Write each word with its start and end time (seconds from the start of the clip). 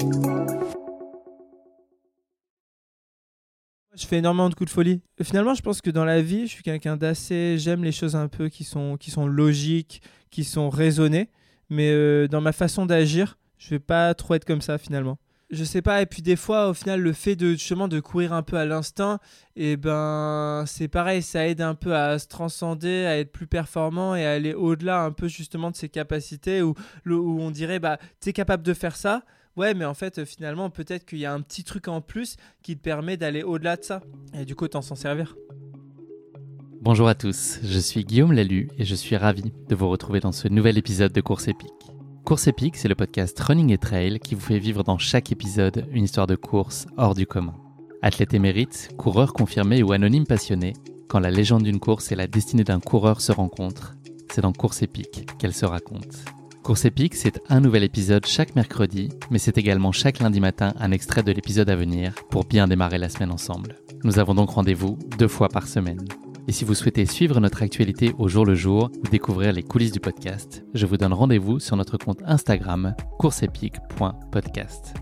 Je 0.00 0.06
fais 4.06 4.16
énormément 4.16 4.48
de 4.48 4.54
coups 4.54 4.70
de 4.70 4.74
folie. 4.74 5.02
Finalement, 5.22 5.52
je 5.52 5.60
pense 5.60 5.82
que 5.82 5.90
dans 5.90 6.06
la 6.06 6.22
vie, 6.22 6.46
je 6.46 6.52
suis 6.52 6.62
quelqu'un 6.62 6.96
d'assez. 6.96 7.56
J'aime 7.58 7.84
les 7.84 7.92
choses 7.92 8.16
un 8.16 8.28
peu 8.28 8.48
qui 8.48 8.64
sont, 8.64 8.96
qui 8.96 9.10
sont 9.10 9.26
logiques, 9.26 10.00
qui 10.30 10.44
sont 10.44 10.70
raisonnées. 10.70 11.28
Mais 11.68 11.90
euh, 11.90 12.28
dans 12.28 12.40
ma 12.40 12.52
façon 12.52 12.86
d'agir, 12.86 13.36
je 13.58 13.68
vais 13.70 13.78
pas 13.78 14.14
trop 14.14 14.32
être 14.34 14.46
comme 14.46 14.62
ça 14.62 14.78
finalement. 14.78 15.18
Je 15.50 15.64
sais 15.64 15.82
pas. 15.82 16.00
Et 16.00 16.06
puis 16.06 16.22
des 16.22 16.36
fois, 16.36 16.70
au 16.70 16.74
final, 16.74 17.02
le 17.02 17.12
fait 17.12 17.36
de 17.36 17.50
justement 17.50 17.86
de 17.86 18.00
courir 18.00 18.32
un 18.32 18.42
peu 18.42 18.56
à 18.56 18.64
l'instinct, 18.64 19.18
et 19.54 19.72
eh 19.72 19.76
ben 19.76 20.64
c'est 20.66 20.88
pareil, 20.88 21.20
ça 21.20 21.46
aide 21.46 21.60
un 21.60 21.74
peu 21.74 21.94
à 21.94 22.18
se 22.18 22.26
transcender, 22.26 23.04
à 23.04 23.18
être 23.18 23.32
plus 23.32 23.48
performant 23.48 24.14
et 24.14 24.24
à 24.24 24.32
aller 24.32 24.54
au-delà 24.54 25.02
un 25.02 25.10
peu 25.10 25.28
justement 25.28 25.70
de 25.70 25.76
ses 25.76 25.90
capacités 25.90 26.62
où, 26.62 26.72
où 27.04 27.40
on 27.40 27.50
dirait 27.50 27.80
bah 27.80 27.98
es 28.24 28.32
capable 28.32 28.62
de 28.62 28.72
faire 28.72 28.96
ça 28.96 29.24
ouais, 29.60 29.74
mais 29.74 29.84
en 29.84 29.94
fait, 29.94 30.24
finalement, 30.24 30.70
peut-être 30.70 31.04
qu'il 31.04 31.18
y 31.18 31.26
a 31.26 31.32
un 31.32 31.40
petit 31.42 31.64
truc 31.64 31.86
en 31.86 32.00
plus 32.00 32.36
qui 32.62 32.76
te 32.76 32.82
permet 32.82 33.16
d'aller 33.16 33.42
au-delà 33.42 33.76
de 33.76 33.84
ça. 33.84 34.00
Et 34.34 34.44
du 34.44 34.56
coup, 34.56 34.66
t'en 34.66 34.82
s'en 34.82 34.94
servir. 34.94 35.36
Bonjour 36.80 37.08
à 37.08 37.14
tous, 37.14 37.58
je 37.62 37.78
suis 37.78 38.04
Guillaume 38.04 38.32
Lalu 38.32 38.70
et 38.78 38.86
je 38.86 38.94
suis 38.94 39.14
ravi 39.14 39.52
de 39.68 39.74
vous 39.74 39.90
retrouver 39.90 40.20
dans 40.20 40.32
ce 40.32 40.48
nouvel 40.48 40.78
épisode 40.78 41.12
de 41.12 41.20
Course 41.20 41.46
épique. 41.46 41.70
Course 42.24 42.46
épique, 42.46 42.76
c'est 42.76 42.88
le 42.88 42.94
podcast 42.94 43.38
Running 43.38 43.70
et 43.70 43.76
Trail 43.76 44.18
qui 44.18 44.34
vous 44.34 44.40
fait 44.40 44.58
vivre 44.58 44.82
dans 44.82 44.96
chaque 44.96 45.30
épisode 45.30 45.86
une 45.90 46.04
histoire 46.04 46.26
de 46.26 46.36
course 46.36 46.86
hors 46.96 47.14
du 47.14 47.26
commun. 47.26 47.54
Athlète 48.00 48.32
émérite, 48.32 48.88
coureur 48.96 49.34
confirmé 49.34 49.82
ou 49.82 49.92
anonyme 49.92 50.26
passionné, 50.26 50.72
quand 51.06 51.18
la 51.18 51.30
légende 51.30 51.64
d'une 51.64 51.80
course 51.80 52.12
et 52.12 52.16
la 52.16 52.26
destinée 52.26 52.64
d'un 52.64 52.80
coureur 52.80 53.20
se 53.20 53.32
rencontrent, 53.32 53.94
c'est 54.30 54.40
dans 54.40 54.52
Course 54.52 54.80
épique 54.80 55.26
qu'elle 55.38 55.52
se 55.52 55.66
raconte. 55.66 56.24
Course 56.70 56.84
épique, 56.84 57.16
c'est 57.16 57.40
un 57.48 57.58
nouvel 57.58 57.82
épisode 57.82 58.24
chaque 58.26 58.54
mercredi, 58.54 59.08
mais 59.32 59.40
c'est 59.40 59.58
également 59.58 59.90
chaque 59.90 60.20
lundi 60.20 60.38
matin 60.38 60.72
un 60.78 60.92
extrait 60.92 61.24
de 61.24 61.32
l'épisode 61.32 61.68
à 61.68 61.74
venir 61.74 62.14
pour 62.30 62.44
bien 62.44 62.68
démarrer 62.68 62.98
la 62.98 63.08
semaine 63.08 63.32
ensemble. 63.32 63.74
Nous 64.04 64.20
avons 64.20 64.36
donc 64.36 64.50
rendez-vous 64.50 64.96
deux 65.18 65.26
fois 65.26 65.48
par 65.48 65.66
semaine. 65.66 66.06
Et 66.46 66.52
si 66.52 66.64
vous 66.64 66.76
souhaitez 66.76 67.06
suivre 67.06 67.40
notre 67.40 67.64
actualité 67.64 68.14
au 68.18 68.28
jour 68.28 68.46
le 68.46 68.54
jour 68.54 68.88
ou 69.02 69.08
découvrir 69.08 69.52
les 69.52 69.64
coulisses 69.64 69.90
du 69.90 69.98
podcast, 69.98 70.62
je 70.72 70.86
vous 70.86 70.96
donne 70.96 71.12
rendez-vous 71.12 71.58
sur 71.58 71.76
notre 71.76 71.98
compte 71.98 72.22
Instagram 72.24 72.94
courseepique.podcast. 73.18 74.94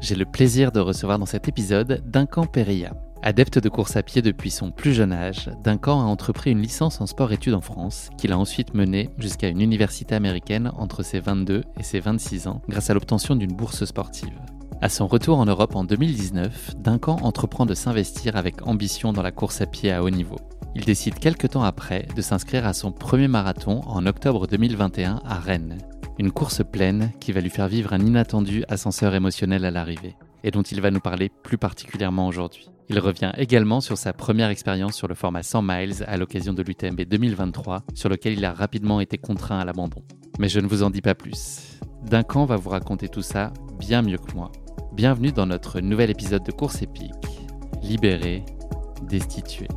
J'ai 0.00 0.16
le 0.16 0.24
plaisir 0.24 0.72
de 0.72 0.80
recevoir 0.80 1.20
dans 1.20 1.26
cet 1.26 1.46
épisode 1.46 2.02
Duncan 2.04 2.46
Perilla. 2.46 2.94
Adepte 3.24 3.60
de 3.60 3.68
course 3.68 3.94
à 3.94 4.02
pied 4.02 4.20
depuis 4.20 4.50
son 4.50 4.72
plus 4.72 4.94
jeune 4.94 5.12
âge, 5.12 5.48
Duncan 5.62 6.00
a 6.00 6.04
entrepris 6.04 6.50
une 6.50 6.60
licence 6.60 7.00
en 7.00 7.06
sport-études 7.06 7.54
en 7.54 7.60
France, 7.60 8.10
qu'il 8.18 8.32
a 8.32 8.38
ensuite 8.38 8.74
menée 8.74 9.10
jusqu'à 9.16 9.46
une 9.46 9.60
université 9.60 10.16
américaine 10.16 10.72
entre 10.76 11.04
ses 11.04 11.20
22 11.20 11.62
et 11.78 11.82
ses 11.84 12.00
26 12.00 12.48
ans, 12.48 12.62
grâce 12.68 12.90
à 12.90 12.94
l'obtention 12.94 13.36
d'une 13.36 13.52
bourse 13.52 13.84
sportive. 13.84 14.36
À 14.80 14.88
son 14.88 15.06
retour 15.06 15.38
en 15.38 15.46
Europe 15.46 15.76
en 15.76 15.84
2019, 15.84 16.74
Duncan 16.78 17.16
entreprend 17.22 17.64
de 17.64 17.74
s'investir 17.74 18.34
avec 18.34 18.66
ambition 18.66 19.12
dans 19.12 19.22
la 19.22 19.30
course 19.30 19.60
à 19.60 19.66
pied 19.66 19.92
à 19.92 20.02
haut 20.02 20.10
niveau. 20.10 20.40
Il 20.74 20.84
décide 20.84 21.20
quelques 21.20 21.50
temps 21.50 21.62
après 21.62 22.08
de 22.16 22.22
s'inscrire 22.22 22.66
à 22.66 22.72
son 22.72 22.90
premier 22.90 23.28
marathon 23.28 23.82
en 23.86 24.04
octobre 24.04 24.48
2021 24.48 25.20
à 25.24 25.38
Rennes. 25.38 25.78
Une 26.18 26.32
course 26.32 26.62
pleine 26.64 27.12
qui 27.20 27.30
va 27.30 27.40
lui 27.40 27.50
faire 27.50 27.68
vivre 27.68 27.92
un 27.92 28.00
inattendu 28.00 28.64
ascenseur 28.66 29.14
émotionnel 29.14 29.64
à 29.64 29.70
l'arrivée, 29.70 30.16
et 30.42 30.50
dont 30.50 30.62
il 30.62 30.80
va 30.80 30.90
nous 30.90 30.98
parler 30.98 31.28
plus 31.28 31.56
particulièrement 31.56 32.26
aujourd'hui. 32.26 32.71
Il 32.88 32.98
revient 32.98 33.32
également 33.36 33.80
sur 33.80 33.96
sa 33.96 34.12
première 34.12 34.50
expérience 34.50 34.94
sur 34.94 35.08
le 35.08 35.14
format 35.14 35.42
100 35.42 35.62
miles 35.62 36.04
à 36.06 36.16
l'occasion 36.16 36.52
de 36.52 36.62
l'UTMB 36.62 37.02
2023, 37.02 37.84
sur 37.94 38.08
lequel 38.08 38.34
il 38.34 38.44
a 38.44 38.52
rapidement 38.52 39.00
été 39.00 39.18
contraint 39.18 39.58
à 39.58 39.64
l'abandon. 39.64 40.02
Mais 40.38 40.48
je 40.48 40.60
ne 40.60 40.66
vous 40.66 40.82
en 40.82 40.90
dis 40.90 41.00
pas 41.00 41.14
plus. 41.14 41.80
Duncan 42.04 42.44
va 42.44 42.56
vous 42.56 42.70
raconter 42.70 43.08
tout 43.08 43.22
ça 43.22 43.52
bien 43.78 44.02
mieux 44.02 44.18
que 44.18 44.32
moi. 44.34 44.50
Bienvenue 44.92 45.32
dans 45.32 45.46
notre 45.46 45.80
nouvel 45.80 46.10
épisode 46.10 46.44
de 46.44 46.52
Course 46.52 46.82
épique. 46.82 47.12
Libéré, 47.82 48.44
destitué. 49.08 49.68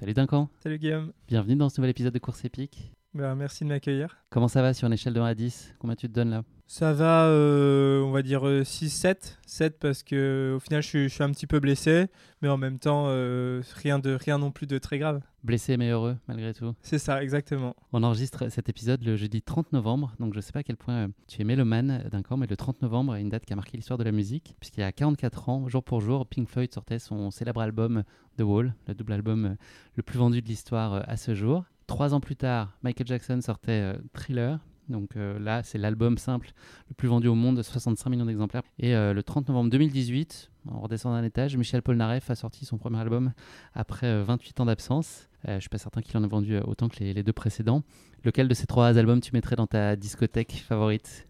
Salut 0.00 0.14
Duncan. 0.14 0.48
Salut 0.62 0.78
Guillaume. 0.78 1.12
Bienvenue 1.26 1.56
dans 1.56 1.68
ce 1.68 1.80
nouvel 1.80 1.90
épisode 1.90 2.14
de 2.14 2.18
Course 2.18 2.44
épique. 2.44 2.92
Bah, 3.14 3.34
merci 3.34 3.64
de 3.64 3.68
m'accueillir. 3.68 4.16
Comment 4.30 4.48
ça 4.48 4.62
va 4.62 4.72
sur 4.72 4.86
une 4.86 4.94
échelle 4.94 5.12
de 5.12 5.20
1 5.20 5.24
à 5.24 5.34
10 5.34 5.74
Combien 5.78 5.96
tu 5.96 6.08
te 6.08 6.12
donnes 6.12 6.30
là? 6.30 6.44
Ça 6.70 6.92
va, 6.92 7.24
euh, 7.24 8.02
on 8.02 8.10
va 8.10 8.20
dire 8.20 8.42
6-7. 8.44 9.06
Euh, 9.06 9.14
7 9.46 9.78
parce 9.78 10.02
que 10.02 10.52
au 10.54 10.60
final, 10.60 10.82
je 10.82 11.08
suis, 11.08 11.22
un 11.22 11.30
petit 11.30 11.46
peu 11.46 11.60
blessé, 11.60 12.08
mais 12.42 12.48
en 12.48 12.58
même 12.58 12.78
temps, 12.78 13.06
euh, 13.08 13.62
rien, 13.76 13.98
de, 13.98 14.12
rien 14.12 14.36
non 14.36 14.50
plus 14.50 14.66
de 14.66 14.76
très 14.76 14.98
grave. 14.98 15.22
Blessé 15.42 15.78
mais 15.78 15.88
heureux, 15.88 16.18
malgré 16.28 16.52
tout. 16.52 16.74
C'est 16.82 16.98
ça, 16.98 17.22
exactement. 17.22 17.74
On 17.94 18.02
enregistre 18.02 18.50
cet 18.50 18.68
épisode 18.68 19.02
le 19.02 19.16
jeudi 19.16 19.40
30 19.40 19.72
novembre, 19.72 20.12
donc 20.20 20.34
je 20.34 20.40
sais 20.40 20.52
pas 20.52 20.58
à 20.58 20.62
quel 20.62 20.76
point 20.76 21.08
tu 21.26 21.40
es 21.40 21.44
mélomane 21.44 22.06
d'un 22.12 22.20
corps, 22.20 22.36
mais 22.36 22.46
le 22.46 22.56
30 22.56 22.82
novembre 22.82 23.16
est 23.16 23.22
une 23.22 23.30
date 23.30 23.46
qui 23.46 23.54
a 23.54 23.56
marqué 23.56 23.78
l'histoire 23.78 23.98
de 23.98 24.04
la 24.04 24.12
musique, 24.12 24.54
puisqu'il 24.60 24.80
y 24.80 24.84
a 24.84 24.92
44 24.92 25.48
ans, 25.48 25.68
jour 25.68 25.82
pour 25.82 26.02
jour, 26.02 26.26
Pink 26.26 26.48
Floyd 26.48 26.72
sortait 26.72 26.98
son 26.98 27.30
célèbre 27.30 27.62
album 27.62 28.04
The 28.36 28.42
Wall, 28.42 28.74
le 28.86 28.94
double 28.94 29.14
album 29.14 29.56
le 29.94 30.02
plus 30.02 30.18
vendu 30.18 30.42
de 30.42 30.46
l'histoire 30.46 31.02
à 31.08 31.16
ce 31.16 31.34
jour. 31.34 31.64
Trois 31.86 32.12
ans 32.12 32.20
plus 32.20 32.36
tard, 32.36 32.76
Michael 32.82 33.06
Jackson 33.06 33.40
sortait 33.40 33.94
Thriller, 34.12 34.60
donc 34.88 35.16
euh, 35.16 35.38
là, 35.38 35.62
c'est 35.62 35.78
l'album 35.78 36.18
simple 36.18 36.52
le 36.88 36.94
plus 36.94 37.08
vendu 37.08 37.28
au 37.28 37.34
monde, 37.34 37.62
65 37.62 38.10
millions 38.10 38.26
d'exemplaires. 38.26 38.62
Et 38.78 38.94
euh, 38.94 39.12
le 39.12 39.22
30 39.22 39.48
novembre 39.48 39.70
2018, 39.70 40.50
en 40.70 40.80
redescendant 40.80 41.16
d'un 41.16 41.24
étage, 41.24 41.56
Michel 41.56 41.82
Polnareff 41.82 42.30
a 42.30 42.34
sorti 42.34 42.64
son 42.64 42.78
premier 42.78 42.98
album 42.98 43.32
après 43.74 44.22
28 44.22 44.60
euh, 44.60 44.62
ans 44.62 44.66
d'absence. 44.66 45.28
je 45.44 45.52
ne 45.52 45.60
suis 45.60 45.68
pas 45.68 45.78
certain 45.78 46.00
qu'il 46.00 46.16
en 46.16 46.24
ait 46.24 46.28
vendu 46.28 46.58
autant 46.58 46.88
que 46.88 47.02
les, 47.02 47.22
deux 47.22 47.32
précédents. 47.32 47.82
Lequel 48.24 48.48
de 48.48 48.54
ces 48.54 48.66
trois 48.66 48.98
albums 48.98 49.20
tu 49.20 49.32
mettrais 49.32 49.56
dans 49.56 49.66
ta 49.66 49.94
discothèque 49.96 50.64
favorite? 50.66 51.27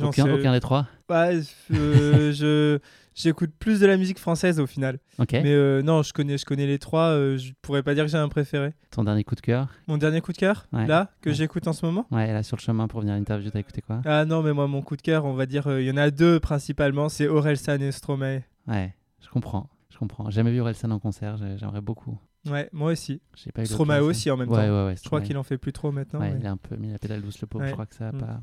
Aucun, 0.00 0.32
aucun, 0.32 0.52
des 0.52 0.60
trois? 0.60 0.86
Ouais, 1.08 1.40
je, 1.70 2.78
j'écoute 3.14 3.50
plus 3.58 3.80
de 3.80 3.86
la 3.86 3.96
musique 3.96 4.18
française 4.18 4.60
au 4.60 4.66
final. 4.66 4.98
Mais 5.18 5.42
euh, 5.46 5.82
non, 5.82 6.02
je 6.02 6.12
connais, 6.12 6.38
je 6.38 6.44
connais 6.44 6.66
les 6.66 6.78
trois. 6.78 7.10
Euh, 7.10 7.38
je 7.38 7.52
pourrais 7.62 7.82
pas 7.82 7.94
dire 7.94 8.04
que 8.04 8.10
j'ai 8.10 8.18
un 8.18 8.28
préféré. 8.28 8.72
Ton 8.90 9.04
dernier 9.04 9.24
coup 9.24 9.34
de 9.34 9.40
cœur? 9.40 9.68
Mon 9.86 9.98
dernier 9.98 10.20
coup 10.20 10.32
de 10.32 10.38
cœur 10.38 10.66
Là, 10.72 11.10
que 11.20 11.32
j'écoute 11.32 11.66
en 11.68 11.72
ce 11.72 11.84
moment? 11.84 12.06
Ouais, 12.10 12.32
là 12.32 12.42
sur 12.42 12.56
le 12.56 12.62
chemin 12.62 12.88
pour 12.88 13.00
venir 13.00 13.14
à 13.14 13.18
l'interview, 13.18 13.50
t'as 13.50 13.60
écouté 13.60 13.82
quoi? 13.82 14.00
Ah 14.04 14.24
non, 14.24 14.42
mais 14.42 14.52
moi, 14.52 14.66
mon 14.66 14.82
coup 14.82 14.96
de 14.96 15.02
cœur, 15.02 15.24
on 15.24 15.34
va 15.34 15.46
dire, 15.46 15.66
euh, 15.66 15.80
il 15.80 15.86
y 15.86 15.90
en 15.90 15.96
a 15.96 16.10
deux 16.10 16.40
principalement 16.40 17.08
c'est 17.08 17.28
Orelsan 17.28 17.80
et 17.80 17.92
Stromae. 17.92 18.42
Ouais, 18.66 18.94
je 19.22 19.28
comprends. 19.28 19.68
Je 19.90 19.98
comprends. 19.98 20.30
J'ai 20.30 20.36
jamais 20.36 20.52
vu 20.52 20.60
Orelsan 20.60 20.90
en 20.90 20.98
concert, 20.98 21.36
j'aimerais 21.56 21.80
beaucoup. 21.80 22.18
Ouais, 22.48 22.70
moi 22.72 22.92
aussi. 22.92 23.20
Stromae 23.64 24.00
aussi 24.00 24.30
en 24.30 24.36
même 24.36 24.48
temps. 24.48 24.54
Ouais, 24.54 24.86
ouais, 24.86 24.94
je 24.96 25.04
crois 25.04 25.20
qu'il 25.20 25.36
en 25.36 25.42
fait 25.42 25.58
plus 25.58 25.72
trop 25.72 25.92
maintenant. 25.92 26.20
Ouais, 26.20 26.34
il 26.38 26.46
a 26.46 26.50
un 26.50 26.56
peu 26.56 26.76
mis 26.76 26.90
la 26.90 26.98
pédale 26.98 27.20
douce 27.20 27.40
le 27.40 27.46
pauvre. 27.46 27.66
Je 27.66 27.72
crois 27.72 27.86
que 27.86 27.94
ça 27.94 28.08
a 28.08 28.12
mm. 28.12 28.18
pas 28.18 28.40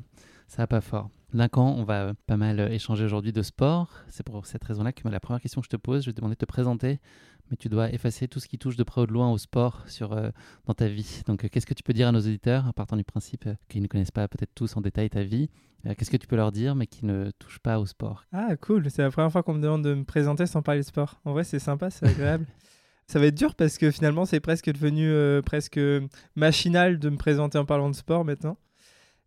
ça 0.48 0.62
va 0.62 0.66
pas 0.66 0.80
fort. 0.80 1.10
Duncan, 1.34 1.74
on 1.76 1.84
va 1.84 2.14
pas 2.26 2.38
mal 2.38 2.58
échanger 2.72 3.04
aujourd'hui 3.04 3.32
de 3.32 3.42
sport. 3.42 3.92
C'est 4.08 4.24
pour 4.24 4.46
cette 4.46 4.64
raison-là 4.64 4.92
que 4.92 5.06
la 5.06 5.20
première 5.20 5.42
question 5.42 5.60
que 5.60 5.66
je 5.66 5.70
te 5.70 5.76
pose, 5.76 6.02
je 6.02 6.06
vais 6.06 6.14
te 6.14 6.16
demander 6.16 6.36
de 6.36 6.38
te 6.38 6.46
présenter, 6.46 7.00
mais 7.50 7.56
tu 7.58 7.68
dois 7.68 7.92
effacer 7.92 8.28
tout 8.28 8.40
ce 8.40 8.48
qui 8.48 8.58
touche 8.58 8.76
de 8.76 8.82
près 8.82 9.02
ou 9.02 9.06
de 9.06 9.12
loin 9.12 9.30
au 9.30 9.36
sport 9.36 9.84
sur, 9.86 10.14
euh, 10.14 10.30
dans 10.64 10.72
ta 10.72 10.88
vie. 10.88 11.22
Donc, 11.26 11.44
euh, 11.44 11.48
qu'est-ce 11.48 11.66
que 11.66 11.74
tu 11.74 11.82
peux 11.82 11.92
dire 11.92 12.08
à 12.08 12.12
nos 12.12 12.20
auditeurs, 12.20 12.66
en 12.66 12.72
partant 12.72 12.96
du 12.96 13.04
principe 13.04 13.46
euh, 13.46 13.54
qu'ils 13.68 13.82
ne 13.82 13.88
connaissent 13.88 14.10
pas 14.10 14.26
peut-être 14.26 14.54
tous 14.54 14.74
en 14.76 14.80
détail 14.80 15.10
ta 15.10 15.22
vie 15.22 15.50
Qu'est-ce 15.96 16.10
que 16.10 16.16
tu 16.16 16.26
peux 16.26 16.34
leur 16.34 16.50
dire, 16.50 16.74
mais 16.74 16.88
qui 16.88 17.06
ne 17.06 17.30
touchent 17.38 17.60
pas 17.60 17.78
au 17.78 17.86
sport? 17.86 18.24
Ah, 18.32 18.56
cool. 18.56 18.90
C'est 18.90 19.02
la 19.02 19.12
première 19.12 19.30
fois 19.30 19.44
qu'on 19.44 19.54
me 19.54 19.62
demande 19.62 19.84
de 19.84 19.94
me 19.94 20.02
présenter 20.02 20.44
sans 20.46 20.60
parler 20.60 20.80
de 20.80 20.86
sport. 20.86 21.20
En 21.24 21.32
vrai, 21.32 21.44
c'est 21.44 21.60
sympa, 21.60 21.88
c'est 21.88 22.04
agréable. 22.04 22.46
ça 23.06 23.20
va 23.20 23.26
être 23.26 23.36
dur 23.36 23.54
parce 23.54 23.78
que 23.78 23.92
finalement, 23.92 24.24
c'est 24.24 24.40
presque 24.40 24.70
devenu 24.72 25.40
presque 25.42 25.78
machinal 26.34 26.98
de 26.98 27.08
me 27.08 27.16
présenter 27.16 27.58
en 27.58 27.64
parlant 27.64 27.90
de 27.90 27.94
sport 27.94 28.24
maintenant. 28.24 28.58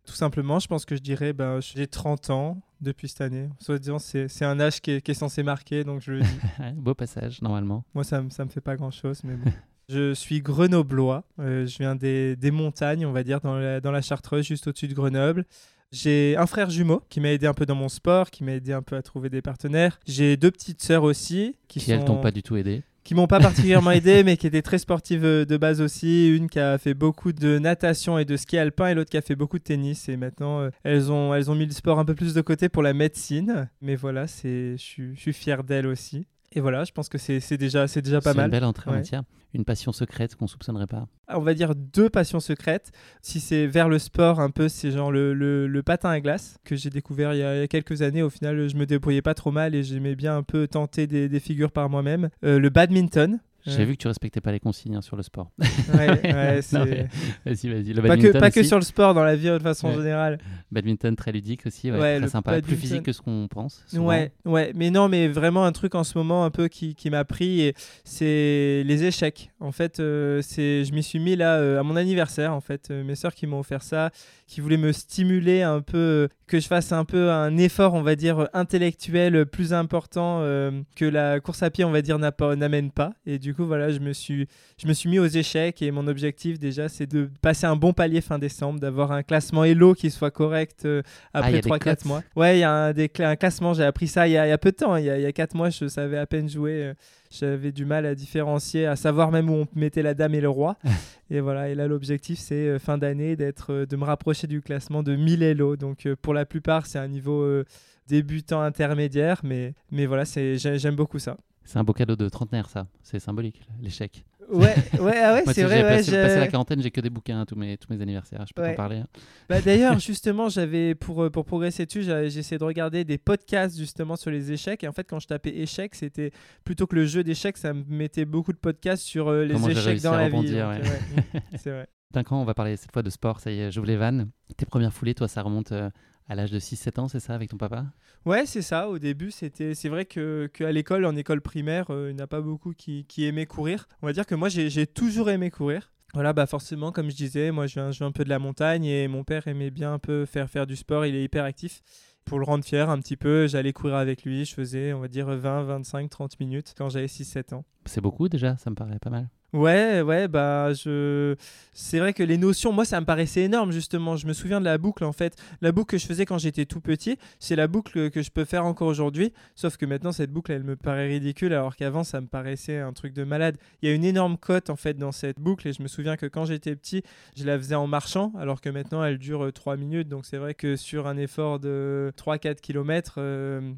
Tout 0.06 0.14
simplement, 0.14 0.58
je 0.58 0.66
pense 0.66 0.84
que 0.84 0.96
je 0.96 1.00
dirais, 1.00 1.32
ben, 1.32 1.60
j'ai 1.60 1.86
30 1.86 2.30
ans, 2.30 2.60
depuis 2.80 3.08
cette 3.08 3.20
année. 3.20 3.48
Soit 3.60 3.78
disant, 3.78 4.00
c'est 4.00 4.26
c'est 4.26 4.44
un 4.44 4.58
âge 4.58 4.80
qui 4.80 4.90
est, 4.90 5.00
qui 5.00 5.12
est 5.12 5.14
censé 5.14 5.42
marquer, 5.44 5.84
donc 5.84 6.00
je 6.00 6.12
le 6.12 6.20
dis. 6.20 6.28
Beau 6.76 6.94
passage, 6.94 7.40
normalement. 7.40 7.84
Moi, 7.94 8.02
ça, 8.02 8.20
me- 8.20 8.30
ça 8.30 8.44
me 8.44 8.50
fait 8.50 8.60
pas 8.60 8.74
grand-chose, 8.76 9.20
mais 9.24 9.34
bon. 9.34 9.50
Je 9.88 10.14
suis 10.14 10.40
grenoblois. 10.40 11.24
Euh, 11.38 11.66
je 11.66 11.76
viens 11.78 11.94
des, 11.96 12.34
des 12.36 12.50
montagnes, 12.50 13.04
on 13.04 13.12
va 13.12 13.22
dire, 13.24 13.40
dans 13.40 13.56
la, 13.56 13.80
dans 13.80 13.90
la 13.90 14.00
Chartreuse, 14.00 14.46
juste 14.46 14.66
au-dessus 14.68 14.88
de 14.88 14.94
Grenoble. 14.94 15.44
J'ai 15.90 16.34
un 16.38 16.46
frère 16.46 16.70
jumeau 16.70 17.02
qui 17.10 17.20
m'a 17.20 17.30
aidé 17.32 17.46
un 17.46 17.52
peu 17.52 17.66
dans 17.66 17.74
mon 17.74 17.88
sport, 17.90 18.30
qui 18.30 18.42
m'a 18.44 18.52
aidé 18.52 18.72
un 18.72 18.80
peu 18.80 18.96
à 18.96 19.02
trouver 19.02 19.28
des 19.28 19.42
partenaires. 19.42 20.00
J'ai 20.06 20.36
deux 20.38 20.50
petites 20.52 20.80
sœurs 20.82 21.02
aussi 21.02 21.56
qui, 21.68 21.80
Qui, 21.80 21.90
elles 21.90 22.04
t'ont 22.04 22.20
pas 22.20 22.30
du 22.30 22.42
tout 22.42 22.56
aidé. 22.56 22.84
Qui 23.04 23.14
m'ont 23.14 23.26
pas 23.26 23.40
particulièrement 23.40 23.90
aidé, 23.90 24.24
mais 24.24 24.36
qui 24.36 24.46
étaient 24.46 24.62
très 24.62 24.78
sportives 24.78 25.24
euh, 25.24 25.44
de 25.44 25.56
base 25.56 25.80
aussi. 25.80 26.28
Une 26.28 26.48
qui 26.48 26.60
a 26.60 26.78
fait 26.78 26.94
beaucoup 26.94 27.32
de 27.32 27.58
natation 27.58 28.18
et 28.18 28.24
de 28.24 28.36
ski 28.36 28.58
alpin, 28.58 28.88
et 28.88 28.94
l'autre 28.94 29.10
qui 29.10 29.16
a 29.16 29.22
fait 29.22 29.36
beaucoup 29.36 29.58
de 29.58 29.64
tennis. 29.64 30.08
Et 30.08 30.16
maintenant, 30.16 30.60
euh, 30.60 30.70
elles, 30.84 31.10
ont, 31.10 31.34
elles 31.34 31.50
ont 31.50 31.54
mis 31.54 31.66
le 31.66 31.72
sport 31.72 31.98
un 31.98 32.04
peu 32.04 32.14
plus 32.14 32.34
de 32.34 32.40
côté 32.40 32.68
pour 32.68 32.82
la 32.82 32.92
médecine. 32.92 33.68
Mais 33.80 33.96
voilà, 33.96 34.26
je 34.26 34.76
suis 34.76 35.32
fier 35.32 35.64
d'elles 35.64 35.86
aussi. 35.86 36.26
Et 36.54 36.60
voilà, 36.60 36.84
je 36.84 36.92
pense 36.92 37.08
que 37.08 37.16
c'est 37.18 37.56
déjà, 37.56 37.88
c'est 37.88 38.02
déjà 38.02 38.20
pas 38.20 38.32
C'est 38.32 38.36
mal. 38.36 38.46
une 38.46 38.50
belle 38.50 38.64
entrée 38.64 38.90
en 38.90 38.92
Ouais. 38.92 38.98
matière. 38.98 39.22
Une 39.54 39.64
passion 39.64 39.90
secrète 39.92 40.34
qu'on 40.36 40.46
soupçonnerait 40.46 40.86
pas. 40.86 41.06
On 41.28 41.40
va 41.40 41.54
dire 41.54 41.74
deux 41.74 42.08
passions 42.10 42.40
secrètes. 42.40 42.90
Si 43.22 43.40
c'est 43.40 43.66
vers 43.66 43.88
le 43.88 43.98
sport, 43.98 44.38
un 44.40 44.50
peu, 44.50 44.68
c'est 44.68 44.90
genre 44.90 45.10
le, 45.10 45.34
le- 45.34 45.66
le 45.66 45.82
patin 45.82 46.10
à 46.10 46.20
glace 46.20 46.58
que 46.64 46.76
j'ai 46.76 46.90
découvert 46.90 47.34
il 47.34 47.38
y, 47.38 47.42
a, 47.42 47.56
il 47.56 47.60
y 47.60 47.62
a 47.62 47.68
quelques 47.68 48.02
années. 48.02 48.22
Au 48.22 48.30
final, 48.30 48.68
je 48.68 48.76
me 48.76 48.86
débrouillais 48.86 49.22
pas 49.22 49.34
trop 49.34 49.50
mal 49.50 49.74
et 49.74 49.82
j'aimais 49.82 50.14
bien 50.14 50.36
un 50.36 50.42
peu 50.42 50.68
tenter 50.68 51.06
des, 51.06 51.28
des 51.28 51.40
figures 51.40 51.72
par 51.72 51.88
moi-même. 51.90 52.28
Euh, 52.44 52.58
le 52.58 52.68
badminton. 52.70 53.40
J'ai 53.64 53.84
vu 53.84 53.92
que 53.96 54.02
tu 54.02 54.08
respectais 54.08 54.40
pas 54.40 54.50
les 54.52 54.58
consignes 54.60 54.96
hein, 54.96 55.02
sur 55.02 55.14
le 55.16 55.22
sport. 55.22 55.50
Ouais, 55.94 56.08
ouais, 56.32 56.58
c'est- 56.62 57.08
Vas-y, 57.46 57.68
vas-y. 57.68 57.92
Le 57.92 58.02
Pas 58.40 58.50
que, 58.50 58.62
sur 58.62 58.76
le 58.78 58.82
sport, 58.84 59.14
dans 59.14 59.22
la 59.24 59.36
vie 59.36 59.46
de 59.48 59.58
façon 59.60 59.88
Ouais. 59.90 59.94
générale. 59.96 60.38
Badminton 60.70 61.14
très 61.16 61.32
ludique 61.32 61.66
aussi, 61.66 61.90
ouais, 61.92 61.98
Ouais, 61.98 62.18
très 62.18 62.28
sympa. 62.28 62.52
Plus 62.52 62.60
badminton. 62.62 62.80
physique 62.80 63.02
que 63.04 63.12
ce 63.12 63.20
qu'on 63.22 63.46
pense. 63.48 63.84
souvent. 63.86 64.06
Ouais, 64.06 64.32
ouais, 64.44 64.72
mais 64.74 64.90
non, 64.90 65.08
mais 65.08 65.28
vraiment 65.28 65.64
un 65.64 65.72
truc 65.72 65.94
en 65.94 66.02
ce 66.04 66.18
moment 66.18 66.44
un 66.44 66.50
peu 66.50 66.68
qui, 66.68 66.94
qui 66.94 67.08
m'a 67.10 67.24
pris, 67.24 67.60
et 67.62 67.74
c'est 68.04 68.82
les 68.84 69.04
échecs. 69.04 69.50
En 69.60 69.72
fait, 69.72 70.00
euh, 70.00 70.40
c'est, 70.42 70.84
je 70.84 70.92
m'y 70.92 71.02
suis 71.02 71.18
mis 71.18 71.36
là 71.36 71.56
euh, 71.56 71.78
à 71.80 71.82
mon 71.82 71.96
anniversaire. 71.96 72.52
En 72.54 72.60
fait, 72.60 72.88
Euh, 72.90 73.04
mes 73.04 73.14
sœurs 73.14 73.34
qui 73.34 73.46
m'ont 73.46 73.60
offert 73.60 73.82
ça, 73.82 74.10
qui 74.52 74.60
voulaient 74.60 74.76
me 74.76 74.92
stimuler 74.92 75.62
un 75.62 75.80
peu, 75.80 75.96
euh, 75.96 76.28
que 76.46 76.60
je 76.60 76.66
fasse 76.66 76.92
un 76.92 77.06
peu 77.06 77.30
un 77.30 77.56
effort, 77.56 77.94
on 77.94 78.02
va 78.02 78.16
dire 78.16 78.48
intellectuel 78.52 79.46
plus 79.46 79.72
important 79.72 80.40
euh, 80.42 80.70
que 80.94 81.06
la 81.06 81.40
course 81.40 81.62
à 81.62 81.70
pied, 81.70 81.84
on 81.86 81.90
va 81.90 82.02
dire, 82.02 82.18
n'amène 82.18 82.90
pas. 82.90 83.14
Et 83.24 83.38
du 83.38 83.54
coup, 83.54 83.64
voilà, 83.64 83.90
je 83.90 83.98
me 84.00 84.12
suis, 84.12 84.46
je 84.76 84.86
me 84.86 84.92
suis 84.92 85.08
mis 85.08 85.18
aux 85.18 85.26
échecs 85.26 85.80
et 85.80 85.90
mon 85.90 86.06
objectif 86.06 86.58
déjà, 86.58 86.90
c'est 86.90 87.06
de 87.06 87.30
passer 87.40 87.64
un 87.66 87.76
bon 87.76 87.94
palier 87.94 88.20
fin 88.20 88.38
décembre, 88.38 88.78
d'avoir 88.78 89.10
un 89.12 89.22
classement 89.22 89.64
Elo 89.64 89.94
qui 89.94 90.10
soit 90.10 90.30
correct 90.30 90.82
euh, 90.84 91.00
Ah, 91.32 91.38
après 91.38 91.58
a 91.58 91.60
des 91.62 91.68
3-4 91.70 91.78
cotes. 91.78 92.04
mois. 92.04 92.22
Ouais, 92.36 92.58
il 92.58 92.60
y 92.60 92.64
a 92.64 92.70
un, 92.72 92.92
des 92.92 93.10
un 93.20 93.36
classement, 93.36 93.72
j'ai 93.72 93.84
appris 93.84 94.06
ça 94.06 94.28
il 94.28 94.32
y, 94.32 94.36
a, 94.36 94.46
il 94.46 94.50
y 94.50 94.52
a 94.52 94.58
peu 94.58 94.70
de 94.70 94.76
temps, 94.76 94.96
il 94.96 95.06
y 95.06 95.10
a, 95.10 95.16
il 95.16 95.22
y 95.22 95.26
a 95.26 95.32
4 95.32 95.54
mois, 95.54 95.70
je 95.70 95.88
savais 95.88 96.18
à 96.18 96.26
peine 96.26 96.50
jouer. 96.50 96.72
euh, 96.84 96.94
J'avais 97.32 97.72
du 97.72 97.84
mal 97.84 98.04
à 98.04 98.14
différencier, 98.14 98.86
à 98.86 98.96
savoir 98.96 99.30
même 99.30 99.48
où 99.48 99.54
on 99.54 99.66
mettait 99.74 100.02
la 100.02 100.14
dame 100.14 100.34
et 100.34 100.40
le 100.40 100.48
roi. 100.48 100.76
et 101.30 101.40
voilà, 101.40 101.70
et 101.70 101.74
là 101.74 101.88
l'objectif 101.88 102.38
c'est 102.38 102.68
euh, 102.68 102.78
fin 102.78 102.98
d'année 102.98 103.36
d'être, 103.36 103.72
euh, 103.72 103.86
de 103.86 103.96
me 103.96 104.04
rapprocher 104.04 104.46
du 104.46 104.60
classement 104.60 105.02
de 105.02 105.16
1000 105.16 105.42
Elo. 105.42 105.76
Donc 105.76 106.06
euh, 106.06 106.14
pour 106.20 106.34
la 106.34 106.44
plupart 106.44 106.86
c'est 106.86 106.98
un 106.98 107.08
niveau 107.08 107.62
débutant 108.06 108.60
intermédiaire, 108.60 109.40
mais, 109.42 109.74
mais 109.90 110.06
voilà, 110.06 110.24
j'aime 110.24 110.96
beaucoup 110.96 111.18
ça. 111.18 111.36
C'est 111.64 111.78
un 111.78 111.84
beau 111.84 111.92
cadeau 111.92 112.16
de 112.16 112.28
trentenaire, 112.28 112.68
ça. 112.68 112.86
C'est 113.02 113.20
symbolique, 113.20 113.62
l'échec. 113.80 114.24
Ouais, 114.52 114.74
ouais, 115.00 115.18
ah 115.22 115.34
ouais 115.34 115.42
c'est 115.52 115.62
vrai. 115.64 115.78
j'ai 115.78 115.82
ouais, 115.84 115.96
passé, 115.96 116.12
passé 116.12 116.38
la 116.38 116.48
quarantaine, 116.48 116.82
j'ai 116.82 116.90
que 116.90 117.00
des 117.00 117.10
bouquins 117.10 117.40
à 117.40 117.46
tous 117.46 117.56
mes, 117.56 117.76
tous 117.78 117.92
mes 117.92 118.00
anniversaires. 118.02 118.44
Je 118.46 118.52
peux 118.52 118.62
Ouais. 118.62 118.70
t'en 118.70 118.76
parler. 118.76 118.98
hein. 118.98 119.06
Bah, 119.48 119.60
D'ailleurs, 119.60 119.98
justement, 120.00 120.48
j'avais 120.48 120.94
pour, 120.94 121.24
euh, 121.24 121.30
pour 121.30 121.44
progresser 121.44 121.86
dessus, 121.86 122.02
j'essayais 122.02 122.58
de 122.58 122.64
regarder 122.64 123.04
des 123.04 123.18
podcasts 123.18 123.78
justement 123.78 124.16
sur 124.16 124.30
les 124.30 124.52
échecs. 124.52 124.84
Et 124.84 124.88
en 124.88 124.92
fait, 124.92 125.04
quand 125.08 125.18
je 125.20 125.26
tapais 125.26 125.50
échecs, 125.56 125.94
c'était 125.94 126.30
plutôt 126.64 126.86
que 126.86 126.94
le 126.96 127.06
jeu 127.06 127.24
d'échecs, 127.24 127.56
ça 127.56 127.72
me 127.72 127.82
mettait 127.88 128.24
beaucoup 128.24 128.52
de 128.52 128.58
podcasts 128.58 129.02
sur 129.02 129.28
euh, 129.28 129.44
les 129.44 129.54
Comment 129.54 129.68
échecs 129.68 130.02
dans 130.02 130.12
la 130.14 130.28
vie. 130.28 130.52
euh, 130.52 130.78
c'est 131.56 131.70
vrai. 131.70 131.88
D'un 132.12 132.22
on 132.30 132.44
va 132.44 132.52
parler 132.52 132.76
cette 132.76 132.92
fois 132.92 133.02
de 133.02 133.08
sport. 133.10 133.40
Ça 133.40 133.50
y 133.50 133.58
est, 133.60 133.70
j'ouvre 133.72 133.86
les 133.86 133.96
vannes. 133.96 134.28
Tes 134.56 134.66
premières 134.66 134.92
foulées, 134.92 135.14
toi, 135.14 135.28
ça 135.28 135.40
remonte 135.40 135.72
euh, 135.72 135.88
à 136.32 136.34
l'âge 136.34 136.50
de 136.50 136.58
6-7 136.58 136.98
ans, 136.98 137.08
c'est 137.08 137.20
ça, 137.20 137.34
avec 137.34 137.50
ton 137.50 137.58
papa? 137.58 137.84
Ouais, 138.24 138.46
c'est 138.46 138.62
ça. 138.62 138.88
Au 138.88 138.98
début, 138.98 139.30
c'était, 139.30 139.74
c'est 139.74 139.90
vrai 139.90 140.06
que 140.06 140.48
qu'à 140.52 140.72
l'école, 140.72 141.04
en 141.04 141.14
école 141.14 141.42
primaire, 141.42 141.90
euh, 141.90 142.10
il 142.10 142.16
n'y 142.16 142.22
en 142.22 142.24
a 142.24 142.26
pas 142.26 142.40
beaucoup 142.40 142.72
qui, 142.72 143.04
qui 143.04 143.26
aimaient 143.26 143.44
courir. 143.44 143.86
On 144.00 144.06
va 144.06 144.14
dire 144.14 144.24
que 144.24 144.34
moi, 144.34 144.48
j'ai, 144.48 144.70
j'ai 144.70 144.86
toujours 144.86 145.28
aimé 145.28 145.50
courir. 145.50 145.92
Voilà, 146.14 146.32
bah 146.32 146.46
forcément, 146.46 146.90
comme 146.90 147.10
je 147.10 147.16
disais, 147.16 147.50
moi, 147.50 147.66
je 147.66 147.74
viens, 147.74 147.90
je 147.90 147.98
viens 147.98 148.06
un 148.06 148.12
peu 148.12 148.24
de 148.24 148.30
la 148.30 148.38
montagne 148.38 148.84
et 148.84 149.08
mon 149.08 149.24
père 149.24 149.46
aimait 149.46 149.70
bien 149.70 149.92
un 149.92 149.98
peu 149.98 150.24
faire 150.24 150.48
faire 150.48 150.66
du 150.66 150.76
sport. 150.76 151.04
Il 151.04 151.14
est 151.14 151.24
hyper 151.24 151.44
actif. 151.44 151.82
Pour 152.24 152.38
le 152.38 152.44
rendre 152.44 152.64
fier 152.64 152.88
un 152.88 152.98
petit 152.98 153.16
peu, 153.16 153.46
j'allais 153.46 153.72
courir 153.72 153.96
avec 153.96 154.24
lui. 154.24 154.46
Je 154.46 154.54
faisais, 154.54 154.94
on 154.94 155.00
va 155.00 155.08
dire, 155.08 155.26
20, 155.26 155.64
25, 155.64 156.08
30 156.08 156.40
minutes 156.40 156.74
quand 156.78 156.88
j'avais 156.88 157.06
6-7 157.06 157.54
ans. 157.54 157.64
C'est 157.84 158.00
beaucoup 158.00 158.28
déjà, 158.28 158.56
ça 158.56 158.70
me 158.70 158.74
paraît 158.74 158.98
pas 158.98 159.10
mal. 159.10 159.28
Ouais, 159.52 160.00
ouais, 160.00 160.28
bah 160.28 160.72
je. 160.72 161.36
C'est 161.74 161.98
vrai 161.98 162.14
que 162.14 162.22
les 162.22 162.38
notions, 162.38 162.72
moi, 162.72 162.86
ça 162.86 162.98
me 163.00 163.04
paraissait 163.04 163.42
énorme 163.42 163.70
justement. 163.70 164.16
Je 164.16 164.26
me 164.26 164.32
souviens 164.32 164.60
de 164.60 164.64
la 164.64 164.78
boucle 164.78 165.04
en 165.04 165.12
fait. 165.12 165.36
La 165.60 165.72
boucle 165.72 165.90
que 165.90 165.98
je 165.98 166.06
faisais 166.06 166.24
quand 166.24 166.38
j'étais 166.38 166.64
tout 166.64 166.80
petit, 166.80 167.18
c'est 167.38 167.54
la 167.54 167.66
boucle 167.66 168.10
que 168.10 168.22
je 168.22 168.30
peux 168.30 168.46
faire 168.46 168.64
encore 168.64 168.88
aujourd'hui. 168.88 169.34
Sauf 169.54 169.76
que 169.76 169.84
maintenant, 169.84 170.10
cette 170.10 170.30
boucle, 170.32 170.52
elle 170.52 170.64
me 170.64 170.74
paraît 170.74 171.06
ridicule, 171.06 171.52
alors 171.52 171.76
qu'avant, 171.76 172.02
ça 172.02 172.22
me 172.22 172.28
paraissait 172.28 172.78
un 172.78 172.94
truc 172.94 173.12
de 173.12 173.24
malade. 173.24 173.58
Il 173.82 173.90
y 173.90 173.92
a 173.92 173.94
une 173.94 174.04
énorme 174.04 174.38
cote 174.38 174.70
en 174.70 174.76
fait 174.76 174.94
dans 174.94 175.12
cette 175.12 175.38
boucle, 175.38 175.68
et 175.68 175.74
je 175.74 175.82
me 175.82 175.88
souviens 175.88 176.16
que 176.16 176.24
quand 176.26 176.46
j'étais 176.46 176.74
petit, 176.74 177.02
je 177.36 177.44
la 177.44 177.58
faisais 177.58 177.74
en 177.74 177.86
marchant, 177.86 178.32
alors 178.38 178.62
que 178.62 178.70
maintenant, 178.70 179.04
elle 179.04 179.18
dure 179.18 179.52
3 179.52 179.76
minutes. 179.76 180.08
Donc 180.08 180.24
c'est 180.24 180.38
vrai 180.38 180.54
que 180.54 180.76
sur 180.76 181.06
un 181.06 181.18
effort 181.18 181.60
de 181.60 182.10
3-4 182.16 182.60
km 182.60 183.20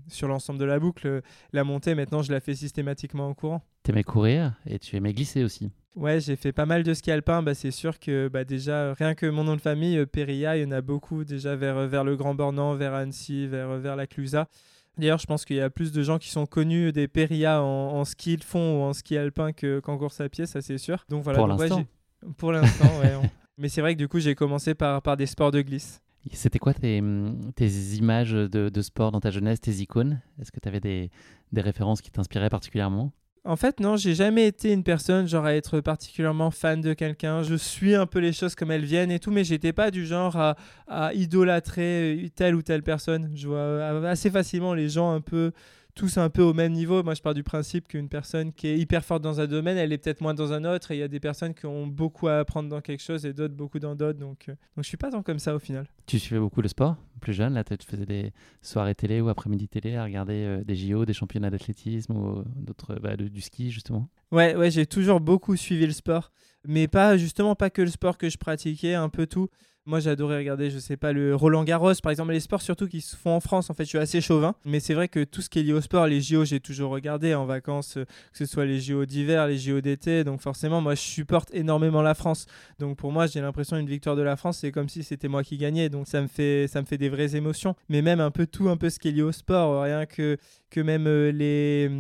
sur 0.09 0.29
l'ensemble 0.29 0.61
de 0.61 0.65
la 0.65 0.79
boucle, 0.79 1.07
euh, 1.09 1.21
la 1.53 1.65
montée, 1.65 1.97
maintenant, 1.97 2.23
je 2.23 2.31
la 2.31 2.39
fais 2.39 2.55
systématiquement 2.55 3.27
en 3.27 3.35
courant. 3.35 3.63
T'aimais 3.85 4.03
courir 4.03 4.55
et 4.67 4.79
tu 4.81 4.97
aimais 4.97 5.13
glisser 5.15 5.45
aussi. 5.45 5.71
Ouais, 5.95 6.19
j'ai 6.21 6.35
fait 6.35 6.53
pas 6.53 6.67
mal 6.67 6.83
de 6.83 6.93
ski 6.93 7.13
alpin. 7.13 7.43
Bah, 7.43 7.55
c'est 7.55 7.71
sûr 7.71 8.01
que 8.01 8.27
bah, 8.29 8.45
déjà, 8.45 8.95
rien 8.95 9.15
que 9.15 9.27
mon 9.27 9.45
nom 9.45 9.55
de 9.55 9.61
famille, 9.61 9.97
euh, 9.99 10.07
Périlla, 10.07 10.57
il 10.57 10.63
y 10.63 10.67
en 10.67 10.73
a 10.73 10.81
beaucoup 10.81 11.23
déjà 11.23 11.55
vers, 11.55 11.77
euh, 11.77 11.87
vers 11.87 12.03
le 12.03 12.17
Grand 12.17 12.35
Bornand, 12.35 12.75
vers 12.75 12.95
Annecy, 12.95 13.47
vers, 13.47 13.69
euh, 13.71 13.79
vers 13.79 13.95
la 13.95 14.07
Clusaz. 14.09 14.47
D'ailleurs, 14.99 15.19
je 15.19 15.27
pense 15.27 15.45
qu'il 15.45 15.57
y 15.57 15.61
a 15.61 15.71
plus 15.71 15.93
de 15.93 16.03
gens 16.03 16.19
qui 16.19 16.31
sont 16.31 16.47
connus 16.47 16.91
des 16.93 17.07
Périlla 17.09 17.63
en, 17.63 17.67
en 18.01 18.05
ski 18.05 18.37
de 18.37 18.43
fond 18.45 18.81
ou 18.81 18.83
en 18.83 18.93
ski 18.93 19.17
alpin 19.19 19.53
que- 19.53 19.79
qu'en 19.81 19.99
course 19.99 20.21
à 20.21 20.29
pied, 20.29 20.47
ça 20.47 20.63
c'est 20.63 20.79
sûr. 20.79 21.05
Donc 21.09 21.23
voilà. 21.23 21.39
Pour 21.39 21.47
l'instant. 21.47 21.85
pour 22.39 22.53
l'instant, 22.53 22.85
ouais. 23.01 23.15
on- 23.15 23.29
Mais 23.59 23.69
c'est 23.69 23.81
vrai 23.83 23.95
que 23.95 23.99
du 23.99 24.09
coup, 24.09 24.19
j'ai 24.19 24.35
commencé 24.35 24.75
par, 24.75 25.03
par 25.03 25.17
des 25.17 25.27
sports 25.27 25.51
de 25.53 25.61
glisse. 25.61 26.01
C'était 26.33 26.59
quoi 26.59 26.73
tes, 26.75 27.01
hum, 27.01 27.53
tes 27.55 27.69
images 27.97 28.33
de, 28.33 28.71
de 28.71 28.83
sport 28.83 29.13
dans 29.13 29.21
ta 29.21 29.31
jeunesse, 29.31 29.61
tes 29.61 29.73
icônes? 29.83 30.23
Est-ce 30.41 30.51
que 30.51 30.59
tu 30.59 30.69
avais 30.69 30.81
des, 30.81 31.11
des 31.53 31.61
références 31.61 32.01
qui 32.01 32.11
t'inspiraient 32.11 32.49
particulièrement? 32.49 33.13
En 33.47 33.57
fait, 33.57 33.79
non, 33.79 33.99
j'ai 33.99 34.15
jamais 34.15 34.47
été 34.47 34.73
une 34.73 34.83
personne 34.83 35.29
genre 35.29 35.45
à 35.45 35.55
être 35.55 35.81
particulièrement 35.81 36.51
fan 36.51 36.81
de 36.81 36.95
quelqu'un. 36.95 37.43
Je 37.43 37.55
suis 37.57 37.95
un 37.95 38.07
peu 38.07 38.19
les 38.19 38.33
choses 38.33 38.55
comme 38.55 38.71
elles 38.71 38.87
viennent 38.87 39.11
et 39.11 39.19
tout, 39.19 39.31
mais 39.31 39.45
j'étais 39.45 39.75
pas 39.75 39.91
du 39.91 40.07
genre 40.07 40.37
à, 40.37 40.57
à 40.89 41.13
idolâtrer 41.13 42.25
euh, 42.25 42.29
telle 42.35 42.55
ou 42.55 42.63
telle 42.63 42.83
personne. 42.83 43.31
Je 43.35 43.47
vois 43.47 43.59
euh, 43.59 44.05
assez 44.05 44.31
facilement 44.31 44.73
les 44.73 44.89
gens 44.89 45.11
un 45.13 45.21
peu 45.21 45.53
tous 45.95 46.19
un 46.19 46.31
peu 46.31 46.43
au 46.43 46.53
même 46.53 46.73
niveau. 46.73 47.03
Moi, 47.03 47.15
je 47.15 47.23
pars 47.23 47.35
du 47.35 47.43
principe 47.43 47.89
qu'une 47.89 48.09
personne 48.09 48.53
qui 48.53 48.67
est 48.69 48.79
hyper 48.79 49.05
forte 49.05 49.23
dans 49.23 49.41
un 49.41 49.47
domaine, 49.47 49.77
elle 49.77 49.93
est 49.93 49.99
peut-être 49.99 50.21
moins 50.21 50.35
dans 50.35 50.53
un 50.53 50.65
autre. 50.65 50.91
Et 50.91 50.97
il 50.97 51.01
y 51.01 51.03
a 51.03 51.09
des 51.09 51.21
personnes 51.21 51.55
qui 51.55 51.67
ont 51.67 51.87
beaucoup 51.87 52.29
à 52.29 52.39
apprendre 52.39 52.69
dans 52.69 52.81
quelque 52.81 53.03
chose 53.03 53.25
et 53.27 53.33
d'autres 53.33 53.55
beaucoup 53.55 53.79
dans 53.79 53.95
d'autres. 53.95 54.19
Donc, 54.19 54.49
euh, 54.49 54.53
donc 54.77 54.85
je 54.85 54.89
suis 54.89 54.97
pas 54.97 55.11
tant 55.11 55.23
comme 55.23 55.39
ça 55.39 55.55
au 55.55 55.59
final. 55.59 55.87
Tu 56.07 56.19
suivais 56.19 56.41
beaucoup 56.41 56.63
le 56.63 56.69
sport 56.69 56.97
plus 57.25 57.33
jeune 57.33 57.55
Là, 57.55 57.65
tu 57.65 57.77
faisais 57.87 58.07
des 58.07 58.33
soirées 58.63 58.95
télé 58.95 59.21
ou 59.21 59.29
après-midi 59.29 59.67
télé 59.67 59.97
à 59.97 60.05
regarder 60.05 60.45
euh, 60.45 60.65
des 60.65 60.77
JO, 60.77 61.05
des 61.05 61.15
championnats 61.15 61.51
d'athlétisme 61.51 62.13
ou 62.17 62.39
euh, 62.39 62.45
d'autres, 62.57 62.95
bah, 63.01 63.17
du 63.17 63.41
ski 63.41 63.71
justement 63.71 64.09
Ouais, 64.31 64.55
ouais, 64.55 64.71
j'ai 64.71 64.87
toujours 64.87 65.21
beaucoup 65.21 65.57
suivi 65.57 65.87
le 65.87 65.93
sport, 65.93 66.33
mais 66.67 66.87
pas 66.87 67.17
justement 67.17 67.55
pas 67.55 67.71
que 67.71 67.83
le 67.83 67.89
sport 67.89 68.19
que 68.19 68.29
je 68.29 68.37
pratiquais, 68.37 68.95
un 68.95 69.09
peu 69.09 69.27
tout. 69.27 69.49
Moi, 69.87 70.01
j'adorais 70.01 70.39
regarder, 70.39 70.71
je 70.71 70.79
sais 70.79 70.97
pas, 70.97 71.13
le 71.13 71.37
Roland 71.37 71.63
Garros, 71.63 71.93
par 72.03 72.11
exemple, 72.11 72.33
les 72.33 72.41
sports 72.41 72.63
surtout 72.63 72.89
qui 72.89 73.03
se 73.03 73.15
font 73.15 73.33
en 73.33 73.41
France. 73.41 73.69
En 73.69 73.75
fait, 73.75 73.85
je 73.85 73.91
suis 73.91 73.99
assez 73.99 74.23
chauvin, 74.23 74.55
mais 74.65 74.81
c'est 74.81 74.95
vrai 74.95 75.09
que 75.09 75.25
tout 75.25 75.43
ce 75.43 75.51
qui 75.51 75.59
est 75.59 75.63
lié 75.63 75.75
au 75.75 75.83
sport, 75.83 76.07
les 76.07 76.23
JO, 76.23 76.47
j'ai 76.47 76.59
toujours 76.59 76.91
regardé 76.91 77.35
en 77.35 77.45
vacances, 77.45 77.99
euh, 77.99 78.07
que 78.07 78.39
ce 78.39 78.47
soit 78.47 78.65
les 78.65 78.81
JO 78.81 79.05
d'hiver, 79.05 79.47
les 79.47 79.59
JO 79.59 79.83
d'été. 79.83 80.25
Donc 80.25 80.41
forcément, 80.41 80.81
moi, 80.81 80.95
je 80.95 81.03
supporte 81.03 81.55
énormément 81.55 82.01
la 82.01 82.15
France. 82.15 82.47
Donc 82.79 82.97
pour 82.97 83.13
moi, 83.13 83.27
j'ai 83.27 83.43
l'impression 83.43 83.77
une 83.77 83.87
victoire 83.87 84.17
de 84.17 84.23
la 84.23 84.37
France, 84.37 84.59
c'est 84.59 84.73
comme 84.73 84.89
si 84.89 85.03
c'était 85.03 85.29
moi 85.29 85.43
qui 85.43 85.59
gagnais. 85.59 85.91
Donc 85.91 86.09
ça 86.09 86.23
me 86.23 86.29
fait, 86.29 86.67
ça 86.67 86.81
me 86.81 86.87
fait 86.87 86.99
des 86.99 87.11
vraies 87.11 87.37
émotions. 87.37 87.77
Mais 87.91 88.01
même 88.01 88.21
un 88.21 88.31
peu 88.31 88.47
tout, 88.47 88.71
un 88.71 88.79
peu 88.79 88.89
ce 88.89 88.99
qui 88.99 89.09
est 89.09 89.13
lié 89.13 89.23
au 89.23 89.33
sport, 89.33 89.83
rien 89.83 90.07
que 90.07 90.39
que 90.71 90.81
même 90.81 91.07
euh, 91.07 91.31
les 91.31 91.91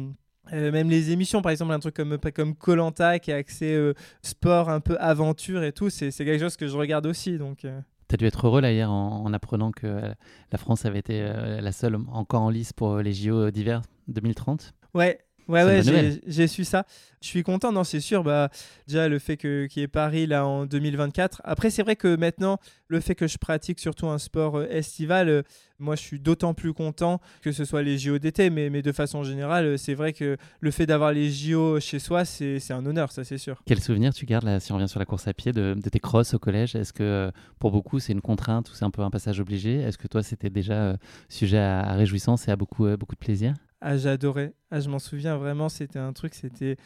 euh, 0.52 0.70
même 0.72 0.90
les 0.90 1.10
émissions, 1.10 1.42
par 1.42 1.52
exemple, 1.52 1.72
un 1.72 1.78
truc 1.78 1.94
comme 1.94 2.18
comme 2.34 2.54
Colanta 2.54 3.18
qui 3.18 3.30
est 3.30 3.34
axé 3.34 3.72
euh, 3.74 3.94
sport, 4.22 4.68
un 4.68 4.80
peu 4.80 4.96
aventure 5.00 5.62
et 5.62 5.72
tout, 5.72 5.90
c'est 5.90 6.10
quelque 6.12 6.38
chose 6.40 6.56
que 6.56 6.66
je 6.66 6.76
regarde 6.76 7.06
aussi. 7.06 7.38
Donc, 7.38 7.64
euh, 7.64 7.80
Tu 8.08 8.14
as 8.14 8.16
dû 8.18 8.26
être 8.26 8.46
heureux 8.46 8.60
là 8.60 8.70
hier 8.72 8.90
en, 8.90 9.24
en 9.24 9.32
apprenant 9.32 9.70
que 9.72 9.86
euh, 9.86 10.12
la 10.52 10.58
France 10.58 10.84
avait 10.84 10.98
été 10.98 11.22
euh, 11.22 11.60
la 11.60 11.72
seule 11.72 11.96
encore 12.12 12.42
en 12.42 12.50
lice 12.50 12.72
pour 12.72 12.98
les 12.98 13.12
JO 13.12 13.50
d'hiver 13.50 13.82
2030. 14.08 14.74
ouais, 14.94 15.18
Ouais, 15.48 15.64
ouais, 15.64 16.20
j'ai 16.26 16.48
su 16.48 16.64
ça. 16.64 16.86
Je 17.20 17.28
suis 17.28 17.42
content, 17.42 17.72
non, 17.72 17.84
c'est 17.84 18.00
sûr. 18.00 18.22
Bah, 18.22 18.50
déjà, 18.86 19.08
le 19.08 19.18
fait 19.18 19.36
qu'il 19.38 19.68
y 19.76 19.80
ait 19.80 19.88
Paris 19.88 20.26
là 20.26 20.46
en 20.46 20.66
2024. 20.66 21.40
Après, 21.44 21.70
c'est 21.70 21.82
vrai 21.82 21.96
que 21.96 22.16
maintenant, 22.16 22.58
le 22.88 23.00
fait 23.00 23.14
que 23.14 23.26
je 23.26 23.38
pratique 23.38 23.80
surtout 23.80 24.08
un 24.08 24.18
sport 24.18 24.56
euh, 24.56 24.66
estival, 24.68 25.28
euh, 25.28 25.42
moi, 25.78 25.96
je 25.96 26.02
suis 26.02 26.20
d'autant 26.20 26.52
plus 26.52 26.74
content 26.74 27.20
que 27.40 27.50
ce 27.50 27.64
soit 27.64 27.82
les 27.82 27.96
JO 27.96 28.18
d'été. 28.18 28.50
Mais, 28.50 28.68
mais 28.68 28.82
de 28.82 28.92
façon 28.92 29.22
générale, 29.22 29.64
euh, 29.64 29.76
c'est 29.78 29.94
vrai 29.94 30.12
que 30.12 30.36
le 30.60 30.70
fait 30.70 30.84
d'avoir 30.84 31.12
les 31.12 31.30
JO 31.30 31.80
chez 31.80 31.98
soi, 31.98 32.26
c'est 32.26 32.60
un 32.70 32.84
honneur, 32.84 33.10
ça, 33.10 33.24
c'est 33.24 33.38
sûr. 33.38 33.62
Quel 33.64 33.80
souvenir 33.80 34.12
tu 34.12 34.26
gardes, 34.26 34.44
là, 34.44 34.60
si 34.60 34.72
on 34.72 34.76
revient 34.76 34.88
sur 34.88 35.00
la 35.00 35.06
course 35.06 35.26
à 35.26 35.32
pied, 35.32 35.52
de, 35.52 35.74
tes 35.74 36.00
crosses 36.00 36.34
au 36.34 36.38
collège? 36.38 36.74
Est-ce 36.74 36.92
que 36.92 37.30
pour 37.58 37.70
beaucoup, 37.70 38.00
c'est 38.00 38.12
une 38.12 38.20
contrainte 38.22 38.70
ou 38.70 38.74
c'est 38.74 38.84
un 38.84 38.90
peu 38.90 39.00
un 39.00 39.10
passage 39.10 39.40
obligé? 39.40 39.76
Est-ce 39.76 39.96
que 39.96 40.08
toi, 40.08 40.22
c'était 40.22 40.50
déjà 40.50 40.96
sujet 41.30 41.58
à, 41.58 41.80
à, 41.80 41.94
réjouissance 41.94 42.48
et 42.48 42.50
à 42.50 42.56
beaucoup, 42.56 42.86
beaucoup 42.98 43.14
de 43.14 43.20
plaisir? 43.20 43.54
Ah, 43.81 43.97
j'adorais. 43.97 44.52
Ah, 44.71 44.81
je 44.81 44.88
m'en 44.88 44.99
souviens 44.99 45.37
vraiment, 45.37 45.69
c'était 45.69 45.99
un 45.99 46.12
truc, 46.12 46.35
c'était 46.35 46.76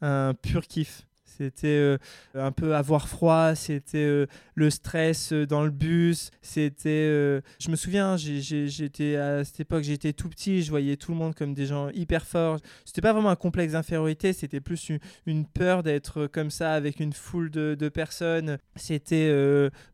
un 0.00 0.34
pur 0.34 0.66
kiff. 0.66 1.08
C'était 1.38 1.68
euh, 1.68 1.98
un 2.34 2.50
peu 2.50 2.74
avoir 2.74 3.08
froid, 3.08 3.54
c'était 3.54 3.98
euh, 3.98 4.26
le 4.54 4.70
stress 4.70 5.32
euh, 5.32 5.46
dans 5.46 5.62
le 5.62 5.70
bus, 5.70 6.30
c'était... 6.42 7.40
je 7.60 7.70
me 7.70 7.76
souviens, 7.76 8.16
j'étais 8.16 9.16
à 9.16 9.44
cette 9.44 9.60
époque, 9.60 9.84
j'étais 9.84 10.12
tout 10.12 10.28
petit, 10.28 10.62
je 10.62 10.70
voyais 10.70 10.96
tout 10.96 11.12
le 11.12 11.18
monde 11.18 11.34
comme 11.34 11.54
des 11.54 11.66
gens 11.66 11.90
hyper 11.90 12.26
forts. 12.26 12.58
C'était 12.84 13.00
pas 13.00 13.12
vraiment 13.12 13.30
un 13.30 13.36
complexe 13.36 13.74
d'infériorité, 13.74 14.32
c'était 14.32 14.60
plus 14.60 14.90
une, 15.26 15.46
peur 15.46 15.82
d'être 15.82 16.26
comme 16.26 16.50
ça 16.50 16.72
avec 16.72 16.98
une 16.98 17.12
foule 17.12 17.50
de, 17.50 17.88
personnes. 17.88 18.58
C'était 18.76 19.28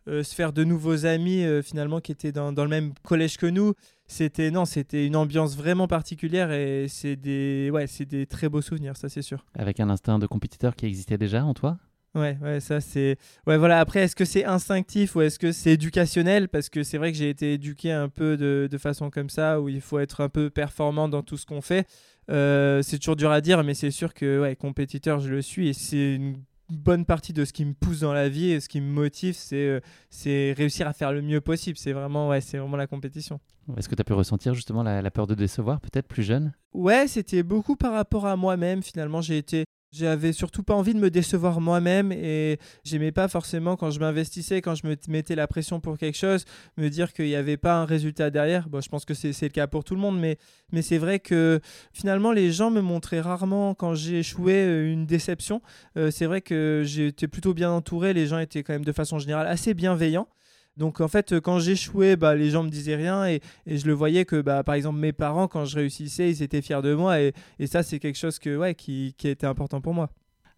se 0.07 0.35
faire 0.35 0.53
de 0.53 0.65
nouveaux 0.65 1.07
amis 1.07 1.45
finalement 1.63 2.01
qui 2.01 2.13
étaient 2.13 2.33
dans 2.33 2.53
le 2.53 2.69
même 2.69 2.95
collège 3.03 3.37
que 3.37 3.47
nous 3.47 3.75
c'était 4.07 4.51
non, 4.51 4.65
c'était 4.65 5.07
une 5.07 5.17
ambiance 5.17 5.57
vraiment 5.57 5.89
particulière 5.89 6.53
et 6.53 6.87
c'est 6.89 7.17
des 7.17 7.71
ouais, 7.73 7.87
c'est 7.87 8.05
des 8.05 8.27
très 8.27 8.49
beaux 8.49 8.63
souvenirs, 8.63 8.97
ça 8.97 9.09
c'est 9.09 9.23
sûr. 9.23 9.45
Avec 9.55 9.81
un 9.81 9.89
instinct 9.91 10.19
de 10.19 10.27
compétiteur 10.27 10.77
qui 10.77 10.87
existait 10.87 11.19
déjà 11.19 11.45
en 11.45 11.55
toi? 11.55 11.79
Ouais, 12.15 12.39
ouais, 12.43 12.61
ça 12.61 12.81
c'est. 12.81 13.17
Ouais, 13.47 13.57
voilà. 13.59 13.81
Après, 13.81 14.01
est-ce 14.01 14.15
que 14.15 14.25
c'est 14.25 14.45
instinctif 14.45 15.17
ou 15.17 15.23
est-ce 15.23 15.39
que 15.39 15.51
c'est 15.51 15.73
éducationnel? 15.73 16.49
Parce 16.49 16.69
que 16.69 16.85
c'est 16.85 16.97
vrai 16.97 17.11
que 17.11 17.19
j'ai 17.19 17.29
été 17.29 17.55
éduqué 17.55 17.91
un 17.91 18.09
peu 18.09 18.37
de, 18.37 18.69
de, 18.71 18.79
façon 18.79 19.11
comme 19.11 19.29
ça, 19.29 19.61
où 19.61 19.69
il 19.69 19.81
faut 19.81 19.99
être 19.99 20.21
un 20.21 20.29
peu 20.29 20.49
performant 20.49 21.09
dans 21.09 21.23
tout 21.23 21.37
ce 21.37 21.45
qu'on 21.45 21.61
fait. 21.61 21.89
Euh, 22.31 22.83
c'est 22.83 22.99
toujours 22.99 23.17
dur 23.17 23.33
à 23.33 23.41
dire, 23.41 23.65
mais 23.65 23.75
c'est 23.75 23.91
sûr 23.91 24.15
que 24.15 24.41
ouais, 24.41 24.55
compétiteur, 24.55 25.19
je 25.19 25.29
le 25.29 25.43
suis 25.43 25.69
et 25.69 25.73
c'est 25.73 26.15
une 26.15 26.37
bonne 26.71 27.05
partie 27.05 27.33
de 27.33 27.45
ce 27.45 27.53
qui 27.53 27.65
me 27.65 27.75
pousse 27.75 28.01
dans 28.01 28.13
la 28.13 28.29
vie 28.29 28.51
et 28.51 28.61
ce 28.61 28.69
qui 28.69 28.81
me 28.81 28.91
motive, 28.91 29.35
c'est 29.35 29.57
euh, 29.57 29.81
c'est 30.11 30.55
réussir 30.57 30.87
à 30.89 30.93
faire 30.93 31.13
le 31.13 31.23
mieux 31.23 31.41
possible. 31.41 31.77
C'est 31.79 31.93
vraiment, 31.93 32.29
ouais, 32.29 32.41
c'est 32.41 32.59
vraiment 32.59 32.77
la 32.77 32.87
compétition. 32.87 33.41
Est-ce 33.77 33.89
que 33.89 33.95
tu 33.95 34.01
as 34.01 34.05
pu 34.05 34.13
ressentir 34.13 34.55
justement 34.55 34.83
la, 34.83 35.03
la 35.03 35.11
peur 35.11 35.27
de 35.27 35.35
décevoir, 35.35 35.81
peut-être 35.81 36.07
plus 36.07 36.23
jeune? 36.23 36.53
Ouais, 36.73 37.07
c'était 37.09 37.43
beaucoup 37.43 37.77
par 37.77 37.93
rapport 37.93 38.27
à 38.27 38.37
moi-même. 38.37 38.83
Finalement, 38.83 39.21
j'ai 39.21 39.39
été 39.39 39.65
j'avais 39.95 40.33
surtout 40.33 40.63
pas 40.63 40.75
envie 40.75 40.95
de 40.95 40.99
me 40.99 41.11
décevoir 41.11 41.61
moi-même 41.61 42.13
et 42.13 42.59
j'aimais 42.85 43.13
pas 43.13 43.29
forcément 43.29 43.77
quand 43.77 43.91
je 43.91 44.01
m'investissais, 44.01 44.61
quand 44.61 44.75
je 44.75 44.87
me 44.87 44.97
mettais 45.09 45.35
la 45.35 45.47
pression 45.47 45.81
pour 45.81 45.99
quelque 45.99 46.19
chose, 46.19 46.45
me 46.77 46.89
dire 46.89 47.13
qu'il 47.13 47.27
n'y 47.27 47.37
avait 47.37 47.57
pas 47.57 47.77
un 47.77 47.85
résultat 47.85 48.31
derrière. 48.31 48.69
Bon, 48.69 48.81
je 48.81 48.89
pense 48.89 49.05
que 49.05 49.15
c'est 49.15 49.41
le 49.41 49.49
cas 49.49 49.67
pour 49.67 49.85
tout 49.85 49.95
le 49.95 50.01
monde, 50.01 50.19
mais, 50.19 50.39
c'est 50.83 50.99
vrai 50.99 51.21
que 51.21 51.61
finalement 51.93 52.33
les 52.33 52.51
gens 52.51 52.71
me 52.71 52.81
montraient 52.81 53.21
rarement 53.21 53.75
quand 53.75 53.95
j'ai 53.95 54.19
échoué 54.19 54.55
euh, 54.55 54.93
une 54.93 55.07
déception. 55.07 55.63
Euh, 55.97 56.11
c'est 56.11 56.27
vrai 56.27 56.41
que 56.41 56.83
j'étais 56.85 57.29
plutôt 57.29 57.55
bien 57.55 57.71
entouré, 57.71 58.13
les 58.13 58.27
gens 58.27 58.39
étaient 58.39 58.63
quand 58.63 58.73
même 58.73 58.85
de 58.85 58.93
façon 58.93 59.19
générale 59.19 59.47
assez 59.47 59.73
bienveillants. 59.75 60.29
Donc 60.77 61.01
en 61.01 61.09
fait, 61.09 61.39
quand 61.41 61.59
j'échouais, 61.61 62.17
bah, 62.17 62.35
les 62.35 62.51
gens 62.51 62.65
me 62.65 62.69
disaient 62.69 62.97
rien 62.97 63.27
et, 63.27 63.41
je 63.67 63.87
le 63.87 63.93
voyais 63.93 64.25
que 64.25 64.41
bah, 64.41 64.65
par 64.65 64.75
exemple 64.75 64.99
mes 64.99 65.13
parents, 65.13 65.47
quand 65.47 65.65
je 65.65 65.77
réussissais, 65.77 66.31
ils 66.31 66.43
étaient 66.43 66.63
fiers 66.63 66.83
de 66.83 66.95
moi 66.95 67.21
et, 67.21 67.33
ça 67.67 67.83
c'est 67.83 67.99
quelque 67.99 68.19
chose 68.19 68.39
que, 68.39 68.57
ouais, 68.57 68.75
qui, 68.75 69.15
qui 69.17 69.29
était 69.29 69.47
important 69.47 69.81
pour 69.81 69.95
moi. 69.95 70.11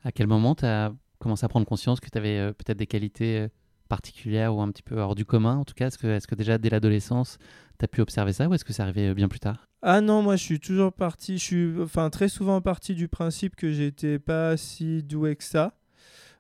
À 0.05 0.13
quel 0.13 0.27
moment 0.27 0.55
tu 0.55 0.65
as 0.65 0.93
commencé 1.19 1.45
à 1.45 1.49
prendre 1.49 1.67
conscience 1.67 2.01
que 2.01 2.09
tu 2.09 2.19
avais 2.19 2.39
euh, 2.39 2.53
peut-être 2.53 2.79
des 2.79 2.87
qualités 2.87 3.41
euh, 3.41 3.49
particulières 3.89 4.55
ou 4.55 4.61
un 4.61 4.71
petit 4.71 4.83
peu 4.83 4.99
hors 4.99 5.15
du 5.15 5.25
commun 5.25 5.57
en 5.57 5.65
tout 5.65 5.75
cas? 5.75 5.89
Est-ce 5.89 5.99
que, 5.99 6.07
est 6.07 6.27
que 6.27 6.35
déjà 6.35 6.59
dès 6.59 6.71
l'adolescence, 6.71 7.39
tu 7.79 7.85
as 7.85 7.89
pu 7.89 8.01
observer 8.01 8.33
ça 8.33 8.49
ou 8.49 8.55
est-ce 8.55 8.65
que 8.65 8.73
ça 8.73 8.85
arrivait 8.85 9.09
euh, 9.09 9.15
bien 9.15 9.29
plus 9.29 9.41
tard? 9.41 9.67
Ah 9.83 10.01
non, 10.01 10.23
moi 10.23 10.37
je 10.37 10.43
suis 10.43 10.61
toujours 10.61 10.93
parti, 10.93 11.39
je 11.39 11.45
suis 11.45 11.75
enfin 11.81 12.09
très 12.09 12.29
souvent 12.29 12.61
parti 12.61 12.95
du 12.95 13.09
principe 13.09 13.55
que 13.55 13.71
j'étais 13.73 14.19
pas 14.19 14.57
si 14.57 15.03
doué 15.03 15.37
que 15.37 15.45
ça 15.45 15.75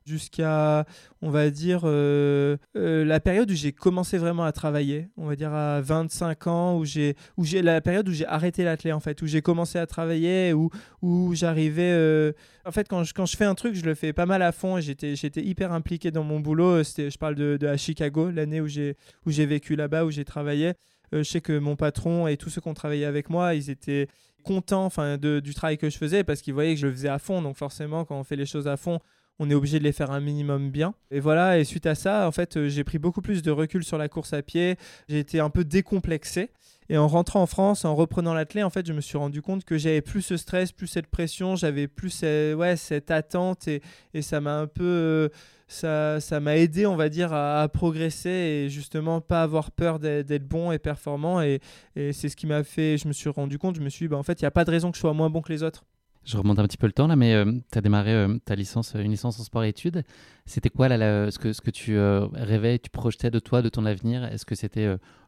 jusqu'à, 0.06 0.86
on 1.20 1.30
va 1.30 1.50
dire, 1.50 1.82
euh, 1.84 2.56
euh, 2.76 3.04
la 3.04 3.20
période 3.20 3.50
où 3.50 3.54
j'ai 3.54 3.72
commencé 3.72 4.18
vraiment 4.18 4.44
à 4.44 4.52
travailler, 4.52 5.08
on 5.16 5.26
va 5.26 5.36
dire 5.36 5.52
à 5.52 5.80
25 5.80 6.46
ans, 6.46 6.78
où 6.78 6.84
j'ai, 6.84 7.16
où 7.36 7.44
j'ai 7.44 7.62
la 7.62 7.80
période 7.80 8.08
où 8.08 8.12
j'ai 8.12 8.26
arrêté 8.26 8.64
l'athlète 8.64 8.94
en 8.94 9.00
fait, 9.00 9.20
où 9.22 9.26
j'ai 9.26 9.42
commencé 9.42 9.78
à 9.78 9.86
travailler, 9.86 10.52
où, 10.52 10.70
où 11.02 11.34
j'arrivais, 11.34 11.92
euh, 11.92 12.32
en 12.64 12.70
fait, 12.70 12.88
quand 12.88 13.04
je, 13.04 13.12
quand 13.12 13.26
je 13.26 13.36
fais 13.36 13.44
un 13.44 13.54
truc, 13.54 13.74
je 13.74 13.84
le 13.84 13.94
fais 13.94 14.12
pas 14.12 14.26
mal 14.26 14.42
à 14.42 14.52
fond, 14.52 14.80
j'étais, 14.80 15.16
j'étais 15.16 15.42
hyper 15.42 15.72
impliqué 15.72 16.10
dans 16.10 16.24
mon 16.24 16.40
boulot. 16.40 16.84
C'était, 16.84 17.10
je 17.10 17.18
parle 17.18 17.34
de, 17.34 17.56
de 17.60 17.66
à 17.66 17.76
Chicago, 17.76 18.30
l'année 18.30 18.60
où 18.60 18.68
j'ai, 18.68 18.96
où 19.26 19.30
j'ai 19.30 19.46
vécu 19.46 19.76
là-bas, 19.76 20.04
où 20.04 20.10
j'ai 20.10 20.24
travaillé. 20.24 20.74
je 21.12 21.22
sais 21.22 21.40
que 21.40 21.58
mon 21.58 21.76
patron 21.76 22.26
et 22.28 22.36
tous 22.36 22.50
ceux 22.50 22.60
qui 22.60 22.68
ont 22.68 22.74
travaillé 22.74 23.04
avec 23.04 23.30
moi, 23.30 23.54
ils 23.54 23.70
étaient 23.70 24.08
contents 24.46 24.84
enfin, 24.84 25.18
du 25.18 25.54
travail 25.54 25.76
que 25.76 25.90
je 25.90 25.98
faisais 25.98 26.24
parce 26.24 26.40
qu'ils 26.40 26.54
voyaient 26.54 26.74
que 26.74 26.80
je 26.80 26.86
le 26.86 26.92
faisais 26.92 27.08
à 27.08 27.18
fond. 27.18 27.42
Donc 27.42 27.56
forcément, 27.56 28.04
quand 28.04 28.18
on 28.18 28.24
fait 28.24 28.36
les 28.36 28.46
choses 28.46 28.68
à 28.68 28.76
fond, 28.76 29.00
on 29.38 29.50
est 29.50 29.54
obligé 29.54 29.78
de 29.78 29.84
les 29.84 29.92
faire 29.92 30.10
un 30.10 30.20
minimum 30.20 30.70
bien. 30.70 30.94
Et 31.10 31.20
voilà, 31.20 31.58
et 31.58 31.64
suite 31.64 31.86
à 31.86 31.94
ça, 31.94 32.26
en 32.26 32.32
fait, 32.32 32.56
euh, 32.56 32.68
j'ai 32.68 32.84
pris 32.84 32.98
beaucoup 32.98 33.20
plus 33.20 33.42
de 33.42 33.50
recul 33.50 33.84
sur 33.84 33.98
la 33.98 34.08
course 34.08 34.32
à 34.32 34.42
pied. 34.42 34.76
J'ai 35.08 35.18
été 35.18 35.40
un 35.40 35.50
peu 35.50 35.64
décomplexé. 35.64 36.50
Et 36.88 36.96
en 36.96 37.08
rentrant 37.08 37.42
en 37.42 37.46
France, 37.46 37.84
en 37.84 37.96
reprenant 37.96 38.32
l'athlète, 38.32 38.64
en 38.64 38.70
fait, 38.70 38.86
je 38.86 38.92
me 38.92 39.00
suis 39.00 39.18
rendu 39.18 39.42
compte 39.42 39.64
que 39.64 39.76
j'avais 39.76 40.02
plus 40.02 40.22
ce 40.22 40.36
stress, 40.36 40.70
plus 40.70 40.86
cette 40.86 41.08
pression, 41.08 41.56
j'avais 41.56 41.88
plus 41.88 42.10
cette, 42.10 42.56
ouais, 42.56 42.76
cette 42.76 43.10
attente 43.10 43.66
et, 43.66 43.82
ça 44.22 44.40
m'a 44.40 44.58
un 44.58 44.66
peu. 44.66 44.84
Euh, 44.84 45.28
ça, 45.68 46.20
ça 46.20 46.38
m'a 46.38 46.56
aidé, 46.56 46.86
on 46.86 46.94
va 46.94 47.08
dire, 47.08 47.32
à, 47.32 47.68
progresser 47.68 48.30
et 48.30 48.70
justement 48.70 49.20
pas 49.20 49.42
avoir 49.42 49.72
peur 49.72 49.98
d'être 49.98 50.46
bon 50.46 50.70
et 50.70 50.78
performant. 50.78 51.42
Et, 51.42 51.60
et 51.96 52.12
c'est 52.12 52.28
ce 52.28 52.36
qui 52.36 52.46
m'a 52.46 52.62
fait. 52.62 52.98
Je 52.98 53.08
me 53.08 53.12
suis 53.12 53.30
rendu 53.30 53.58
compte, 53.58 53.74
je 53.74 53.80
me 53.80 53.88
suis 53.88 54.04
dit, 54.04 54.08
bah, 54.08 54.16
en 54.16 54.22
fait, 54.22 54.40
il 54.40 54.44
n'y 54.44 54.48
a 54.48 54.52
pas 54.52 54.64
de 54.64 54.70
raison 54.70 54.92
que 54.92 54.96
je 54.96 55.00
sois 55.00 55.12
moins 55.12 55.28
bon 55.28 55.42
que 55.42 55.52
les 55.52 55.64
autres. 55.64 55.84
Je 56.26 56.36
remonte 56.36 56.58
un 56.58 56.64
petit 56.64 56.76
peu 56.76 56.88
le 56.88 56.92
temps 56.92 57.06
là, 57.06 57.14
mais 57.14 57.34
euh, 57.34 57.52
tu 57.70 57.78
as 57.78 57.80
démarré 57.80 58.12
euh, 58.12 58.36
ta 58.44 58.56
licence, 58.56 58.94
une 58.94 59.12
licence 59.12 59.38
en 59.38 59.44
sport 59.44 59.62
et 59.62 59.68
études. 59.68 60.02
C'était 60.44 60.70
quoi 60.70 60.88
là, 60.88 61.30
ce, 61.30 61.38
que, 61.38 61.52
ce 61.52 61.60
que 61.60 61.70
tu 61.70 61.96
euh, 61.96 62.26
rêvais, 62.32 62.80
tu 62.80 62.90
projetais 62.90 63.30
de 63.30 63.38
toi, 63.38 63.62
de 63.62 63.68
ton 63.68 63.86
avenir? 63.86 64.24
Est-ce 64.24 64.44
que 64.44 64.56
c'était 64.56 64.86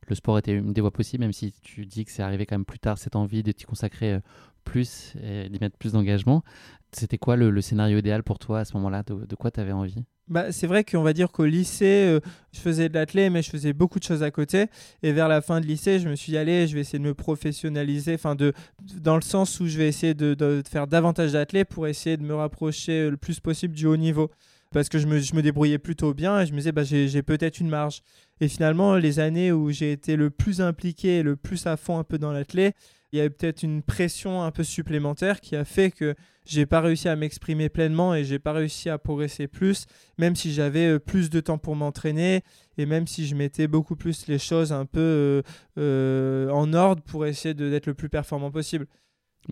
le 0.08 0.14
sport 0.16 0.38
était 0.38 0.52
une 0.52 0.72
des 0.72 0.80
voies 0.80 0.90
possibles, 0.90 1.22
même 1.22 1.32
si 1.32 1.52
tu 1.62 1.86
dis 1.86 2.04
que 2.04 2.10
c'est 2.10 2.24
arrivé 2.24 2.46
quand 2.46 2.56
même 2.56 2.64
plus 2.64 2.80
tard, 2.80 2.98
cette 2.98 3.14
envie 3.14 3.44
de 3.44 3.52
t'y 3.52 3.64
consacrer 3.64 4.18
plus 4.64 5.14
et 5.22 5.48
d'y 5.48 5.60
mettre 5.60 5.76
plus 5.76 5.92
d'engagement? 5.92 6.42
C'était 6.92 7.18
quoi 7.18 7.36
le, 7.36 7.60
scénario 7.60 7.98
idéal 7.98 8.22
pour 8.22 8.38
toi 8.38 8.60
à 8.60 8.64
ce 8.64 8.74
moment-là 8.76 9.02
de, 9.02 9.34
quoi 9.34 9.50
tu 9.50 9.60
avais 9.60 9.72
envie? 9.72 10.04
Bah, 10.28 10.52
c'est 10.52 10.66
vrai 10.66 10.84
qu'on 10.84 11.02
va 11.02 11.12
dire 11.12 11.30
qu'au 11.30 11.44
lycée, 11.44 12.04
euh, 12.06 12.20
je 12.52 12.60
faisais 12.60 12.88
de 12.88 12.94
l'athlète, 12.94 13.32
mais 13.32 13.42
je 13.42 13.50
faisais 13.50 13.72
beaucoup 13.72 13.98
de 13.98 14.04
choses 14.04 14.22
à 14.22 14.30
côté. 14.30 14.66
Et 15.02 15.12
vers 15.12 15.28
la 15.28 15.40
fin 15.40 15.60
de 15.60 15.66
lycée, 15.66 16.00
je 16.00 16.08
me 16.08 16.16
suis 16.16 16.32
dit, 16.32 16.38
allez, 16.38 16.66
je 16.66 16.74
vais 16.74 16.80
essayer 16.80 16.98
de 16.98 17.04
me 17.04 17.14
professionnaliser, 17.14 18.14
enfin, 18.14 18.34
de, 18.34 18.52
dans 19.00 19.16
le 19.16 19.22
sens 19.22 19.60
où 19.60 19.66
je 19.66 19.78
vais 19.78 19.88
essayer 19.88 20.14
de, 20.14 20.62
faire 20.68 20.86
davantage 20.86 21.32
d'athlètes 21.32 21.68
pour 21.68 21.86
essayer 21.86 22.16
de 22.16 22.22
me 22.22 22.34
rapprocher 22.34 23.10
le 23.10 23.16
plus 23.16 23.40
possible 23.40 23.74
du 23.74 23.86
haut 23.86 23.96
niveau. 23.96 24.30
Parce 24.70 24.90
que 24.90 24.98
je 24.98 25.06
me, 25.06 25.18
je 25.18 25.34
me 25.34 25.40
débrouillais 25.40 25.78
plutôt 25.78 26.12
bien 26.12 26.40
et 26.40 26.46
je 26.46 26.52
me 26.52 26.58
disais, 26.58 26.72
bah, 26.72 26.84
j'ai 26.84 27.22
peut-être 27.22 27.58
une 27.58 27.70
marge. 27.70 28.02
Et 28.40 28.48
finalement, 28.48 28.96
les 28.96 29.20
années 29.20 29.50
où 29.50 29.70
j'ai 29.70 29.92
été 29.92 30.16
le 30.16 30.28
plus 30.28 30.60
impliqué, 30.60 31.22
le 31.22 31.36
plus 31.36 31.66
à 31.66 31.78
fond 31.78 31.98
un 31.98 32.04
peu 32.04 32.18
dans 32.18 32.32
l'athlète, 32.32 32.76
il 33.12 33.18
y 33.18 33.20
avait 33.20 33.30
peut-être 33.30 33.62
une 33.62 33.82
pression 33.82 34.42
un 34.42 34.50
peu 34.50 34.64
supplémentaire 34.64 35.40
qui 35.40 35.56
a 35.56 35.64
fait 35.64 35.90
que 35.90 36.14
j'ai 36.48 36.64
pas 36.64 36.80
réussi 36.80 37.08
à 37.08 37.14
m'exprimer 37.14 37.68
pleinement 37.68 38.14
et 38.14 38.24
j'ai 38.24 38.38
pas 38.38 38.52
réussi 38.52 38.88
à 38.88 38.96
progresser 38.98 39.46
plus, 39.46 39.84
même 40.16 40.34
si 40.34 40.52
j'avais 40.52 40.86
euh, 40.86 40.98
plus 40.98 41.28
de 41.28 41.40
temps 41.40 41.58
pour 41.58 41.76
m'entraîner 41.76 42.42
et 42.78 42.86
même 42.86 43.06
si 43.06 43.26
je 43.26 43.34
mettais 43.34 43.68
beaucoup 43.68 43.96
plus 43.96 44.26
les 44.28 44.38
choses 44.38 44.72
un 44.72 44.86
peu 44.86 45.00
euh, 45.00 45.42
euh, 45.78 46.50
en 46.50 46.72
ordre 46.72 47.02
pour 47.02 47.26
essayer 47.26 47.52
d'être 47.52 47.86
le 47.86 47.94
plus 47.94 48.08
performant 48.08 48.50
possible. 48.50 48.86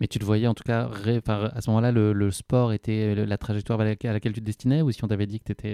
Mais 0.00 0.08
tu 0.08 0.18
te 0.18 0.24
voyais 0.24 0.46
en 0.46 0.54
tout 0.54 0.64
cas, 0.64 0.88
à 0.88 1.60
ce 1.60 1.70
moment-là, 1.70 1.92
le, 1.92 2.30
sport 2.30 2.72
était 2.72 3.14
la 3.14 3.38
trajectoire 3.38 3.80
à 3.80 3.84
laquelle 3.84 4.32
tu 4.32 4.40
te 4.40 4.46
destinais 4.46 4.82
Ou 4.82 4.90
si 4.92 5.02
on 5.04 5.08
t'avait 5.08 5.26
dit 5.26 5.40
que 5.40 5.52
tu 5.52 5.66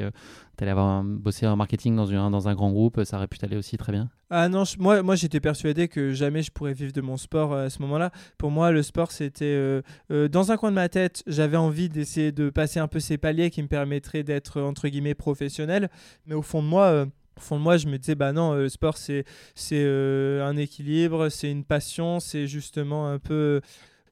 allais 0.60 0.70
avoir 0.70 1.02
bossé 1.02 1.46
en 1.46 1.56
marketing 1.56 1.96
dans, 1.96 2.06
une, 2.06 2.30
dans 2.30 2.48
un 2.48 2.54
grand 2.54 2.70
groupe, 2.70 3.02
ça 3.04 3.16
aurait 3.16 3.26
pu 3.26 3.38
t'aller 3.38 3.56
aussi 3.56 3.76
très 3.76 3.92
bien? 3.92 4.08
Ah 4.34 4.48
non, 4.48 4.64
moi, 4.78 5.02
moi 5.02 5.14
j'étais 5.14 5.40
persuadé 5.40 5.88
que 5.88 6.12
jamais 6.14 6.42
je 6.42 6.50
pourrais 6.50 6.72
vivre 6.72 6.94
de 6.94 7.02
mon 7.02 7.18
sport 7.18 7.52
euh, 7.52 7.66
à 7.66 7.70
ce 7.70 7.82
moment-là. 7.82 8.10
Pour 8.38 8.50
moi, 8.50 8.70
le 8.70 8.82
sport, 8.82 9.12
c'était 9.12 9.44
euh, 9.44 9.82
euh, 10.10 10.26
dans 10.26 10.52
un 10.52 10.56
coin 10.56 10.70
de 10.70 10.76
ma 10.76 10.88
tête, 10.88 11.22
j'avais 11.26 11.58
envie 11.58 11.90
d'essayer 11.90 12.32
de 12.32 12.48
passer 12.48 12.80
un 12.80 12.88
peu 12.88 12.98
ces 12.98 13.18
paliers 13.18 13.50
qui 13.50 13.62
me 13.62 13.68
permettraient 13.68 14.22
d'être 14.22 14.62
entre 14.62 14.88
guillemets 14.88 15.14
professionnel. 15.14 15.90
Mais 16.24 16.34
au 16.34 16.40
fond 16.40 16.62
de 16.62 16.68
moi, 16.68 17.04
au 17.36 17.40
fond 17.40 17.58
de 17.58 17.62
moi, 17.62 17.76
je 17.76 17.86
me 17.88 17.98
disais, 17.98 18.14
bah 18.14 18.32
non, 18.32 18.54
le 18.54 18.70
sport, 18.70 18.96
c'est 18.96 19.26
un 19.70 20.56
équilibre, 20.56 21.28
c'est 21.28 21.50
une 21.50 21.64
passion, 21.64 22.18
c'est 22.18 22.46
justement 22.46 23.08
un 23.08 23.18
peu 23.18 23.60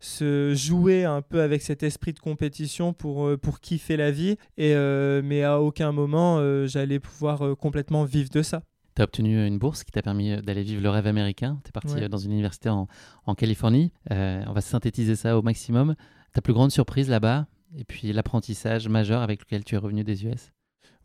se 0.01 0.55
jouer 0.55 1.05
un 1.05 1.21
peu 1.21 1.43
avec 1.43 1.61
cet 1.63 1.83
esprit 1.83 2.13
de 2.15 2.19
compétition 2.19 2.93
pour, 2.95 3.27
euh, 3.27 3.37
pour 3.37 3.61
kiffer 3.61 3.97
la 3.97 4.11
vie. 4.11 4.37
Et, 4.57 4.75
euh, 4.75 5.21
mais 5.23 5.45
à 5.45 5.61
aucun 5.61 5.93
moment, 5.93 6.39
euh, 6.39 6.67
j'allais 6.67 6.99
pouvoir 6.99 7.57
complètement 7.59 8.05
vivre 8.05 8.31
de 8.31 8.43
ça. 8.43 8.63
Tu 8.97 9.03
as 9.03 9.05
obtenu 9.05 9.47
une 9.47 9.59
bourse 9.59 9.85
qui 9.85 9.93
t'a 9.93 10.03
permis 10.03 10.37
d'aller 10.43 10.63
vivre 10.63 10.83
le 10.83 10.91
rêve 10.91 11.07
américain. 11.07 11.61
Tu 11.65 11.69
es 11.69 11.73
parti 11.73 12.09
dans 12.09 12.19
une 12.19 12.33
université 12.33 12.71
en, 12.71 12.89
en 13.27 13.35
Californie. 13.35 13.93
on 14.11 14.53
va 14.53 14.61
synthétiser 14.61 15.15
ça 15.15 15.39
au 15.39 15.43
maximum. 15.43 15.95
Ta 16.33 16.41
plus 16.41 16.55
grande 16.55 16.71
surprise 16.71 17.09
là-bas 17.09 17.47
et 17.77 17.85
puis 17.85 18.13
l'apprentissage 18.13 18.89
majeur 18.89 19.23
avec 19.23 19.41
lequel 19.41 19.65
tu 19.65 19.77
es 19.77 19.79
revenu 19.79 20.03
des 20.03 20.25
US 20.25 20.51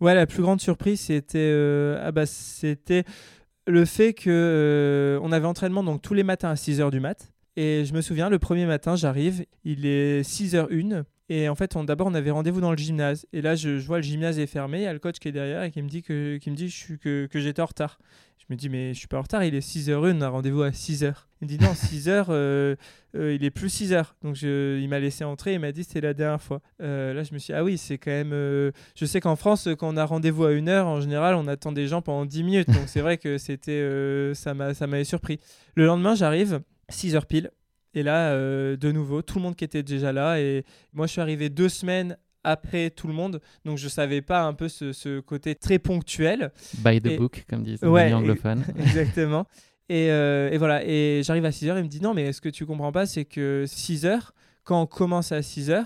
Ouais, 0.01 0.15
la 0.15 0.25
plus 0.25 0.41
grande 0.41 0.59
surprise, 0.59 0.99
c'était 0.99 1.97
ah 2.01 2.11
bah, 2.11 2.25
c'était 2.25 3.03
le 3.67 3.85
fait 3.85 4.13
que 4.13 5.19
on 5.21 5.31
avait 5.31 5.45
entraînement 5.45 5.83
donc 5.83 6.01
tous 6.01 6.13
les 6.13 6.23
matins 6.23 6.49
à 6.49 6.55
6h 6.55 6.91
du 6.91 6.99
mat. 6.99 7.34
Et 7.57 7.85
je 7.85 7.93
me 7.93 8.01
souviens, 8.01 8.29
le 8.29 8.39
premier 8.39 8.65
matin, 8.65 8.95
j'arrive, 8.95 9.45
il 9.63 9.85
est 9.85 10.21
6h01. 10.21 11.03
Et 11.29 11.49
en 11.49 11.55
fait, 11.55 11.75
d'abord, 11.85 12.07
on 12.07 12.13
avait 12.13 12.31
rendez-vous 12.31 12.61
dans 12.61 12.71
le 12.71 12.77
gymnase. 12.77 13.25
Et 13.33 13.41
là, 13.41 13.55
je, 13.55 13.69
vois 13.79 13.97
le 13.97 14.03
gymnase 14.03 14.37
est 14.37 14.45
fermé. 14.45 14.79
Il 14.79 14.83
y 14.83 14.87
a 14.87 14.93
le 14.93 14.99
coach 14.99 15.17
qui 15.17 15.27
est 15.27 15.31
derrière 15.31 15.63
et 15.63 15.71
qui 15.71 15.81
me 15.81 15.87
dit 15.87 16.03
que, 16.03 16.37
qui 16.37 16.51
me 16.51 16.55
dit 16.55 16.73
que, 17.01 17.25
que 17.25 17.39
j'étais 17.39 17.61
en 17.61 17.65
retard. 17.65 17.97
Je 18.47 18.53
me 18.53 18.57
dis, 18.57 18.69
mais 18.69 18.93
je 18.93 18.99
suis 18.99 19.07
pas 19.07 19.17
en 19.17 19.23
retard, 19.23 19.43
il 19.43 19.55
est 19.55 19.67
6h01, 19.67 20.17
on 20.17 20.21
a 20.21 20.29
rendez-vous 20.29 20.61
à 20.61 20.69
6h. 20.69 21.15
Il 21.41 21.45
me 21.45 21.47
dit, 21.47 21.57
non, 21.57 21.71
6h, 21.73 22.25
euh, 22.29 22.75
euh, 23.15 23.33
il 23.33 23.43
est 23.43 23.49
plus 23.49 23.75
6h. 23.81 24.05
Donc 24.21 24.35
je, 24.35 24.77
il 24.79 24.87
m'a 24.87 24.99
laissé 24.99 25.23
entrer, 25.23 25.53
il 25.53 25.59
m'a 25.59 25.71
dit, 25.71 25.83
c'était 25.83 26.01
la 26.01 26.13
dernière 26.13 26.41
fois. 26.41 26.61
Euh, 26.79 27.13
là, 27.13 27.23
je 27.23 27.33
me 27.33 27.39
suis 27.39 27.53
dit, 27.53 27.57
ah 27.57 27.63
oui, 27.63 27.79
c'est 27.79 27.97
quand 27.97 28.11
même. 28.11 28.31
je 28.31 29.05
sais 29.05 29.19
qu'en 29.19 29.35
France, 29.35 29.67
quand 29.79 29.91
on 29.91 29.97
a 29.97 30.05
rendez-vous 30.05 30.45
à 30.45 30.51
1h, 30.51 30.83
en 30.83 31.01
général, 31.01 31.33
on 31.33 31.47
attend 31.47 31.71
des 31.71 31.87
gens 31.87 32.03
pendant 32.03 32.25
10 32.25 32.43
minutes. 32.43 32.69
Donc 32.69 32.83
c'est 32.85 33.01
vrai 33.01 33.17
que 33.17 33.39
c'était, 33.39 34.31
ça 34.35 34.53
m'avait 34.53 35.03
surpris. 35.05 35.39
Le 35.73 35.87
lendemain, 35.87 36.13
j'arrive, 36.13 36.61
6h 36.91 37.25
pile. 37.25 37.51
Et 37.93 38.03
là, 38.03 38.35
de 38.35 38.91
nouveau, 38.91 39.21
tout 39.21 39.37
le 39.37 39.43
monde 39.43 39.55
qui 39.55 39.63
était 39.63 39.83
déjà 39.83 40.11
là. 40.11 40.39
Et 40.39 40.65
moi, 40.91 41.07
je 41.07 41.13
suis 41.13 41.21
arrivé 41.21 41.49
deux 41.49 41.69
semaines 41.69 42.17
après 42.45 42.91
tout 42.91 43.07
le 43.07 43.13
monde. 43.13 43.41
Donc 43.65 43.77
je 43.77 43.89
savais 43.89 44.21
pas 44.21 44.43
un 44.43 44.53
peu 44.53 44.69
ce, 44.69 45.19
côté 45.19 45.55
très 45.55 45.79
ponctuel. 45.79 46.51
By 46.77 47.01
the 47.01 47.17
book, 47.17 47.43
comme 47.49 47.63
disent 47.63 47.81
les 47.81 48.13
anglophones. 48.13 48.63
Exactement. 48.79 49.45
Et, 49.89 50.09
euh, 50.09 50.49
et, 50.51 50.57
voilà, 50.57 50.83
et 50.83 51.21
j'arrive 51.23 51.45
à 51.45 51.51
6h, 51.51 51.77
il 51.77 51.83
me 51.83 51.87
dit 51.87 52.01
non, 52.01 52.13
mais 52.13 52.33
ce 52.33 52.41
que 52.41 52.49
tu 52.49 52.65
comprends 52.65 52.91
pas, 52.91 53.05
c'est 53.05 53.25
que 53.25 53.65
6h, 53.67 54.29
quand 54.63 54.81
on 54.81 54.87
commence 54.87 55.31
à 55.31 55.41
6h, 55.41 55.85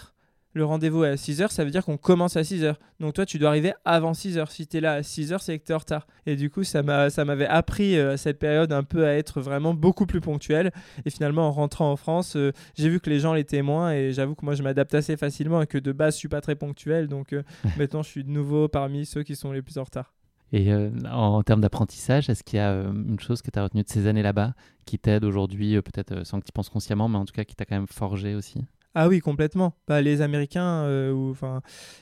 le 0.53 0.65
rendez-vous 0.65 1.03
est 1.03 1.09
à 1.09 1.15
6h, 1.15 1.51
ça 1.51 1.63
veut 1.63 1.69
dire 1.69 1.85
qu'on 1.85 1.97
commence 1.97 2.35
à 2.35 2.41
6h. 2.41 2.75
Donc 2.99 3.13
toi, 3.13 3.25
tu 3.25 3.37
dois 3.37 3.49
arriver 3.49 3.73
avant 3.85 4.13
6h. 4.13 4.49
Si 4.49 4.65
tu 4.65 4.77
es 4.77 4.81
là 4.81 4.93
à 4.93 5.01
6h, 5.01 5.37
c'est 5.41 5.59
que 5.59 5.65
tu 5.65 5.71
es 5.71 5.75
en 5.75 5.77
retard. 5.77 6.07
Et 6.25 6.35
du 6.35 6.49
coup, 6.49 6.63
ça 6.63 6.81
m'avait 6.81 7.45
appris 7.45 7.97
euh, 7.97 8.13
à 8.13 8.17
cette 8.17 8.39
période 8.39 8.73
un 8.73 8.83
peu 8.83 9.05
à 9.05 9.13
être 9.13 9.41
vraiment 9.41 9.75
beaucoup 9.75 10.07
plus 10.07 10.21
ponctuel. 10.21 10.71
Et 11.05 11.11
finalement, 11.11 11.47
en 11.47 11.51
rentrant 11.51 11.91
en 11.91 11.95
France, 11.95 12.35
euh, 12.35 12.51
j'ai 12.75 12.89
vu 12.89 12.99
que 12.99 13.11
les 13.11 13.19
gens 13.19 13.33
l'étaient 13.33 13.61
moins. 13.61 13.93
Et 13.93 14.11
j'avoue 14.11 14.33
que 14.33 14.43
moi, 14.43 14.55
je 14.55 14.63
m'adapte 14.63 14.95
assez 14.95 15.17
facilement 15.17 15.61
et 15.61 15.67
que 15.67 15.77
de 15.77 15.91
base, 15.91 16.15
je 16.15 16.19
suis 16.19 16.29
pas 16.29 16.41
très 16.41 16.55
ponctuel. 16.55 17.07
Donc 17.07 17.33
euh, 17.33 17.43
maintenant, 17.77 18.01
je 18.01 18.09
suis 18.09 18.23
de 18.23 18.31
nouveau 18.31 18.67
parmi 18.67 19.05
ceux 19.05 19.21
qui 19.21 19.35
sont 19.35 19.51
les 19.51 19.61
plus 19.61 19.77
en 19.77 19.83
retard. 19.83 20.13
Et 20.51 20.73
en, 21.05 21.43
termes 21.43 21.61
d'apprentissage, 21.61 22.27
est-ce 22.27 22.43
qu'il 22.43 22.57
y 22.57 22.59
a 22.59 22.71
une 22.71 23.19
chose 23.19 23.43
que 23.43 23.51
tu 23.51 23.59
as 23.59 23.63
retenue 23.63 23.83
de 23.83 23.87
ces 23.87 24.07
années 24.07 24.23
là-bas 24.23 24.55
qui 24.87 24.97
t'aide 24.97 25.23
aujourd'hui, 25.23 25.79
peut-être 25.83 26.25
sans 26.25 26.39
que 26.39 26.45
tu 26.45 26.51
penses 26.51 26.69
consciemment, 26.69 27.07
mais 27.07 27.19
en 27.19 27.25
tout 27.25 27.35
cas 27.35 27.43
qui 27.43 27.55
t'a 27.55 27.65
quand 27.65 27.75
même 27.75 27.85
forgé 27.87 28.33
aussi? 28.33 28.65
Ah 28.95 29.07
oui, 29.07 29.19
complètement. 29.19 29.75
Bah, 29.87 30.01
les 30.01 30.21
Américains, 30.21 30.83
euh, 30.83 31.33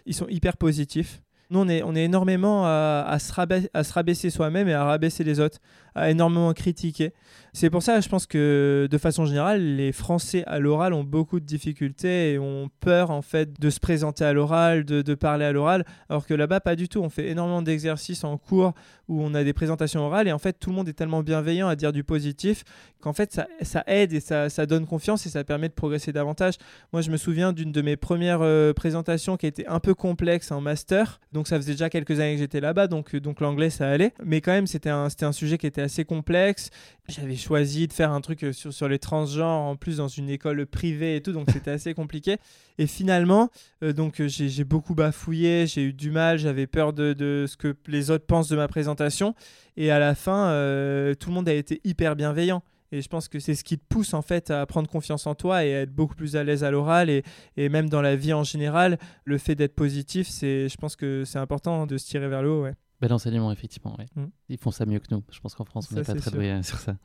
ils 0.06 0.14
sont 0.14 0.28
hyper 0.28 0.58
positifs. 0.58 1.22
Nous, 1.50 1.60
on 1.60 1.68
est, 1.70 1.82
on 1.84 1.96
est 1.96 2.04
énormément 2.04 2.66
à, 2.66 3.18
se 3.20 3.32
à 3.74 3.84
se 3.84 3.94
rabaisser 3.94 4.30
soi-même 4.30 4.68
et 4.68 4.74
à 4.74 4.84
rabaisser 4.84 5.24
les 5.24 5.40
autres, 5.40 5.60
énormément 6.06 6.54
critiquer. 6.54 7.14
C'est 7.60 7.72
pour 7.72 7.82
ça, 7.82 8.00
je 8.02 8.08
pense 8.08 8.28
que 8.28 8.88
de 8.90 8.98
façon 9.00 9.26
générale, 9.26 9.78
les 9.78 9.92
Français 9.92 10.44
à 10.46 10.60
l'oral 10.60 10.94
ont 10.94 11.04
beaucoup 11.04 11.40
de 11.40 11.46
difficultés 11.46 12.34
et 12.34 12.38
ont 12.38 12.70
peur 12.82 13.10
en 13.10 13.24
fait 13.24 13.60
de 13.60 13.72
se 13.72 13.80
présenter 13.80 14.24
à 14.24 14.32
l'oral, 14.32 14.86
de, 14.86 15.16
parler 15.16 15.46
à 15.46 15.52
l'oral, 15.52 15.84
alors 16.08 16.28
que 16.28 16.36
là-bas, 16.36 16.60
pas 16.60 16.76
du 16.76 16.88
tout. 16.88 17.02
On 17.02 17.10
fait 17.10 17.30
énormément 17.30 17.64
d'exercices 17.64 18.24
en 18.24 18.38
cours 18.38 18.74
où 19.08 19.24
on 19.24 19.34
a 19.34 19.44
des 19.44 19.54
présentations 19.54 20.02
orales 20.02 20.28
et 20.28 20.32
en 20.32 20.38
fait, 20.38 20.54
tout 20.60 20.70
le 20.70 20.76
monde 20.76 20.88
est 20.88 20.94
tellement 20.94 21.24
bienveillant 21.24 21.68
à 21.68 21.76
dire 21.76 21.92
du 21.92 22.04
positif 22.04 22.64
qu'en 23.00 23.14
fait, 23.14 23.42
ça, 23.62 23.84
aide 23.88 24.14
et 24.14 24.20
ça, 24.20 24.66
donne 24.68 24.86
confiance 24.86 25.26
et 25.26 25.30
ça 25.30 25.44
permet 25.44 25.70
de 25.70 25.74
progresser 25.74 26.12
davantage. 26.12 26.56
Moi, 26.94 27.02
je 27.02 27.10
me 27.10 27.18
souviens 27.18 27.54
d'une 27.54 27.72
de 27.72 27.82
mes 27.82 27.96
premières 27.96 28.42
euh, 28.42 28.74
présentations 28.74 29.38
qui 29.38 29.48
était 29.48 29.68
un 29.68 29.80
peu 29.80 29.96
complexe 29.96 30.52
en 30.52 30.62
master. 30.62 31.20
Donc, 31.32 31.48
ça 31.48 31.58
faisait 31.58 31.72
déjà 31.72 31.90
quelques 31.90 32.20
années 32.20 32.34
que 32.34 32.40
j'étais 32.40 32.60
là-bas, 32.60 32.88
donc, 32.88 33.16
donc 33.16 33.40
l'anglais, 33.40 33.70
ça 33.70 33.90
allait. 33.90 34.14
Mais 34.24 34.42
quand 34.42 34.52
même, 34.52 34.68
c'était 34.68 34.90
un, 34.90 35.08
un 35.22 35.32
sujet 35.32 35.58
qui 35.58 35.66
était 35.66 35.87
assez 35.88 36.06
complexe. 36.06 36.70
J'avais 37.08 37.38
choisi 37.38 37.88
de 37.88 37.94
faire 37.94 38.12
un 38.12 38.20
truc 38.22 38.44
euh, 38.44 38.52
sur, 38.52 38.74
sur 38.74 38.90
les 38.90 39.00
transgenres, 39.00 39.62
en 39.62 39.76
plus 39.78 39.98
dans 39.98 40.10
une 40.10 40.30
école 40.30 40.66
privée 40.66 41.16
et 41.16 41.22
tout, 41.22 41.32
donc 41.32 41.50
c'était 41.52 41.72
assez 41.72 41.94
compliqué. 41.94 42.38
Et 42.78 42.86
finalement, 42.86 43.50
euh, 43.84 43.94
donc 43.94 44.20
euh, 44.20 44.28
j'ai 44.28 44.64
beaucoup 44.66 44.94
bafouillé, 44.94 45.66
j'ai 45.66 45.84
eu 45.84 45.94
du 45.94 46.12
mal, 46.12 46.38
j'avais 46.38 46.68
peur 46.68 46.92
de, 46.92 47.14
de, 47.14 47.46
ce 47.48 47.56
que 47.56 47.76
les 47.88 48.12
autres 48.12 48.26
pensent 48.26 48.50
de 48.50 48.58
ma 48.58 48.68
présentation. 48.68 49.34
Et 49.78 49.90
à 49.90 50.00
la 50.00 50.16
fin, 50.16 50.48
tout 51.20 51.30
le 51.30 51.36
monde 51.36 51.48
a 51.48 51.54
été 51.54 51.82
hyper 51.84 52.16
bienveillant. 52.16 52.64
Et 52.92 53.02
je 53.02 53.08
pense 53.10 53.28
que 53.28 53.40
c'est 53.40 53.54
ce 53.54 53.64
qui 53.64 53.78
te 53.78 53.86
pousse 53.88 54.14
en 54.14 54.22
fait 54.22 54.50
à 54.50 54.66
prendre 54.66 54.90
confiance 54.90 55.28
en 55.28 55.36
toi 55.36 55.64
et 55.66 55.76
à 55.76 55.82
être 55.82 55.94
beaucoup 55.94 56.16
plus 56.16 56.36
à 56.36 56.44
l'aise 56.44 56.64
à 56.64 56.72
l'oral 56.72 57.10
et, 57.10 57.24
et, 57.58 57.70
même 57.70 57.90
dans 57.90 58.02
la 58.02 58.16
vie 58.16 58.34
en 58.34 58.44
général, 58.44 58.98
le 59.26 59.38
fait 59.38 59.56
d'être 59.56 59.76
positif, 59.76 60.28
c'est, 60.28 60.68
je 60.68 60.78
pense 60.78 60.96
que 60.96 61.24
c'est 61.26 61.40
important 61.40 61.86
de 61.86 61.98
se 61.98 62.08
tirer 62.08 62.28
vers 62.28 62.42
le 62.42 62.50
haut. 62.50 62.64
Ouais. 62.64 62.74
Bel 63.00 63.14
enseignement, 63.14 63.52
effectivement. 63.52 63.96
Mm. 64.16 64.26
Ils 64.50 64.58
font 64.58 64.72
ça 64.72 64.86
mieux 64.86 65.00
que 65.00 65.08
nous. 65.12 65.24
Je 65.32 65.40
pense 65.40 65.54
qu'en 65.54 65.66
France, 65.66 65.90
on 65.92 65.96
n'est 65.96 66.04
pas 66.04 66.16
très 66.16 66.32
doué 66.32 66.50
euh, 66.50 66.64
sur 66.64 66.80
ça. 66.80 66.96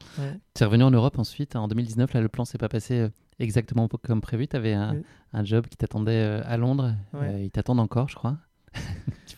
Tu 0.54 0.62
es 0.62 0.66
revenu 0.66 0.84
en 0.84 0.90
Europe 0.90 1.18
ensuite. 1.18 1.54
En 1.54 1.68
2019, 1.68 2.14
là, 2.14 2.20
le 2.22 2.28
plan 2.28 2.46
s'est 2.46 2.58
pas 2.58 2.70
passé 2.70 2.98
euh, 2.98 3.08
exactement 3.38 3.88
comme 3.88 4.22
prévu. 4.22 4.48
Tu 4.48 4.56
avais 4.56 4.72
un, 4.72 5.02
job 5.44 5.66
qui 5.66 5.76
t'attendait 5.76 6.12
euh, 6.12 6.40
à 6.46 6.56
Londres. 6.56 6.94
ils 7.38 7.50
t'attendent 7.50 7.80
encore, 7.80 8.08
je 8.08 8.14
crois. 8.14 8.38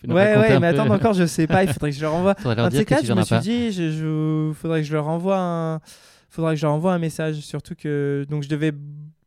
ouais, 0.07 0.15
ouais, 0.15 0.61
mais 0.61 0.69
attendent 0.69 0.93
encore, 0.93 1.13
je 1.15 1.27
sais 1.27 1.49
pas. 1.49 1.65
Il 1.65 1.73
faudrait 1.73 1.91
que 1.91 1.97
je 1.97 2.03
leur 2.03 2.15
envoie. 2.15 2.37
Un 2.45 2.69
de 2.69 2.77
ces 2.77 2.85
cas, 2.85 3.03
je 3.03 3.13
me 3.13 3.23
suis 3.23 3.39
dit, 3.41 3.73
je, 3.73 4.53
faudrait 4.55 4.83
que 4.83 4.87
je 4.87 4.93
leur 4.93 5.09
envoie 5.09 5.39
un, 5.39 5.81
faudrait 6.29 6.55
que 6.55 6.61
je 6.61 6.67
leur 6.67 6.75
envoie 6.75 6.95
un 6.95 7.01
message. 7.01 7.41
Surtout 7.41 7.75
que 7.75 8.25
donc 8.31 8.45
je 8.45 8.49
devais 8.49 8.73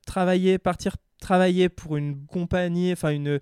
travailler, 0.05 0.57
partir 0.59 0.95
travailler 1.19 1.67
pour 1.67 1.97
une 1.97 2.25
compagnie, 2.25 2.93
enfin 2.93 3.09
une 3.09 3.39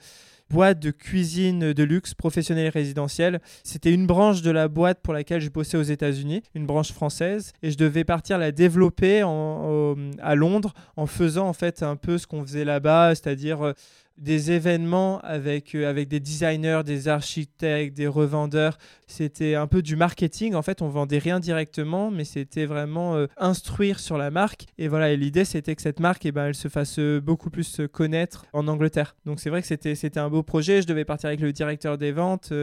boîte 0.50 0.80
de 0.80 0.92
cuisine 0.92 1.74
de 1.74 1.84
luxe 1.84 2.14
professionnelle 2.14 2.68
et 2.68 2.70
résidentielle. 2.70 3.40
C'était 3.64 3.94
une 3.94 4.08
branche 4.08 4.42
de 4.42 4.52
la 4.52 4.68
boîte 4.68 5.02
pour 5.02 5.14
laquelle 5.14 5.42
je 5.42 5.50
bossais 5.50 5.78
aux 5.78 5.84
États-Unis, 5.84 6.44
une 6.54 6.66
branche 6.66 6.92
française, 6.92 7.54
et 7.62 7.72
je 7.72 7.78
devais 7.78 8.04
partir 8.04 8.38
la 8.38 8.52
développer 8.52 9.22
à 9.22 10.36
Londres 10.36 10.74
en 10.96 11.06
faisant 11.06 11.48
en 11.48 11.54
fait 11.54 11.84
un 11.84 11.96
peu 11.96 12.18
ce 12.18 12.28
qu'on 12.28 12.44
faisait 12.44 12.66
là-bas, 12.66 13.16
c'est-à-dire 13.16 13.66
euh, 13.66 13.74
des 14.18 14.52
événements 14.52 15.20
avec, 15.22 15.76
euh, 15.76 15.90
avec 15.90 16.08
des 16.08 16.20
designers, 16.20 16.82
des 16.86 17.08
architectes, 17.08 17.96
des 17.96 18.08
revendeurs. 18.08 18.78
C'était 19.08 19.56
un 19.56 19.68
peu 19.68 19.82
du 19.82 19.96
marketing. 19.96 20.56
En 20.56 20.62
fait, 20.62 20.82
on 20.82 20.88
vendait 20.88 21.18
rien 21.18 21.40
directement, 21.40 22.12
mais 22.12 22.24
c'était 22.24 22.66
vraiment 22.66 23.16
euh, 23.16 23.28
instruire 23.38 24.00
sur 24.00 24.18
la 24.18 24.32
marque. 24.32 24.66
Et 24.78 24.88
voilà, 24.88 25.14
l'idée, 25.16 25.44
c'était 25.44 25.76
que 25.76 25.82
cette 25.82 26.00
marque, 26.00 26.26
eh 26.26 26.32
ben, 26.32 26.48
elle 26.48 26.56
se 26.56 26.70
fasse 26.70 26.98
euh, 27.00 27.20
beaucoup 27.20 27.50
plus 27.50 27.82
connaître 27.92 28.46
en 28.54 28.68
Angleterre. 28.68 29.16
Donc, 29.26 29.40
c'est 29.40 29.50
vrai 29.50 29.62
que 29.62 29.68
c'était, 29.68 29.96
c'était 29.96 30.20
un 30.20 30.30
beau 30.30 30.44
projet. 30.44 30.82
Je 30.82 30.88
devais 30.88 31.06
partir 31.06 31.28
avec 31.28 31.42
le 31.42 31.52
directeur 31.52 31.98
des 31.98 32.12
ventes. 32.12 32.54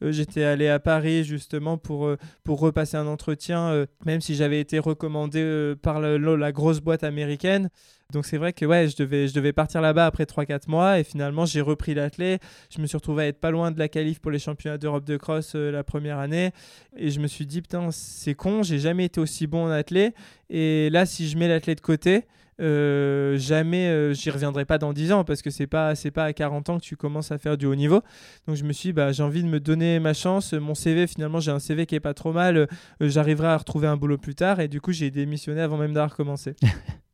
j'étais 0.00 0.44
allé 0.44 0.68
à 0.68 0.78
Paris 0.78 1.24
justement 1.24 1.76
pour, 1.76 2.10
pour 2.44 2.60
repasser 2.60 2.96
un 2.96 3.06
entretien, 3.06 3.86
même 4.04 4.20
si 4.20 4.34
j'avais 4.34 4.60
été 4.60 4.78
recommandé 4.78 5.74
par 5.82 6.00
la 6.00 6.52
grosse 6.52 6.80
boîte 6.80 7.04
américaine. 7.04 7.70
Donc 8.12 8.26
c'est 8.26 8.36
vrai 8.36 8.52
que 8.52 8.64
ouais, 8.64 8.88
je 8.88 8.96
devais, 8.96 9.28
je 9.28 9.34
devais 9.34 9.52
partir 9.52 9.80
là-bas 9.80 10.06
après 10.06 10.24
3-4 10.24 10.68
mois 10.68 10.98
et 10.98 11.04
finalement 11.04 11.46
j'ai 11.46 11.60
repris 11.60 11.94
l'athlète. 11.94 12.42
Je 12.74 12.80
me 12.80 12.86
suis 12.86 12.96
retrouvé 12.96 13.24
à 13.24 13.26
être 13.28 13.40
pas 13.40 13.50
loin 13.50 13.70
de 13.70 13.78
la 13.78 13.88
qualif 13.88 14.20
pour 14.20 14.30
les 14.30 14.38
championnats 14.38 14.78
d'Europe 14.78 15.04
de 15.04 15.16
cross 15.16 15.52
euh, 15.54 15.70
la 15.70 15.84
première 15.84 16.18
année 16.18 16.50
et 16.96 17.10
je 17.10 17.20
me 17.20 17.26
suis 17.26 17.46
dit 17.46 17.62
putain 17.62 17.90
c'est 17.92 18.34
con, 18.34 18.62
j'ai 18.62 18.78
jamais 18.78 19.06
été 19.06 19.20
aussi 19.20 19.46
bon 19.46 19.66
en 19.66 19.70
athlète 19.70 20.14
et 20.48 20.90
là 20.90 21.06
si 21.06 21.28
je 21.28 21.38
mets 21.38 21.48
l'athlète 21.48 21.78
de 21.78 21.82
côté, 21.82 22.24
euh, 22.60 23.38
jamais 23.38 23.88
euh, 23.88 24.12
j'y 24.12 24.28
reviendrai 24.30 24.64
pas 24.64 24.76
dans 24.76 24.92
10 24.92 25.12
ans 25.12 25.24
parce 25.24 25.40
que 25.40 25.50
c'est 25.50 25.66
pas 25.66 25.94
c'est 25.94 26.10
pas 26.10 26.24
à 26.24 26.32
40 26.32 26.68
ans 26.68 26.78
que 26.78 26.84
tu 26.84 26.96
commences 26.96 27.32
à 27.32 27.38
faire 27.38 27.56
du 27.56 27.66
haut 27.66 27.74
niveau. 27.74 28.02
Donc 28.46 28.56
je 28.56 28.64
me 28.64 28.72
suis 28.72 28.88
dit, 28.88 28.92
bah 28.92 29.12
j'ai 29.12 29.22
envie 29.22 29.42
de 29.42 29.48
me 29.48 29.60
donner 29.60 30.00
ma 30.00 30.14
chance, 30.14 30.52
mon 30.52 30.74
CV 30.74 31.06
finalement 31.06 31.40
j'ai 31.40 31.52
un 31.52 31.60
CV 31.60 31.86
qui 31.86 31.94
est 31.94 32.00
pas 32.00 32.14
trop 32.14 32.32
mal, 32.32 32.68
j'arriverai 33.00 33.48
à 33.48 33.56
retrouver 33.56 33.86
un 33.86 33.96
boulot 33.96 34.18
plus 34.18 34.34
tard 34.34 34.60
et 34.60 34.68
du 34.68 34.80
coup 34.80 34.92
j'ai 34.92 35.10
démissionné 35.10 35.60
avant 35.60 35.76
même 35.76 35.92
d'avoir 35.92 36.16
commencé. 36.16 36.54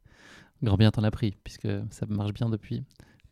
Grand 0.63 0.77
bien 0.77 0.91
t'en 0.91 1.05
as 1.05 1.11
pris, 1.11 1.37
puisque 1.45 1.69
ça 1.91 2.07
marche 2.09 2.33
bien 2.33 2.49
depuis 2.49 2.85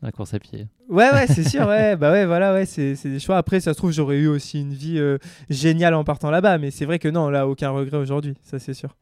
la 0.02 0.12
course 0.12 0.34
à 0.34 0.38
pied. 0.38 0.68
Ouais, 0.88 1.10
ouais, 1.12 1.26
c'est 1.26 1.48
sûr, 1.48 1.66
ouais, 1.66 1.96
bah 1.96 2.12
ouais, 2.12 2.26
voilà, 2.26 2.52
ouais, 2.52 2.66
c'est 2.66 2.94
des 3.04 3.18
choix. 3.18 3.38
Après, 3.38 3.60
ça 3.60 3.72
se 3.72 3.78
trouve, 3.78 3.92
j'aurais 3.92 4.18
eu 4.18 4.28
aussi 4.28 4.60
une 4.60 4.74
vie 4.74 4.98
euh, 4.98 5.18
géniale 5.48 5.94
en 5.94 6.04
partant 6.04 6.30
là-bas, 6.30 6.58
mais 6.58 6.70
c'est 6.70 6.84
vrai 6.84 6.98
que 6.98 7.08
non, 7.08 7.30
là, 7.30 7.48
aucun 7.48 7.70
regret 7.70 7.96
aujourd'hui, 7.96 8.34
ça 8.42 8.58
c'est 8.58 8.74
sûr. 8.74 8.94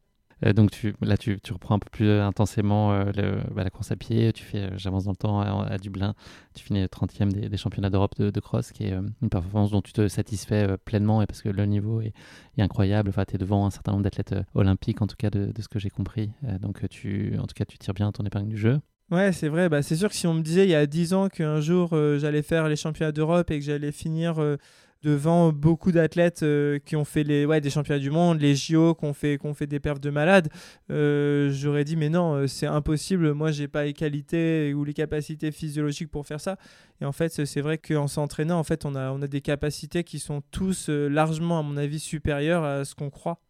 Euh, 0.45 0.53
donc 0.53 0.71
là, 1.01 1.17
tu, 1.17 1.39
reprends 1.51 1.75
un 1.75 1.79
peu 1.79 1.89
plus 1.89 2.09
intensément 2.09 2.93
euh, 2.93 3.41
bah, 3.51 3.63
la 3.63 3.69
course 3.69 3.91
à 3.91 3.95
pied. 3.95 4.33
Tu 4.33 4.43
fais, 4.43 4.59
euh, 4.59 4.77
j'avance 4.77 5.05
dans 5.05 5.11
le 5.11 5.17
temps 5.17 5.39
à, 5.39 5.77
Dublin. 5.77 6.13
Tu 6.55 6.63
finis 6.63 6.83
30e 6.85 7.31
des, 7.31 7.57
championnats 7.57 7.89
d'Europe 7.89 8.17
de, 8.17 8.39
cross, 8.39 8.71
qui 8.71 8.83
est 8.85 8.93
une 9.21 9.29
performance 9.29 9.71
dont 9.71 9.81
tu 9.81 9.93
te 9.93 10.07
satisfais 10.07 10.77
pleinement 10.85 11.21
et 11.21 11.25
parce 11.25 11.41
que 11.41 11.49
le 11.49 11.65
niveau 11.65 12.01
est, 12.01 12.13
incroyable. 12.57 13.09
Enfin, 13.09 13.25
tu 13.25 13.35
es 13.35 13.37
devant 13.37 13.65
un 13.65 13.71
certain 13.71 13.91
nombre 13.91 14.03
d'athlètes 14.03 14.35
olympiques, 14.53 15.01
en 15.01 15.07
tout 15.07 15.15
cas, 15.17 15.29
de, 15.29 15.51
de 15.51 15.61
ce 15.61 15.67
que 15.67 15.79
j'ai 15.79 15.89
compris. 15.89 16.31
donc, 16.61 16.87
tu, 16.89 17.35
en 17.39 17.45
tout 17.45 17.55
cas, 17.55 17.65
tu 17.65 17.77
tires 17.77 17.93
bien 17.93 18.11
ton 18.11 18.23
épingle 18.23 18.49
du 18.49 18.57
jeu. 18.57 18.79
Ouais, 19.11 19.31
c'est 19.31 19.49
vrai. 19.49 19.69
Bah, 19.69 19.81
c'est 19.81 19.95
sûr 19.95 20.09
que 20.09 20.15
si 20.15 20.27
on 20.27 20.33
me 20.33 20.41
disait 20.41 20.63
il 20.63 20.69
y 20.69 20.75
a 20.75 20.85
10 20.85 21.13
ans 21.13 21.29
qu'un 21.29 21.59
jour 21.59 21.89
j'allais 22.17 22.41
faire 22.41 22.67
les 22.67 22.75
championnats 22.75 23.11
d'Europe 23.11 23.51
et 23.51 23.59
que 23.59 23.65
j'allais 23.65 23.91
finir 23.91 24.35
devant 25.03 25.51
beaucoup 25.51 25.91
d'athlètes 25.91 26.43
euh, 26.43 26.79
qui 26.79 26.95
ont 26.95 27.03
fait 27.03 27.23
les, 27.23 27.45
ouais, 27.45 27.61
des 27.61 27.69
championnats 27.69 27.99
du 27.99 28.09
monde, 28.09 28.39
les 28.39 28.55
JO, 28.55 28.95
qui 28.95 29.05
ont 29.05 29.13
fait, 29.13 29.37
qui 29.37 29.53
fait 29.53 29.67
des 29.67 29.79
perfs 29.79 29.99
de 29.99 30.09
malades, 30.09 30.49
euh, 30.89 31.51
j'aurais 31.51 31.83
dit 31.83 31.97
mais 31.97 32.09
non, 32.09 32.33
euh, 32.33 32.47
c'est 32.47 32.65
impossible, 32.65 33.33
moi 33.33 33.51
j'ai 33.51 33.67
pas 33.67 33.83
les 33.83 33.93
qualités 33.93 34.73
ou 34.73 34.85
les 34.85 34.93
capacités 34.93 35.51
physiologiques 35.51 36.09
pour 36.09 36.25
faire 36.25 36.39
ça. 36.39 36.57
Et 37.01 37.05
en 37.05 37.11
fait, 37.11 37.45
c'est 37.45 37.61
vrai 37.61 37.77
qu'en 37.77 38.07
s'entraînant, 38.07 38.57
en 38.57 38.63
fait, 38.63 38.85
on 38.85 38.95
a, 38.95 39.11
on 39.11 39.21
a 39.21 39.27
des 39.27 39.41
capacités 39.41 40.05
qui 40.05 40.19
sont 40.19 40.41
tous 40.51 40.87
largement, 40.89 41.59
à 41.59 41.63
mon 41.63 41.75
avis, 41.75 41.99
supérieures 41.99 42.63
à 42.63 42.85
ce 42.85 42.95
qu'on 42.95 43.09
croit. 43.09 43.41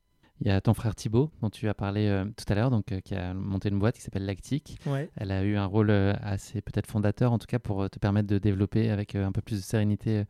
Il 0.42 0.48
y 0.48 0.50
a 0.50 0.60
ton 0.60 0.74
frère 0.74 0.96
Thibaut, 0.96 1.30
dont 1.42 1.52
tu 1.52 1.70
as 1.70 1.76
parlé 1.76 2.24
tout 2.36 2.46
à 2.52 2.56
l'heure, 2.56 2.72
donc 2.72 2.86
qui 3.02 3.13
a 3.13 3.36
monté 3.36 3.70
une 3.70 3.78
boîte 3.78 3.96
qui 3.96 4.02
s'appelle 4.02 4.26
Lactique. 4.26 4.80
Ouais. 4.88 5.10
Elle 5.16 5.32
a 5.32 5.44
eu 5.44 5.56
un 5.56 5.66
rôle 5.66 5.92
assez 5.92 6.62
peut-être 6.62 6.88
fondateur, 6.88 7.32
en 7.32 7.38
tout 7.38 7.46
cas 7.46 7.60
pour 7.60 7.88
te 7.89 8.00
permettre 8.00 8.28
de 8.28 8.39
développer 8.39 8.89
avec 8.89 9.13
un 9.13 9.32
peu 9.32 9.42
plus 9.42 9.58
de 9.58 9.63
sérénité 9.63 10.24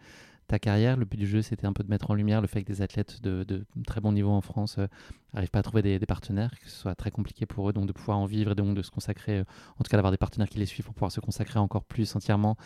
ta 0.47 0.59
carrière. 0.59 0.97
Le 0.97 1.05
but 1.05 1.17
du 1.17 1.27
jeu, 1.27 1.41
c'était 1.41 1.65
un 1.65 1.73
peu 1.73 1.83
de 1.83 1.89
mettre 1.89 2.11
en 2.11 2.13
lumière 2.13 2.41
le 2.41 2.47
fait 2.47 2.63
que 2.63 2.67
des 2.67 2.81
athlètes 2.81 3.21
de, 3.21 3.65
très 3.85 4.01
bon 4.01 4.11
niveau 4.11 4.31
en 4.31 4.41
France 4.41 4.77
n'arrivent 4.77 5.49
euh, 5.49 5.51
pas 5.51 5.59
à 5.59 5.63
trouver 5.63 5.81
des, 5.81 5.99
partenaires, 6.05 6.51
que 6.59 6.69
ce 6.69 6.75
soit 6.75 6.95
très 6.95 7.11
compliqué 7.11 7.45
pour 7.45 7.69
eux, 7.69 7.73
donc 7.73 7.87
de 7.87 7.91
pouvoir 7.91 8.17
en 8.17 8.25
vivre 8.25 8.51
et 8.51 8.55
donc 8.55 8.75
de 8.75 8.81
se 8.81 8.91
consacrer, 8.91 9.39
euh, 9.39 9.43
en 9.79 9.83
tout 9.83 9.89
cas 9.89 9.97
d'avoir 9.97 10.11
des 10.11 10.17
partenaires 10.17 10.49
qui 10.49 10.59
les 10.59 10.65
suivent 10.65 10.85
pour 10.85 10.93
pouvoir 10.93 11.11
se 11.11 11.19
consacrer 11.19 11.59
encore 11.59 11.83
plus 11.83 12.15
entièrement 12.15 12.57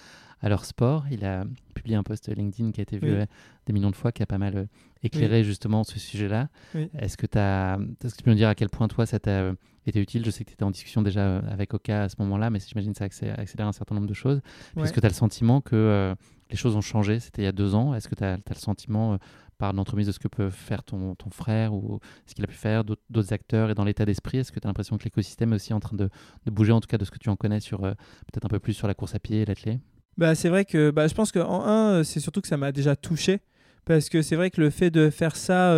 à 0.41 0.49
leur 0.49 0.65
sport. 0.65 1.05
Il 1.11 1.25
a 1.25 1.45
publié 1.73 1.95
un 1.95 2.03
post 2.03 2.29
LinkedIn 2.29 2.71
qui 2.71 2.81
a 2.81 2.83
été 2.83 2.97
vu 2.97 3.09
euh, 3.09 3.25
des 3.65 3.73
millions 3.73 3.91
de 3.91 3.95
fois, 3.95 4.11
qui 4.11 4.23
a 4.23 4.25
pas 4.25 4.37
mal 4.37 4.67
éclairé 5.03 5.43
justement 5.43 5.83
ce 5.83 5.99
sujet-là. 5.99 6.49
Est-ce 6.97 7.17
que, 7.17 7.25
est 7.25 7.29
que 7.29 8.17
tu 8.17 8.23
peux 8.23 8.31
nous 8.31 8.37
dire 8.37 8.49
à 8.49 8.55
quel 8.55 8.69
point 8.69 8.87
toi 8.87 9.05
ça 9.05 9.19
t'a 9.19 9.51
été 9.85 10.01
utile? 10.01 10.25
Je 10.25 10.31
sais 10.31 10.43
que 10.43 10.49
tu 10.49 10.53
étais 10.53 10.63
en 10.63 10.71
discussion 10.71 11.01
déjà 11.01 11.37
avec 11.37 11.73
Oka 11.73 12.03
à 12.03 12.09
ce 12.09 12.15
moment-là, 12.19 12.49
mais 12.49 12.59
j'imagine 12.59 12.93
que 12.93 12.97
ça 12.97 13.05
accélère 13.05 13.67
un 13.67 13.71
certain 13.71 13.95
nombre 13.95 14.07
de 14.07 14.13
choses. 14.13 14.41
Est-ce 14.77 14.93
que 14.93 14.99
tu 14.99 15.05
as 15.05 15.09
le 15.09 15.15
sentiment 15.15 15.61
que 15.61 16.15
les 16.49 16.57
choses 16.57 16.75
ont 16.75 16.81
changé. 16.81 17.19
C'était 17.19 17.41
il 17.41 17.45
y 17.45 17.49
a 17.49 17.51
deux 17.51 17.75
ans. 17.75 17.93
Est-ce 17.93 18.07
que 18.07 18.15
tu 18.15 18.23
as, 18.23 18.37
le 18.37 18.55
sentiment, 18.55 19.13
euh, 19.13 19.17
par 19.57 19.73
l'entremise 19.73 20.07
de 20.07 20.11
ce 20.11 20.19
que 20.19 20.27
peut 20.27 20.49
faire 20.49 20.83
ton, 20.83 21.15
frère 21.31 21.73
ou 21.73 21.99
ce 22.25 22.35
qu'il 22.35 22.43
a 22.43 22.47
pu 22.47 22.55
faire, 22.55 22.83
d'autres 22.83 23.33
acteurs 23.33 23.71
et 23.71 23.73
dans 23.73 23.83
l'état 23.83 24.05
d'esprit, 24.05 24.37
est-ce 24.37 24.51
que 24.51 24.59
tu 24.59 24.67
as 24.67 24.69
l'impression 24.69 24.97
que 24.97 25.03
l'écosystème 25.03 25.51
est 25.51 25.55
aussi 25.55 25.73
en 25.73 25.79
train 25.79 25.97
de, 25.97 26.09
bouger, 26.45 26.71
en 26.71 26.79
tout 26.79 26.87
cas 26.87 26.99
de 26.99 27.05
ce 27.05 27.11
que 27.11 27.17
tu 27.17 27.29
en 27.29 27.35
connais, 27.35 27.59
sur 27.59 27.83
euh, 27.83 27.93
peut-être 28.31 28.45
un 28.45 28.49
peu 28.49 28.59
plus 28.59 28.73
sur 28.73 28.87
la 28.87 28.93
course 28.93 29.15
à 29.15 29.19
pied 29.19 29.41
et 29.41 29.45
l'athlète 29.45 29.79
bah, 30.15 30.35
C'est 30.35 30.49
vrai 30.49 30.63
que 30.63 30.91
bah, 30.91 31.07
je 31.07 31.15
pense 31.15 31.31
qu'en 31.31 31.65
un, 31.65 31.99
euh, 31.99 32.03
c'est 32.03 32.19
surtout 32.19 32.41
que 32.41 32.47
ça 32.47 32.57
m'a 32.57 32.71
déjà 32.71 32.95
touché. 32.95 33.39
Parce 33.85 34.09
que 34.09 34.21
c'est 34.21 34.35
vrai 34.35 34.51
que 34.51 34.61
le 34.61 34.69
fait 34.69 34.91
de 34.91 35.09
faire 35.09 35.35
ça 35.35 35.73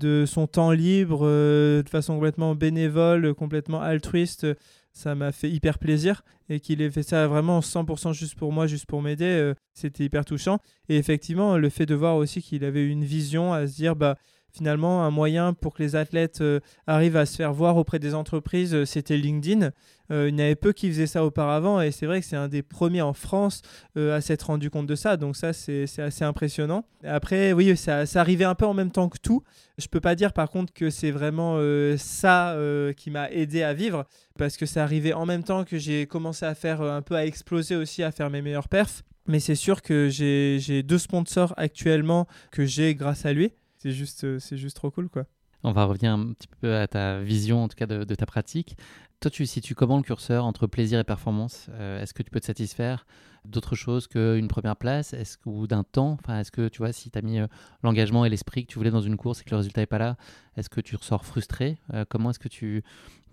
de 0.00 0.24
son 0.26 0.46
temps 0.46 0.70
libre, 0.70 1.26
de 1.26 1.88
façon 1.90 2.14
complètement 2.14 2.54
bénévole, 2.54 3.34
complètement 3.34 3.82
altruiste, 3.82 4.46
ça 4.92 5.14
m'a 5.14 5.32
fait 5.32 5.50
hyper 5.50 5.78
plaisir 5.78 6.22
et 6.48 6.60
qu'il 6.60 6.82
ait 6.82 6.90
fait 6.90 7.02
ça 7.02 7.26
vraiment 7.28 7.60
100% 7.60 8.12
juste 8.12 8.34
pour 8.34 8.52
moi, 8.52 8.66
juste 8.66 8.86
pour 8.86 9.02
m'aider, 9.02 9.24
euh, 9.24 9.54
c'était 9.72 10.04
hyper 10.04 10.24
touchant. 10.24 10.58
Et 10.88 10.96
effectivement, 10.96 11.56
le 11.56 11.68
fait 11.68 11.86
de 11.86 11.94
voir 11.94 12.16
aussi 12.16 12.42
qu'il 12.42 12.64
avait 12.64 12.86
une 12.86 13.04
vision 13.04 13.52
à 13.52 13.66
se 13.66 13.76
dire, 13.76 13.94
bah, 13.96 14.16
finalement, 14.52 15.04
un 15.04 15.10
moyen 15.10 15.52
pour 15.54 15.74
que 15.74 15.82
les 15.82 15.96
athlètes 15.96 16.40
euh, 16.40 16.60
arrivent 16.86 17.16
à 17.16 17.26
se 17.26 17.36
faire 17.36 17.52
voir 17.52 17.76
auprès 17.76 17.98
des 17.98 18.14
entreprises, 18.14 18.74
euh, 18.74 18.84
c'était 18.84 19.16
LinkedIn. 19.16 19.70
Euh, 20.10 20.28
il 20.28 20.36
y 20.36 20.42
avait 20.42 20.56
peu 20.56 20.72
qui 20.72 20.88
faisaient 20.88 21.06
ça 21.06 21.24
auparavant 21.24 21.80
et 21.80 21.92
c'est 21.92 22.06
vrai 22.06 22.20
que 22.20 22.26
c'est 22.26 22.36
un 22.36 22.48
des 22.48 22.62
premiers 22.62 23.00
en 23.00 23.12
France 23.12 23.62
à 23.96 24.20
s'être 24.20 24.42
rendu 24.42 24.68
compte 24.68 24.88
de 24.88 24.96
ça. 24.96 25.16
Donc 25.16 25.36
ça, 25.36 25.52
c'est 25.52 25.84
assez 25.98 26.24
impressionnant. 26.24 26.84
Après, 27.04 27.52
oui, 27.52 27.76
ça, 27.76 28.02
arrivait 28.16 28.44
un 28.44 28.56
peu 28.56 28.66
en 28.66 28.74
même 28.74 28.90
temps 28.90 29.08
que 29.08 29.18
tout. 29.18 29.44
Je 29.78 29.86
peux 29.86 30.00
pas 30.00 30.16
dire 30.16 30.32
par 30.32 30.50
contre 30.50 30.72
que 30.72 30.90
c'est 30.90 31.12
vraiment 31.12 31.60
ça 31.96 32.56
qui 32.96 33.12
m'a 33.12 33.30
aidé 33.30 33.62
à 33.62 33.72
vivre 33.72 34.04
parce 34.36 34.56
que 34.56 34.66
ça 34.66 34.82
arrivait 34.82 35.12
en 35.12 35.26
même 35.26 35.44
temps 35.44 35.62
que 35.62 35.78
j'ai 35.78 36.06
commencé 36.06 36.44
à 36.44 36.56
faire 36.56 36.82
un 36.82 37.02
peu 37.02 37.14
à 37.14 37.24
exploser 37.24 37.76
aussi, 37.76 38.02
à 38.02 38.10
faire 38.10 38.30
mes 38.30 38.42
meilleurs 38.42 38.68
perfs. 38.68 39.04
Mais 39.28 39.38
c'est 39.38 39.54
sûr 39.54 39.80
que 39.80 40.08
j'ai 40.08 40.82
deux 40.82 40.98
sponsors 40.98 41.54
actuellement 41.56 42.26
que 42.50 42.64
j'ai 42.66 42.96
grâce 42.96 43.26
à 43.26 43.32
lui 43.32 43.52
c'est 43.80 43.92
juste, 43.92 44.24
euh, 44.24 44.38
c'est 44.38 44.58
juste 44.58 44.76
trop 44.76 44.90
cool, 44.90 45.08
quoi. 45.08 45.24
On 45.62 45.72
va 45.72 45.84
revenir 45.84 46.12
un 46.12 46.32
petit 46.32 46.48
peu 46.60 46.76
à 46.76 46.86
ta 46.86 47.20
vision, 47.20 47.64
en 47.64 47.68
tout 47.68 47.76
cas, 47.76 47.86
de, 47.86 48.14
ta 48.14 48.26
pratique. 48.26 48.76
Toi, 49.20 49.30
tu 49.30 49.44
situes 49.46 49.74
comment 49.74 49.96
le 49.96 50.02
curseur 50.02 50.44
entre 50.44 50.66
plaisir 50.66 50.98
et 50.98 51.04
performance 51.04 51.66
euh, 51.70 52.00
Est-ce 52.00 52.14
que 52.14 52.22
tu 52.22 52.30
peux 52.30 52.40
te 52.40 52.46
satisfaire 52.46 53.06
d'autre 53.44 53.74
chose 53.74 54.06
qu'une 54.06 54.48
première 54.48 54.76
place? 54.76 55.12
Est-ce, 55.14 55.36
ou 55.46 55.66
d'un 55.66 55.82
temps? 55.82 56.18
Enfin, 56.22 56.40
Est-ce 56.40 56.50
que, 56.50 56.68
tu 56.68 56.78
vois, 56.78 56.92
si 56.92 57.10
tu 57.10 57.18
as 57.18 57.22
mis 57.22 57.38
euh, 57.38 57.46
l'engagement 57.82 58.24
et 58.24 58.30
l'esprit 58.30 58.66
que 58.66 58.72
tu 58.72 58.78
voulais 58.78 58.90
dans 58.90 59.00
une 59.00 59.16
course 59.16 59.40
et 59.40 59.44
que 59.44 59.50
le 59.50 59.58
résultat 59.58 59.80
n'est 59.82 59.86
pas 59.86 59.98
là, 59.98 60.16
est-ce 60.56 60.70
que 60.70 60.80
tu 60.80 60.96
ressors 60.96 61.24
frustré? 61.24 61.78
Comment 62.08 62.30
est-ce 62.30 62.38
que 62.38 62.48
tu... 62.48 62.82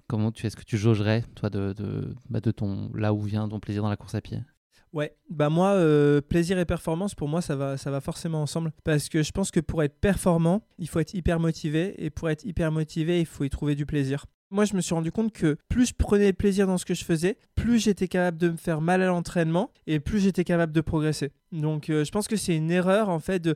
Comment 0.09 0.31
tu, 0.31 0.47
est-ce 0.47 0.55
que 0.55 0.63
tu 0.63 0.77
jaugerais, 0.77 1.25
toi, 1.35 1.49
de, 1.49 1.73
de, 1.73 2.15
bah, 2.29 2.39
de 2.39 2.51
ton, 2.51 2.89
là 2.93 3.13
où 3.13 3.21
vient 3.21 3.49
ton 3.49 3.59
plaisir 3.59 3.83
dans 3.83 3.89
la 3.89 3.97
course 3.97 4.15
à 4.15 4.21
pied? 4.21 4.39
Ouais, 4.93 5.13
bah 5.29 5.49
moi, 5.49 5.71
euh, 5.71 6.21
plaisir 6.21 6.57
et 6.59 6.65
performance, 6.65 7.13
pour 7.13 7.27
moi, 7.27 7.41
ça 7.41 7.55
va, 7.55 7.77
ça 7.77 7.91
va 7.91 8.01
forcément 8.01 8.41
ensemble. 8.41 8.71
Parce 8.83 9.09
que 9.09 9.21
je 9.21 9.31
pense 9.31 9.51
que 9.51 9.59
pour 9.59 9.83
être 9.83 9.99
performant, 9.99 10.61
il 10.79 10.87
faut 10.87 10.99
être 10.99 11.13
hyper 11.13 11.39
motivé. 11.39 11.93
Et 12.03 12.09
pour 12.09 12.29
être 12.29 12.45
hyper 12.45 12.71
motivé, 12.71 13.19
il 13.19 13.25
faut 13.25 13.43
y 13.43 13.49
trouver 13.49 13.75
du 13.75 13.85
plaisir. 13.85 14.25
Moi, 14.49 14.63
je 14.63 14.75
me 14.75 14.81
suis 14.81 14.95
rendu 14.95 15.11
compte 15.11 15.33
que 15.33 15.57
plus 15.67 15.87
je 15.87 15.93
prenais 15.93 16.31
plaisir 16.31 16.67
dans 16.67 16.77
ce 16.77 16.85
que 16.85 16.93
je 16.93 17.03
faisais, 17.03 17.37
plus 17.55 17.79
j'étais 17.83 18.07
capable 18.07 18.37
de 18.37 18.49
me 18.49 18.55
faire 18.55 18.79
mal 18.79 19.01
à 19.01 19.07
l'entraînement 19.07 19.71
et 19.87 19.99
plus 19.99 20.19
j'étais 20.21 20.45
capable 20.45 20.71
de 20.71 20.79
progresser. 20.79 21.31
Donc, 21.51 21.89
euh, 21.89 22.05
je 22.05 22.11
pense 22.11 22.29
que 22.29 22.37
c'est 22.37 22.55
une 22.55 22.71
erreur, 22.71 23.09
en 23.09 23.19
fait, 23.19 23.39
de 23.39 23.55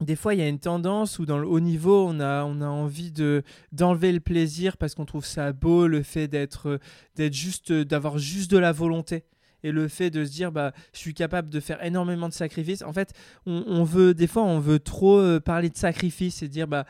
des 0.00 0.16
fois, 0.16 0.32
il 0.32 0.40
y 0.40 0.42
a 0.42 0.48
une 0.48 0.58
tendance 0.58 1.18
où 1.18 1.26
dans 1.26 1.38
le 1.38 1.46
haut 1.46 1.60
niveau, 1.60 2.06
on 2.08 2.20
a, 2.20 2.44
on 2.44 2.62
a 2.62 2.66
envie 2.66 3.12
de 3.12 3.42
d'enlever 3.70 4.12
le 4.12 4.20
plaisir 4.20 4.78
parce 4.78 4.94
qu'on 4.94 5.04
trouve 5.04 5.26
ça 5.26 5.52
beau, 5.52 5.86
le 5.86 6.02
fait 6.02 6.26
d'être 6.26 6.80
d'être 7.16 7.34
juste, 7.34 7.70
d'avoir 7.70 8.16
juste 8.16 8.50
de 8.50 8.56
la 8.56 8.72
volonté 8.72 9.24
et 9.62 9.72
le 9.72 9.88
fait 9.88 10.10
de 10.10 10.24
se 10.24 10.30
dire 10.30 10.52
bah 10.52 10.72
je 10.92 10.98
suis 10.98 11.14
capable 11.14 11.48
de 11.48 11.60
faire 11.60 11.82
énormément 11.84 12.28
de 12.28 12.34
sacrifices. 12.34 12.82
En 12.82 12.92
fait 12.92 13.12
on, 13.46 13.84
veut 13.84 14.14
des 14.14 14.26
fois 14.26 14.42
on 14.42 14.58
veut 14.58 14.78
trop 14.78 15.18
euh, 15.18 15.40
parler 15.40 15.70
de 15.70 15.76
sacrifices 15.76 16.42
et 16.42 16.48
dire 16.48 16.66
bah 16.66 16.84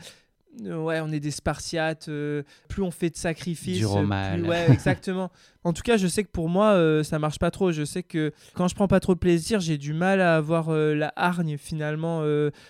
euh, 0.64 0.82
ouais 0.82 1.00
on 1.00 1.12
est 1.12 1.20
des 1.20 1.30
spartiates 1.30 2.08
euh, 2.08 2.42
plus 2.68 2.82
on 2.82 2.90
fait 2.90 3.10
de 3.10 3.16
sacrifices 3.16 3.78
du 3.78 3.86
plus, 3.86 4.48
ouais 4.48 4.70
exactement. 4.70 5.30
En 5.62 5.74
tout 5.74 5.82
cas 5.82 5.98
je 5.98 6.06
sais 6.06 6.24
que 6.24 6.30
pour 6.30 6.48
moi 6.48 7.02
ça 7.04 7.18
marche 7.18 7.38
pas 7.38 7.50
trop. 7.50 7.70
Je 7.70 7.84
sais 7.84 8.02
que 8.02 8.32
quand 8.54 8.66
je 8.66 8.74
prends 8.74 8.88
pas 8.88 9.00
trop 9.00 9.14
de 9.14 9.18
plaisir 9.18 9.60
j'ai 9.60 9.76
du 9.76 9.92
mal 9.92 10.20
à 10.22 10.36
avoir 10.36 10.70
la 10.70 11.12
hargne 11.16 11.58
finalement 11.58 12.24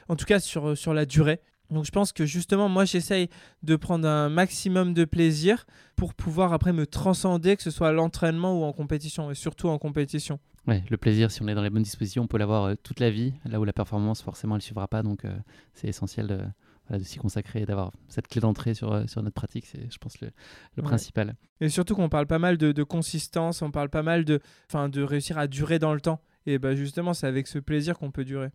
en 0.09 0.17
tout 0.17 0.25
cas 0.25 0.41
sur, 0.41 0.77
sur 0.77 0.93
la 0.93 1.07
durée 1.07 1.41
donc 1.71 1.85
je 1.85 1.91
pense 1.91 2.13
que 2.13 2.27
justement, 2.27 2.69
moi, 2.69 2.85
j'essaye 2.85 3.29
de 3.63 3.77
prendre 3.77 4.07
un 4.09 4.29
maximum 4.29 4.95
de 4.95 5.05
plaisir 5.05 5.67
pour 5.97 6.15
pouvoir 6.15 6.53
après 6.53 6.73
me 6.73 6.87
transcender, 6.87 7.57
que 7.57 7.63
ce 7.63 7.71
soit 7.71 7.89
à 7.89 7.93
l'entraînement 7.93 8.61
ou 8.61 8.65
en 8.65 8.73
compétition, 8.73 9.31
et 9.31 9.35
surtout 9.35 9.69
en 9.69 9.79
compétition. 9.79 10.39
Ouais, 10.67 10.85
le 10.91 10.97
plaisir, 10.97 11.31
si 11.31 11.43
on 11.43 11.49
est 11.49 11.55
dans 11.55 11.63
les 11.63 11.71
bonnes 11.71 11.83
dispositions, 11.83 12.25
on 12.25 12.27
peut 12.27 12.39
l'avoir 12.39 12.65
euh, 12.65 12.75
toute 12.83 13.01
la 13.01 13.11
vie, 13.11 13.33
là 13.45 13.61
où 13.61 13.65
la 13.65 13.73
performance, 13.73 14.23
forcément, 14.23 14.57
elle 14.57 14.61
ne 14.61 14.63
suivra 14.63 14.89
pas. 14.89 15.03
Donc 15.03 15.25
euh, 15.25 15.35
c'est 15.75 15.89
essentiel 15.89 16.27
de, 16.27 16.99
de 16.99 17.03
s'y 17.03 17.19
consacrer 17.19 17.63
et 17.63 17.67
d'avoir 17.67 17.93
cette 18.09 18.29
clé 18.29 18.41
d'entrée 18.41 18.75
sur, 18.75 18.93
euh, 18.93 19.07
sur 19.07 19.23
notre 19.23 19.35
pratique. 19.35 19.67
C'est, 19.67 19.91
je 19.91 19.99
pense, 19.99 20.21
le, 20.21 20.31
le 20.77 20.83
principal. 20.83 21.35
Et 21.61 21.69
surtout 21.69 21.95
qu'on 21.95 22.09
parle 22.09 22.27
pas 22.27 22.39
mal 22.39 22.59
de, 22.59 22.73
de, 22.73 22.83
consistance, 22.83 23.63
on 23.63 23.71
parle 23.71 23.89
pas 23.89 24.03
mal 24.03 24.25
de, 24.25 24.41
de 24.73 25.03
réussir 25.03 25.39
à 25.39 25.47
durer 25.47 25.79
dans 25.79 25.95
le 25.95 26.01
temps. 26.01 26.21
Et 26.47 26.59
bah 26.59 26.75
justement, 26.75 27.15
c'est 27.15 27.27
avec 27.27 27.47
ce 27.47 27.59
plaisir 27.59 27.99
qu'on 27.99 28.11
peut 28.11 28.25
durer. 28.25 28.51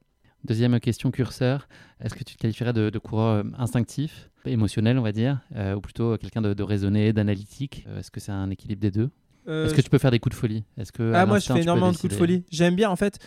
Deuxième 0.46 0.80
question 0.80 1.10
curseur, 1.10 1.68
est-ce 2.00 2.14
que 2.14 2.24
tu 2.24 2.36
te 2.36 2.40
qualifierais 2.40 2.72
de, 2.72 3.00
coureur 3.00 3.38
euh, 3.38 3.44
instinctif, 3.58 4.30
émotionnel 4.46 5.00
on 5.00 5.02
va 5.02 5.12
dire, 5.12 5.40
euh, 5.56 5.74
ou 5.74 5.82
plutôt 5.82 6.18
quelqu'un 6.20 6.44
de, 6.44 6.64
raisonné, 6.64 7.14
d'analytique? 7.14 7.84
Euh, 7.88 8.00
Est-ce 8.00 8.12
que 8.12 8.20
c'est 8.20 8.32
un 8.32 8.52
équilibre 8.52 8.80
des 8.80 8.92
deux? 8.92 9.10
Est-ce 9.48 9.74
que 9.74 9.82
tu 9.82 9.90
peux 9.90 9.98
faire 9.98 10.12
des 10.12 10.20
coups 10.20 10.36
de 10.36 10.40
folie? 10.40 10.64
Est-ce 10.78 10.92
que 10.92 11.14
Ah 11.14 11.26
moi 11.26 11.40
je 11.40 11.52
fais 11.52 11.62
énormément 11.62 11.92
de 11.92 11.98
coups 11.98 12.14
de 12.14 12.18
folie. 12.18 12.44
J'aime 12.52 12.76
bien 12.76 12.92
en 12.92 12.96
fait. 12.96 13.18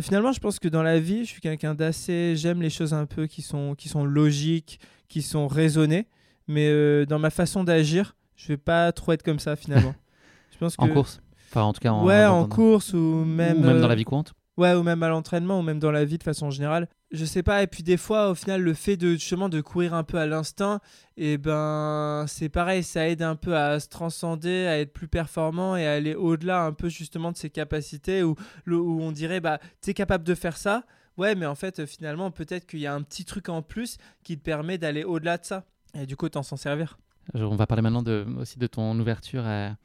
Finalement 0.00 0.32
je 0.32 0.40
pense 0.40 0.58
que 0.58 0.66
dans 0.66 0.82
la 0.82 0.98
vie 0.98 1.24
je 1.24 1.30
suis 1.30 1.40
quelqu'un 1.40 1.74
d'assez... 1.74 2.34
J'aime 2.36 2.60
les 2.60 2.70
choses 2.70 2.94
un 2.94 3.06
peu 3.06 3.26
qui 3.26 3.42
sont, 3.42 3.76
qui 3.76 3.88
sont 3.88 4.04
logiques, 4.04 4.80
qui 5.08 5.22
sont 5.22 5.46
raisonnées, 5.46 6.08
mais 6.48 7.06
dans 7.06 7.20
ma 7.20 7.30
façon 7.30 7.62
d'agir 7.62 8.16
je 8.34 8.48
vais 8.48 8.56
pas 8.56 8.90
trop 8.90 9.12
être 9.12 9.22
comme 9.22 9.38
ça 9.38 9.54
finalement. 9.54 9.94
je 10.52 10.58
pense 10.58 10.76
que... 10.76 10.82
En 10.82 10.88
course? 10.88 11.20
Enfin 11.50 11.62
en 11.62 11.72
tout 11.72 11.80
cas 11.80 11.92
en... 11.92 12.04
Ouais 12.04 12.26
en 12.26 12.46
course 12.46 12.92
ou 12.92 13.24
même... 13.24 13.58
Ou 13.58 13.66
même 13.66 13.80
dans 13.80 13.88
la 13.88 13.94
vie 13.94 14.04
courante? 14.04 14.34
Ouais, 14.56 14.72
ou 14.72 14.82
même 14.82 15.02
à 15.02 15.08
l'entraînement, 15.08 15.58
ou 15.58 15.62
même 15.62 15.78
dans 15.78 15.90
la 15.90 16.06
vie 16.06 16.16
de 16.16 16.22
façon 16.22 16.50
générale. 16.50 16.88
Je 17.10 17.24
sais 17.26 17.42
pas, 17.42 17.62
et 17.62 17.66
puis 17.66 17.82
des 17.82 17.98
fois, 17.98 18.30
au 18.30 18.34
final, 18.34 18.62
le 18.62 18.72
fait 18.72 18.96
de 18.96 19.12
justement 19.12 19.50
de 19.50 19.60
courir 19.60 19.92
un 19.92 20.02
peu 20.02 20.18
à 20.18 20.26
l'instinct, 20.26 20.80
et 21.16 21.34
eh 21.34 21.38
ben 21.38 22.24
c'est 22.26 22.48
pareil, 22.48 22.82
ça 22.82 23.06
aide 23.06 23.22
un 23.22 23.36
peu 23.36 23.56
à 23.56 23.78
se 23.80 23.88
transcender, 23.88 24.66
à 24.66 24.78
être 24.80 24.92
plus 24.92 25.08
performant 25.08 25.76
et 25.76 25.86
à 25.86 25.92
aller 25.92 26.14
au-delà 26.14 26.64
un 26.64 26.72
peu 26.72 26.88
justement 26.88 27.32
de 27.32 27.36
ses 27.36 27.50
capacités, 27.50 28.22
où, 28.22 28.34
où 28.66 29.02
on 29.02 29.12
dirait, 29.12 29.40
bah, 29.40 29.60
t'es 29.82 29.94
capable 29.94 30.24
de 30.24 30.34
faire 30.34 30.56
ça, 30.56 30.84
ouais, 31.18 31.34
mais 31.34 31.46
en 31.46 31.54
fait, 31.54 31.84
finalement, 31.84 32.30
peut-être 32.30 32.66
qu'il 32.66 32.80
y 32.80 32.86
a 32.86 32.94
un 32.94 33.02
petit 33.02 33.24
truc 33.24 33.50
en 33.50 33.60
plus 33.62 33.98
qui 34.24 34.38
te 34.38 34.42
permet 34.42 34.78
d'aller 34.78 35.04
au-delà 35.04 35.36
de 35.36 35.44
ça, 35.44 35.64
et 35.94 36.06
du 36.06 36.16
coup, 36.16 36.28
t'en 36.28 36.42
s'en 36.42 36.56
servir. 36.56 36.98
On 37.34 37.56
va 37.56 37.66
parler 37.66 37.82
maintenant 37.82 38.02
de, 38.02 38.26
aussi 38.38 38.58
de 38.58 38.66
ton 38.66 38.98
ouverture 38.98 39.44
à 39.46 39.76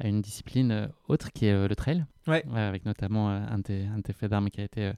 à 0.00 0.08
une 0.08 0.20
discipline 0.20 0.72
euh, 0.72 0.86
autre 1.08 1.30
qui 1.32 1.46
est 1.46 1.52
euh, 1.52 1.68
le 1.68 1.76
trail. 1.76 2.04
Ouais. 2.26 2.44
avec 2.54 2.84
notamment 2.84 3.30
euh, 3.30 3.40
un 3.50 3.58
de 3.58 3.62
tes, 3.62 3.86
un 3.86 4.00
faits 4.12 4.30
d'armes 4.30 4.50
qui 4.50 4.60
a 4.60 4.64
été 4.64 4.92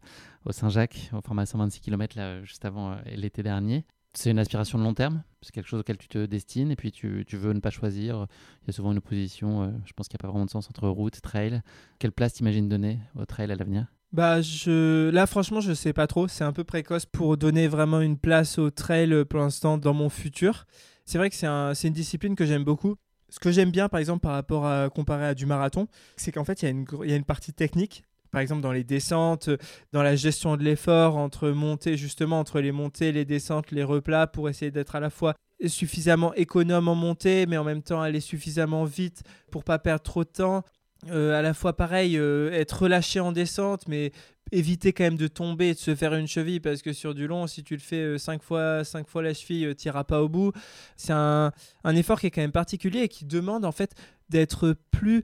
au 0.45 0.53
Saint-Jacques, 0.53 1.11
au 1.13 1.21
format 1.21 1.47
126 1.47 1.81
km, 1.81 2.17
là, 2.17 2.43
juste 2.43 2.65
avant 2.65 2.97
l'été 3.07 3.43
dernier. 3.43 3.85
C'est 4.15 4.31
une 4.31 4.39
aspiration 4.39 4.79
de 4.79 4.85
long 4.85 4.93
terme, 4.93 5.23
c'est 5.41 5.53
quelque 5.53 5.69
chose 5.69 5.81
auquel 5.81 5.97
tu 5.97 6.09
te 6.09 6.27
destines 6.27 6.71
et 6.71 6.77
puis 6.77 6.93
tu, 6.93 7.25
tu 7.27 7.39
veux 7.39 7.55
ne 7.55 7.61
pas 7.61 7.71
choisir. 7.71 8.27
Il 8.63 8.67
y 8.67 8.71
a 8.71 8.73
souvent 8.73 8.93
une 8.93 8.99
opposition, 8.99 9.73
je 9.87 9.93
pense 9.95 10.09
qu'il 10.09 10.17
n'y 10.17 10.21
a 10.21 10.25
pas 10.25 10.29
vraiment 10.29 10.45
de 10.45 10.51
sens 10.51 10.69
entre 10.69 10.87
route, 10.89 11.19
trail. 11.23 11.63
Quelle 11.99 12.13
place 12.13 12.35
t'imagines 12.35 12.69
donner 12.69 12.99
au 13.19 13.25
trail 13.25 13.51
à 13.51 13.57
l'avenir? 13.57 13.87
Bah, 14.13 14.43
je... 14.43 15.09
là, 15.09 15.27
franchement, 15.27 15.61
je 15.61 15.73
sais 15.73 15.95
pas 15.95 16.07
trop. 16.07 16.29
C'est 16.29 16.45
un 16.45 16.53
peu 16.53 16.65
précoce 16.65 17.07
pour 17.07 17.39
donner 17.39 17.69
vraiment 17.69 18.03
une 18.03 18.19
place 18.19 18.59
au 18.59 18.71
trail 18.71 19.25
pour 19.25 19.41
l'instant 19.41 19.79
dans 19.79 19.95
mon 19.95 20.11
futur. 20.11 20.67
C'est 21.07 21.17
vrai 21.17 21.31
que 21.31 21.37
c'est 21.37 21.47
un... 21.47 21.73
une 21.73 21.95
discipline 21.95 22.37
que 22.37 22.45
j'aime 22.45 22.65
beaucoup. 22.65 22.97
Ce 23.33 23.39
que 23.39 23.51
j'aime 23.51 23.71
bien, 23.71 23.89
par 23.89 23.99
exemple, 23.99 24.21
par 24.21 24.33
rapport 24.33 24.67
à 24.67 24.91
comparer 24.91 25.25
à 25.25 25.35
du 25.35 25.47
marathon, 25.47 25.89
c'est 26.17 26.33
qu'en 26.33 26.45
fait, 26.45 26.61
il 26.61 26.67
y, 26.67 27.13
a 27.13 27.17
une... 27.17 27.25
partie 27.25 27.55
technique. 27.55 28.05
Par 28.31 28.43
exemple, 28.43 28.61
dans 28.61 28.73
les 28.73 28.85
descentes, 28.85 29.49
dans 29.93 30.03
la 30.03 30.17
gestion 30.17 30.59
de 30.59 30.63
l'effort, 30.63 31.17
entre 31.17 31.49
montées, 31.49 31.97
justement, 31.97 32.41
entre 32.41 32.61
les 32.61 32.73
montées, 32.73 33.11
les 33.11 33.25
descentes, 33.25 33.71
les 33.71 33.85
replats, 33.85 34.27
pour 34.27 34.51
essayer 34.51 34.71
d'être 34.71 34.97
à 34.97 35.01
la 35.01 35.09
fois 35.09 35.35
suffisamment 35.67 36.35
économe 36.35 36.89
en 36.89 36.95
montée, 36.95 37.47
mais 37.47 37.57
en 37.57 37.65
même 37.65 37.83
temps 37.83 38.03
aller 38.03 38.21
suffisamment 38.21 38.85
vite 38.85 39.23
pour 39.51 39.65
pas 39.65 39.79
perdre 39.79 40.03
trop 40.03 40.25
de 40.25 40.29
temps. 40.29 40.63
Euh, 41.11 41.37
à 41.37 41.43
la 41.43 41.55
fois 41.55 41.73
pareil, 41.73 42.19
euh, 42.19 42.53
être 42.53 42.83
relâché 42.83 43.19
en 43.19 43.33
descente, 43.33 43.89
mais 43.89 44.13
éviter 44.53 44.93
quand 44.93 45.05
même 45.05 45.17
de 45.17 45.27
tomber 45.27 45.71
et 45.71 45.75
de 45.75 45.79
se 45.79 45.95
faire 45.95 46.15
une 46.15 46.29
cheville 46.29 46.61
parce 46.61 46.83
que 46.83 46.93
sur 46.93 47.15
du 47.15 47.27
long, 47.27 47.47
si 47.47 47.65
tu 47.65 47.75
le 47.75 47.81
fais 47.81 48.19
5 48.19 48.35
euh, 48.35 48.45
fois, 48.45 48.85
cinq 48.85 49.09
fois 49.09 49.23
la 49.23 49.35
cheville, 49.35 49.75
tu 49.75 49.89
n'iras 49.89 50.05
pas 50.05 50.23
au 50.23 50.29
bout. 50.29 50.53
C'est 50.97 51.13
un, 51.13 51.53
un, 51.85 51.97
effort 51.97 52.21
qui 52.21 52.29
est 52.29 52.31
quand 52.31 52.43
même 52.43 52.53
particulier 52.53 53.01
et 53.01 53.09
qui 53.09 53.25
demande 53.25 53.65
en 53.65 53.73
fait 53.73 53.95
d'être 54.29 54.77
plus. 54.91 55.23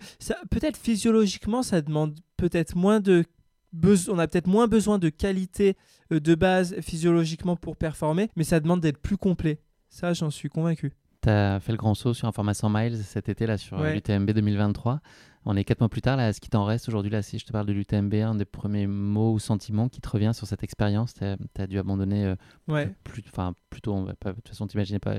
Peut-être 0.51 0.77
physiologiquement, 0.77 1.63
ça 1.63 1.81
demande 1.83 2.15
peut-être 2.37 2.77
moins 2.77 3.01
de. 3.01 3.25
On 4.09 4.19
a 4.19 4.27
peut-être 4.27 4.47
moins 4.47 4.67
besoin 4.67 4.99
de 4.99 5.11
qualité 5.11 5.77
de 6.11 6.35
base 6.35 6.81
physiologiquement 6.81 7.55
pour 7.55 7.77
performer, 7.77 8.31
mais 8.35 8.45
ça 8.45 8.61
demande 8.61 8.81
d'être 8.81 8.99
plus 8.99 9.19
complet. 9.19 9.61
Ça, 9.91 10.15
j'en 10.15 10.31
suis 10.31 10.49
convaincu. 10.49 10.93
Tu 11.23 11.29
as 11.29 11.61
fait 11.61 11.73
le 11.73 11.79
grand 11.79 11.95
saut 11.95 12.15
sur 12.15 12.29
un 12.29 12.33
format 12.33 12.55
100 12.55 12.71
miles 12.71 12.97
cet 13.05 13.29
été 13.29 13.47
là 13.47 13.59
sur 13.59 13.83
l'UTMB 13.83 14.31
2023. 14.31 15.01
On 15.45 15.57
est 15.57 15.65
quatre 15.65 15.81
mois 15.81 15.89
plus 15.89 16.03
tard, 16.03 16.17
là, 16.17 16.33
ce 16.33 16.41
qui 16.41 16.51
t'en 16.51 16.65
reste 16.65 16.89
aujourd'hui, 16.89 17.11
là, 17.11 17.23
si 17.23 17.39
je 17.39 17.47
te 17.47 17.53
parle 17.53 17.67
de 17.67 17.73
l'UTMB, 17.73 18.15
un 18.15 18.35
des 18.35 18.45
premiers 18.45 18.87
mots 18.87 19.33
ou 19.33 19.39
sentiments 19.39 19.89
qui 19.89 20.01
te 20.01 20.09
revient 20.09 20.33
sur 20.35 20.47
cette 20.47 20.63
expérience, 20.63 21.15
tu 21.15 21.25
as, 21.25 21.67
dû 21.67 21.79
abandonner, 21.79 22.27
euh, 22.27 22.35
ouais. 22.69 22.91
plus, 23.05 23.23
enfin, 23.29 23.55
plutôt, 23.71 24.05
de 24.05 24.33
toute 24.33 24.49
façon, 24.49 24.67
tu 24.67 24.77
n'imaginais 24.77 24.99
pas, 24.99 25.15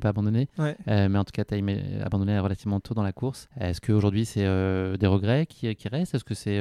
pas 0.00 0.08
abandonner, 0.08 0.48
ouais. 0.58 0.76
euh, 0.88 1.08
mais 1.08 1.18
en 1.18 1.24
tout 1.24 1.32
cas, 1.32 1.44
tu 1.44 1.54
as 1.54 2.04
abandonné 2.04 2.38
relativement 2.38 2.80
tôt 2.80 2.94
dans 2.94 3.02
la 3.02 3.12
course. 3.12 3.48
Est-ce 3.60 3.80
qu'aujourd'hui, 3.80 4.24
c'est 4.24 4.44
euh, 4.44 4.96
des 4.96 5.06
regrets 5.06 5.46
qui, 5.46 5.74
qui 5.74 5.88
restent? 5.88 6.14
Est-ce 6.14 6.24
que 6.24 6.34
c'est 6.34 6.58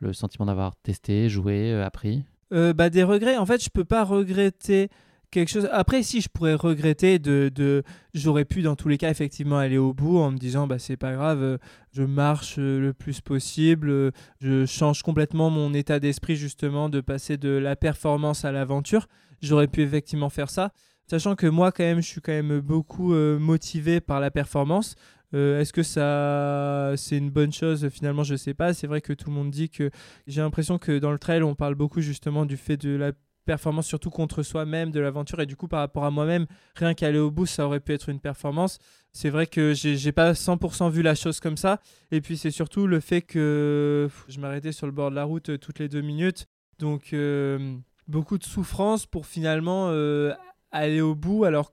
le 0.00 0.12
sentiment 0.12 0.46
d'avoir 0.46 0.76
testé, 0.76 1.28
joué, 1.28 1.72
appris? 1.82 2.24
Bah, 2.50 2.90
Des 2.90 3.02
regrets, 3.02 3.38
en 3.38 3.46
fait, 3.46 3.62
je 3.62 3.70
peux 3.70 3.84
pas 3.84 4.04
regretter 4.04 4.90
quelque 5.32 5.48
chose. 5.48 5.68
Après, 5.72 6.04
si 6.04 6.20
je 6.20 6.28
pourrais 6.28 6.54
regretter 6.54 7.18
de, 7.18 7.82
j'aurais 8.14 8.44
pu 8.44 8.62
dans 8.62 8.76
tous 8.76 8.88
les 8.88 8.98
cas 8.98 9.10
effectivement 9.10 9.58
aller 9.58 9.78
au 9.78 9.92
bout 9.92 10.18
en 10.18 10.30
me 10.30 10.36
disant 10.36 10.68
bah 10.68 10.78
c'est 10.78 10.96
pas 10.96 11.14
grave, 11.14 11.42
euh, 11.42 11.58
je 11.92 12.04
marche 12.04 12.56
euh, 12.58 12.78
le 12.78 12.92
plus 12.92 13.20
possible, 13.20 13.90
euh, 13.90 14.10
je 14.40 14.66
change 14.66 15.02
complètement 15.02 15.50
mon 15.50 15.74
état 15.74 15.98
d'esprit 15.98 16.36
justement 16.36 16.88
de 16.88 17.00
passer 17.00 17.38
de 17.38 17.48
la 17.48 17.74
performance 17.74 18.44
à 18.44 18.52
l'aventure. 18.52 19.08
J'aurais 19.40 19.66
pu 19.66 19.82
effectivement 19.82 20.28
faire 20.28 20.50
ça, 20.50 20.72
sachant 21.08 21.34
que 21.34 21.46
moi 21.46 21.72
quand 21.72 21.82
même 21.82 22.02
je 22.02 22.06
suis 22.06 22.20
quand 22.20 22.32
même 22.32 22.60
beaucoup 22.60 23.12
motivé 23.14 24.00
par 24.00 24.20
la 24.20 24.30
performance. 24.30 24.94
Est-ce 25.32 25.72
que 25.72 25.82
ça 25.82 26.92
c'est 26.96 27.16
une 27.16 27.30
bonne 27.30 27.52
chose? 27.52 27.88
Finalement, 27.88 28.22
je 28.22 28.36
sais 28.36 28.54
pas. 28.54 28.72
C'est 28.72 28.86
vrai 28.86 29.00
que 29.00 29.14
tout 29.14 29.30
le 29.30 29.34
monde 29.34 29.50
dit 29.50 29.68
que 29.70 29.90
j'ai 30.28 30.42
l'impression 30.42 30.78
que 30.78 30.98
dans 30.98 31.10
le 31.10 31.18
trail, 31.18 31.42
on 31.42 31.54
parle 31.56 31.74
beaucoup 31.74 32.02
justement 32.02 32.44
du 32.44 32.56
fait 32.56 32.76
de 32.76 32.90
la 32.90 33.12
performance 33.44 33.86
surtout 33.86 34.10
contre 34.10 34.42
soi-même 34.42 34.90
de 34.90 35.00
l'aventure. 35.00 35.40
Et 35.40 35.46
du 35.46 35.56
coup 35.56 35.68
par 35.68 35.80
rapport 35.80 36.04
à 36.04 36.10
moi-même 36.10 36.46
rien 36.76 36.94
qu'aller 36.94 37.18
au 37.18 37.30
bout 37.30 37.46
ça 37.46 37.66
aurait 37.66 37.80
pu 37.80 37.92
être 37.92 38.08
une 38.08 38.20
performance. 38.20 38.78
C'est 39.12 39.30
vrai 39.30 39.46
que 39.46 39.74
j'ai 39.74 40.12
pas 40.12 40.32
100% 40.32 40.90
vu 40.90 41.02
la 41.02 41.14
chose 41.14 41.40
comme 41.40 41.56
ça. 41.56 41.80
Et 42.10 42.20
puis 42.20 42.36
c'est 42.36 42.50
surtout 42.50 42.86
le 42.86 43.00
fait 43.00 43.20
que 43.20 44.08
je 44.28 44.40
m'arrêtais 44.40 44.72
sur 44.72 44.86
le 44.86 44.92
bord 44.92 45.10
de 45.10 45.16
la 45.16 45.24
route 45.24 45.50
euh, 45.50 45.58
toutes 45.58 45.78
les 45.78 45.88
deux 45.88 46.00
minutes. 46.00 46.46
Donc 46.78 47.12
euh, 47.12 47.76
beaucoup 48.08 48.38
de 48.38 48.44
souffrance 48.44 49.06
pour 49.06 49.26
finalement 49.26 49.88
euh, 49.90 50.32
aller 50.70 51.00
au 51.00 51.14
bout 51.14 51.44
alors 51.44 51.72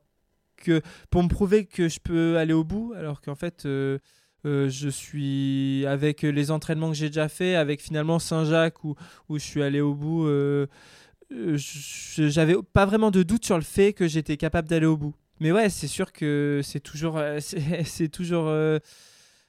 que 0.57 0.81
pour 1.09 1.23
me 1.23 1.29
prouver 1.29 1.65
que 1.65 1.87
je 1.87 1.99
peux 2.01 2.37
aller 2.37 2.53
au 2.53 2.65
bout 2.65 2.93
alors 2.97 3.21
qu'en 3.21 3.35
fait 3.35 3.65
je 4.43 4.89
suis 4.89 5.85
avec 5.85 6.23
les 6.23 6.51
entraînements 6.51 6.89
que 6.89 6.97
j'ai 6.97 7.07
déjà 7.07 7.29
fait, 7.29 7.55
avec 7.55 7.81
finalement 7.81 8.19
Saint-Jacques 8.19 8.83
où, 8.83 8.95
où 9.29 9.39
je 9.39 9.43
suis 9.43 9.63
allé 9.63 9.79
au 9.79 9.93
bout 9.93 10.27
j'avais 11.31 12.55
pas 12.73 12.85
vraiment 12.85 13.11
de 13.11 13.23
doute 13.23 13.45
sur 13.45 13.57
le 13.57 13.63
fait 13.63 13.93
que 13.93 14.07
j'étais 14.07 14.37
capable 14.37 14.67
d'aller 14.67 14.85
au 14.85 14.97
bout. 14.97 15.15
Mais 15.39 15.51
ouais, 15.51 15.69
c'est 15.69 15.87
sûr 15.87 16.11
que 16.11 16.61
c'est 16.63 16.79
toujours, 16.79 17.17
euh, 17.17 17.39
c'est 17.85 18.09
toujours, 18.09 18.47
euh, 18.47 18.79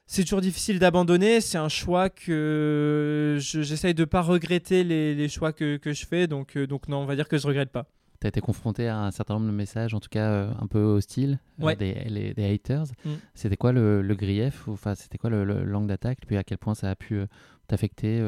c'est 0.07 0.23
toujours 0.25 0.41
difficile 0.41 0.79
d'abandonner. 0.79 1.41
C'est 1.41 1.59
un 1.59 1.69
choix 1.69 2.11
que 2.11 3.39
j'essaye 3.41 3.95
de 3.95 4.05
pas 4.05 4.23
regretter 4.23 4.85
les, 4.85 5.15
les 5.15 5.29
choix 5.29 5.53
que, 5.53 5.77
que, 5.77 5.93
je 5.93 6.07
fais. 6.07 6.27
Donc, 6.27 6.57
donc 6.57 6.89
non, 6.89 6.99
on 6.99 7.07
va 7.07 7.17
dire 7.17 7.29
que 7.29 7.39
je 7.39 7.47
regrette 7.47 7.71
pas. 7.71 7.87
Tu 8.21 8.27
as 8.27 8.29
été 8.29 8.41
confronté 8.43 8.87
à 8.87 8.99
un 8.99 9.11
certain 9.11 9.35
nombre 9.35 9.47
de 9.47 9.53
messages, 9.53 9.95
en 9.95 10.01
tout 10.01 10.11
cas 10.11 10.51
un 10.61 10.67
peu 10.67 10.81
hostiles, 10.81 11.39
des, 11.59 12.35
des, 12.37 12.45
haters. 12.45 12.85
Mm. 13.05 13.11
C'était 13.35 13.57
quoi 13.57 13.73
le, 13.73 14.03
le 14.03 14.15
grief 14.15 14.69
Enfin, 14.69 14.95
c'était 14.95 15.17
quoi 15.17 15.31
le, 15.31 15.45
le 15.45 15.65
langue 15.65 15.89
d'attaque? 15.89 16.19
Puis 16.27 16.37
à 16.37 16.45
quel 16.45 16.59
point 16.59 16.75
ça 16.75 16.91
a 16.91 16.95
pu 16.95 17.23
t'affecter 17.67 18.21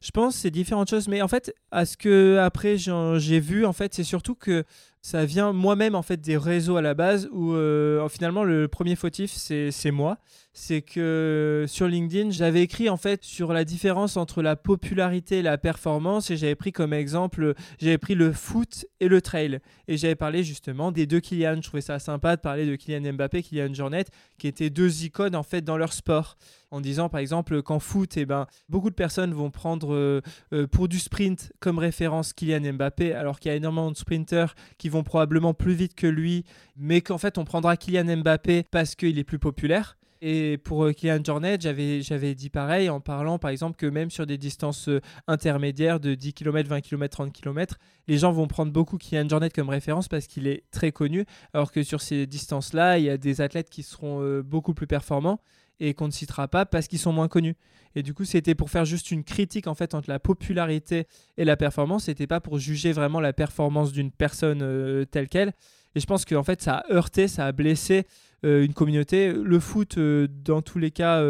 je 0.00 0.10
pense 0.10 0.36
c'est 0.36 0.50
différentes 0.50 0.88
choses, 0.88 1.08
mais 1.08 1.22
en 1.22 1.28
fait, 1.28 1.54
à 1.70 1.84
ce 1.84 1.96
que 1.96 2.38
après 2.38 2.76
j'ai 2.78 3.40
vu, 3.40 3.66
en 3.66 3.72
fait, 3.72 3.94
c'est 3.94 4.04
surtout 4.04 4.34
que 4.34 4.64
ça 5.02 5.24
vient 5.24 5.52
moi-même 5.52 5.94
en 5.94 6.02
fait 6.02 6.20
des 6.20 6.36
réseaux 6.36 6.76
à 6.76 6.82
la 6.82 6.94
base 6.94 7.28
où 7.32 7.54
euh, 7.54 8.06
finalement 8.08 8.44
le 8.44 8.68
premier 8.68 8.96
fautif 8.96 9.32
c'est 9.32 9.90
moi. 9.90 10.18
C'est 10.52 10.82
que 10.82 11.64
sur 11.68 11.86
LinkedIn 11.86 12.30
j'avais 12.30 12.62
écrit 12.62 12.90
en 12.90 12.96
fait 12.96 13.24
sur 13.24 13.52
la 13.52 13.64
différence 13.64 14.16
entre 14.16 14.42
la 14.42 14.56
popularité 14.56 15.38
et 15.38 15.42
la 15.42 15.58
performance 15.58 16.30
et 16.30 16.36
j'avais 16.36 16.54
pris 16.54 16.72
comme 16.72 16.92
exemple 16.92 17.54
j'avais 17.78 17.98
pris 17.98 18.14
le 18.14 18.32
foot 18.32 18.84
et 18.98 19.08
le 19.08 19.22
trail 19.22 19.60
et 19.88 19.96
j'avais 19.96 20.16
parlé 20.16 20.44
justement 20.44 20.92
des 20.92 21.06
deux 21.06 21.20
Kylian. 21.20 21.56
Je 21.56 21.68
trouvais 21.68 21.80
ça 21.80 21.98
sympa 21.98 22.36
de 22.36 22.40
parler 22.40 22.66
de 22.66 22.76
Kylian 22.76 23.14
Mbappé, 23.14 23.42
Kylian 23.42 23.72
Jornet 23.72 24.04
qui 24.38 24.48
étaient 24.48 24.70
deux 24.70 25.04
icônes 25.04 25.36
en 25.36 25.42
fait 25.42 25.62
dans 25.62 25.78
leur 25.78 25.92
sport 25.92 26.36
en 26.70 26.80
disant 26.80 27.08
par 27.08 27.20
exemple 27.20 27.62
qu'en 27.62 27.78
foot, 27.78 28.16
eh 28.16 28.26
ben, 28.26 28.46
beaucoup 28.68 28.90
de 28.90 28.94
personnes 28.94 29.34
vont 29.34 29.50
prendre 29.50 29.94
euh, 29.94 30.20
euh, 30.52 30.66
pour 30.66 30.88
du 30.88 30.98
sprint 30.98 31.52
comme 31.60 31.78
référence 31.78 32.32
Kylian 32.32 32.74
Mbappé, 32.74 33.12
alors 33.12 33.40
qu'il 33.40 33.50
y 33.50 33.52
a 33.52 33.56
énormément 33.56 33.90
de 33.90 33.96
sprinters 33.96 34.54
qui 34.78 34.88
vont 34.90 35.02
probablement 35.02 35.54
plus 35.54 35.74
vite 35.74 35.94
que 35.94 36.06
lui, 36.06 36.44
mais 36.76 37.00
qu'en 37.00 37.18
fait 37.18 37.38
on 37.38 37.44
prendra 37.44 37.76
Kylian 37.76 38.18
Mbappé 38.18 38.64
parce 38.70 38.94
qu'il 38.94 39.18
est 39.18 39.24
plus 39.24 39.38
populaire. 39.38 39.96
Et 40.22 40.58
pour 40.58 40.84
euh, 40.84 40.92
Kylian 40.92 41.24
Jornet, 41.24 41.56
j'avais, 41.60 42.02
j'avais 42.02 42.34
dit 42.34 42.50
pareil 42.50 42.90
en 42.90 43.00
parlant 43.00 43.38
par 43.38 43.50
exemple 43.50 43.76
que 43.76 43.86
même 43.86 44.10
sur 44.10 44.26
des 44.26 44.36
distances 44.36 44.90
intermédiaires 45.26 45.98
de 45.98 46.14
10 46.14 46.34
km, 46.34 46.68
20 46.68 46.82
km, 46.82 47.16
30 47.16 47.32
km, 47.32 47.78
les 48.06 48.18
gens 48.18 48.30
vont 48.30 48.46
prendre 48.46 48.70
beaucoup 48.70 48.98
Kylian 48.98 49.28
Jornet 49.28 49.48
comme 49.48 49.70
référence 49.70 50.08
parce 50.08 50.26
qu'il 50.26 50.46
est 50.46 50.64
très 50.70 50.92
connu, 50.92 51.24
alors 51.54 51.72
que 51.72 51.82
sur 51.82 52.02
ces 52.02 52.26
distances-là, 52.26 52.98
il 52.98 53.04
y 53.04 53.10
a 53.10 53.16
des 53.16 53.40
athlètes 53.40 53.70
qui 53.70 53.82
seront 53.82 54.40
beaucoup 54.40 54.74
plus 54.74 54.86
performants 54.86 55.40
et 55.80 55.94
qu'on 55.94 56.06
ne 56.06 56.12
citera 56.12 56.46
pas 56.46 56.66
parce 56.66 56.86
qu'ils 56.86 56.98
sont 56.98 57.12
moins 57.12 57.28
connus. 57.28 57.56
Et 57.96 58.02
du 58.02 58.14
coup, 58.14 58.24
c'était 58.24 58.54
pour 58.54 58.70
faire 58.70 58.84
juste 58.84 59.10
une 59.10 59.24
critique 59.24 59.66
en 59.66 59.74
fait 59.74 59.94
entre 59.94 60.08
la 60.08 60.18
popularité 60.18 61.06
et 61.36 61.44
la 61.44 61.56
performance. 61.56 62.04
C'était 62.04 62.26
pas 62.26 62.40
pour 62.40 62.58
juger 62.58 62.92
vraiment 62.92 63.20
la 63.20 63.32
performance 63.32 63.92
d'une 63.92 64.12
personne 64.12 64.60
euh, 64.62 65.04
telle 65.04 65.28
qu'elle. 65.28 65.52
Et 65.96 66.00
je 66.00 66.06
pense 66.06 66.24
qu'en 66.24 66.44
fait, 66.44 66.62
ça 66.62 66.76
a 66.76 66.92
heurté, 66.92 67.26
ça 67.26 67.46
a 67.46 67.52
blessé 67.52 68.06
euh, 68.44 68.64
une 68.64 68.74
communauté. 68.74 69.32
Le 69.32 69.58
foot, 69.58 69.98
euh, 69.98 70.28
dans 70.44 70.62
tous 70.62 70.78
les 70.78 70.92
cas, 70.92 71.24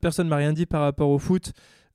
personne 0.00 0.28
m'a 0.28 0.36
rien 0.36 0.52
dit 0.52 0.66
par 0.66 0.82
rapport 0.82 1.08
au 1.08 1.18
foot. 1.18 1.52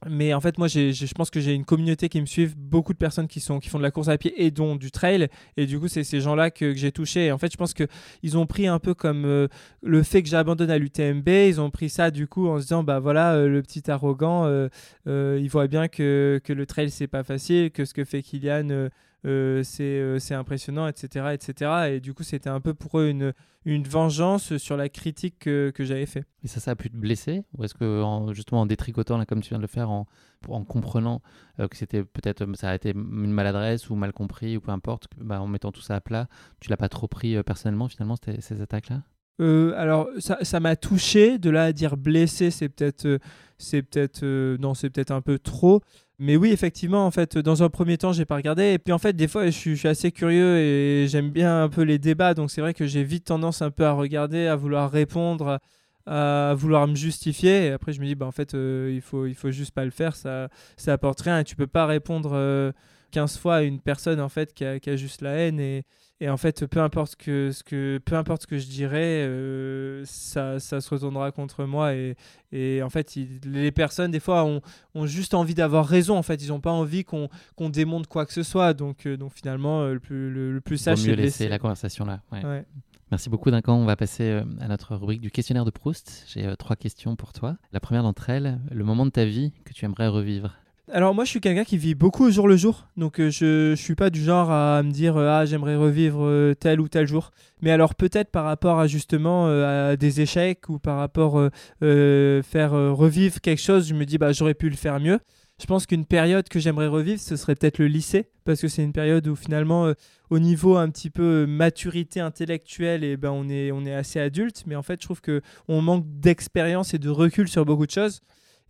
Mais 0.08 0.34
en 0.34 0.40
fait, 0.40 0.58
moi, 0.58 0.68
je 0.70 1.14
pense 1.14 1.30
que 1.30 1.42
j'ai 1.42 1.54
une 1.54 1.66
communauté 1.66 2.08
qui 2.08 2.22
me 2.22 2.26
suivent, 2.26 2.56
beaucoup 2.58 2.94
de 2.94 2.98
personnes 2.98 3.28
qui, 3.28 3.42
sont, 3.42 3.60
qui 3.60 3.68
font 3.68 3.80
de 3.80 3.84
la 3.84 3.92
course 3.92 4.08
à 4.08 4.18
pied 4.18 4.34
et 4.38 4.50
dont 4.50 4.78
du 4.78 4.92
trail. 4.92 5.28
Et 5.58 5.66
du 5.66 5.78
coup, 5.80 5.90
c'est 5.90 6.06
ces 6.06 6.22
gens-là 6.22 6.52
que, 6.52 6.74
j'ai 6.74 6.92
touché. 6.92 7.26
Et 7.26 7.32
en 7.32 7.38
fait, 7.38 7.52
je 7.52 7.58
pense 7.58 7.74
qu'ils 7.74 8.38
ont 8.38 8.46
pris 8.46 8.68
un 8.68 8.80
peu 8.80 8.94
comme 8.94 9.26
euh, 9.26 9.48
le 9.82 10.02
fait 10.04 10.24
que 10.24 10.30
j'abandonne 10.30 10.72
à 10.72 10.78
l'UTMB. 10.78 11.28
Ils 11.28 11.60
ont 11.60 11.70
pris 11.70 11.90
ça 11.90 12.12
du 12.12 12.28
coup 12.28 12.48
en 12.48 12.58
se 12.58 12.64
disant, 12.64 12.84
bah 12.84 13.00
voilà, 13.00 13.34
euh, 13.34 13.50
le 13.50 13.62
petit 13.62 13.92
arrogant, 13.92 14.46
euh, 14.46 14.70
il 15.06 15.50
voit 15.50 15.68
bien 15.68 15.90
que, 15.90 16.40
que 16.44 16.54
le 16.54 16.66
trail, 16.66 16.90
c'est 16.92 17.08
pas 17.08 17.24
facile, 17.24 17.72
que 17.72 17.84
ce 17.84 17.94
que 17.94 18.06
fait 18.06 18.22
Kylian 18.22 18.90
euh, 19.26 19.64
euh, 19.80 20.20
c'est 20.20 20.34
impressionnant, 20.34 20.88
etc., 20.88 21.34
etc. 21.34 21.72
Et 21.92 22.00
du 22.00 22.14
coup, 22.14 22.24
c'était 22.24 22.50
un 22.50 22.62
peu 22.62 22.74
pour 22.74 23.00
eux 23.00 23.10
une, 23.10 23.34
une 23.66 23.84
vengeance 23.84 24.58
sur 24.58 24.78
la 24.78 24.90
critique 24.90 25.40
que, 25.40 25.74
j'avais 25.80 26.06
fait. 26.06 26.26
Et 26.44 26.48
ça, 26.48 26.60
ça 26.60 26.72
a 26.72 26.76
pu 26.76 26.90
te 26.90 26.96
blesser 26.96 27.44
Ou 27.58 27.64
est-ce 27.64 27.74
que, 27.74 28.02
en, 28.02 28.34
justement, 28.34 28.62
en 28.62 28.66
détricotant, 28.66 29.18
là, 29.18 29.26
comme 29.26 29.42
tu 29.42 29.50
viens 29.50 29.58
de 29.58 29.64
le 29.64 29.68
faire, 29.68 29.90
en, 29.90 30.08
en 30.48 30.64
comprenant 30.64 31.22
euh, 31.60 31.68
que 31.68 31.76
c'était 31.76 32.04
peut-être, 32.04 32.46
ça 32.56 32.70
a 32.70 32.76
été 32.76 32.92
une 32.92 33.32
maladresse 33.32 33.90
ou 33.90 33.96
mal 33.96 34.14
compris, 34.14 34.58
ou 34.58 34.62
peu 34.62 34.72
importe, 34.72 35.08
bah, 35.18 35.42
en 35.42 35.48
mettant 35.48 35.72
tout 35.72 35.82
ça 35.82 35.96
à 35.96 36.02
plat, 36.02 36.28
tu 36.60 36.70
l'as 36.70 36.78
pas 36.78 36.90
trop 36.90 37.08
pris 37.08 37.42
personnellement, 37.44 37.88
finalement, 37.88 38.16
ces 38.40 38.62
attaques-là? 38.62 39.04
Alors 39.40 40.10
ça 40.20 40.60
m'a 40.60 40.76
touché 40.76 41.38
de 41.38 41.50
là 41.50 41.66
à 41.66 41.72
dire 41.72 41.96
blessé 41.98 42.52
c'est 42.52 42.70
peut-être 42.70 43.20
c'est 43.58 43.82
peut-être 43.82 44.24
non 44.58 44.74
c'est 44.74 44.90
peut-être 44.90 45.12
un 45.12 45.22
peu 45.22 45.40
trop 45.40 45.82
mais 46.20 46.36
oui, 46.36 46.52
effectivement, 46.52 47.06
en 47.06 47.12
fait, 47.12 47.38
dans 47.38 47.64
un 47.64 47.70
premier 47.70 47.98
temps, 47.98 48.12
j'ai 48.12 48.26
pas 48.26 48.36
regardé. 48.36 48.74
Et 48.74 48.78
puis, 48.78 48.92
en 48.92 48.98
fait, 48.98 49.14
des 49.14 49.30
fois, 49.30 49.46
je 49.46 49.52
suis, 49.52 49.88
assez 49.88 50.12
curieux 50.12 50.58
et 50.58 51.08
j'aime 51.08 51.30
bien 51.30 51.64
un 51.64 51.70
peu 51.70 51.82
les 51.82 51.98
débats. 51.98 52.34
Donc, 52.34 52.52
c'est 52.52 52.60
vrai 52.60 52.74
que 52.74 52.86
j'ai 52.86 53.04
vite 53.04 53.26
tendance 53.26 53.62
un 53.62 53.72
peu 53.72 53.86
à 53.86 53.94
regarder, 53.94 54.48
à 54.48 54.56
vouloir 54.56 54.92
répondre 54.92 55.60
à 56.06 56.56
vouloir 56.58 56.88
me 56.88 56.96
justifier. 56.96 57.68
Et 57.68 57.72
après, 57.72 57.94
je 57.94 58.02
me 58.02 58.06
dis, 58.06 58.16
bah, 58.16 58.26
en 58.26 58.32
fait, 58.32 58.54
euh, 58.54 58.92
il, 58.94 59.02
faut, 59.02 59.28
il 59.28 59.36
faut 59.36 59.52
juste 59.52 59.74
pas 59.74 59.86
le 59.86 59.92
faire. 59.92 60.16
Ça, 60.16 60.50
ça 60.76 60.92
apporte 60.94 61.22
rien. 61.22 61.40
Et 61.40 61.44
tu 61.44 61.56
peux 61.56 61.68
pas 61.68 61.86
répondre 61.86 62.74
15 63.12 63.38
fois 63.38 63.58
à 63.58 63.62
une 63.62 63.80
personne 63.80 64.20
en 64.20 64.30
fait 64.30 64.54
qui 64.54 64.66
a, 64.66 64.80
qui 64.80 64.90
a 64.90 64.96
juste 64.96 65.22
la 65.22 65.32
haine. 65.32 65.60
Et, 65.60 65.84
et 66.22 66.30
en 66.30 66.36
fait, 66.36 66.66
peu 66.66 66.82
importe, 66.82 67.16
que, 67.16 67.52
ce 67.52 67.64
que, 67.64 68.02
peu 68.04 68.16
importe 68.16 68.42
ce 68.42 68.48
que 68.48 68.58
je 68.58 68.68
dirais, 68.68 69.24
euh, 69.26 70.04
ça, 70.06 70.60
ça, 70.60 70.82
se 70.82 70.90
retournera 70.90 71.32
contre 71.32 71.64
moi. 71.64 71.96
Et, 71.96 72.16
et 72.52 72.84
en 72.84 72.90
fait, 72.90 73.18
les 73.46 73.72
personnes, 73.72 74.12
des 74.12 74.20
fois, 74.20 74.44
ont, 74.44 74.62
ont 74.96 75.06
juste 75.06 75.34
envie 75.34 75.54
d'avoir 75.54 75.88
raison. 75.88 76.18
En 76.18 76.24
fait, 76.24 76.44
ils 76.44 76.50
n'ont 76.50 76.60
pas 76.60 76.72
envie 76.72 77.06
qu'on 77.06 77.30
qu'on 77.56 77.70
démonte 77.70 78.08
quoi 78.08 78.26
que 78.26 78.34
ce 78.34 78.44
soit. 78.44 78.74
Donc, 78.74 79.06
euh, 79.06 79.16
donc 79.16 79.34
finalement, 79.34 79.82
euh, 79.82 79.94
le 79.94 80.00
plus, 80.02 80.30
le, 80.30 80.60
plus 80.60 80.78
sage, 80.78 81.00
c'est 81.00 81.12
de 81.12 81.14
laisser 81.14 81.48
la 81.48 81.58
conversation 81.58 82.04
là. 82.04 82.22
Ouais. 82.34 82.66
Merci 83.12 83.30
beaucoup 83.30 83.50
Duncan. 83.50 83.76
On 83.76 83.86
va 83.86 83.96
passer 83.96 84.42
à 84.60 84.68
notre 84.68 84.96
rubrique 84.96 85.22
du 85.22 85.32
questionnaire 85.32 85.66
de 85.66 85.72
Proust. 85.72 86.26
J'ai 86.28 86.54
trois 86.58 86.76
questions 86.76 87.16
pour 87.16 87.32
toi. 87.32 87.56
La 87.72 87.80
première 87.80 88.04
d'entre 88.04 88.30
elles, 88.30 88.60
le 88.70 88.84
moment 88.84 89.06
de 89.06 89.12
ta 89.12 89.26
vie 89.26 89.54
que 89.64 89.74
tu 89.74 89.86
aimerais 89.86 90.10
revivre? 90.10 90.54
Alors 90.92 91.14
moi 91.14 91.24
je 91.24 91.30
suis 91.30 91.42
quelqu'un 91.42 91.64
qui 91.64 91.78
vit 91.78 91.96
beaucoup 91.96 92.26
au 92.26 92.32
jour 92.32 92.48
le 92.48 92.58
jour, 92.58 92.88
donc 92.98 93.20
euh, 93.20 93.30
je, 93.30 93.72
ne 93.72 93.76
suis 93.76 93.96
pas 93.96 94.10
du 94.10 94.24
genre 94.24 94.52
à 94.52 94.82
me 94.84 94.92
dire 94.92 95.18
euh, 95.18 95.30
ah 95.30 95.46
j'aimerais 95.46 95.76
revivre 95.76 96.24
euh, 96.24 96.54
tel 96.54 96.80
ou 96.80 96.88
tel 96.88 97.08
jour. 97.08 97.32
Mais 97.62 97.72
alors 97.72 97.96
peut-être 97.96 98.32
par 98.32 98.46
rapport 98.46 98.80
à 98.80 98.88
justement 98.88 99.48
à 99.48 99.96
des 99.98 100.22
échecs 100.22 100.70
ou 100.70 100.80
par 100.80 100.98
rapport 100.98 101.50
faire 101.82 102.72
revivre 102.72 103.42
quelque 103.42 103.62
chose, 103.62 103.88
je 103.88 103.94
me 103.94 104.06
dis 104.06 104.18
bah 104.18 104.32
j'aurais 104.32 104.54
pu 104.54 104.70
le 104.70 104.76
faire 104.76 105.00
mieux. 105.00 105.20
Je 105.60 105.66
pense 105.66 105.86
qu'une 105.86 106.06
période 106.06 106.48
que 106.48 106.58
j'aimerais 106.58 106.88
revivre, 106.88 107.20
ce 107.20 107.36
serait 107.36 107.54
peut-être 107.54 107.80
le 107.80 107.88
lycée, 107.88 108.30
parce 108.46 108.62
que 108.62 108.70
c'est 108.70 108.82
une 108.82 108.94
période 108.94 109.28
où 109.28 109.36
finalement, 109.36 109.92
au 110.30 110.40
niveau 110.40 110.78
un 110.78 110.90
petit 110.90 111.10
peu 111.10 111.46
maturité 111.46 112.22
intellectuelle, 112.22 113.04
et 113.04 113.12
eh 113.12 113.18
ben 113.18 113.32
on 113.32 113.50
est 113.50 113.74
on 113.74 113.86
est 113.86 113.94
assez 113.94 114.22
adulte, 114.22 114.64
mais 114.68 114.78
en 114.78 114.84
fait 114.84 115.02
je 115.02 115.06
trouve 115.06 115.20
que 115.20 115.42
on 115.68 115.82
manque 115.82 116.06
d'expérience 116.08 116.94
et 116.94 116.98
de 116.98 117.10
recul 117.10 117.50
sur 117.50 117.66
beaucoup 117.66 117.86
de 117.86 117.92
choses. 117.92 118.22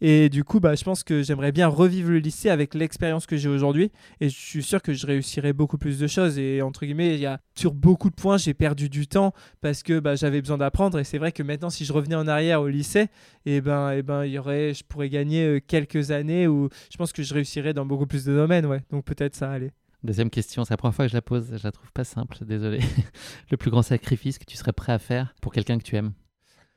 Et 0.01 0.29
du 0.29 0.43
coup, 0.43 0.59
bah, 0.59 0.75
je 0.75 0.83
pense 0.83 1.03
que 1.03 1.21
j'aimerais 1.23 1.51
bien 1.51 1.67
revivre 1.67 2.09
le 2.09 2.19
lycée 2.19 2.49
avec 2.49 2.73
l'expérience 2.73 3.25
que 3.25 3.37
j'ai 3.37 3.49
aujourd'hui. 3.49 3.91
Et 4.21 4.29
je 4.29 4.37
suis 4.37 4.63
sûr 4.63 4.81
que 4.81 4.93
je 4.93 5.05
réussirai 5.05 5.53
beaucoup 5.53 5.77
plus 5.77 5.99
de 5.99 6.07
choses. 6.07 6.37
Et 6.37 6.61
entre 6.61 6.85
guillemets, 6.85 7.15
il 7.15 7.19
y 7.19 7.25
a 7.25 7.39
sur 7.55 7.73
beaucoup 7.73 8.09
de 8.09 8.15
points, 8.15 8.37
j'ai 8.37 8.53
perdu 8.53 8.89
du 8.89 9.07
temps 9.07 9.33
parce 9.61 9.83
que 9.83 9.99
bah, 9.99 10.15
j'avais 10.15 10.41
besoin 10.41 10.57
d'apprendre. 10.57 10.99
Et 10.99 11.03
c'est 11.03 11.17
vrai 11.17 11.31
que 11.31 11.43
maintenant, 11.43 11.69
si 11.69 11.85
je 11.85 11.93
revenais 11.93 12.15
en 12.15 12.27
arrière 12.27 12.61
au 12.61 12.67
lycée, 12.67 13.07
et 13.45 13.57
eh 13.57 13.61
ben, 13.61 13.91
et 13.91 13.97
eh 13.97 14.01
ben, 14.03 14.25
y 14.25 14.37
aurait, 14.37 14.73
je 14.73 14.83
pourrais 14.83 15.09
gagner 15.09 15.45
euh, 15.45 15.59
quelques 15.65 16.11
années 16.11 16.47
où 16.47 16.69
je 16.91 16.97
pense 16.97 17.11
que 17.11 17.23
je 17.23 17.33
réussirais 17.33 17.73
dans 17.73 17.85
beaucoup 17.85 18.07
plus 18.07 18.25
de 18.25 18.33
domaines. 18.33 18.65
Ouais. 18.65 18.81
Donc 18.91 19.05
peut-être 19.05 19.35
ça, 19.35 19.51
allez. 19.51 19.71
Deuxième 20.03 20.29
question, 20.29 20.63
c'est 20.63 20.73
la 20.73 20.77
première 20.77 20.95
fois 20.95 21.05
que 21.05 21.11
je 21.11 21.17
la 21.17 21.21
pose, 21.21 21.57
je 21.57 21.63
la 21.63 21.73
trouve 21.73 21.91
pas 21.91 22.05
simple, 22.05 22.37
désolé. 22.45 22.79
le 23.51 23.57
plus 23.57 23.69
grand 23.69 23.81
sacrifice 23.81 24.37
que 24.39 24.45
tu 24.45 24.55
serais 24.55 24.71
prêt 24.71 24.93
à 24.93 24.99
faire 24.99 25.35
pour 25.41 25.51
quelqu'un 25.51 25.77
que 25.77 25.83
tu 25.83 25.97
aimes? 25.97 26.13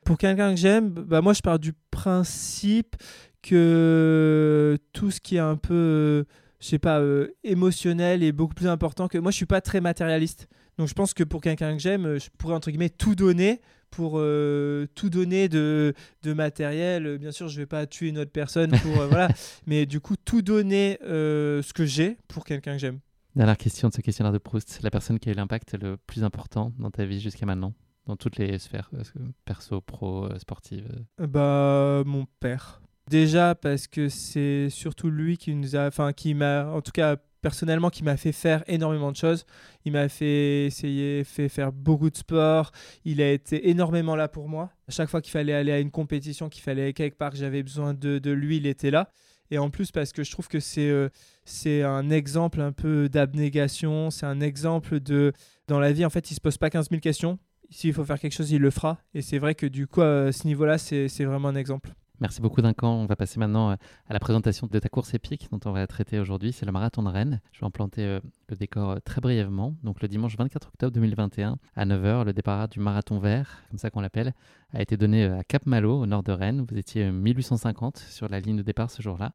Pour 0.03 0.17
quelqu'un 0.17 0.51
que 0.51 0.59
j'aime, 0.59 0.89
bah 0.89 1.21
moi 1.21 1.33
je 1.33 1.41
pars 1.41 1.59
du 1.59 1.73
principe 1.91 2.95
que 3.41 4.77
tout 4.93 5.11
ce 5.11 5.19
qui 5.19 5.35
est 5.35 5.39
un 5.39 5.57
peu, 5.57 6.25
je 6.59 6.67
sais 6.67 6.79
pas, 6.79 6.99
euh, 6.99 7.27
émotionnel 7.43 8.23
est 8.23 8.31
beaucoup 8.31 8.53
plus 8.53 8.67
important 8.67 9.07
que 9.07 9.17
moi. 9.17 9.31
Je 9.31 9.35
suis 9.35 9.45
pas 9.45 9.61
très 9.61 9.81
matérialiste, 9.81 10.47
donc 10.77 10.87
je 10.87 10.93
pense 10.93 11.13
que 11.13 11.23
pour 11.23 11.41
quelqu'un 11.41 11.73
que 11.73 11.81
j'aime, 11.81 12.17
je 12.17 12.29
pourrais 12.37 12.55
entre 12.55 12.71
guillemets 12.71 12.89
tout 12.89 13.15
donner 13.15 13.61
pour 13.91 14.13
euh, 14.15 14.87
tout 14.95 15.09
donner 15.09 15.49
de, 15.49 15.93
de, 16.23 16.33
matériel. 16.33 17.19
Bien 17.19 17.31
sûr, 17.31 17.47
je 17.47 17.59
vais 17.59 17.67
pas 17.67 17.85
tuer 17.85 18.09
une 18.09 18.17
autre 18.17 18.31
personne 18.31 18.71
pour 18.71 19.01
euh, 19.01 19.07
voilà, 19.07 19.27
mais 19.67 19.85
du 19.85 19.99
coup 19.99 20.15
tout 20.15 20.41
donner 20.41 20.97
ce 21.01 21.73
que 21.73 21.85
j'ai 21.85 22.17
pour 22.27 22.45
quelqu'un 22.45 22.73
que 22.73 22.79
j'aime. 22.79 22.99
Dernière 23.35 23.57
question 23.57 23.89
de 23.89 23.93
ce 23.93 24.01
questionnaire 24.01 24.31
de 24.31 24.37
Proust, 24.37 24.79
la 24.83 24.91
personne 24.91 25.19
qui 25.19 25.27
a 25.27 25.31
eu 25.31 25.35
l'impact 25.35 25.73
le 25.73 25.97
plus 25.97 26.23
important 26.23 26.71
dans 26.77 26.91
ta 26.91 27.03
vie 27.03 27.19
jusqu'à 27.19 27.47
maintenant? 27.47 27.73
Dans 28.05 28.15
toutes 28.15 28.37
les 28.37 28.59
sphères, 28.59 28.89
euh, 28.93 29.03
perso, 29.45 29.81
pro, 29.81 30.25
euh, 30.25 30.37
sportive 30.39 30.85
euh 31.19 31.27
Bah, 31.27 32.03
mon 32.05 32.25
père. 32.39 32.81
Déjà 33.09 33.55
parce 33.55 33.87
que 33.87 34.09
c'est 34.09 34.69
surtout 34.69 35.09
lui 35.09 35.37
qui 35.37 35.53
nous 35.53 35.75
a, 35.75 35.87
enfin, 35.87 36.13
qui 36.13 36.33
m'a, 36.33 36.65
en 36.65 36.81
tout 36.81 36.91
cas 36.91 37.17
personnellement, 37.41 37.89
qui 37.89 38.03
m'a 38.03 38.15
fait 38.15 38.31
faire 38.31 38.63
énormément 38.67 39.11
de 39.11 39.17
choses. 39.17 39.45
Il 39.83 39.91
m'a 39.91 40.07
fait 40.07 40.67
essayer, 40.67 41.25
fait 41.25 41.49
faire 41.49 41.73
beaucoup 41.73 42.09
de 42.09 42.15
sport. 42.15 42.71
Il 43.03 43.21
a 43.21 43.31
été 43.31 43.69
énormément 43.69 44.15
là 44.15 44.29
pour 44.29 44.47
moi. 44.47 44.71
À 44.87 44.91
chaque 44.91 45.09
fois 45.09 45.21
qu'il 45.21 45.31
fallait 45.31 45.53
aller 45.53 45.73
à 45.73 45.79
une 45.79 45.91
compétition, 45.91 46.47
qu'il 46.47 46.63
fallait 46.63 46.93
quelque 46.93 47.17
part, 47.17 47.31
que 47.31 47.37
j'avais 47.37 47.61
besoin 47.61 47.93
de, 47.93 48.17
de, 48.19 48.31
lui, 48.31 48.57
il 48.57 48.65
était 48.65 48.91
là. 48.91 49.09
Et 49.51 49.57
en 49.57 49.69
plus 49.69 49.91
parce 49.91 50.13
que 50.13 50.23
je 50.23 50.31
trouve 50.31 50.47
que 50.47 50.61
c'est 50.61 51.83
un 51.83 52.09
exemple 52.09 52.61
un 52.61 52.71
peu 52.71 53.09
d'abnégation. 53.09 54.09
C'est 54.09 54.25
un 54.25 54.39
exemple 54.39 55.01
de 55.01 55.33
dans 55.67 55.81
la 55.81 55.91
vie 55.91 56.05
en 56.05 56.09
fait, 56.09 56.31
il 56.31 56.35
se 56.35 56.41
pose 56.41 56.57
pas 56.57 56.69
15 56.69 56.89
000 56.89 57.01
questions 57.01 57.39
s'il 57.73 57.93
faut 57.93 58.05
faire 58.05 58.19
quelque 58.19 58.33
chose, 58.33 58.51
il 58.51 58.61
le 58.61 58.69
fera. 58.69 58.99
Et 59.13 59.21
c'est 59.21 59.39
vrai 59.39 59.55
que 59.55 59.65
du 59.65 59.87
coup, 59.87 60.01
à 60.01 60.31
ce 60.31 60.47
niveau-là, 60.47 60.77
c'est 60.77 61.25
vraiment 61.25 61.49
un 61.49 61.55
exemple. 61.55 61.93
Merci 62.23 62.41
beaucoup 62.41 62.61
Duncan. 62.61 62.93
On 62.93 63.05
va 63.05 63.15
passer 63.15 63.39
maintenant 63.39 63.71
euh, 63.71 63.75
à 64.07 64.13
la 64.13 64.19
présentation 64.19 64.67
de 64.67 64.79
ta 64.79 64.87
course 64.87 65.13
épique 65.13 65.49
dont 65.51 65.59
on 65.65 65.71
va 65.71 65.85
traiter 65.87 66.19
aujourd'hui. 66.19 66.53
C'est 66.53 66.65
le 66.65 66.71
marathon 66.71 67.03
de 67.03 67.09
Rennes. 67.09 67.41
Je 67.51 67.59
vais 67.59 67.65
en 67.65 67.71
planter 67.71 68.03
euh, 68.03 68.19
le 68.47 68.55
décor 68.55 68.91
euh, 68.91 68.99
très 69.03 69.19
brièvement. 69.19 69.75
Donc 69.83 70.01
le 70.01 70.07
dimanche 70.07 70.37
24 70.37 70.69
octobre 70.69 70.93
2021 70.93 71.57
à 71.75 71.85
9h, 71.85 72.23
le 72.23 72.31
départ 72.31 72.69
du 72.69 72.79
marathon 72.79 73.19
vert, 73.19 73.63
comme 73.69 73.79
ça 73.79 73.89
qu'on 73.89 73.99
l'appelle, 73.99 74.33
a 74.73 74.81
été 74.81 74.95
donné 74.95 75.25
à 75.25 75.43
Cap 75.43 75.65
Malo 75.65 75.99
au 75.99 76.05
nord 76.05 76.23
de 76.23 76.31
Rennes. 76.31 76.65
Vous 76.69 76.77
étiez 76.77 77.11
1850 77.11 77.97
sur 77.97 78.29
la 78.29 78.39
ligne 78.39 78.55
de 78.55 78.61
départ 78.61 78.89
ce 78.89 79.01
jour-là. 79.01 79.33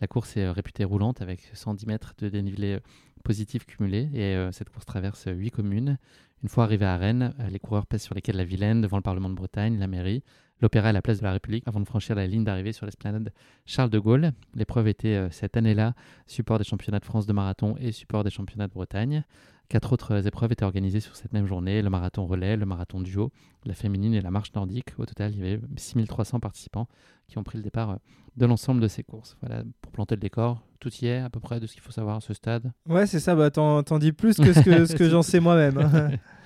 La 0.00 0.06
course 0.06 0.36
est 0.36 0.48
réputée 0.48 0.84
roulante 0.84 1.20
avec 1.20 1.50
110 1.52 1.86
mètres 1.86 2.14
de 2.16 2.30
dénivelé 2.30 2.78
positif 3.22 3.66
cumulé 3.66 4.08
et 4.14 4.48
cette 4.50 4.70
course 4.70 4.86
traverse 4.86 5.24
8 5.26 5.50
communes, 5.50 5.98
une 6.42 6.48
fois 6.48 6.64
arrivé 6.64 6.86
à 6.86 6.96
Rennes, 6.96 7.34
euh, 7.40 7.48
les 7.48 7.58
coureurs 7.58 7.86
pèsent 7.86 8.02
sur 8.02 8.14
les 8.14 8.22
quais 8.22 8.32
de 8.32 8.38
la 8.38 8.44
Vilaine, 8.44 8.80
devant 8.80 8.96
le 8.96 9.02
Parlement 9.02 9.28
de 9.28 9.34
Bretagne, 9.34 9.78
la 9.78 9.86
mairie, 9.86 10.22
l'Opéra 10.60 10.90
et 10.90 10.92
la 10.92 11.02
place 11.02 11.18
de 11.18 11.24
la 11.24 11.32
République, 11.32 11.64
avant 11.66 11.80
de 11.80 11.86
franchir 11.86 12.14
la 12.14 12.26
ligne 12.26 12.44
d'arrivée 12.44 12.72
sur 12.72 12.86
l'esplanade 12.86 13.32
Charles 13.66 13.90
de 13.90 13.98
Gaulle. 13.98 14.32
L'épreuve 14.54 14.88
était 14.88 15.14
euh, 15.14 15.30
cette 15.30 15.56
année-là 15.56 15.94
support 16.26 16.58
des 16.58 16.64
championnats 16.64 17.00
de 17.00 17.04
France 17.04 17.26
de 17.26 17.32
marathon 17.32 17.76
et 17.78 17.92
support 17.92 18.24
des 18.24 18.30
championnats 18.30 18.68
de 18.68 18.72
Bretagne. 18.72 19.24
Quatre 19.70 19.92
autres 19.92 20.26
épreuves 20.26 20.50
étaient 20.50 20.64
organisées 20.64 20.98
sur 20.98 21.14
cette 21.14 21.32
même 21.32 21.46
journée, 21.46 21.80
le 21.80 21.90
marathon 21.90 22.26
relais, 22.26 22.56
le 22.56 22.66
marathon 22.66 23.00
duo, 23.00 23.30
la 23.64 23.72
féminine 23.72 24.14
et 24.14 24.20
la 24.20 24.32
marche 24.32 24.52
nordique. 24.52 24.88
Au 24.98 25.06
total, 25.06 25.32
il 25.32 25.38
y 25.38 25.42
avait 25.46 25.60
6300 25.76 26.40
participants 26.40 26.88
qui 27.28 27.38
ont 27.38 27.44
pris 27.44 27.56
le 27.56 27.62
départ 27.62 27.90
euh, 27.90 27.96
de 28.36 28.46
l'ensemble 28.46 28.80
de 28.80 28.88
ces 28.88 29.04
courses. 29.04 29.36
Voilà, 29.42 29.62
pour 29.80 29.92
planter 29.92 30.16
le 30.16 30.20
décor, 30.20 30.60
tout 30.80 30.92
y 31.00 31.06
est 31.06 31.18
à 31.18 31.30
peu 31.30 31.38
près 31.38 31.60
de 31.60 31.68
ce 31.68 31.74
qu'il 31.74 31.82
faut 31.82 31.92
savoir 31.92 32.16
à 32.16 32.20
ce 32.20 32.34
stade. 32.34 32.72
Ouais, 32.88 33.06
c'est 33.06 33.20
ça, 33.20 33.36
bah, 33.36 33.52
t'en, 33.52 33.82
dis 34.00 34.10
plus 34.10 34.38
que 34.38 34.52
ce 34.52 34.58
que, 34.58 34.86
ce 34.86 34.96
que 34.96 35.08
j'en 35.08 35.22
sais 35.22 35.38
moi-même. 35.38 35.78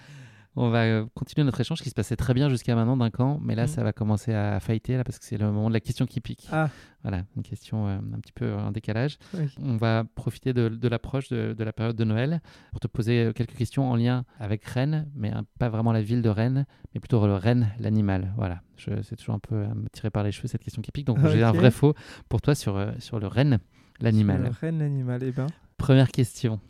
On 0.57 0.71
va 0.71 0.85
euh, 0.85 1.07
continuer 1.15 1.45
notre 1.45 1.61
échange 1.61 1.83
qui 1.83 1.89
se 1.89 1.95
passait 1.95 2.15
très 2.15 2.33
bien 2.33 2.49
jusqu'à 2.49 2.77
maintenant 2.77 2.97
d'un 2.97 3.11
camp, 3.11 3.41
mais 3.43 3.57
là, 3.57 3.65
mm. 3.65 3.69
ça 3.69 3.83
va 3.83 3.93
commencer 3.93 4.33
à 4.33 4.61
fighter 4.61 4.97
là, 4.97 5.03
parce 5.03 5.19
que 5.19 5.25
c'est 5.25 5.37
le 5.37 5.47
moment 5.47 5.69
de 5.69 5.75
la 5.75 5.81
question 5.81 6.07
qui 6.07 6.21
pique. 6.21 6.47
Ah. 6.53 6.71
Voilà, 7.03 7.25
une 7.37 7.43
question 7.43 7.89
euh, 7.89 7.99
un 7.99 8.21
petit 8.21 8.33
peu 8.33 8.55
en 8.55 8.71
décalage. 8.71 9.19
On 9.61 9.77
va 9.77 10.05
profiter 10.15 10.53
de, 10.53 10.89
l'approche 10.89 11.29
de, 11.29 11.63
la 11.63 11.73
période 11.73 11.97
de 11.97 12.05
Noël 12.05 12.41
pour 12.71 12.81
te 12.81 12.87
poser 12.87 13.33
quelques 13.35 13.57
questions 13.57 13.91
en 13.91 13.97
lien 13.97 14.25
avec 14.39 14.65
Rennes, 14.65 15.09
mais 15.15 15.33
pas 15.59 15.69
vraiment 15.69 15.93
la 15.93 16.03
ville 16.03 16.23
de 16.23 16.29
Rennes, 16.29 16.67
mais 16.95 17.01
plutôt 17.01 17.27
le 17.27 17.35
Rennes, 17.35 17.71
l'animal. 17.81 18.33
Voilà, 18.37 18.63
c'est 18.77 19.17
toujours 19.17 19.35
un 19.35 19.41
peu 19.41 19.65
à 19.65 19.75
me 19.75 19.89
tirer 19.89 20.11
par 20.11 20.23
les 20.23 20.33
cheveux 20.33 20.49
cette 20.49 20.63
question 20.63 20.83
qui 20.83 20.93
pique. 20.93 21.07
Donc 21.07 21.19
j'ai 21.29 21.43
un 21.43 21.53
vrai 21.53 21.71
faux 21.71 21.95
pour 22.29 22.41
toi 22.41 22.55
sur, 22.55 22.77
euh, 22.77 22.93
sur 23.01 23.19
le 23.19 23.27
Rennes, 23.27 23.59
l'animal. 24.01 24.43
Le 24.43 24.51
Rennes, 24.51 24.79
l'animal, 24.79 25.21
eh 25.25 25.33
ben. 25.33 25.47
Première 25.77 26.11
question. 26.13 26.61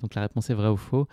donc 0.00 0.14
la 0.14 0.22
réponse 0.22 0.48
est 0.48 0.54
vrai 0.54 0.68
ou 0.68 0.76
faux 0.76 1.06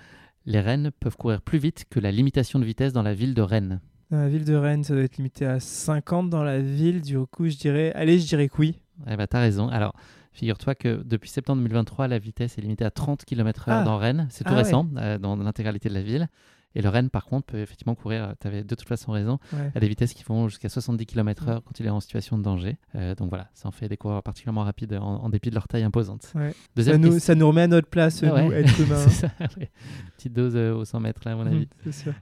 les 0.45 0.59
rennes 0.59 0.91
peuvent 0.99 1.17
courir 1.17 1.41
plus 1.41 1.59
vite 1.59 1.85
que 1.89 1.99
la 1.99 2.11
limitation 2.11 2.59
de 2.59 2.65
vitesse 2.65 2.93
dans 2.93 3.03
la 3.03 3.13
ville 3.13 3.33
de 3.33 3.41
Rennes. 3.41 3.79
Dans 4.09 4.17
la 4.17 4.27
ville 4.27 4.43
de 4.43 4.55
Rennes, 4.55 4.83
ça 4.83 4.93
doit 4.93 5.03
être 5.03 5.17
limité 5.17 5.45
à 5.45 5.59
50 5.59 6.29
dans 6.29 6.43
la 6.43 6.59
ville. 6.59 7.01
Du 7.01 7.17
coup, 7.27 7.47
je 7.47 7.55
dirais, 7.55 7.93
allez, 7.93 8.19
je 8.19 8.27
dirais 8.27 8.49
que 8.49 8.57
oui. 8.57 8.79
Eh 9.07 9.15
ben, 9.15 9.25
t'as 9.25 9.39
raison. 9.39 9.69
Alors, 9.69 9.93
figure-toi 10.33 10.75
que 10.75 11.01
depuis 11.03 11.29
septembre 11.29 11.61
2023, 11.61 12.07
la 12.07 12.19
vitesse 12.19 12.57
est 12.57 12.61
limitée 12.61 12.85
à 12.85 12.91
30 12.91 13.23
km/h 13.23 13.71
ah. 13.71 13.83
dans 13.83 13.97
Rennes. 13.97 14.27
C'est 14.29 14.43
tout 14.43 14.53
ah 14.53 14.57
récent, 14.57 14.87
euh, 14.97 15.17
dans 15.17 15.35
l'intégralité 15.37 15.87
de 15.89 15.93
la 15.93 16.01
ville. 16.01 16.27
Et 16.75 16.81
le 16.81 16.89
Rennes, 16.89 17.09
par 17.09 17.25
contre, 17.25 17.47
peut 17.47 17.59
effectivement 17.59 17.95
courir, 17.95 18.33
tu 18.39 18.47
avais 18.47 18.63
de 18.63 18.75
toute 18.75 18.87
façon 18.87 19.11
raison, 19.11 19.39
à 19.75 19.79
des 19.79 19.87
vitesses 19.87 20.13
qui 20.13 20.23
vont 20.23 20.47
jusqu'à 20.47 20.69
70 20.69 21.05
km/h 21.05 21.61
quand 21.65 21.79
il 21.79 21.85
est 21.85 21.89
en 21.89 21.99
situation 21.99 22.37
de 22.37 22.43
danger. 22.43 22.77
Euh, 22.95 23.15
donc 23.15 23.29
voilà, 23.29 23.49
ça 23.53 23.67
en 23.67 23.71
fait 23.71 23.89
des 23.89 23.97
coureurs 23.97 24.23
particulièrement 24.23 24.63
rapides 24.63 24.93
en, 24.93 25.29
dépit 25.29 25.49
de 25.49 25.55
leur 25.55 25.67
taille 25.67 25.83
imposante. 25.83 26.23
Ça, 26.23 26.97
nous, 26.97 27.19
ça, 27.19 27.35
nous, 27.35 27.47
remet 27.47 27.63
à 27.63 27.67
notre 27.67 27.89
place, 27.89 28.23
ah 28.23 28.41
nous, 28.41 28.51
être 28.51 28.79
humains. 28.79 29.07
ça, 29.09 29.29
Petite 30.17 30.33
dose 30.33 30.55
euh, 30.55 30.73
aux 30.73 30.85
100 30.85 30.99
mètres, 30.99 31.21
là, 31.25 31.33
à 31.33 31.35
mon 31.35 31.45
avis. 31.45 31.67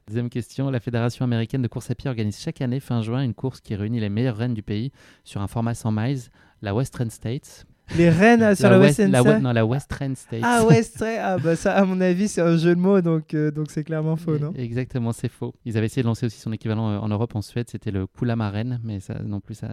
Deuxième 0.08 0.30
question, 0.30 0.70
la 0.70 0.80
Fédération 0.80 1.26
américaine 1.26 1.62
de 1.62 1.68
course 1.68 1.92
à 1.92 1.96
pied 1.96 2.10
organise 2.10 2.40
chaque 2.40 2.62
année, 2.62 2.80
fin 2.80 3.02
juin, 3.02 3.22
une 3.22 3.34
course 3.34 3.62
qui 3.62 3.76
réunit 3.76 4.00
les 4.00 4.10
meilleurs 4.10 4.38
rennes 4.38 4.54
du 4.54 4.64
pays 4.64 4.92
sur 5.24 5.42
un 5.42 5.48
format 5.48 5.74
100 5.74 5.92
miles, 5.92 6.20
la 6.62 6.74
Western 6.74 7.10
States. 7.10 7.66
Les 7.97 8.10
rennes 8.10 8.56
sur 8.56 8.69
la, 8.69 8.80
West, 8.80 8.99
la, 8.99 9.39
Non, 9.39 9.52
la 9.52 9.65
Western 9.65 10.15
State. 10.15 10.41
Ah, 10.43 10.63
West 10.65 11.04
ah, 11.04 11.38
bah 11.38 11.56
ça, 11.56 11.75
à 11.75 11.86
mon 11.86 11.99
avis, 12.02 12.28
c'est 12.28 12.41
un 12.41 12.58
jeu 12.58 12.75
de 12.75 12.80
mots, 12.80 13.02
donc 13.02 13.34
euh, 13.34 13.52
donc 13.52 13.72
c'est 13.72 13.84
clairement 13.84 14.16
faux, 14.16 14.38
non? 14.38 14.53
Exactement, 14.55 15.11
c'est 15.11 15.30
faux. 15.30 15.53
Ils 15.66 15.78
avaient 15.78 15.88
essayé 15.88 16.03
de 16.03 16.07
lancer 16.07 16.26
aussi 16.26 16.39
son 16.39 16.51
équivalent 16.51 16.89
euh, 16.89 16.99
en 16.99 17.07
Europe, 17.07 17.36
en 17.36 17.41
Suède, 17.41 17.68
c'était 17.70 17.91
le 17.91 18.07
Kulamaren, 18.07 18.80
mais 18.84 18.99
ça 18.99 19.16
non 19.24 19.39
plus, 19.39 19.55
ça 19.55 19.68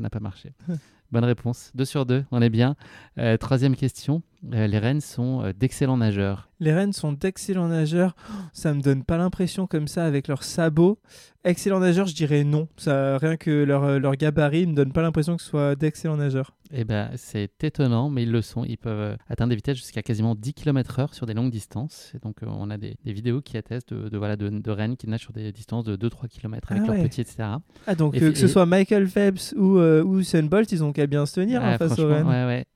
n'a 0.00 0.10
pas 0.10 0.20
marché. 0.20 0.52
Bonne 1.10 1.24
réponse. 1.24 1.72
2 1.74 1.84
sur 1.86 2.04
2, 2.04 2.24
on 2.30 2.42
est 2.42 2.50
bien. 2.50 2.76
Euh, 3.18 3.38
troisième 3.38 3.76
question. 3.76 4.22
Euh, 4.54 4.68
les 4.68 4.78
rennes 4.78 5.00
sont 5.00 5.42
euh, 5.42 5.52
d'excellents 5.52 5.96
nageurs. 5.96 6.48
Les 6.60 6.72
rennes 6.72 6.92
sont 6.92 7.12
d'excellents 7.12 7.68
nageurs. 7.68 8.14
Ça 8.52 8.72
me 8.72 8.80
donne 8.80 9.02
pas 9.02 9.16
l'impression 9.16 9.66
comme 9.66 9.88
ça 9.88 10.04
avec 10.04 10.28
leurs 10.28 10.44
sabots. 10.44 10.98
Excellents 11.44 11.80
nageurs, 11.80 12.06
je 12.06 12.14
dirais 12.14 12.44
non. 12.44 12.68
Ça, 12.76 13.18
rien 13.18 13.36
que 13.36 13.50
leur, 13.50 13.98
leur 13.98 14.14
gabarit 14.16 14.66
me 14.66 14.74
donne 14.74 14.92
pas 14.92 15.02
l'impression 15.02 15.36
que 15.36 15.42
ce 15.42 15.48
soit 15.48 15.74
d'excellents 15.74 16.16
nageurs. 16.16 16.52
Eh 16.72 16.84
ben, 16.84 17.10
c'est 17.16 17.64
étonnant, 17.64 18.10
mais 18.10 18.24
ils 18.24 18.30
le 18.30 18.42
sont. 18.42 18.64
Ils 18.64 18.76
peuvent 18.76 19.16
atteindre 19.28 19.50
des 19.50 19.56
vitesses 19.56 19.78
jusqu'à 19.78 20.02
quasiment 20.02 20.34
10 20.34 20.54
km/h 20.54 21.14
sur 21.14 21.26
des 21.26 21.34
longues 21.34 21.50
distances. 21.50 22.12
Et 22.14 22.18
donc, 22.18 22.36
on 22.42 22.70
a 22.70 22.76
des, 22.76 22.96
vidéos 23.04 23.40
qui 23.40 23.56
attestent 23.56 23.94
de, 23.94 24.16
voilà, 24.16 24.36
de, 24.36 24.70
rennes 24.70 24.96
qui 24.96 25.08
nagent 25.08 25.22
sur 25.22 25.32
des 25.32 25.50
distances 25.52 25.84
de 25.84 25.96
2-3 25.96 26.28
km 26.28 26.72
avec 26.72 26.84
ah 26.84 26.92
leurs 26.92 27.02
petits, 27.02 27.22
etc. 27.22 27.48
Ah, 27.86 27.94
donc 27.94 28.18
que 28.18 28.34
ce 28.34 28.46
soit 28.46 28.66
Michael 28.66 29.08
Phelps 29.08 29.54
ou, 29.56 29.78
ou 29.78 30.18
Usain 30.18 30.44
Bolt, 30.44 30.70
ils 30.70 30.84
ont 30.84 30.92
qu'à 30.92 31.06
bien 31.06 31.26
se 31.26 31.40
tenir 31.40 31.64
hein, 31.64 31.78
face 31.78 31.98
aux 31.98 32.06
rennes. 32.06 32.26
Ouais, 32.26 32.44
ouais. 32.44 32.66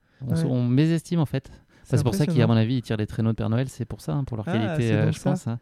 On, 0.49 0.63
mésestime 0.65 1.21
en 1.21 1.27
fait. 1.27 1.51
C'est 1.85 2.03
pour 2.03 2.15
ça 2.15 2.27
qu'à 2.27 2.47
mon 2.47 2.55
avis, 2.55 2.77
ils 2.77 2.83
tirent 2.83 2.97
les 2.97 3.07
traîneaux 3.07 3.33
de 3.33 3.37
Père 3.37 3.51
Noël, 3.51 3.69
c'est 3.69 3.85
pour 3.85 4.01
ça, 4.01 4.13
hein, 4.13 4.25
pour 4.25 4.37
leur 4.37 4.49
ah, 4.49 4.53
qualité, 4.53 4.93
euh, 4.93 5.13
je 5.13 5.21
pense. 5.21 5.47
Hein. 5.47 5.59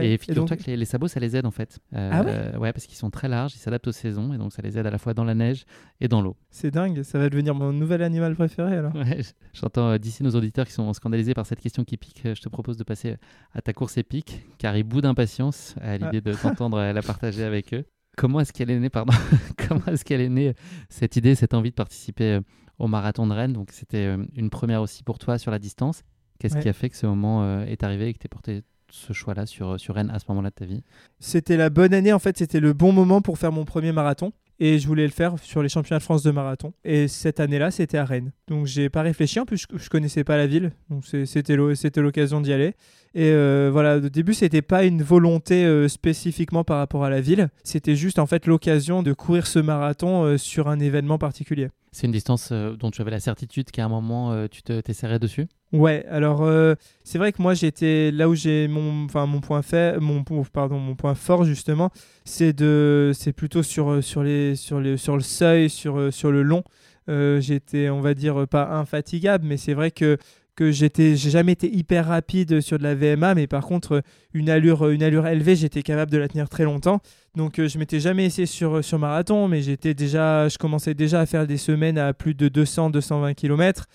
Et 0.00 0.16
figure-toi 0.16 0.56
que 0.56 0.70
les, 0.70 0.84
sabots, 0.84 1.08
ça 1.08 1.20
les 1.20 1.36
aide 1.36 1.46
en 1.46 1.50
fait. 1.50 1.78
ah 1.92 2.22
ouais, 2.22 2.56
ouais 2.56 2.72
parce 2.72 2.86
qu'ils 2.86 2.96
sont 2.96 3.10
très 3.10 3.28
larges, 3.28 3.54
ils 3.54 3.58
s'adaptent 3.58 3.88
aux 3.88 3.92
saisons, 3.92 4.32
et 4.32 4.38
donc 4.38 4.52
ça 4.52 4.62
les 4.62 4.78
aide 4.78 4.86
à 4.86 4.90
la 4.90 4.98
fois 4.98 5.14
dans 5.14 5.24
la 5.24 5.34
neige 5.34 5.64
et 6.00 6.08
dans 6.08 6.22
l'eau. 6.22 6.36
C'est 6.50 6.70
dingue, 6.70 7.02
ça 7.02 7.18
va 7.18 7.28
devenir 7.28 7.54
mon 7.54 7.72
nouvel 7.72 8.02
animal 8.02 8.34
préféré 8.34 8.76
alors. 8.76 8.92
J'entends 9.52 9.90
euh, 9.90 9.98
d'ici 9.98 10.22
nos 10.22 10.30
auditeurs 10.30 10.66
qui 10.66 10.72
sont 10.72 10.92
scandalisés 10.92 11.34
par 11.34 11.44
cette 11.44 11.60
question 11.60 11.84
qui 11.84 11.96
pique. 11.96 12.22
Je 12.24 12.40
te 12.40 12.48
propose 12.48 12.76
de 12.76 12.84
passer 12.84 13.16
à 13.52 13.60
ta 13.60 13.72
course 13.72 13.98
épique, 13.98 14.46
car 14.58 14.76
ils 14.76 14.84
bout 14.84 15.00
d'impatience 15.00 15.74
à 15.80 15.98
l'idée 15.98 16.20
de 16.20 16.32
t'entendre 16.42 16.80
la 16.80 17.02
partager 17.02 17.42
avec 17.42 17.74
eux. 17.74 17.84
Comment 18.16 18.40
est-ce 18.40 18.52
qu'elle 18.52 18.70
est 18.70 18.78
née, 18.78 18.90
pardon? 18.90 19.12
Comment 19.68 19.86
est-ce 19.86 20.04
qu'elle 20.04 20.20
est 20.20 20.28
née 20.28 20.54
cette 20.88 21.16
idée, 21.16 21.34
cette 21.34 21.54
envie 21.54 21.70
de 21.70 21.74
participer 21.74 22.34
euh, 22.34 22.40
au 22.78 22.88
marathon 22.88 23.26
de 23.26 23.32
Rennes. 23.32 23.52
Donc 23.52 23.70
c'était 23.72 24.06
euh, 24.06 24.24
une 24.34 24.50
première 24.50 24.82
aussi 24.82 25.02
pour 25.02 25.18
toi 25.18 25.38
sur 25.38 25.50
la 25.50 25.58
distance. 25.58 26.02
Qu'est-ce 26.38 26.58
qui 26.58 26.68
a 26.68 26.72
fait 26.72 26.90
que 26.90 26.96
ce 26.96 27.06
moment 27.06 27.44
euh, 27.44 27.64
est 27.64 27.82
arrivé 27.84 28.08
et 28.08 28.14
que 28.14 28.18
tu 28.18 28.28
porté 28.28 28.62
ce 28.90 29.12
choix-là 29.12 29.46
sur, 29.46 29.70
euh, 29.70 29.78
sur 29.78 29.94
Rennes 29.94 30.10
à 30.10 30.18
ce 30.18 30.26
moment-là 30.28 30.50
de 30.50 30.54
ta 30.54 30.64
vie? 30.64 30.82
C'était 31.20 31.56
la 31.56 31.70
bonne 31.70 31.94
année, 31.94 32.12
en 32.12 32.18
fait, 32.18 32.36
c'était 32.36 32.60
le 32.60 32.72
bon 32.72 32.92
moment 32.92 33.22
pour 33.22 33.38
faire 33.38 33.52
mon 33.52 33.64
premier 33.64 33.92
marathon. 33.92 34.32
Et 34.60 34.78
je 34.78 34.86
voulais 34.86 35.04
le 35.04 35.12
faire 35.12 35.36
sur 35.40 35.62
les 35.62 35.68
championnats 35.68 35.98
de 35.98 36.04
France 36.04 36.22
de 36.22 36.30
marathon. 36.30 36.74
Et 36.84 37.08
cette 37.08 37.40
année-là, 37.40 37.72
c'était 37.72 37.98
à 37.98 38.04
Rennes. 38.04 38.30
Donc 38.46 38.66
j'ai 38.66 38.88
pas 38.88 39.02
réfléchi, 39.02 39.40
en 39.40 39.46
plus 39.46 39.56
je, 39.56 39.78
je 39.78 39.88
connaissais 39.88 40.22
pas 40.22 40.36
la 40.36 40.46
ville. 40.46 40.70
Donc 40.90 41.04
c'était 41.06 41.56
l'occasion 41.56 42.40
d'y 42.40 42.52
aller. 42.52 42.74
Et 43.14 43.32
voilà, 43.70 43.98
au 43.98 44.08
début, 44.08 44.34
c'était 44.34 44.62
pas 44.62 44.84
une 44.84 45.02
volonté 45.02 45.88
spécifiquement 45.88 46.64
par 46.64 46.78
rapport 46.78 47.04
à 47.04 47.10
la 47.10 47.20
ville. 47.20 47.48
C'était 47.62 47.96
juste 47.96 48.18
en 48.18 48.26
fait 48.26 48.46
l'occasion 48.46 49.02
de 49.02 49.12
courir 49.12 49.46
ce 49.46 49.60
marathon 49.60 50.36
sur 50.36 50.68
un 50.68 50.80
événement 50.80 51.18
particulier. 51.18 51.68
C'est 51.94 52.08
une 52.08 52.12
distance 52.12 52.48
euh, 52.50 52.74
dont 52.74 52.90
tu 52.90 53.00
avais 53.02 53.12
la 53.12 53.20
certitude 53.20 53.70
qu'à 53.70 53.84
un 53.84 53.88
moment 53.88 54.32
euh, 54.32 54.48
tu 54.50 54.64
te 54.64 54.80
t'essaierais 54.80 55.20
dessus? 55.20 55.46
Ouais, 55.72 56.04
alors 56.10 56.42
euh, 56.42 56.74
c'est 57.04 57.18
vrai 57.18 57.30
que 57.30 57.40
moi 57.40 57.54
j'étais 57.54 58.10
là 58.10 58.28
où 58.28 58.34
j'ai 58.34 58.66
mon 58.66 59.04
enfin 59.04 59.26
mon 59.26 59.40
point 59.40 59.62
fait 59.62 60.00
mon 60.00 60.24
pardon 60.24 60.80
mon 60.80 60.96
point 60.96 61.14
fort 61.14 61.44
justement, 61.44 61.90
c'est 62.24 62.52
de 62.52 63.12
c'est 63.14 63.32
plutôt 63.32 63.62
sur 63.62 64.02
sur 64.02 64.24
les 64.24 64.56
sur 64.56 64.80
les 64.80 64.96
sur 64.96 65.14
le 65.14 65.22
seuil, 65.22 65.70
sur 65.70 66.12
sur 66.12 66.32
le 66.32 66.42
long. 66.42 66.64
j'étais 67.06 67.88
on 67.90 68.00
va 68.00 68.14
dire 68.14 68.48
pas 68.48 68.70
infatigable 68.72 69.46
mais 69.46 69.56
c'est 69.56 69.74
vrai 69.74 69.92
que 69.92 70.18
que 70.56 70.70
j'étais 70.70 71.16
j'ai 71.16 71.30
jamais 71.30 71.52
été 71.52 71.74
hyper 71.74 72.06
rapide 72.06 72.60
sur 72.60 72.78
de 72.78 72.82
la 72.82 72.94
VMA 72.94 73.34
mais 73.34 73.46
par 73.46 73.64
contre 73.64 74.02
une 74.32 74.48
allure 74.48 74.88
une 74.88 75.02
allure 75.02 75.26
élevée 75.26 75.56
j'étais 75.56 75.82
capable 75.82 76.10
de 76.10 76.18
la 76.18 76.28
tenir 76.28 76.48
très 76.48 76.64
longtemps. 76.64 77.00
Donc 77.36 77.58
euh, 77.58 77.68
je 77.68 77.78
m'étais 77.78 78.00
jamais 78.00 78.26
essayé 78.26 78.46
sur 78.46 78.84
sur 78.84 78.98
marathon 78.98 79.48
mais 79.48 79.62
j'étais 79.62 79.94
déjà 79.94 80.48
je 80.48 80.58
commençais 80.58 80.94
déjà 80.94 81.20
à 81.20 81.26
faire 81.26 81.46
des 81.46 81.56
semaines 81.56 81.98
à 81.98 82.12
plus 82.12 82.34
de 82.34 82.48
200 82.48 82.90
220 82.90 83.34
km 83.34 83.86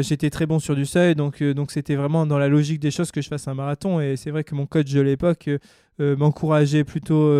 j'étais 0.00 0.30
très 0.30 0.46
bon 0.46 0.58
sur 0.58 0.74
du 0.74 0.84
seuil 0.86 1.14
donc 1.14 1.42
euh, 1.42 1.54
donc 1.54 1.70
c'était 1.70 1.94
vraiment 1.94 2.26
dans 2.26 2.38
la 2.38 2.48
logique 2.48 2.80
des 2.80 2.90
choses 2.90 3.12
que 3.12 3.20
je 3.20 3.28
fasse 3.28 3.46
un 3.48 3.54
marathon. 3.54 4.00
Et 4.00 4.16
c'est 4.16 4.30
vrai 4.30 4.44
que 4.44 4.54
mon 4.54 4.66
coach 4.66 4.90
de 4.92 5.00
l'époque 5.00 5.48
euh, 6.00 6.16
m'encourageait 6.16 6.84
plutôt 6.84 7.30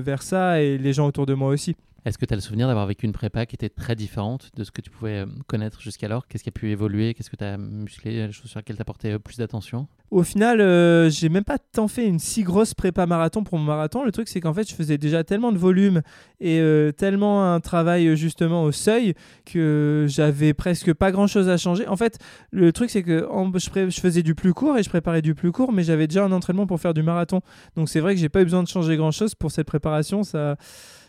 vers 0.00 0.22
ça 0.22 0.60
et 0.60 0.78
les 0.78 0.92
gens 0.92 1.06
autour 1.06 1.26
de 1.26 1.34
moi 1.34 1.50
aussi 1.50 1.76
est-ce 2.04 2.16
que 2.16 2.24
tu 2.24 2.32
as 2.32 2.36
le 2.36 2.40
souvenir 2.40 2.68
d'avoir 2.68 2.86
vécu 2.86 3.06
une 3.06 3.12
prépa 3.12 3.44
qui 3.44 3.56
était 3.56 3.68
très 3.68 3.96
différente 3.96 4.50
de 4.56 4.62
ce 4.62 4.70
que 4.70 4.80
tu 4.80 4.88
pouvais 4.88 5.20
euh, 5.20 5.26
connaître 5.48 5.80
jusqu'alors? 5.80 6.28
Qu'est-ce 6.28 6.44
qui 6.44 6.48
a 6.48 6.52
pu 6.52 6.70
évoluer? 6.70 7.12
Qu'est-ce 7.12 7.28
que 7.28 7.36
tu 7.36 7.44
as 7.44 7.58
musclé? 7.58 8.26
Les 8.26 8.32
choses 8.32 8.50
sur 8.50 8.60
lesquelles 8.60 8.76
tu 8.76 8.82
as 8.82 8.84
porté 8.84 9.12
euh, 9.12 9.18
plus 9.18 9.38
d'attention? 9.38 9.88
Au 10.12 10.22
final, 10.22 10.60
euh, 10.60 11.10
j'ai 11.10 11.28
même 11.28 11.44
pas 11.44 11.58
tant 11.58 11.88
fait 11.88 12.06
une 12.06 12.20
si 12.20 12.44
grosse 12.44 12.72
prépa 12.72 13.04
marathon 13.04 13.42
pour 13.42 13.58
mon 13.58 13.64
marathon. 13.64 14.04
Le 14.04 14.12
truc, 14.12 14.28
c'est 14.28 14.40
qu'en 14.40 14.54
fait, 14.54 14.68
je 14.68 14.74
faisais 14.74 14.96
déjà 14.96 15.24
tellement 15.24 15.50
de 15.52 15.58
volume 15.58 16.02
et 16.40 16.62
tellement 16.96 17.52
un 17.52 17.60
travail 17.60 18.16
justement 18.16 18.62
au 18.62 18.72
seuil 18.72 19.14
que 19.44 20.06
j'avais 20.08 20.54
presque 20.54 20.94
pas 20.94 21.10
grand-chose 21.10 21.48
à 21.48 21.56
changer. 21.56 21.86
En 21.88 21.96
fait, 21.96 22.18
le 22.52 22.72
truc, 22.72 22.90
c'est 22.90 23.02
que 23.02 23.28
je, 23.56 23.90
je, 23.90 24.00
faisais 24.00 24.22
du 24.22 24.34
plus 24.34 24.54
court 24.54 24.78
et 24.78 24.82
je 24.82 24.88
préparais 24.88 25.20
du 25.20 25.34
plus 25.34 25.52
court, 25.52 25.72
mais 25.72 25.82
j'avais 25.82 26.06
déjà 26.06 26.24
un 26.24 26.32
entraînement 26.32 26.66
pour 26.66 26.80
faire 26.80 26.94
du 26.94 27.02
marathon. 27.02 27.40
Donc 27.76 27.88
c'est 27.88 28.00
vrai 28.00 28.14
que 28.14 28.20
j'ai 28.20 28.28
pas 28.28 28.40
eu 28.40 28.44
besoin 28.44 28.62
de 28.62 28.68
changer 28.68 28.96
grand-chose 28.96 29.34
pour 29.34 29.50
cette 29.50 29.66
préparation. 29.66 30.22
Ça 30.22 30.56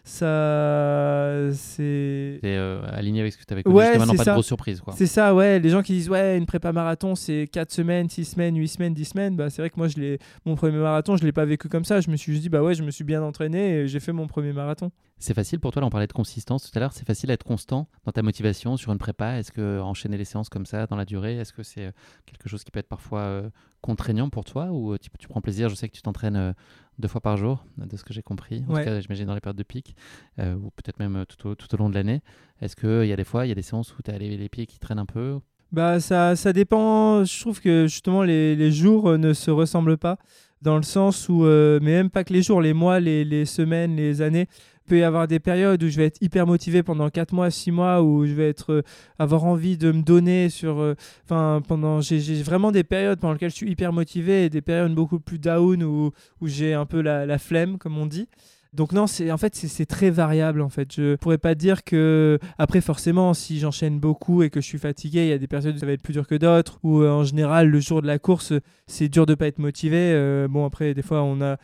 ça 0.10 1.52
c'est 1.54 2.40
euh, 2.44 2.82
aligné 2.92 3.22
avec 3.22 3.34
ce 3.34 3.38
que 3.38 3.44
tu 3.46 3.54
avais 3.54 3.64
connu 3.64 3.76
ouais, 3.76 3.98
maintenant 3.98 4.16
pas 4.16 4.26
de 4.26 4.32
grosse 4.32 4.48
surprise 4.48 4.82
c'est 4.96 5.06
ça 5.06 5.36
ouais. 5.36 5.60
Les 5.60 5.70
gens 5.70 5.84
qui 5.84 5.94
disent 5.94 6.10
ouais 6.10 6.38
une 6.38 6.46
prépa 6.46 6.72
marathon 6.72 7.16
c'est 7.16 7.48
4 7.52 7.72
semaines 7.72 8.10
6 8.10 8.26
semaines 8.26 8.58
8 8.58 8.68
semaines 8.68 8.94
10 8.94 9.06
semaines. 9.06 9.36
Bah 9.36 9.50
c'est 9.50 9.62
vrai 9.62 9.70
que 9.70 9.78
moi 9.78 9.88
je 9.88 10.18
mon 10.46 10.56
premier 10.56 10.78
marathon 10.78 11.16
je 11.16 11.24
l'ai 11.24 11.32
pas 11.32 11.46
vécu 11.46 11.70
comme 11.70 11.86
ça. 11.86 12.02
Je 12.02 12.10
me 12.10 12.16
suis 12.16 12.34
juste 12.34 12.44
dit 12.44 12.50
bah 12.50 12.64
ouais 12.64 12.74
je 12.74 12.84
me 12.84 12.92
suis 12.92 13.04
bien 13.04 13.22
entraîné 13.22 13.74
et 13.74 13.88
j'ai 13.88 14.00
fait 14.00 14.12
mon 14.12 14.28
premier 14.28 14.52
marathon. 14.52 14.92
C'est 15.20 15.34
facile 15.34 15.60
pour 15.60 15.72
toi 15.72 15.82
là 15.82 15.88
on 15.88 15.90
parlait 15.90 16.08
de 16.08 16.14
consistance 16.14 16.70
tout 16.70 16.78
à 16.78 16.80
l'heure 16.80 16.94
c'est 16.94 17.06
facile 17.06 17.28
d'être 17.28 17.44
constant 17.44 17.88
dans 18.06 18.12
ta 18.12 18.24
motivation 18.24 18.78
sur 18.78 18.92
une 18.92 18.98
prépa? 18.98 19.38
Est-ce 19.38 19.52
que 19.52 19.80
enchaîner 19.80 20.18
les 20.18 20.26
séances 20.26 20.50
comme 20.50 20.66
ça 20.66 20.88
dans 20.88 20.96
la 20.96 21.06
durée 21.06 21.38
est-ce 21.38 21.54
que 21.54 21.64
c'est 21.64 21.86
euh, 21.86 21.92
quelque 22.26 22.50
chose 22.50 22.64
qui 22.64 22.72
peut 22.72 22.80
être 22.80 22.90
parfois 22.90 23.22
euh, 23.22 23.50
contraignant 23.82 24.30
pour 24.30 24.44
toi 24.44 24.68
ou 24.72 24.98
tu, 24.98 25.10
tu, 25.20 25.28
prends 25.28 25.42
plaisir? 25.42 25.70
Je 25.70 25.76
sais 25.76 25.88
que 25.88 25.96
tu 25.96 26.02
t'entraînes 26.02 26.54
deux 27.00 27.08
fois 27.08 27.22
par 27.22 27.38
jour, 27.38 27.64
de 27.78 27.98
ce 27.98 28.04
que 28.04 28.14
j'ai 28.14 28.22
compris. 28.22 28.64
En 28.68 28.76
tout 28.76 28.84
cas, 28.84 29.00
j'imagine 29.00 29.26
dans 29.26 29.34
les 29.34 29.42
périodes 29.42 29.58
de 29.58 29.64
pic, 29.64 29.96
euh, 30.38 30.56
ou 30.56 30.70
peut-être 30.72 31.00
même 31.00 31.26
tout 31.28 31.48
au, 31.48 31.56
tout 31.56 31.74
au, 31.74 31.78
long 31.78 31.90
de 31.90 31.96
l'année. 31.96 32.22
Est-ce 32.62 32.76
qu'il 32.76 33.08
y 33.08 33.14
a 33.14 33.16
des 33.16 33.24
fois, 33.24 33.46
il 33.46 33.50
y 33.50 33.52
a 33.52 33.56
des 33.56 33.62
séances 33.62 33.98
où 33.98 34.02
tu 34.04 34.12
as 34.12 34.18
les, 34.18 34.38
les, 34.38 34.50
pieds 34.50 34.68
qui 34.68 34.80
traînent 34.80 35.00
un 35.00 35.06
peu 35.06 35.40
bah, 35.72 36.00
ça, 36.00 36.36
ça 36.36 36.52
dépend. 36.52 37.24
Je 37.24 37.40
trouve 37.42 37.62
que 37.62 37.86
justement, 37.86 38.24
les, 38.24 38.56
les 38.56 38.72
jours 38.72 39.18
ne 39.18 39.34
se 39.34 39.52
ressemblent 39.52 39.98
pas. 39.98 40.18
Dans 40.62 40.76
le 40.76 40.84
sens 40.84 41.30
où, 41.30 41.46
euh, 41.46 41.80
mais 41.82 41.92
même 41.92 42.10
pas 42.10 42.24
que 42.24 42.34
les 42.34 42.42
jours, 42.42 42.60
les 42.60 42.74
mois, 42.74 43.00
les, 43.00 43.24
les 43.24 43.46
semaines, 43.46 43.96
les 43.96 44.22
années, 44.22 44.48
peut 44.90 45.00
y 45.00 45.04
avoir 45.04 45.28
des 45.28 45.40
périodes 45.40 45.82
où 45.82 45.88
je 45.88 45.96
vais 45.96 46.06
être 46.08 46.22
hyper 46.22 46.46
motivé 46.46 46.84
pendant 46.84 47.10
4 47.10 47.34
mois, 47.34 47.50
6 47.50 47.72
mois, 47.72 48.02
où 48.02 48.26
je 48.26 48.34
vais 48.34 48.50
être, 48.50 48.74
euh, 48.74 48.82
avoir 49.20 49.46
envie 49.46 49.78
de 49.78 49.92
me 49.92 50.02
donner 50.02 50.50
sur. 50.50 50.80
Euh, 50.80 50.96
enfin, 51.24 51.62
pendant. 51.66 52.02
J'ai 52.02 52.44
vraiment 52.44 52.72
des 52.72 52.84
périodes 52.84 53.20
pendant 53.20 53.34
lesquelles 53.34 53.52
je 53.52 53.56
suis 53.56 53.70
hyper 53.70 53.94
motivé 53.94 54.46
et 54.46 54.50
des 54.50 54.62
périodes 54.62 54.94
beaucoup 54.94 55.20
plus 55.20 55.40
down 55.40 55.84
où, 55.84 56.12
où 56.42 56.48
j'ai 56.48 56.74
un 56.74 56.86
peu 56.86 57.02
la, 57.02 57.26
la, 57.26 57.38
flemme, 57.38 57.78
comme 57.78 57.98
on 57.98 58.08
dit. 58.08 58.28
Donc 58.74 58.92
non, 58.92 59.08
c'est 59.08 59.32
en 59.32 59.38
fait 59.38 59.56
c'est 59.56 59.88
très 59.88 60.12
variable 60.12 60.62
en 60.62 60.70
fait. 60.70 60.94
Je 60.94 61.16
pourrais 61.16 61.40
pas 61.40 61.56
dire 61.56 61.84
que 61.84 62.38
après 62.60 62.82
forcément 62.82 63.34
si 63.34 63.58
j'enchaîne 63.58 64.00
beaucoup 64.00 64.44
et 64.44 64.52
que 64.52 64.62
je 64.62 64.66
suis 64.68 64.78
fatigué, 64.78 65.24
il 65.24 65.30
y 65.30 65.34
a 65.34 65.40
des 65.40 65.48
périodes 65.48 65.76
où 65.76 65.80
ça 65.80 65.88
va 65.88 65.94
être 65.94 66.04
plus 66.04 66.14
dur 66.14 66.28
que 66.28 66.36
d'autres 66.36 66.80
ou 66.84 67.02
euh, 67.02 67.10
en 67.10 67.24
général 67.24 67.70
le 67.70 67.80
jour 67.80 68.04
de 68.04 68.08
la 68.08 68.20
course, 68.20 68.54
c'est 68.86 69.10
dur 69.10 69.26
de 69.26 69.34
pas 69.34 69.48
être 69.48 69.58
motivé. 69.58 70.14
bon 70.50 70.66
après 70.66 70.94
des 70.94 71.02
fois 71.02 71.24
on 71.24 71.42
a 71.42 71.58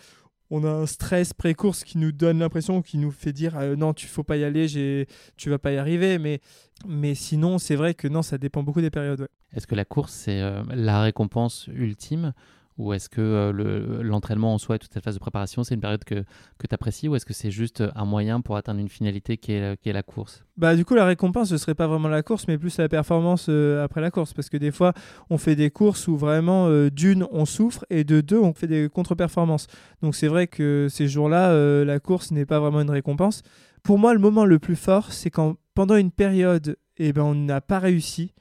on 0.52 0.64
a 0.64 0.70
un 0.70 0.86
stress 0.86 1.34
pré-course 1.34 1.84
qui 1.84 1.98
nous 1.98 2.12
donne 2.12 2.40
l'impression, 2.40 2.82
qui 2.82 2.98
nous 2.98 3.12
fait 3.12 3.34
dire 3.34 3.58
euh, 3.58 3.76
non, 3.76 3.94
tu 3.94 4.08
faut 4.08 4.24
pas 4.24 4.38
y 4.38 4.44
aller, 4.44 5.08
tu 5.38 5.50
vas 5.50 5.60
pas 5.60 5.72
y 5.72 5.78
arriver. 5.78 6.20
Mais, 6.20 6.40
mais 6.88 7.16
sinon, 7.16 7.58
c'est 7.58 7.76
vrai 7.76 7.94
que 7.94 8.08
non, 8.08 8.22
ça 8.22 8.38
dépend 8.38 8.64
beaucoup 8.64 8.82
des 8.82 8.92
périodes. 8.92 9.28
Est-ce 9.54 9.68
que 9.68 9.76
la 9.76 9.86
course, 9.86 10.14
c'est 10.14 10.42
euh, 10.42 10.64
la 10.70 11.02
récompense 11.02 11.68
ultime 11.74 12.34
ou 12.78 12.92
est-ce 12.92 13.08
que 13.08 13.22
euh, 13.22 14.04
l'entraînement 14.04 14.54
en 14.54 14.58
soi 14.58 14.76
et 14.76 14.80
toute 14.80 14.94
cette 14.94 15.04
phase 15.04 15.16
de 15.16 15.20
préparation, 15.20 15.64
c'est 15.64 15.76
une 15.76 15.82
période 15.82 16.04
que, 16.04 16.26
que 16.58 16.68
tu 16.68 16.76
apprécies 16.76 17.08
Ou 17.08 17.16
est-ce 17.16 17.26
que 17.26 17.34
c'est 17.34 17.52
juste 17.52 17.84
un 17.96 18.06
moyen 18.06 18.42
pour 18.42 18.58
atteindre 18.58 18.82
une 18.82 18.90
finalité 18.90 19.38
qui 19.38 19.54
est, 19.54 19.80
qui 19.82 19.90
est 19.90 19.94
la 19.94 20.04
course? 20.04 20.44
Bah, 20.58 20.76
Du 20.76 20.84
coup, 20.84 20.94
la 20.94 21.06
récompense, 21.06 21.50
ce 21.50 21.58
serait 21.58 21.76
pas 21.76 21.88
vraiment 21.88 22.10
la 22.10 22.22
course, 22.22 22.48
mais 22.48 22.58
plus 22.58 22.78
la 22.78 22.90
performance 22.90 23.48
euh, 23.48 23.84
après 23.84 24.02
la 24.02 24.12
course. 24.12 24.34
Parce 24.34 24.50
que 24.50 24.58
des 24.58 24.72
fois, 24.72 24.94
on 25.30 25.38
fait 25.38 25.56
des 25.56 25.70
courses 25.70 26.08
où 26.10 26.18
vraiment, 26.18 26.68
euh, 26.68 26.90
d'une, 26.90 27.26
on 27.32 27.46
souffre, 27.46 27.86
et 27.90 28.04
de 28.04 28.20
deux, 28.20 28.40
on 28.40 28.54
fait 28.54 28.68
des 28.68 28.90
contre-performances. 28.90 29.68
Donc 30.02 30.16
c'est 30.16 30.28
vrai 30.28 30.48
que 30.48 30.88
ces 30.90 31.08
jours-là, 31.08 31.84
la 31.86 32.00
course 32.00 32.32
n'est 32.32 32.46
pas 32.46 32.60
vraiment 32.60 32.82
une 32.82 32.90
récompense. 32.90 33.42
Pour 33.84 34.00
moi, 34.00 34.14
le 34.14 34.20
moment 34.20 34.46
le 34.46 34.60
plus 34.60 34.76
fort, 34.76 35.14
c'est 35.14 35.30
quand 35.30 35.56
pendant 35.74 35.96
une 35.96 36.12
période, 36.12 36.78
eh 36.98 37.14
ben, 37.14 37.24
on 37.24 37.36
n'a 37.36 37.62
pas 37.62 37.80
réussi 37.80 38.34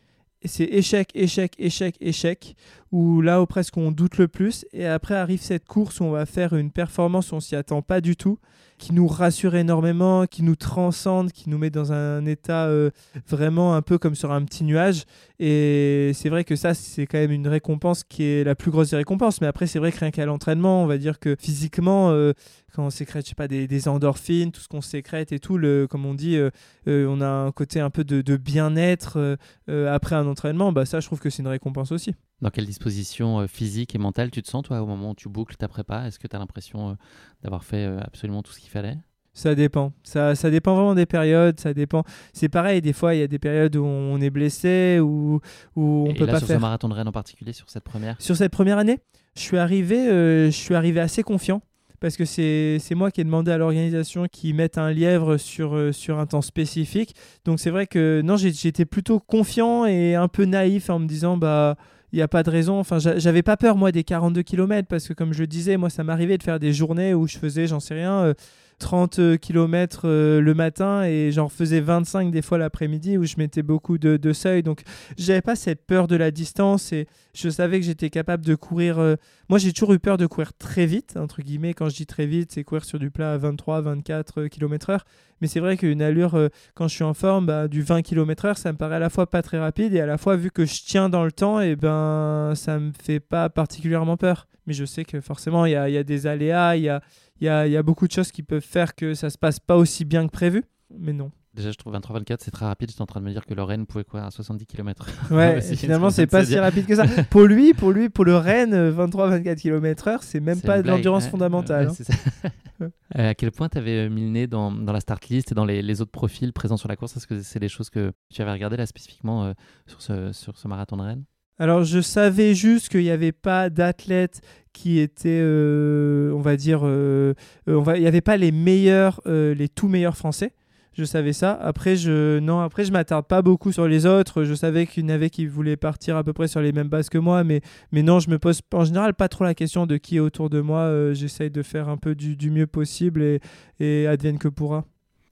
c'est 0.44 0.64
échec, 0.64 1.10
échec, 1.14 1.54
échec, 1.58 1.96
échec, 2.00 2.56
où 2.94 3.20
là 3.22 3.42
où 3.42 3.46
presque 3.46 3.76
on 3.76 3.90
doute 3.90 4.18
le 4.18 4.28
plus, 4.28 4.64
et 4.72 4.86
après 4.86 5.16
arrive 5.16 5.42
cette 5.42 5.64
course 5.66 5.98
où 5.98 6.04
on 6.04 6.12
va 6.12 6.26
faire 6.26 6.52
une 6.52 6.70
performance 6.70 7.32
où 7.32 7.34
on 7.34 7.40
s'y 7.40 7.56
attend 7.56 7.82
pas 7.82 8.00
du 8.00 8.14
tout, 8.14 8.38
qui 8.78 8.92
nous 8.92 9.08
rassure 9.08 9.56
énormément, 9.56 10.26
qui 10.26 10.44
nous 10.44 10.54
transcende, 10.54 11.32
qui 11.32 11.50
nous 11.50 11.58
met 11.58 11.70
dans 11.70 11.92
un 11.92 12.24
état 12.24 12.66
euh, 12.66 12.90
vraiment 13.26 13.74
un 13.74 13.82
peu 13.82 13.98
comme 13.98 14.14
sur 14.14 14.30
un 14.30 14.44
petit 14.44 14.62
nuage. 14.62 15.06
Et 15.40 16.12
c'est 16.14 16.28
vrai 16.28 16.44
que 16.44 16.54
ça, 16.54 16.72
c'est 16.74 17.06
quand 17.06 17.18
même 17.18 17.32
une 17.32 17.48
récompense 17.48 18.04
qui 18.04 18.22
est 18.22 18.44
la 18.44 18.54
plus 18.54 18.70
grosse 18.70 18.90
des 18.90 18.96
récompenses. 18.96 19.40
Mais 19.40 19.48
après, 19.48 19.66
c'est 19.66 19.80
vrai 19.80 19.90
que 19.90 19.98
rien 19.98 20.12
qu'à 20.12 20.24
l'entraînement, 20.24 20.84
on 20.84 20.86
va 20.86 20.96
dire 20.96 21.18
que 21.18 21.34
physiquement, 21.36 22.10
euh, 22.10 22.32
quand 22.74 22.84
on 22.84 22.90
sécrète, 22.90 23.24
je 23.24 23.30
sais 23.30 23.34
pas, 23.34 23.48
des, 23.48 23.88
endorphines, 23.88 24.52
tout 24.52 24.60
ce 24.60 24.68
qu'on 24.68 24.80
sécrète 24.80 25.32
et 25.32 25.40
tout, 25.40 25.58
le, 25.58 25.88
comme 25.88 26.06
on 26.06 26.14
dit, 26.14 26.36
euh, 26.36 26.50
on 26.86 27.20
a 27.20 27.28
un 27.28 27.50
côté 27.50 27.80
un 27.80 27.90
peu 27.90 28.04
de, 28.04 28.22
de 28.22 28.36
bien-être 28.36 29.36
après 29.68 30.14
un 30.14 30.26
entraînement. 30.28 30.70
Bah 30.72 30.84
ça, 30.84 31.00
je 31.00 31.06
trouve 31.06 31.18
que 31.18 31.30
c'est 31.30 31.42
une 31.42 31.48
récompense 31.48 31.90
aussi. 31.90 32.14
Dans 32.44 32.50
quelle 32.50 32.66
disposition 32.66 33.48
physique 33.48 33.94
et 33.94 33.98
mentale 33.98 34.30
tu 34.30 34.42
te 34.42 34.48
sens, 34.50 34.64
toi, 34.64 34.82
au 34.82 34.86
moment 34.86 35.12
où 35.12 35.14
tu 35.14 35.30
boucles 35.30 35.56
ta 35.56 35.66
prépa? 35.66 36.06
Est-ce 36.06 36.18
que 36.18 36.28
tu 36.28 36.36
as 36.36 36.38
l'impression 36.38 36.98
d'avoir 37.42 37.64
fait 37.64 37.86
absolument 38.02 38.42
tout 38.42 38.52
ce 38.52 38.60
qu'il 38.60 38.68
fallait? 38.68 38.98
Ça 39.32 39.54
dépend. 39.54 39.94
Ça, 40.02 40.34
ça 40.34 40.50
dépend 40.50 40.74
vraiment 40.74 40.94
des 40.94 41.06
périodes. 41.06 41.58
Ça 41.58 41.72
dépend. 41.72 42.04
C'est 42.34 42.50
pareil, 42.50 42.82
des 42.82 42.92
fois, 42.92 43.14
il 43.14 43.20
y 43.20 43.22
a 43.22 43.28
des 43.28 43.38
périodes 43.38 43.74
où 43.76 43.86
on 43.86 44.20
est 44.20 44.28
blessé, 44.28 44.98
où, 45.00 45.40
où 45.74 46.04
on 46.06 46.10
et 46.10 46.12
peut 46.12 46.26
là, 46.26 46.32
pas 46.34 46.38
sur 46.38 46.48
faire. 46.48 46.58
ce 46.58 46.60
marathon 46.60 46.90
de 46.90 46.94
Rennes 46.94 47.08
en 47.08 47.12
particulier, 47.12 47.54
sur 47.54 47.70
cette 47.70 47.82
première? 47.82 48.20
Sur 48.20 48.36
cette 48.36 48.52
première 48.52 48.76
année, 48.76 48.98
je 49.34 49.40
suis 49.40 49.56
arrivé, 49.56 49.96
euh, 49.96 50.46
je 50.46 50.56
suis 50.56 50.74
arrivé 50.74 51.00
assez 51.00 51.22
confiant. 51.22 51.62
Parce 51.98 52.18
que 52.18 52.26
c'est 52.26 52.94
moi 52.94 53.10
qui 53.10 53.22
ai 53.22 53.24
demandé 53.24 53.52
à 53.52 53.56
l'organisation 53.56 54.26
qu'ils 54.30 54.54
mettent 54.54 54.76
un 54.76 54.92
lièvre 54.92 55.38
sur, 55.38 55.74
euh, 55.74 55.92
sur 55.92 56.18
un 56.18 56.26
temps 56.26 56.42
spécifique. 56.42 57.14
Donc 57.46 57.58
c'est 57.58 57.70
vrai 57.70 57.86
que 57.86 58.20
non, 58.22 58.36
j'étais 58.36 58.84
plutôt 58.84 59.18
confiant 59.18 59.86
et 59.86 60.14
un 60.14 60.28
peu 60.28 60.44
naïf 60.44 60.90
en 60.90 60.98
me 60.98 61.06
disant 61.06 61.38
bah 61.38 61.76
il 62.14 62.18
n'y 62.18 62.22
a 62.22 62.28
pas 62.28 62.44
de 62.44 62.50
raison. 62.50 62.78
Enfin, 62.78 62.98
j'avais 63.00 63.42
pas 63.42 63.56
peur, 63.56 63.76
moi, 63.76 63.90
des 63.90 64.04
42 64.04 64.42
km, 64.42 64.86
parce 64.88 65.08
que, 65.08 65.14
comme 65.14 65.32
je 65.32 65.40
le 65.40 65.48
disais, 65.48 65.76
moi, 65.76 65.90
ça 65.90 66.04
m'arrivait 66.04 66.38
de 66.38 66.44
faire 66.44 66.60
des 66.60 66.72
journées 66.72 67.12
où 67.12 67.26
je 67.26 67.36
faisais, 67.36 67.66
j'en 67.66 67.80
sais 67.80 67.94
rien, 67.94 68.20
euh, 68.20 68.34
30 68.78 69.38
km 69.38 70.02
euh, 70.04 70.40
le 70.40 70.54
matin 70.54 71.04
et 71.04 71.30
j'en 71.32 71.48
faisais 71.48 71.80
25 71.80 72.30
des 72.30 72.42
fois 72.42 72.58
l'après-midi 72.58 73.18
où 73.18 73.24
je 73.24 73.34
mettais 73.38 73.62
beaucoup 73.62 73.98
de, 73.98 74.16
de 74.16 74.32
seuil. 74.32 74.62
Donc 74.62 74.82
j'avais 75.16 75.42
pas 75.42 75.56
cette 75.56 75.86
peur 75.86 76.06
de 76.06 76.16
la 76.16 76.30
distance 76.30 76.92
et 76.92 77.06
je 77.34 77.48
savais 77.48 77.80
que 77.80 77.86
j'étais 77.86 78.10
capable 78.10 78.44
de 78.44 78.54
courir. 78.54 78.98
Euh, 78.98 79.16
moi 79.48 79.58
j'ai 79.58 79.72
toujours 79.72 79.92
eu 79.92 79.98
peur 79.98 80.16
de 80.16 80.26
courir 80.26 80.52
très 80.54 80.86
vite, 80.86 81.16
entre 81.16 81.42
guillemets. 81.42 81.74
Quand 81.74 81.88
je 81.88 81.96
dis 81.96 82.06
très 82.06 82.26
vite, 82.26 82.52
c'est 82.52 82.64
courir 82.64 82.84
sur 82.84 82.98
du 82.98 83.10
plat 83.10 83.32
à 83.32 83.38
23, 83.38 83.80
24 83.80 84.46
km/h. 84.46 85.00
Mais 85.40 85.48
c'est 85.48 85.60
vrai 85.60 85.76
qu'une 85.76 86.00
allure, 86.02 86.36
euh, 86.36 86.48
quand 86.74 86.88
je 86.88 86.94
suis 86.94 87.04
en 87.04 87.14
forme, 87.14 87.46
bah, 87.46 87.68
du 87.68 87.82
20 87.82 88.02
km/h, 88.02 88.56
ça 88.56 88.72
me 88.72 88.78
paraît 88.78 88.96
à 88.96 89.00
la 89.00 89.10
fois 89.10 89.28
pas 89.28 89.42
très 89.42 89.58
rapide 89.58 89.94
et 89.94 90.00
à 90.00 90.06
la 90.06 90.16
fois, 90.16 90.36
vu 90.36 90.50
que 90.50 90.64
je 90.64 90.82
tiens 90.84 91.08
dans 91.08 91.24
le 91.24 91.32
temps, 91.32 91.60
et 91.60 91.70
eh 91.70 91.76
ben 91.76 92.52
ça 92.54 92.78
me 92.78 92.92
fait 93.02 93.20
pas 93.20 93.48
particulièrement 93.48 94.16
peur. 94.16 94.46
Mais 94.66 94.72
je 94.72 94.84
sais 94.84 95.04
que 95.04 95.20
forcément, 95.20 95.66
il 95.66 95.72
y 95.72 95.76
a, 95.76 95.88
y 95.88 95.98
a, 95.98 96.02
des 96.02 96.26
aléas, 96.26 96.76
il 96.76 96.84
y 96.84 96.88
a, 96.88 97.02
y 97.44 97.48
a, 97.48 97.66
y 97.66 97.76
a, 97.76 97.82
beaucoup 97.82 98.06
de 98.06 98.12
choses 98.12 98.32
qui 98.32 98.42
peuvent 98.42 98.60
faire 98.60 98.94
que 98.94 99.14
ça 99.14 99.30
se 99.30 99.38
passe 99.38 99.58
pas 99.60 99.76
aussi 99.76 100.04
bien 100.04 100.26
que 100.26 100.32
prévu. 100.32 100.64
Mais 100.98 101.12
non. 101.12 101.30
Déjà, 101.54 101.70
je 101.70 101.76
trouve 101.76 101.94
23-24, 101.94 102.38
c'est 102.40 102.50
très 102.50 102.66
rapide. 102.66 102.90
J'étais 102.90 103.02
en 103.02 103.06
train 103.06 103.20
de 103.20 103.26
me 103.26 103.30
dire 103.30 103.46
que 103.46 103.54
le 103.54 103.62
Rennes 103.62 103.86
pouvait 103.86 104.02
courir 104.02 104.24
à 104.24 104.32
70 104.32 104.66
km. 104.66 105.06
Ouais, 105.30 105.60
finalement, 105.76 106.10
c'est 106.10 106.26
pas 106.26 106.44
si 106.44 106.58
rapide 106.58 106.84
que 106.84 106.96
ça. 106.96 107.04
pour 107.30 107.42
lui, 107.42 107.74
pour 107.74 107.92
lui, 107.92 108.08
pour 108.08 108.24
le 108.24 108.36
Rennes, 108.36 108.74
23-24 108.90 109.60
km/h, 109.60 110.18
c'est 110.22 110.40
même 110.40 110.60
pas 110.60 110.82
de 110.82 110.88
l'endurance 110.88 111.28
fondamentale. 111.28 111.90
hein. 111.90 112.50
euh, 113.16 113.30
à 113.30 113.34
quel 113.34 113.52
point 113.52 113.68
tu 113.68 113.78
avais 113.78 114.08
mis 114.08 114.22
le 114.22 114.30
nez 114.30 114.46
dans, 114.48 114.72
dans, 114.72 114.92
la 114.92 114.98
start 114.98 115.28
list 115.28 115.52
et 115.52 115.54
dans 115.54 115.64
les, 115.64 115.80
les, 115.80 116.00
autres 116.00 116.10
profils 116.10 116.52
présents 116.52 116.76
sur 116.76 116.88
la 116.88 116.96
course? 116.96 117.16
Est-ce 117.16 117.28
que 117.28 117.40
c'est 117.40 117.60
des 117.60 117.68
choses 117.68 117.88
que 117.88 118.12
tu 118.32 118.42
avais 118.42 118.52
regardées 118.52 118.76
là 118.76 118.86
spécifiquement 118.86 119.44
euh, 119.44 119.52
sur, 119.86 120.02
ce, 120.02 120.32
sur 120.32 120.58
ce 120.58 120.66
marathon 120.66 120.96
de 120.96 121.02
Rennes? 121.02 121.24
Alors 121.58 121.84
je 121.84 122.00
savais 122.00 122.54
juste 122.54 122.88
qu'il 122.88 123.02
n'y 123.02 123.10
avait 123.10 123.32
pas 123.32 123.70
d'athlètes 123.70 124.40
qui 124.72 124.98
étaient, 124.98 125.40
euh, 125.40 126.32
on 126.32 126.40
va 126.40 126.56
dire, 126.56 126.80
euh, 126.82 127.32
on 127.66 127.80
va, 127.80 127.96
il 127.96 128.00
n'y 128.00 128.06
avait 128.06 128.20
pas 128.20 128.36
les 128.36 128.52
meilleurs, 128.52 129.20
euh, 129.26 129.54
les 129.54 129.68
tout 129.68 129.88
meilleurs 129.88 130.16
français. 130.16 130.52
Je 130.92 131.04
savais 131.04 131.32
ça. 131.32 131.52
Après, 131.52 131.96
je 131.96 132.38
non, 132.38 132.60
après 132.60 132.84
je 132.84 132.92
m'attarde 132.92 133.26
pas 133.26 133.42
beaucoup 133.42 133.72
sur 133.72 133.88
les 133.88 134.06
autres. 134.06 134.44
Je 134.44 134.54
savais 134.54 134.86
qu'il 134.86 135.04
y 135.04 135.06
en 135.06 135.08
avait 135.08 135.30
qui 135.30 135.46
voulaient 135.46 135.76
partir 135.76 136.16
à 136.16 136.22
peu 136.22 136.32
près 136.32 136.46
sur 136.46 136.60
les 136.60 136.72
mêmes 136.72 136.88
bases 136.88 137.08
que 137.08 137.18
moi, 137.18 137.42
mais 137.42 137.62
mais 137.90 138.02
non, 138.02 138.20
je 138.20 138.30
me 138.30 138.38
pose 138.38 138.60
en 138.72 138.84
général 138.84 139.14
pas 139.14 139.28
trop 139.28 139.42
la 139.44 139.54
question 139.54 139.86
de 139.86 139.96
qui 139.96 140.16
est 140.16 140.20
autour 140.20 140.50
de 140.50 140.60
moi. 140.60 141.12
J'essaye 141.12 141.50
de 141.50 141.62
faire 141.62 141.88
un 141.88 141.96
peu 141.96 142.14
du, 142.14 142.36
du 142.36 142.50
mieux 142.50 142.68
possible 142.68 143.22
et, 143.22 143.40
et 143.80 144.06
advienne 144.06 144.38
que 144.38 144.48
pourra 144.48 144.84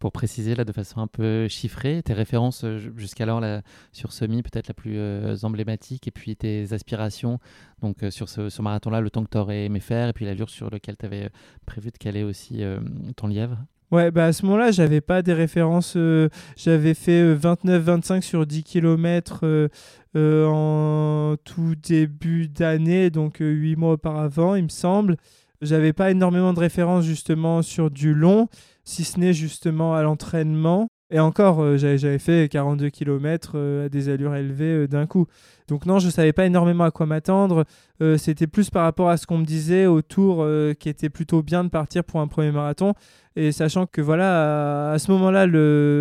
pour 0.02 0.10
préciser 0.10 0.56
là 0.56 0.64
de 0.64 0.72
façon 0.72 0.98
un 0.98 1.06
peu 1.06 1.46
chiffrée, 1.46 2.02
tes 2.02 2.12
références 2.12 2.64
jusqu'alors 2.96 3.40
sur 3.92 4.12
semi 4.12 4.42
peut-être 4.42 4.66
la 4.66 4.74
plus 4.74 4.96
euh, 4.96 5.36
emblématique 5.44 6.08
et 6.08 6.10
puis 6.10 6.34
tes 6.34 6.72
aspirations 6.72 7.38
donc 7.82 8.02
euh, 8.02 8.10
sur 8.10 8.28
ce, 8.28 8.60
marathon-là, 8.60 9.00
le 9.00 9.10
temps 9.10 9.22
que 9.22 9.30
tu 9.30 9.38
aurais 9.38 9.66
aimé 9.66 9.78
faire 9.78 10.08
et 10.08 10.12
puis 10.12 10.24
l'allure 10.24 10.50
sur 10.50 10.70
lequel 10.70 10.96
tu 10.96 11.06
avais 11.06 11.30
prévu 11.66 11.92
de 11.92 11.98
caler 11.98 12.24
aussi 12.24 12.64
euh, 12.64 12.80
ton 13.14 13.28
lièvre 13.28 13.58
Ouais, 13.92 14.10
bah 14.10 14.24
à 14.24 14.32
ce 14.32 14.44
moment-là, 14.46 14.72
j'avais 14.72 15.02
pas 15.02 15.22
des 15.22 15.34
références. 15.34 15.96
j'avais 16.56 16.94
fait 16.94 17.34
29-25 17.36 18.22
sur 18.22 18.44
10 18.44 18.64
km 18.64 19.68
en 20.16 21.36
tout 21.44 21.74
début 21.76 22.48
d'année, 22.48 23.10
donc 23.10 23.36
8 23.38 23.76
mois 23.76 23.92
auparavant, 23.92 24.56
il 24.56 24.64
me 24.64 24.68
semble. 24.68 25.16
J'avais 25.60 25.92
pas 25.92 26.10
énormément 26.10 26.52
de 26.52 26.58
références 26.58 27.04
justement 27.04 27.62
sur 27.62 27.88
du 27.88 28.14
long 28.14 28.48
si 28.84 29.04
ce 29.04 29.18
n'est 29.18 29.32
justement 29.32 29.94
à 29.94 30.02
l'entraînement. 30.02 30.88
Et 31.10 31.20
encore, 31.20 31.62
euh, 31.62 31.76
j'avais 31.76 32.18
fait 32.18 32.48
42 32.50 32.88
km 32.88 33.52
euh, 33.54 33.86
à 33.86 33.88
des 33.90 34.08
allures 34.08 34.34
élevées 34.34 34.84
euh, 34.84 34.88
d'un 34.88 35.06
coup. 35.06 35.26
Donc 35.68 35.86
non, 35.86 35.98
je 35.98 36.06
ne 36.06 36.10
savais 36.10 36.32
pas 36.32 36.46
énormément 36.46 36.84
à 36.84 36.90
quoi 36.90 37.06
m'attendre. 37.06 37.64
C'était 38.16 38.48
plus 38.48 38.68
par 38.68 38.82
rapport 38.82 39.10
à 39.10 39.16
ce 39.16 39.26
qu'on 39.28 39.38
me 39.38 39.44
disait 39.44 39.86
autour, 39.86 40.44
qui 40.80 40.88
était 40.88 41.08
plutôt 41.08 41.40
bien 41.40 41.62
de 41.62 41.68
partir 41.68 42.02
pour 42.02 42.20
un 42.20 42.26
premier 42.26 42.50
marathon. 42.50 42.94
Et 43.34 43.50
sachant 43.52 43.86
que 43.86 44.00
voilà, 44.00 44.92
à, 44.92 44.98
ce 44.98 45.10
moment-là, 45.12 45.46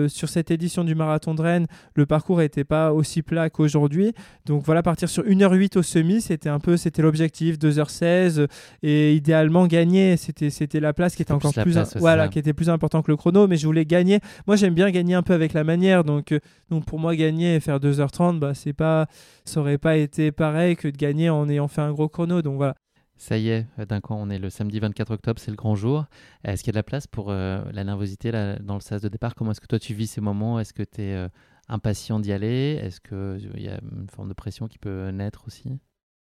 sur 0.09 0.27
cette 0.27 0.51
édition 0.51 0.83
du 0.83 0.95
marathon 0.95 1.33
de 1.33 1.41
Rennes, 1.41 1.67
le 1.95 2.05
parcours 2.05 2.39
n'était 2.39 2.65
pas 2.65 2.91
aussi 2.91 3.21
plat 3.21 3.49
qu'aujourd'hui. 3.49 4.13
Donc 4.45 4.63
voilà, 4.65 4.83
partir 4.83 5.07
sur 5.07 5.23
1h08 5.23 5.77
au 5.77 5.83
semi, 5.83 6.19
c'était 6.19 6.49
un 6.49 6.59
peu, 6.59 6.75
c'était 6.75 7.01
l'objectif, 7.01 7.57
2h16. 7.57 8.47
Et 8.83 9.15
idéalement, 9.15 9.65
gagner, 9.67 10.17
c'était, 10.17 10.79
la 10.79 10.93
place 10.93 11.15
qui 11.15 11.21
était 11.21 11.31
encore 11.31 11.53
plus, 11.53 11.77
voilà, 11.95 12.27
qui 12.27 12.39
était 12.39 12.53
plus 12.53 12.69
important 12.69 13.01
que 13.01 13.11
le 13.11 13.17
chrono. 13.17 13.47
Mais 13.47 13.55
je 13.55 13.65
voulais 13.65 13.85
gagner. 13.85 14.19
Moi, 14.45 14.57
j'aime 14.57 14.73
bien 14.73 14.91
gagner 14.91 15.15
un 15.15 15.23
peu 15.23 15.33
avec 15.33 15.53
la 15.53 15.63
manière. 15.63 16.03
Donc, 16.03 16.33
euh, 16.33 16.39
donc 16.69 16.85
pour 16.85 16.99
moi, 16.99 17.15
gagner 17.15 17.55
et 17.55 17.59
faire 17.61 17.79
2h30, 17.79 18.39
bah, 18.39 18.53
c'est 18.53 18.73
pas, 18.73 19.07
ça 19.51 19.59
aurait 19.59 19.77
pas 19.77 19.97
été 19.97 20.31
pareil 20.31 20.75
que 20.75 20.87
de 20.87 20.97
gagner 20.97 21.29
en 21.29 21.47
ayant 21.49 21.67
fait 21.67 21.81
un 21.81 21.91
gros 21.91 22.09
chrono. 22.09 22.41
Donc 22.41 22.55
voilà. 22.55 22.75
Ça 23.17 23.37
y 23.37 23.49
est, 23.49 23.67
euh, 23.77 23.85
d'un 23.85 23.99
coup, 23.99 24.13
on 24.15 24.29
est 24.31 24.39
le 24.39 24.49
samedi 24.49 24.79
24 24.79 25.13
octobre, 25.13 25.39
c'est 25.39 25.51
le 25.51 25.57
grand 25.57 25.75
jour. 25.75 26.05
Est-ce 26.43 26.63
qu'il 26.63 26.69
y 26.69 26.71
a 26.71 26.73
de 26.73 26.79
la 26.79 26.83
place 26.83 27.05
pour 27.05 27.29
euh, 27.29 27.61
la 27.71 27.83
nervosité 27.83 28.31
là, 28.31 28.57
dans 28.57 28.73
le 28.73 28.79
sas 28.79 29.01
de 29.01 29.09
départ? 29.09 29.35
Comment 29.35 29.51
est-ce 29.51 29.61
que 29.61 29.67
toi 29.67 29.77
tu 29.77 29.93
vis 29.93 30.07
ces 30.07 30.21
moments? 30.21 30.59
Est-ce 30.59 30.73
que 30.73 30.81
tu 30.81 31.01
es 31.01 31.13
euh, 31.13 31.27
impatient 31.69 32.19
d'y 32.19 32.31
aller? 32.31 32.79
Est-ce 32.81 32.99
qu'il 32.99 33.61
y 33.61 33.67
a 33.67 33.79
une 33.83 34.09
forme 34.09 34.29
de 34.29 34.33
pression 34.33 34.67
qui 34.67 34.79
peut 34.79 35.09
naître 35.09 35.43
aussi? 35.45 35.69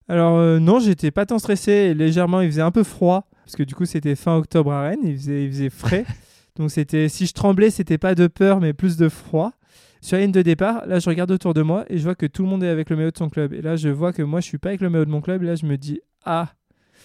Alors 0.08 0.58
non, 0.58 0.80
j'étais 0.80 1.10
pas 1.10 1.26
tant 1.26 1.38
stressé. 1.38 1.92
Légèrement, 1.92 2.40
il 2.40 2.48
faisait 2.48 2.62
un 2.62 2.70
peu 2.70 2.82
froid, 2.82 3.28
parce 3.44 3.56
que 3.56 3.62
du 3.62 3.74
coup 3.74 3.84
c'était 3.84 4.16
fin 4.16 4.36
octobre 4.36 4.72
à 4.72 4.82
Rennes, 4.82 5.04
il 5.04 5.16
faisait, 5.16 5.44
il 5.44 5.50
faisait 5.50 5.70
frais. 5.70 6.06
Donc 6.56 6.70
c'était, 6.70 7.08
si 7.10 7.26
je 7.26 7.34
tremblais, 7.34 7.70
c'était 7.70 7.98
pas 7.98 8.14
de 8.14 8.26
peur, 8.26 8.58
mais 8.58 8.72
plus 8.72 8.96
de 8.96 9.08
froid. 9.08 9.52
Sur 10.00 10.16
la 10.16 10.22
ligne 10.22 10.32
de 10.32 10.42
départ, 10.42 10.86
là, 10.86 10.98
je 10.98 11.08
regarde 11.08 11.30
autour 11.30 11.54
de 11.54 11.62
moi 11.62 11.84
et 11.88 11.98
je 11.98 12.04
vois 12.04 12.14
que 12.14 12.26
tout 12.26 12.42
le 12.42 12.48
monde 12.48 12.62
est 12.62 12.68
avec 12.68 12.90
le 12.90 12.96
maillot 12.96 13.10
de 13.10 13.18
son 13.18 13.28
club. 13.28 13.52
Et 13.52 13.62
là, 13.62 13.76
je 13.76 13.88
vois 13.88 14.12
que 14.12 14.22
moi, 14.22 14.40
je 14.40 14.46
suis 14.46 14.58
pas 14.58 14.70
avec 14.70 14.80
le 14.80 14.90
maillot 14.90 15.04
de 15.04 15.10
mon 15.10 15.20
club. 15.20 15.42
Et 15.42 15.46
là, 15.46 15.54
je 15.54 15.66
me 15.66 15.76
dis, 15.76 16.00
ah, 16.24 16.52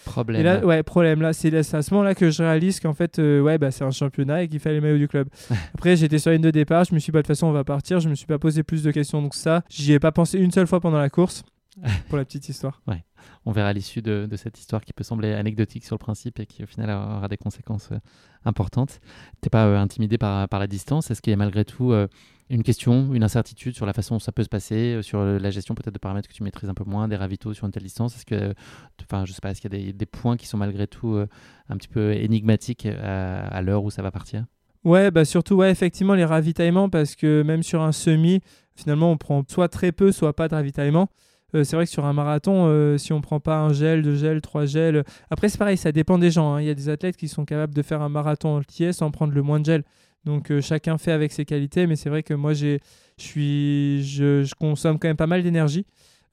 Problème. 0.04 0.40
Et 0.40 0.44
là, 0.44 0.64
ouais, 0.64 0.82
problème. 0.82 1.22
Là, 1.22 1.32
c'est 1.32 1.54
à 1.54 1.62
ce 1.62 1.94
moment-là 1.94 2.14
que 2.14 2.30
je 2.30 2.42
réalise 2.42 2.78
qu'en 2.78 2.92
fait, 2.92 3.18
euh, 3.18 3.40
ouais, 3.40 3.56
bah, 3.56 3.70
c'est 3.70 3.84
un 3.84 3.90
championnat 3.90 4.42
et 4.42 4.48
qu'il 4.48 4.60
fallait 4.60 4.76
le 4.76 4.82
maillot 4.82 4.98
du 4.98 5.08
club. 5.08 5.28
Après, 5.74 5.96
j'étais 5.96 6.18
sur 6.18 6.30
la 6.30 6.36
ligne 6.36 6.44
de 6.44 6.50
départ. 6.50 6.84
Je 6.84 6.94
me 6.94 6.98
suis 6.98 7.10
dit, 7.10 7.12
bah, 7.12 7.20
de 7.20 7.22
toute 7.22 7.28
façon, 7.28 7.46
on 7.46 7.52
va 7.52 7.64
partir. 7.64 8.00
Je 8.00 8.08
me 8.08 8.14
suis 8.14 8.26
pas 8.26 8.38
posé 8.38 8.62
plus 8.62 8.82
de 8.82 8.90
questions. 8.90 9.22
Donc, 9.22 9.34
ça, 9.34 9.62
j'y 9.70 9.92
ai 9.92 9.98
pas 9.98 10.12
pensé 10.12 10.38
une 10.38 10.50
seule 10.50 10.66
fois 10.66 10.80
pendant 10.80 10.98
la 10.98 11.08
course. 11.08 11.42
pour 12.08 12.18
la 12.18 12.24
petite 12.24 12.48
histoire. 12.48 12.82
Ouais. 12.86 13.04
On 13.46 13.52
verra 13.52 13.72
l'issue 13.72 14.02
de, 14.02 14.28
cette 14.36 14.58
histoire 14.58 14.84
qui 14.84 14.92
peut 14.92 15.04
sembler 15.04 15.32
anecdotique 15.32 15.84
sur 15.84 15.94
le 15.94 15.98
principe 15.98 16.40
et 16.40 16.46
qui 16.46 16.62
au 16.62 16.66
final 16.66 16.90
aura 16.90 17.28
des 17.28 17.36
conséquences 17.36 17.90
euh, 17.92 17.98
importantes. 18.44 19.00
T'es 19.40 19.50
pas 19.50 19.66
euh, 19.66 19.78
intimidé 19.78 20.18
par, 20.18 20.48
la 20.50 20.66
distance 20.66 21.10
Est-ce 21.10 21.22
qu'il 21.22 21.30
y 21.30 21.34
a 21.34 21.36
malgré 21.36 21.64
tout 21.64 21.92
euh, 21.92 22.08
une 22.50 22.62
question, 22.62 23.12
une 23.14 23.22
incertitude 23.22 23.74
sur 23.74 23.86
la 23.86 23.92
façon 23.92 24.16
dont 24.16 24.20
ça 24.20 24.32
peut 24.32 24.42
se 24.42 24.48
passer, 24.48 25.00
sur 25.02 25.24
la 25.24 25.50
gestion 25.50 25.74
peut-être 25.74 25.94
de 25.94 25.98
paramètres 25.98 26.28
que 26.28 26.34
tu 26.34 26.42
maîtrises 26.42 26.68
un 26.68 26.74
peu 26.74 26.84
moins, 26.84 27.08
des 27.08 27.16
ravitaux 27.16 27.54
sur 27.54 27.66
une 27.66 27.72
telle 27.72 27.82
distance? 27.82 28.16
Est-ce 28.16 28.26
que, 28.26 28.54
enfin, 29.02 29.24
je 29.24 29.32
sais 29.32 29.40
pas, 29.40 29.50
est-ce 29.50 29.60
qu'il 29.60 29.72
y 29.74 29.88
a 29.88 29.92
des, 29.92 30.06
points 30.06 30.36
qui 30.36 30.46
sont 30.46 30.58
malgré 30.58 30.86
tout 30.86 31.16
un 31.16 31.76
petit 31.76 31.88
peu 31.88 32.12
énigmatiques 32.12 32.86
à, 32.86 33.46
à 33.46 33.62
l'heure 33.62 33.82
où 33.82 33.90
ça 33.90 34.02
va 34.02 34.10
partir? 34.10 34.44
Ouais, 34.84 35.10
bah 35.10 35.24
surtout, 35.24 35.54
ouais, 35.54 35.70
effectivement, 35.70 36.14
les 36.14 36.26
ravitaillements, 36.26 36.90
parce 36.90 37.16
que 37.16 37.42
même 37.42 37.62
sur 37.62 37.80
un 37.80 37.92
semi, 37.92 38.40
finalement, 38.74 39.10
on 39.10 39.16
prend 39.16 39.42
soit 39.48 39.68
très 39.68 39.92
peu, 39.92 40.12
soit 40.12 40.36
pas 40.36 40.46
de 40.48 40.54
ravitaillement. 40.54 41.08
Euh, 41.54 41.64
c'est 41.64 41.76
vrai 41.76 41.84
que 41.86 41.90
sur 41.90 42.04
un 42.04 42.12
marathon, 42.12 42.66
euh, 42.66 42.98
si 42.98 43.12
on 43.12 43.20
prend 43.20 43.38
pas 43.40 43.58
un 43.58 43.72
gel, 43.72 44.02
deux 44.02 44.16
gels, 44.16 44.40
trois 44.40 44.66
gels, 44.66 45.04
après 45.30 45.48
c'est 45.48 45.58
pareil, 45.58 45.76
ça 45.76 45.92
dépend 45.92 46.18
des 46.18 46.30
gens. 46.30 46.54
hein. 46.54 46.60
Il 46.60 46.66
y 46.66 46.70
a 46.70 46.74
des 46.74 46.88
athlètes 46.88 47.16
qui 47.16 47.28
sont 47.28 47.44
capables 47.44 47.74
de 47.74 47.82
faire 47.82 48.02
un 48.02 48.08
marathon 48.08 48.56
entier 48.56 48.92
sans 48.92 49.10
prendre 49.10 49.32
le 49.32 49.42
moins 49.42 49.60
de 49.60 49.66
gel. 49.66 49.84
Donc 50.24 50.50
euh, 50.50 50.60
chacun 50.60 50.98
fait 50.98 51.12
avec 51.12 51.32
ses 51.32 51.44
qualités, 51.44 51.86
mais 51.86 51.96
c'est 51.96 52.08
vrai 52.08 52.22
que 52.22 52.34
moi 52.34 52.54
j'ai, 52.54 52.80
je 53.18 54.00
je 54.44 54.54
consomme 54.54 54.98
quand 54.98 55.08
même 55.08 55.16
pas 55.16 55.26
mal 55.26 55.42
d'énergie. 55.42 55.86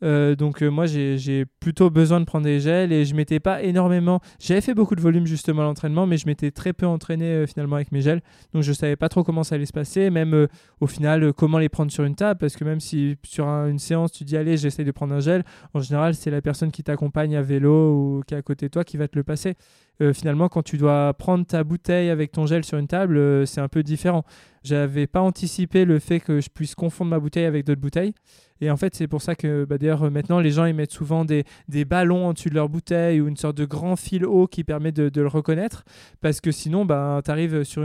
Euh, 0.04 0.36
donc 0.36 0.62
moi 0.62 0.86
j'ai 0.86 1.45
plutôt 1.60 1.89
besoin 1.89 2.20
de 2.20 2.26
prendre 2.26 2.45
des 2.45 2.60
gels 2.60 2.91
et 2.91 3.06
je 3.06 3.16
m'étais 3.16 3.39
pas 3.39 3.62
énormément. 3.62 4.20
J'avais 4.39 4.62
fait 4.62 4.74
beaucoup 4.74 4.95
de 4.95 5.02
volume 5.02 5.26
justement 5.26 5.62
à 5.62 5.66
l'entraînement, 5.66 6.08
mais 6.08 6.18
je 6.18 6.26
m'étais 6.26 6.52
très 6.52 6.74
peu 6.74 6.86
entraîné 6.86 7.45
finalement 7.47 7.76
avec 7.76 7.91
mes 7.91 8.02
gels. 8.02 8.22
Donc 8.54 8.64
je 8.64 8.74
savais 8.74 8.95
pas 8.95 9.10
trop 9.10 9.24
comment 9.24 9.43
ça 9.43 9.56
allait 9.56 9.66
se 9.66 9.74
passer, 9.74 10.10
même 10.10 10.47
au 10.80 10.88
final 10.88 11.34
comment 11.34 11.58
les 11.60 11.70
prendre 11.70 11.91
sur 11.91 12.04
une 12.04 12.16
table, 12.16 12.39
parce 12.39 12.56
que 12.56 12.64
même 12.64 12.80
si 12.80 13.18
sur 13.24 13.45
une 13.45 13.80
séance 13.80 14.12
tu 14.12 14.24
dis 14.24 14.38
allez 14.38 14.58
j'essaie 14.58 14.84
de 14.84 14.91
prendre 14.91 15.14
un 15.14 15.20
gel, 15.20 15.43
en 15.74 15.80
général 15.80 16.16
c'est 16.16 16.32
la 16.32 16.41
personne 16.41 16.72
qui 16.72 16.84
t'accompagne 16.84 17.36
à 17.36 17.41
vélo 17.41 17.93
ou 17.93 18.24
qui 18.26 18.34
est 18.34 18.38
à 18.38 18.41
côté 18.41 18.68
de 18.68 18.72
toi 18.72 18.84
qui 18.84 18.97
va 18.97 19.08
te 19.08 19.18
le 19.18 19.24
passer. 19.24 19.56
Euh, 20.02 20.14
finalement, 20.14 20.50
quand 20.50 20.64
tu 20.64 20.78
dois 20.78 21.14
prendre 21.14 21.46
ta 21.46 21.64
bouteille 21.64 22.10
avec 22.10 22.32
ton 22.32 22.46
gel 22.46 22.64
sur 22.64 22.78
une 22.78 22.88
table, 22.88 23.18
euh, 23.18 23.46
c'est 23.46 23.62
un 23.62 23.68
peu 23.68 23.84
différent. 23.84 24.24
J'avais 24.64 25.06
pas 25.06 25.22
anticipé 25.22 25.86
le 25.86 26.00
fait 26.00 26.20
que 26.20 26.42
je 26.42 26.50
puisse 26.50 26.76
confondre 26.76 27.12
ma 27.12 27.20
bouteille 27.20 27.46
avec 27.46 27.66
d'autres 27.66 27.82
bouteilles. 27.82 28.14
Et 28.62 28.70
en 28.70 28.78
fait, 28.78 28.96
c'est 28.96 29.08
pour 29.08 29.22
ça 29.22 29.36
que 29.36 29.66
bah, 29.66 29.78
d'ailleurs, 29.78 30.10
maintenant, 30.12 30.39
les 30.39 30.52
gens 30.52 30.66
ils 30.66 30.74
mettent 30.74 30.92
souvent 30.92 31.26
des, 31.26 31.46
des 31.68 31.84
ballons 31.84 32.28
en 32.28 32.34
dessus 32.34 32.50
de 32.50 32.56
leur 32.56 32.70
bouteille 32.70 33.20
ou 33.22 33.28
une 33.28 33.38
sorte 33.38 33.58
de 33.58 33.66
grand 33.66 33.96
fil 33.96 34.26
haut 34.26 34.48
qui 34.48 34.64
permet 34.64 34.92
de, 34.92 35.10
le 35.14 35.28
reconnaître. 35.28 35.84
Parce 36.20 36.42
que 36.42 36.52
sinon, 36.52 36.86
bah, 36.86 37.22
tu 37.24 37.32
arrives 37.32 37.64
sur 37.64 37.84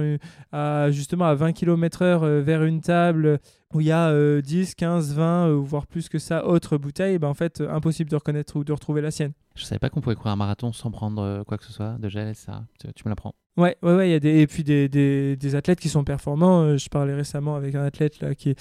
à, 0.53 0.91
justement 0.91 1.27
à 1.27 1.35
20 1.35 1.53
km/h 1.53 2.41
vers 2.41 2.63
une 2.65 2.81
table 2.81 3.41
où 3.75 3.81
il 3.81 3.87
y 3.87 3.93
a 3.93 4.41
10, 4.41 4.75
15, 4.75 5.15
20, 5.15 5.53
voire 5.57 5.87
plus 5.87 6.09
que 6.09 6.19
ça, 6.19 6.47
autres 6.47 6.77
bouteilles, 6.79 7.19
bah, 7.19 7.29
en 7.29 7.35
fait, 7.35 7.61
impossible 7.61 8.11
de 8.11 8.17
reconnaître 8.17 8.57
ou 8.57 8.65
de 8.65 8.73
retrouver 8.73 9.01
la 9.01 9.11
sienne. 9.11 9.33
Je 9.57 9.65
savais 9.65 9.79
pas 9.79 9.89
qu'on 9.89 10.01
pouvait 10.01 10.15
courir 10.15 10.33
un 10.33 10.37
marathon 10.37 10.73
sans 10.73 10.91
prendre 10.91 11.23
euh, 11.23 11.43
quoi 11.43 11.57
que 11.57 11.65
ce 11.65 11.73
soit 11.73 11.97
de 11.99 12.09
gel, 12.09 12.35
ça. 12.35 12.65
Tu, 12.79 12.93
tu 12.93 13.05
me 13.07 13.11
l'apprends. 13.11 13.35
Ouais, 13.57 13.75
ouais, 13.83 13.95
ouais, 13.95 14.09
il 14.09 14.13
y 14.13 14.15
a 14.15 14.21
des 14.21 14.41
et 14.41 14.47
puis 14.47 14.65
des, 14.65 14.87
des, 14.87 15.35
des 15.35 15.55
athlètes 15.55 15.81
qui 15.81 15.89
sont 15.89 16.05
performants. 16.05 16.61
Euh, 16.61 16.77
je 16.77 16.91
parlais 16.91 17.15
récemment 17.15 17.57
avec 17.57 17.75
un 17.75 17.83
athlète 17.83 18.21
là 18.21 18.35
qui, 18.35 18.55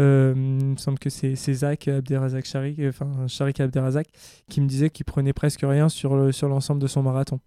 euh, 0.00 0.32
il 0.34 0.66
me 0.68 0.76
semble 0.76 0.98
que 0.98 1.10
c'est 1.10 1.34
Zach 1.34 1.86
Abderrazak 1.86 2.46
Sharik, 2.46 2.80
enfin 2.88 3.26
Sharik 3.26 3.60
Abderrazak, 3.60 4.06
qui 4.48 4.62
me 4.62 4.66
disait 4.66 4.88
qu'il 4.88 5.04
prenait 5.04 5.34
presque 5.34 5.60
rien 5.62 5.90
sur 5.90 6.16
le, 6.16 6.32
sur 6.32 6.48
l'ensemble 6.48 6.80
de 6.80 6.86
son 6.86 7.02
marathon. 7.02 7.40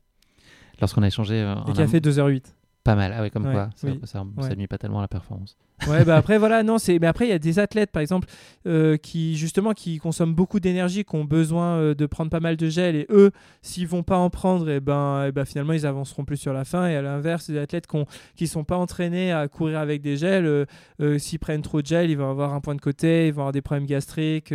Lorsqu'on 0.79 1.01
a 1.01 1.07
échangé. 1.07 1.39
et 1.67 1.73
qui 1.73 1.81
a 1.81 1.87
fait 1.87 1.99
2h08. 1.99 2.43
Pas 2.83 2.95
mal, 2.95 3.13
ah 3.15 3.21
oui, 3.21 3.29
comme 3.29 3.43
quoi, 3.43 3.69
ça, 3.75 3.89
ça, 4.05 4.55
nuit 4.55 4.65
pas 4.65 4.79
tellement 4.79 4.99
à 4.99 5.01
la 5.03 5.07
performance. 5.07 5.55
Ouais, 5.87 6.03
bah 6.03 6.15
après 6.15 6.37
voilà, 6.39 6.63
non, 6.63 6.79
c'est 6.79 6.97
mais 6.97 7.05
après 7.07 7.25
il 7.25 7.29
y 7.29 7.33
a 7.33 7.39
des 7.39 7.59
athlètes 7.59 7.91
par 7.91 8.01
exemple 8.01 8.27
euh, 8.67 8.97
qui 8.97 9.35
justement 9.35 9.73
qui 9.73 9.99
consomment 9.99 10.33
beaucoup 10.33 10.59
d'énergie, 10.59 11.03
qui 11.03 11.15
ont 11.15 11.23
besoin 11.23 11.75
euh, 11.77 11.93
de 11.93 12.05
prendre 12.07 12.31
pas 12.31 12.39
mal 12.39 12.57
de 12.57 12.69
gel 12.69 12.95
et 12.95 13.05
eux, 13.11 13.31
s'ils 13.61 13.87
vont 13.87 14.01
pas 14.01 14.17
en 14.17 14.31
prendre, 14.31 14.67
et 14.67 14.75
eh 14.75 14.79
ben, 14.79 15.25
et 15.25 15.27
eh 15.27 15.31
ben 15.31 15.45
finalement 15.45 15.73
ils 15.73 15.85
avanceront 15.85 16.25
plus 16.25 16.37
sur 16.37 16.53
la 16.53 16.65
fin 16.65 16.87
et 16.87 16.95
à 16.95 17.03
l'inverse, 17.03 17.51
des 17.51 17.59
athlètes 17.59 17.85
qui, 17.85 17.95
ont, 17.97 18.05
qui 18.35 18.47
sont 18.47 18.63
pas 18.63 18.77
entraînés 18.77 19.31
à 19.31 19.47
courir 19.47 19.77
avec 19.77 20.01
des 20.01 20.17
gels, 20.17 20.65
euh, 21.01 21.17
s'ils 21.19 21.39
prennent 21.39 21.61
trop 21.61 21.83
de 21.83 21.87
gel, 21.87 22.09
ils 22.09 22.17
vont 22.17 22.31
avoir 22.31 22.53
un 22.55 22.61
point 22.61 22.75
de 22.75 22.81
côté, 22.81 23.27
ils 23.27 23.33
vont 23.33 23.41
avoir 23.41 23.51
des 23.51 23.61
problèmes 23.61 23.85
gastriques 23.85 24.53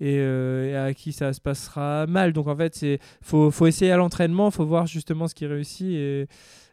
et, 0.00 0.14
et 0.16 0.76
à 0.76 0.94
qui 0.94 1.12
ça 1.12 1.32
se 1.32 1.40
passera 1.40 2.06
mal. 2.08 2.32
Donc 2.32 2.48
en 2.48 2.56
fait, 2.56 2.74
c'est 2.74 2.98
faut 3.22 3.52
faut 3.52 3.66
essayer 3.66 3.92
à 3.92 3.96
l'entraînement, 3.96 4.50
faut 4.50 4.66
voir 4.66 4.86
justement 4.86 5.28
ce 5.28 5.34
qui 5.34 5.46
réussit 5.46 5.86
et 5.92 6.28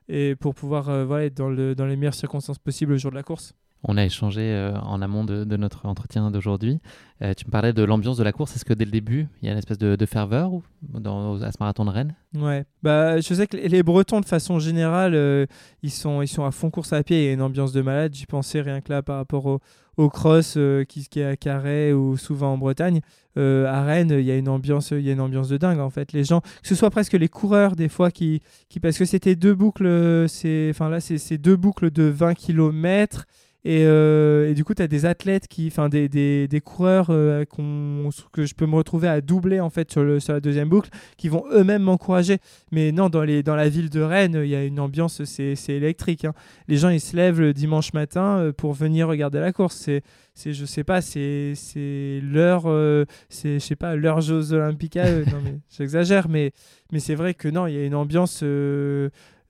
et 0.08 0.36
pour 0.36 0.56
pouvoir 0.56 0.89
euh, 0.89 1.06
voilà, 1.06 1.26
être 1.26 1.36
dans, 1.36 1.49
le, 1.49 1.76
dans 1.76 1.86
les 1.86 1.95
meilleures 1.95 2.14
circonstances 2.14 2.60
possibles 2.60 2.93
le 2.93 2.97
jour 2.97 3.12
de 3.12 3.16
la 3.16 3.24
course. 3.24 3.53
On 3.88 3.97
a 3.97 4.06
échangé 4.06 4.41
euh, 4.41 4.74
en 4.80 5.01
amont 5.01 5.24
de, 5.26 5.43
notre 5.58 5.86
entretien 5.86 6.32
d'aujourd'hui. 6.32 6.80
Euh, 7.22 7.36
tu 7.36 7.45
me 7.45 7.51
parlais 7.51 7.72
de 7.72 7.84
l'ambiance 7.84 8.18
de 8.18 8.24
la 8.24 8.32
course. 8.32 8.56
Est-ce 8.56 8.66
que 8.66 8.74
dès 8.74 8.86
le 8.86 8.89
début, 8.89 9.28
il 9.41 9.45
y 9.45 9.49
a 9.49 9.51
une 9.51 9.60
espèce 9.60 9.78
de, 9.78 10.06
ferveur 10.08 10.51
dans, 10.82 11.39
à 11.43 11.51
ce 11.51 11.58
marathon 11.60 11.86
de 11.86 11.91
Rennes? 11.91 12.16
Ouais, 12.36 12.66
bah, 12.82 13.20
je 13.20 13.34
sais 13.34 13.45
que 13.45 13.58
les 13.58 13.84
Bretons, 13.84 14.22
de 14.22 14.26
façon 14.26 14.58
générale, 14.58 15.47
ils, 15.84 15.91
sont, 15.91 16.24
ils 16.24 16.28
sont 16.28 16.45
à 16.45 16.51
fond 16.51 16.72
course 16.72 16.93
à 16.93 17.03
pied. 17.03 17.24
Il 17.24 17.26
y 17.26 17.30
a 17.30 17.34
une 17.34 17.43
ambiance 17.43 17.74
de 17.74 17.82
malade. 17.84 18.16
J'y 18.16 18.26
pensais 18.26 18.62
rien 18.62 18.82
que 18.82 18.91
là 18.91 19.03
par 19.03 19.18
rapport 19.18 19.45
au, 19.45 19.60
au 19.98 20.10
cross 20.10 20.58
qui, 20.88 21.08
qui 21.08 21.20
est 21.20 21.26
à 21.26 21.38
Carré 21.38 21.93
ou 21.93 22.18
souvent 22.18 22.54
en 22.54 22.58
Bretagne. 22.58 23.02
Euh, 23.38 23.66
à 23.68 23.84
Rennes, 23.84 24.16
il 24.18 24.26
y 24.26 24.32
a 24.32 24.38
une 24.38 24.48
ambiance, 24.48 24.91
il 24.91 25.02
y 25.02 25.10
a 25.10 25.14
une 25.14 25.20
ambiance 25.20 25.50
de 25.50 25.58
dingue 25.58 25.80
en 25.80 25.89
fait. 25.89 26.14
Les 26.14 26.24
gens, 26.24 26.41
que 26.41 26.68
ce 26.68 26.76
soit 26.76 26.89
presque 26.89 27.14
les 27.14 27.28
coureurs 27.28 27.76
des 27.76 27.89
fois 27.89 28.12
qui, 28.12 28.41
qui 28.70 28.80
parce 28.80 28.98
que 28.98 29.06
c'était 29.06 29.36
deux 29.36 29.54
boucles, 29.54 30.26
c'est, 30.30 30.70
enfin 30.70 30.89
là 30.89 31.00
c'est 31.02 31.38
deux 31.38 31.56
boucles 31.56 31.91
de 31.91 32.04
20 32.04 32.34
km 32.34 33.26
euh, 33.68 34.49
et, 34.49 34.53
du 34.53 34.63
coup, 34.63 34.74
tu 34.74 34.82
as 34.82 34.88
des 34.88 35.05
athlètes, 35.05 35.47
qui, 35.47 35.68
enfin 35.68 35.89
des, 35.89 36.07
des, 36.07 36.47
des, 36.47 36.61
coureurs 36.61 37.07
euh, 37.09 37.43
que 38.32 38.45
je 38.45 38.53
peux 38.53 38.66
me 38.66 38.76
retrouver 38.76 39.07
à 39.07 39.22
doubler 39.22 39.59
en 39.59 39.70
fait 39.70 39.91
sur, 39.91 40.03
le, 40.03 40.20
sur 40.20 40.34
la 40.34 40.39
deuxième 40.39 40.70
boucle, 40.70 40.89
qui 41.18 41.30
vont 41.30 41.43
eux-mêmes 41.51 41.82
m'encourager. 41.82 42.38
Mais 42.72 42.91
non, 42.91 43.09
dans, 43.09 43.24
les, 43.24 43.43
dans 43.43 43.55
la 43.55 43.70
ville 43.70 43.89
de 43.89 44.01
Rennes, 44.01 44.39
il 44.43 44.49
y 44.49 44.55
a 44.55 44.63
une 44.63 44.80
ambiance, 44.80 45.24
c'est 45.24 45.55
électrique. 45.70 46.26
Hein. 46.26 46.34
Les 46.68 46.78
gens, 46.78 46.89
ils 46.89 47.01
se 47.01 47.16
lèvent 47.16 47.41
le 47.41 47.53
dimanche 47.53 47.93
matin 47.93 48.38
euh, 48.38 48.51
pour 48.51 48.74
venir 48.74 49.07
regarder 49.07 49.39
la 49.39 49.51
course. 49.51 49.76
C'est 49.76 50.03
c'est 50.38 50.51
je 50.51 50.66
sais 50.66 50.84
pas 50.84 50.99
c'est 50.99 51.53
c'est 51.55 52.20
leur 52.22 52.63
c'est 53.30 53.53
je 53.53 53.66
sais 53.66 53.78
pas 53.78 53.95
leurs 53.95 54.20
Jeux 54.20 54.51
Olympiques 54.51 54.99
j'exagère 55.78 56.28
mais 56.28 56.51
mais 56.91 56.99
c'est 56.99 57.16
vrai 57.16 57.34
que 57.34 57.47
non 57.47 57.68
il 57.68 57.74
y 57.74 57.78
a 57.78 57.86
une 57.86 57.95
ambiance 57.95 58.43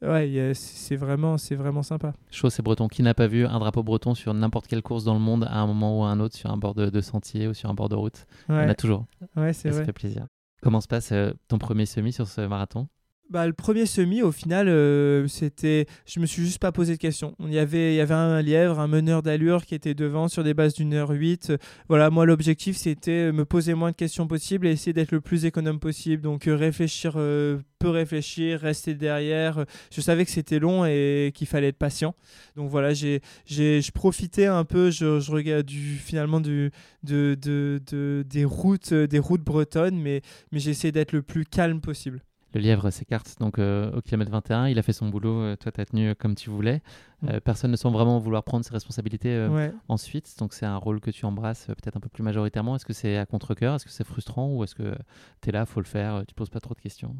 ouais, 0.08 0.52
c'est 0.54 0.96
vraiment, 0.96 1.38
c'est 1.38 1.56
vraiment 1.56 1.84
sympa. 1.84 2.14
Chose, 2.32 2.54
c'est 2.54 2.64
breton. 2.64 2.88
Qui 2.88 3.04
n'a 3.04 3.14
pas 3.14 3.28
vu 3.28 3.46
un 3.46 3.60
drapeau 3.60 3.84
breton 3.84 4.16
sur 4.16 4.34
n'importe 4.34 4.68
quelle 4.68 4.82
course 4.82 5.04
dans 5.04 5.14
le 5.14 5.20
monde 5.20 5.46
à 5.46 5.60
un 5.60 5.68
moment 5.68 6.00
ou 6.00 6.04
à 6.04 6.10
un 6.10 6.20
autre, 6.20 6.36
sur 6.36 6.52
un 6.52 6.58
bord 6.58 6.74
de, 6.76 7.02
sentier 7.02 7.48
ou 7.48 7.54
sur 7.54 7.70
un 7.70 7.74
bord 7.74 7.90
de 7.90 7.96
route? 7.96 8.26
Il 8.50 8.56
y 8.56 8.58
en 8.58 8.70
a 8.70 8.76
toujours. 8.76 9.06
Ouais, 9.36 9.54
c'est 9.54 9.70
vrai. 9.70 9.80
Ça 9.80 9.86
fait 9.86 9.94
plaisir. 9.94 10.28
Comment 10.62 10.82
se 10.82 10.88
passe 10.88 11.12
euh, 11.12 11.32
ton 11.48 11.58
premier 11.58 11.86
semi 11.86 12.12
sur 12.12 12.28
ce 12.28 12.42
marathon? 12.42 12.88
Bah, 13.30 13.48
le 13.48 13.54
premier 13.54 13.88
semi, 13.88 14.22
au 14.22 14.32
final, 14.32 14.68
euh, 14.68 15.28
c'était. 15.28 15.88
Je 16.06 16.20
me 16.20 16.28
suis 16.28 16.44
juste 16.44 16.60
pas 16.60 16.72
posé 16.72 16.94
de 16.94 17.00
questions. 17.00 17.36
Il 17.40 17.54
y 17.54 17.58
avait, 17.58 17.94
il 17.94 17.98
y 17.98 18.00
avait 18.00 18.14
un 18.14 18.40
lièvre, 18.42 18.80
un 18.80 18.88
meneur 18.88 19.24
d'allure 19.24 19.66
qui 19.66 19.74
était 19.74 19.96
devant 19.96 20.28
sur 20.28 20.44
des 20.44 20.54
bases 20.54 20.76
d'une 20.76 20.94
heure 20.94 21.10
huit. 21.10 21.52
Voilà, 21.90 22.12
moi, 22.12 22.28
l'objectif, 22.28 22.78
c'était 22.78 23.32
me 23.32 23.44
poser 23.44 23.74
moins 23.74 23.90
de 23.90 23.96
questions 23.96 24.28
possibles 24.28 24.68
et 24.68 24.72
essayer 24.72 24.94
d'être 24.94 25.12
le 25.12 25.22
plus 25.22 25.46
économe 25.46 25.80
possible. 25.80 26.22
Donc, 26.22 26.48
euh, 26.48 26.56
réfléchir, 26.56 27.14
euh, 27.16 27.58
peu 27.80 27.90
réfléchir, 27.90 28.60
rester 28.60 28.94
derrière. 28.94 29.66
Je 29.92 30.02
savais 30.02 30.24
que 30.24 30.32
c'était 30.32 30.60
long 30.60 30.86
et 30.86 31.32
qu'il 31.34 31.48
fallait 31.48 31.70
être 31.70 31.80
patient. 31.80 32.14
Donc, 32.56 32.70
voilà, 32.70 32.94
j'ai, 32.94 33.22
j'ai, 33.48 33.82
je 33.82 33.92
profitais 33.92 34.46
un 34.46 34.66
peu, 34.66 34.92
je, 34.92 35.32
regarde 35.32 35.70
finalement 35.70 36.42
du, 36.42 36.70
de, 37.02 37.36
de, 37.42 37.82
de, 37.92 38.24
des, 38.28 38.46
routes, 38.46 38.94
des 38.94 39.20
routes 39.20 39.44
bretonnes, 39.44 39.98
mais, 40.00 40.22
mais 40.52 40.60
j'ai 40.60 40.70
essayé 40.70 40.92
d'être 40.92 41.12
le 41.12 41.24
plus 41.24 41.46
calme 41.46 41.82
possible 41.82 42.22
le 42.56 42.62
lièvre 42.62 42.90
s'écarte 42.90 43.36
donc 43.40 43.60
euh, 43.60 43.92
au 43.92 44.02
kilomètre 44.02 44.32
21. 44.32 44.68
Il 44.68 44.80
a 44.80 44.82
fait 44.82 44.94
son 44.94 45.10
boulot. 45.10 45.42
Euh, 45.42 45.56
toi, 45.58 45.74
tu 45.74 45.82
as 45.82 45.86
tenu 45.86 46.10
euh, 46.10 46.14
comme 46.18 46.36
tu 46.36 46.50
voulais. 46.50 46.82
Mm. 47.22 47.40
personne 47.44 47.72
ne 47.72 47.76
semble 47.76 47.98
vraiment 47.98 48.18
vouloir 48.18 48.44
prendre 48.44 48.64
ses 48.64 48.72
responsabilités 48.72 49.48
ensuite. 49.88 50.34
Donc, 50.40 50.54
c'est 50.54 50.66
un 50.66 50.78
rôle 50.78 51.00
que 51.00 51.12
tu 51.12 51.26
embrasses 51.26 51.68
peut-être 51.68 51.98
un 51.98 52.00
peu 52.00 52.10
plus 52.10 52.24
majoritairement. 52.24 52.76
Est-ce 52.76 52.86
que 52.86 52.94
c'est 52.94 53.18
à 53.18 53.26
contre-coeur? 53.26 53.76
Est-ce 53.76 53.86
que 53.86 53.92
c'est 53.92 54.06
frustrant? 54.06 54.54
Ou 54.54 54.64
est-ce 54.64 54.76
que 54.76 54.96
tu 55.42 55.50
es 55.50 55.52
là, 55.52 55.66
faut 55.66 55.82
le 55.82 55.86
faire 55.86 56.24
Tu 56.28 56.34
poses 56.34 56.50
pas 56.50 56.60
trop 56.60 56.74
de 56.76 56.82
questions? 56.82 57.16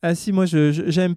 Ah 0.00 0.14
si, 0.14 0.30
moi 0.30 0.46
je 0.46 0.70
j'aime 0.86 1.16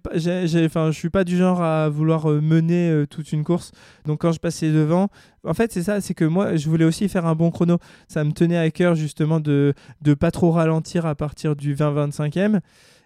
enfin 0.65 0.89
je 0.89 0.97
suis 0.97 1.11
pas 1.11 1.23
du 1.23 1.37
genre 1.37 1.61
à 1.61 1.87
vouloir 1.87 2.25
mener 2.27 3.05
toute 3.11 3.31
une 3.31 3.43
course. 3.43 3.71
Donc 4.05 4.21
quand 4.21 4.31
je 4.31 4.39
passais 4.39 4.71
devant, 4.71 5.09
en 5.43 5.53
fait 5.53 5.71
c'est 5.71 5.83
ça, 5.83 6.01
c'est 6.01 6.15
que 6.15 6.25
moi 6.25 6.55
je 6.55 6.67
voulais 6.67 6.85
aussi 6.85 7.07
faire 7.07 7.27
un 7.27 7.35
bon 7.35 7.51
chrono. 7.51 7.77
Ça 8.07 8.23
me 8.23 8.31
tenait 8.31 8.57
à 8.57 8.71
cœur 8.71 8.95
justement 8.95 9.39
de 9.39 9.75
de 10.01 10.13
pas 10.15 10.31
trop 10.31 10.51
ralentir 10.51 11.05
à 11.05 11.13
partir 11.13 11.55
du 11.55 11.75
20-25e. 11.75 12.59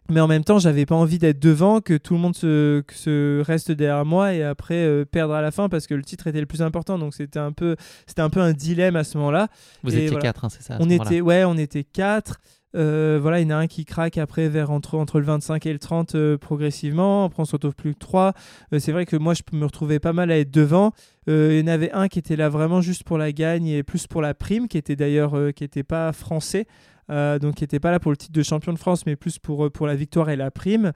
Mais 0.10 0.20
en 0.20 0.28
même 0.28 0.44
temps, 0.44 0.60
j'avais 0.60 0.86
pas 0.86 0.96
envie 0.96 1.18
d'être 1.18 1.40
devant, 1.40 1.82
que 1.82 1.98
tout 1.98 2.14
le 2.14 2.20
monde 2.20 2.36
se, 2.36 2.84
se 2.94 3.42
reste 3.42 3.72
derrière 3.72 4.06
moi 4.06 4.34
et 4.34 4.44
après 4.44 4.76
euh, 4.76 5.04
perdre 5.04 5.34
à 5.34 5.42
la 5.42 5.50
fin 5.50 5.68
parce 5.68 5.88
que 5.88 5.96
le 5.96 6.04
titre 6.04 6.28
était 6.28 6.40
le 6.40 6.46
plus 6.46 6.62
important. 6.62 7.00
Donc 7.00 7.16
c'était 7.16 7.40
un 7.40 7.52
peu, 7.52 7.76
c'était 8.06 8.22
un 8.22 8.30
peu 8.30 8.40
un 8.40 8.54
dilemme 8.54 8.96
à 8.96 9.04
ce 9.04 9.18
moment-là. 9.18 9.48
Vous 9.84 9.96
étiez 9.96 10.18
quatre, 10.20 10.46
hein, 10.46 10.50
c'est 10.50 10.62
ça 10.62 10.78
On 10.80 10.90
était, 10.90 11.22
ouais, 11.22 11.44
on 11.44 11.58
était 11.58 11.84
quatre. 11.84 12.40
Euh, 12.76 13.18
voilà, 13.22 13.40
il 13.40 13.50
y 13.50 13.54
en 13.54 13.56
a 13.56 13.60
un 13.60 13.68
qui 13.68 13.86
craque 13.86 14.18
après 14.18 14.50
vers 14.50 14.70
entre, 14.70 14.96
entre 14.96 15.20
le 15.20 15.26
25 15.26 15.66
et 15.66 15.74
le 15.74 15.80
30 15.80 16.14
euh, 16.14 16.38
progressivement. 16.38 17.24
Après, 17.24 17.42
on 17.42 17.46
se 17.46 17.54
retrouve 17.54 17.74
plus 17.74 17.94
que 17.94 18.00
trois. 18.00 18.34
c'est 18.78 18.92
vrai 18.92 19.06
que 19.06 19.16
moi, 19.16 19.34
je 19.34 19.42
me 19.58 19.66
retrouvais 19.66 20.00
pas 20.00 20.14
mal 20.14 20.30
à 20.30 20.38
être 20.38 20.52
devant. 20.52 20.92
il 21.28 21.58
y 21.58 21.64
en 21.64 21.68
avait 21.68 21.92
un 21.94 22.10
qui 22.10 22.20
était 22.20 22.36
là 22.36 22.50
vraiment 22.50 22.82
juste 22.82 23.06
pour 23.06 23.18
la 23.18 23.32
gagne 23.32 23.66
et 23.68 23.82
plus 23.82 24.06
pour 24.06 24.22
la 24.22 24.36
prime, 24.36 24.68
qui 24.68 24.78
était 24.78 24.98
d'ailleurs 24.98 25.36
qui 25.56 25.64
n'était 25.64 25.84
pas 25.84 26.12
français. 26.12 26.68
Euh, 27.12 27.38
donc 27.40 27.56
qui 27.56 27.64
n'était 27.64 27.80
pas 27.80 27.92
là 27.92 28.00
pour 28.00 28.12
le 28.12 28.18
titre 28.18 28.34
de 28.34 28.44
champion 28.44 28.74
de 28.74 28.80
France, 28.80 29.06
mais 29.06 29.16
plus 29.16 29.40
pour, 29.40 29.66
euh, 29.66 29.70
pour 29.70 29.88
la 29.88 29.96
victoire 29.96 30.30
et 30.30 30.36
la 30.36 30.52
prime, 30.52 30.92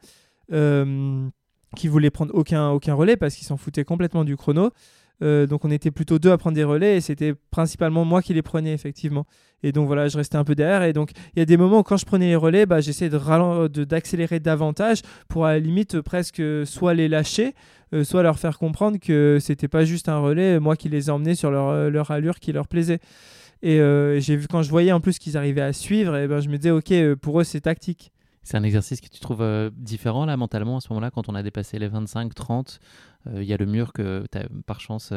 euh, 0.52 1.28
qui 1.76 1.88
voulait 1.88 2.10
prendre 2.10 2.34
aucun, 2.34 2.70
aucun 2.70 2.96
relais 2.96 3.16
parce 3.16 3.36
qu'il 3.36 3.46
s'en 3.46 3.58
foutait 3.58 3.84
complètement 3.84 4.24
du 4.24 4.36
chrono. 4.36 4.72
donc 5.22 5.66
on 5.66 5.72
était 5.72 5.92
plutôt 5.92 6.18
deux 6.18 6.32
à 6.32 6.38
prendre 6.38 6.56
des 6.56 6.64
relais 6.64 6.98
et 6.98 7.02
c'était 7.02 7.34
principalement 7.52 8.06
moi 8.06 8.22
qui 8.22 8.34
les 8.34 8.42
prenais 8.42 8.74
effectivement. 8.74 9.26
Et 9.62 9.72
donc 9.72 9.86
voilà, 9.86 10.08
je 10.08 10.18
restais 10.18 10.38
un 10.38 10.46
peu 10.46 10.56
derrière. 10.56 10.82
Et 10.84 10.94
donc 10.94 11.12
il 11.36 11.40
y 11.40 11.42
a 11.42 11.46
des 11.46 11.58
moments 11.58 11.80
où 11.80 11.84
quand 11.84 11.98
je 11.98 12.06
prenais 12.06 12.28
les 12.28 12.36
relais, 12.36 12.66
bah, 12.66 12.80
j'essayais 12.82 13.12
d'accélérer 13.12 14.40
de, 14.40 14.44
davantage 14.44 15.02
pour 15.28 15.46
à 15.46 15.52
la 15.52 15.60
limite 15.60 16.02
presque 16.02 16.42
soit 16.66 16.96
les 16.96 17.08
lâcher, 17.08 17.54
soit 18.04 18.24
leur 18.24 18.40
faire 18.40 18.58
comprendre 18.58 18.98
que 18.98 19.38
c'était 19.40 19.68
pas 19.68 19.86
juste 19.86 20.10
un 20.10 20.18
relais, 20.18 20.60
moi 20.60 20.76
qui 20.76 20.90
les 20.90 21.12
emmenais 21.12 21.36
sur 21.36 21.52
leur, 21.52 21.92
leur 21.92 22.10
allure 22.10 22.40
qui 22.40 22.52
leur 22.52 22.68
plaisait. 22.68 23.00
Et 23.62 23.80
euh, 23.80 24.20
j'ai 24.20 24.36
vu 24.36 24.48
quand 24.48 24.62
je 24.62 24.70
voyais 24.70 24.92
en 24.92 25.02
plus 25.02 25.20
qu'ils 25.20 25.38
arrivaient 25.38 25.62
à 25.62 25.74
suivre, 25.74 26.16
et 26.16 26.28
ben 26.28 26.40
je 26.40 26.50
me 26.50 26.58
disais 26.58 26.72
ok, 26.72 26.92
euh, 26.92 27.16
pour 27.16 27.40
eux 27.42 27.44
c'est 27.44 27.62
tactique. 27.62 28.12
C'est 28.42 28.58
un 28.58 28.64
exercice 28.64 29.02
que 29.02 29.10
tu 29.10 29.20
trouves 29.20 29.42
euh, 29.42 29.70
différent 29.76 30.26
là 30.26 30.38
mentalement 30.38 30.78
à 30.78 30.80
ce 30.80 30.88
moment-là 30.90 31.12
quand 31.12 31.30
on 31.30 31.36
a 31.36 31.44
dépassé 31.44 31.78
les 31.78 31.88
25, 31.88 32.34
30 32.34 32.80
il 33.36 33.44
y 33.44 33.54
a 33.54 33.58
le 33.58 33.66
mur 33.66 33.94
que 33.94 34.24
tu 34.32 34.40
par 34.66 34.80
chance 34.80 35.14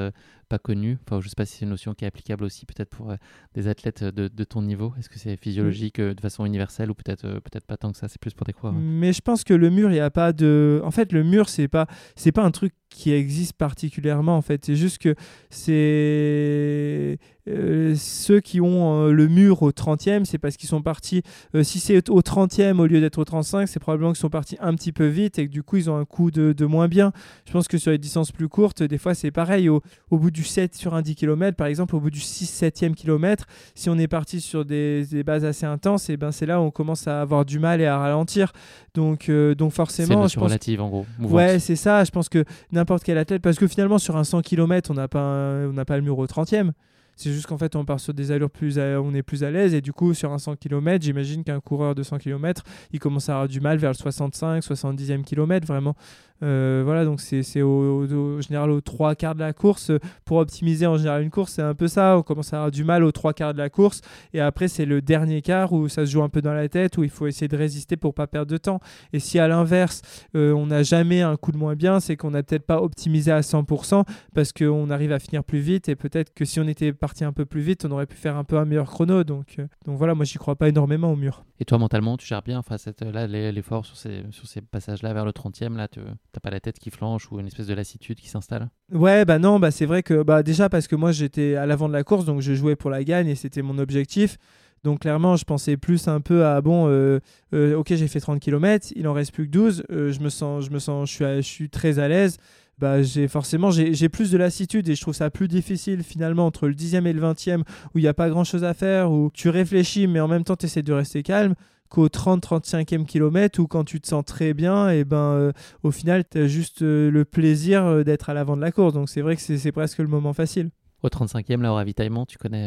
pas 0.48 0.58
connu. 0.58 0.98
Enfin, 1.06 1.20
je 1.20 1.28
sais 1.28 1.34
pas 1.36 1.46
si 1.46 1.58
c'est 1.58 1.64
une 1.64 1.70
notion 1.70 1.94
qui 1.94 2.04
est 2.04 2.08
applicable 2.08 2.44
aussi 2.44 2.66
peut-être 2.66 2.90
pour 2.90 3.12
des 3.54 3.68
athlètes 3.68 4.04
de, 4.04 4.44
ton 4.44 4.62
niveau. 4.62 4.92
Est-ce 4.98 5.08
que 5.08 5.18
c'est 5.18 5.36
physiologique 5.36 6.00
de 6.00 6.20
façon 6.20 6.44
universelle 6.44 6.90
ou 6.90 6.94
peut-être 6.94 7.22
peut-être 7.40 7.66
pas 7.66 7.76
tant 7.76 7.92
que 7.92 7.98
ça, 7.98 8.08
c'est 8.08 8.20
plus 8.20 8.34
pour 8.34 8.46
des 8.46 8.52
coureurs 8.52 8.74
Mais 8.74 9.12
je 9.12 9.20
pense 9.20 9.44
que 9.44 9.54
le 9.54 9.70
mur, 9.70 9.90
il 9.90 9.94
n'y 9.94 10.00
a 10.00 10.10
pas 10.10 10.32
de. 10.32 10.80
En 10.84 10.90
fait, 10.90 11.12
le 11.12 11.22
mur, 11.22 11.48
c'est 11.48 11.68
pas 11.68 11.86
pas 12.32 12.42
un 12.42 12.50
truc 12.50 12.72
qui 12.92 13.12
existe 13.12 13.54
particulièrement 13.54 14.36
en 14.36 14.42
fait. 14.42 14.64
C'est 14.64 14.76
juste 14.76 14.98
que 14.98 15.14
c'est 15.50 17.18
euh, 17.48 17.94
ceux 17.96 18.40
qui 18.40 18.60
ont 18.60 19.06
euh, 19.06 19.12
le 19.12 19.28
mur 19.28 19.62
au 19.62 19.70
30e, 19.70 20.24
c'est 20.24 20.38
parce 20.38 20.56
qu'ils 20.56 20.68
sont 20.68 20.82
partis. 20.82 21.22
Euh, 21.54 21.62
si 21.62 21.80
c'est 21.80 22.08
au 22.08 22.20
30e 22.20 22.78
au 22.78 22.86
lieu 22.86 23.00
d'être 23.00 23.18
au 23.18 23.24
35, 23.24 23.66
c'est 23.66 23.80
probablement 23.80 24.12
qu'ils 24.12 24.20
sont 24.20 24.30
partis 24.30 24.56
un 24.60 24.74
petit 24.74 24.92
peu 24.92 25.06
vite 25.06 25.38
et 25.38 25.46
que 25.46 25.52
du 25.52 25.62
coup 25.62 25.76
ils 25.76 25.90
ont 25.90 25.96
un 25.96 26.04
coup 26.04 26.30
de, 26.30 26.52
de 26.52 26.66
moins 26.66 26.88
bien. 26.88 27.12
Je 27.46 27.52
pense 27.52 27.66
que 27.66 27.78
sur 27.78 27.90
les 27.90 27.98
distances 28.02 28.32
plus 28.32 28.48
courtes, 28.48 28.82
des 28.82 28.98
fois 28.98 29.14
c'est 29.14 29.30
pareil. 29.30 29.68
Au, 29.68 29.80
au, 30.10 30.18
bout 30.18 30.30
du 30.30 30.44
7 30.44 30.74
sur 30.74 30.94
un 30.94 31.02
10 31.02 31.14
km, 31.14 31.56
par 31.56 31.66
exemple, 31.66 31.96
au 31.96 32.00
bout 32.00 32.10
du 32.10 32.20
6-7e 32.20 32.94
kilomètre, 32.94 33.46
si 33.74 33.88
on 33.88 33.98
est 33.98 34.08
parti 34.08 34.40
sur 34.40 34.64
des, 34.64 35.06
des 35.06 35.22
bases 35.22 35.44
assez 35.44 35.66
intenses, 35.66 36.10
et 36.10 36.16
ben 36.16 36.32
c'est 36.32 36.46
là 36.46 36.60
où 36.60 36.64
on 36.64 36.70
commence 36.70 37.08
à 37.08 37.20
avoir 37.20 37.44
du 37.44 37.58
mal 37.58 37.80
et 37.80 37.86
à 37.86 37.98
ralentir. 37.98 38.52
Donc, 38.94 39.30
donc 39.30 39.72
forcément. 39.72 40.28
C'est 40.28 40.38
relative 40.38 40.82
en 40.82 40.88
gros. 40.88 41.06
Ouais, 41.20 41.58
c'est 41.58 41.76
ça. 41.76 42.04
Je 42.04 42.10
pense 42.10 42.28
que 42.28 42.44
n'importe 42.72 43.04
quel 43.04 43.18
athlète, 43.18 43.42
parce 43.42 43.58
que 43.58 43.66
finalement 43.66 43.98
sur 43.98 44.16
un 44.16 44.24
100 44.24 44.42
km, 44.42 44.90
on 44.90 44.94
n'a 44.94 45.08
pas, 45.08 45.64
on 45.68 45.72
n'a 45.72 45.84
pas 45.84 45.96
le 45.96 46.02
mur 46.02 46.18
au 46.18 46.26
30e. 46.26 46.72
C'est 47.16 47.32
juste 47.32 47.46
qu'en 47.46 47.58
fait, 47.58 47.76
on 47.76 47.84
part 47.84 48.00
sur 48.00 48.14
des 48.14 48.30
allures 48.30 48.50
plus, 48.50 48.78
on 48.78 49.14
est 49.14 49.22
plus 49.22 49.44
à 49.44 49.50
l'aise. 49.50 49.74
Et 49.74 49.80
du 49.80 49.92
coup, 49.92 50.14
sur 50.14 50.32
un 50.32 50.38
100 50.38 50.56
km, 50.56 51.04
j'imagine 51.04 51.44
qu'un 51.44 51.60
coureur 51.60 51.94
de 51.94 52.02
100 52.02 52.18
km, 52.18 52.62
il 52.92 52.98
commence 52.98 53.28
à 53.28 53.34
avoir 53.34 53.48
du 53.48 53.60
mal 53.60 53.78
vers 53.78 53.90
le 53.90 53.96
65, 53.96 54.62
70e 54.62 55.22
kilomètre, 55.22 55.66
vraiment. 55.66 55.94
Euh, 56.42 56.82
voilà, 56.84 57.04
donc 57.04 57.20
c'est 57.20 57.62
au, 57.62 58.04
au, 58.04 58.40
général 58.40 58.70
aux 58.70 58.80
trois 58.80 59.14
quarts 59.14 59.34
de 59.34 59.40
la 59.40 59.52
course. 59.52 59.92
Pour 60.24 60.38
optimiser 60.38 60.86
en 60.86 60.96
général 60.96 61.22
une 61.22 61.30
course, 61.30 61.52
c'est 61.52 61.62
un 61.62 61.74
peu 61.74 61.88
ça. 61.88 62.18
On 62.18 62.22
commence 62.22 62.52
à 62.52 62.56
avoir 62.56 62.70
du 62.70 62.84
mal 62.84 63.04
aux 63.04 63.12
trois 63.12 63.32
quarts 63.32 63.52
de 63.52 63.58
la 63.58 63.70
course. 63.70 64.00
Et 64.34 64.40
après, 64.40 64.68
c'est 64.68 64.84
le 64.84 65.00
dernier 65.00 65.42
quart 65.42 65.72
où 65.72 65.88
ça 65.88 66.04
se 66.04 66.10
joue 66.10 66.22
un 66.22 66.28
peu 66.28 66.42
dans 66.42 66.52
la 66.52 66.68
tête, 66.68 66.98
où 66.98 67.04
il 67.04 67.10
faut 67.10 67.26
essayer 67.26 67.48
de 67.48 67.56
résister 67.56 67.96
pour 67.96 68.14
pas 68.14 68.26
perdre 68.26 68.50
de 68.50 68.56
temps. 68.56 68.80
Et 69.12 69.20
si 69.20 69.38
à 69.38 69.46
l'inverse, 69.46 70.02
euh, 70.34 70.52
on 70.52 70.66
n'a 70.66 70.82
jamais 70.82 71.22
un 71.22 71.36
coup 71.36 71.52
de 71.52 71.58
moins 71.58 71.74
bien, 71.74 72.00
c'est 72.00 72.16
qu'on 72.16 72.30
n'a 72.30 72.42
peut-être 72.42 72.66
pas 72.66 72.82
optimisé 72.82 73.30
à 73.30 73.40
100% 73.40 74.04
parce 74.34 74.52
qu'on 74.52 74.90
arrive 74.90 75.12
à 75.12 75.18
finir 75.18 75.44
plus 75.44 75.60
vite. 75.60 75.88
Et 75.88 75.96
peut-être 75.96 76.34
que 76.34 76.44
si 76.44 76.58
on 76.58 76.66
était 76.66 76.92
parti 77.02 77.24
un 77.24 77.32
peu 77.32 77.44
plus 77.44 77.60
vite, 77.62 77.84
on 77.84 77.90
aurait 77.90 78.06
pu 78.06 78.16
faire 78.16 78.36
un 78.36 78.44
peu 78.44 78.56
un 78.58 78.64
meilleur 78.64 78.88
chrono. 78.88 79.24
Donc, 79.24 79.56
euh, 79.58 79.66
donc 79.86 79.98
voilà, 79.98 80.14
moi, 80.14 80.24
j'y 80.24 80.38
crois 80.38 80.54
pas 80.54 80.68
énormément 80.68 81.12
au 81.12 81.16
mur. 81.16 81.44
Et 81.58 81.64
toi, 81.64 81.76
mentalement, 81.76 82.16
tu 82.16 82.26
gères 82.26 82.42
bien 82.42 82.60
enfin, 82.60 82.78
cette, 82.78 83.02
là, 83.02 83.26
l'effort 83.26 83.84
sur 83.84 83.96
ces, 83.96 84.22
sur 84.30 84.46
ces 84.46 84.60
passages-là 84.60 85.12
vers 85.12 85.24
le 85.24 85.32
30e, 85.32 85.76
là, 85.76 85.88
tu 85.88 86.00
T'as 86.32 86.40
pas 86.40 86.50
la 86.50 86.60
tête 86.60 86.78
qui 86.78 86.90
flanche 86.90 87.30
ou 87.32 87.40
une 87.40 87.48
espèce 87.48 87.66
de 87.66 87.74
lassitude 87.74 88.18
qui 88.18 88.28
s'installe? 88.28 88.70
Ouais, 88.92 89.24
bah 89.24 89.38
non, 89.38 89.58
bah 89.58 89.70
c'est 89.70 89.86
vrai 89.86 90.02
que 90.02 90.22
bah 90.22 90.42
déjà 90.42 90.68
parce 90.68 90.86
que 90.86 90.96
moi 90.96 91.12
j'étais 91.12 91.56
à 91.56 91.66
l'avant 91.66 91.88
de 91.88 91.92
la 91.92 92.04
course, 92.04 92.24
donc 92.24 92.40
je 92.40 92.54
jouais 92.54 92.76
pour 92.76 92.90
la 92.90 93.04
gagne 93.04 93.28
et 93.28 93.34
c'était 93.34 93.62
mon 93.62 93.78
objectif. 93.78 94.38
Donc 94.84 95.00
clairement, 95.00 95.36
je 95.36 95.44
pensais 95.44 95.76
plus 95.76 96.08
un 96.08 96.20
peu 96.20 96.44
à 96.44 96.60
bon, 96.60 96.88
euh, 96.88 97.20
euh, 97.54 97.76
ok, 97.76 97.94
j'ai 97.94 98.08
fait 98.08 98.20
30 98.20 98.40
km, 98.40 98.88
il 98.96 99.06
en 99.06 99.12
reste 99.12 99.32
plus 99.32 99.46
que 99.46 99.50
12, 99.50 99.84
euh, 99.90 100.10
je 100.10 100.20
me 100.20 100.28
sens, 100.28 100.64
je 100.64 100.70
me 100.70 100.78
sens, 100.78 101.08
je 101.08 101.14
suis, 101.14 101.24
je 101.24 101.40
suis 101.40 101.70
très 101.70 101.98
à 101.98 102.08
l'aise. 102.08 102.38
Bah, 102.82 103.00
j'ai 103.00 103.28
forcément 103.28 103.70
j'ai 103.70 104.08
plus 104.08 104.32
de 104.32 104.36
lassitude 104.36 104.88
et 104.88 104.96
je 104.96 105.00
trouve 105.00 105.14
ça 105.14 105.30
plus 105.30 105.46
difficile 105.46 106.02
finalement 106.02 106.46
entre 106.46 106.66
le 106.66 106.74
10e 106.74 107.06
et 107.06 107.12
le 107.12 107.22
20e 107.22 107.60
où 107.94 107.98
il 108.00 108.02
n'y 108.02 108.08
a 108.08 108.12
pas 108.12 108.28
grand 108.28 108.42
chose 108.42 108.64
à 108.64 108.74
faire, 108.74 109.12
où 109.12 109.30
tu 109.32 109.50
réfléchis 109.50 110.08
mais 110.08 110.18
en 110.18 110.26
même 110.26 110.42
temps 110.42 110.56
tu 110.56 110.66
essaies 110.66 110.82
de 110.82 110.92
rester 110.92 111.22
calme 111.22 111.54
qu'au 111.88 112.08
30-35e 112.08 113.06
kilomètre 113.06 113.60
où 113.60 113.68
quand 113.68 113.84
tu 113.84 114.00
te 114.00 114.08
sens 114.08 114.24
très 114.24 114.52
bien, 114.52 114.88
et 114.88 115.04
ben 115.04 115.16
euh, 115.16 115.52
au 115.84 115.92
final, 115.92 116.24
tu 116.28 116.38
as 116.38 116.48
juste 116.48 116.82
euh, 116.82 117.08
le 117.08 117.24
plaisir 117.24 117.84
euh, 117.84 118.02
d'être 118.02 118.30
à 118.30 118.34
l'avant 118.34 118.56
de 118.56 118.62
la 118.62 118.72
course. 118.72 118.94
Donc 118.94 119.08
c'est 119.08 119.20
vrai 119.20 119.36
que 119.36 119.42
c'est 119.42 119.72
presque 119.72 119.98
le 119.98 120.08
moment 120.08 120.32
facile. 120.32 120.70
Au 121.04 121.08
35e, 121.08 121.60
là, 121.60 121.70
au 121.70 121.76
ravitaillement, 121.76 122.26
tu 122.26 122.36
connais 122.36 122.66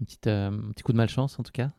une 0.00 0.06
petite, 0.06 0.28
un 0.28 0.52
petit 0.72 0.82
coup 0.82 0.92
de 0.92 0.96
malchance 0.96 1.38
en 1.38 1.42
tout 1.42 1.52
cas? 1.52 1.72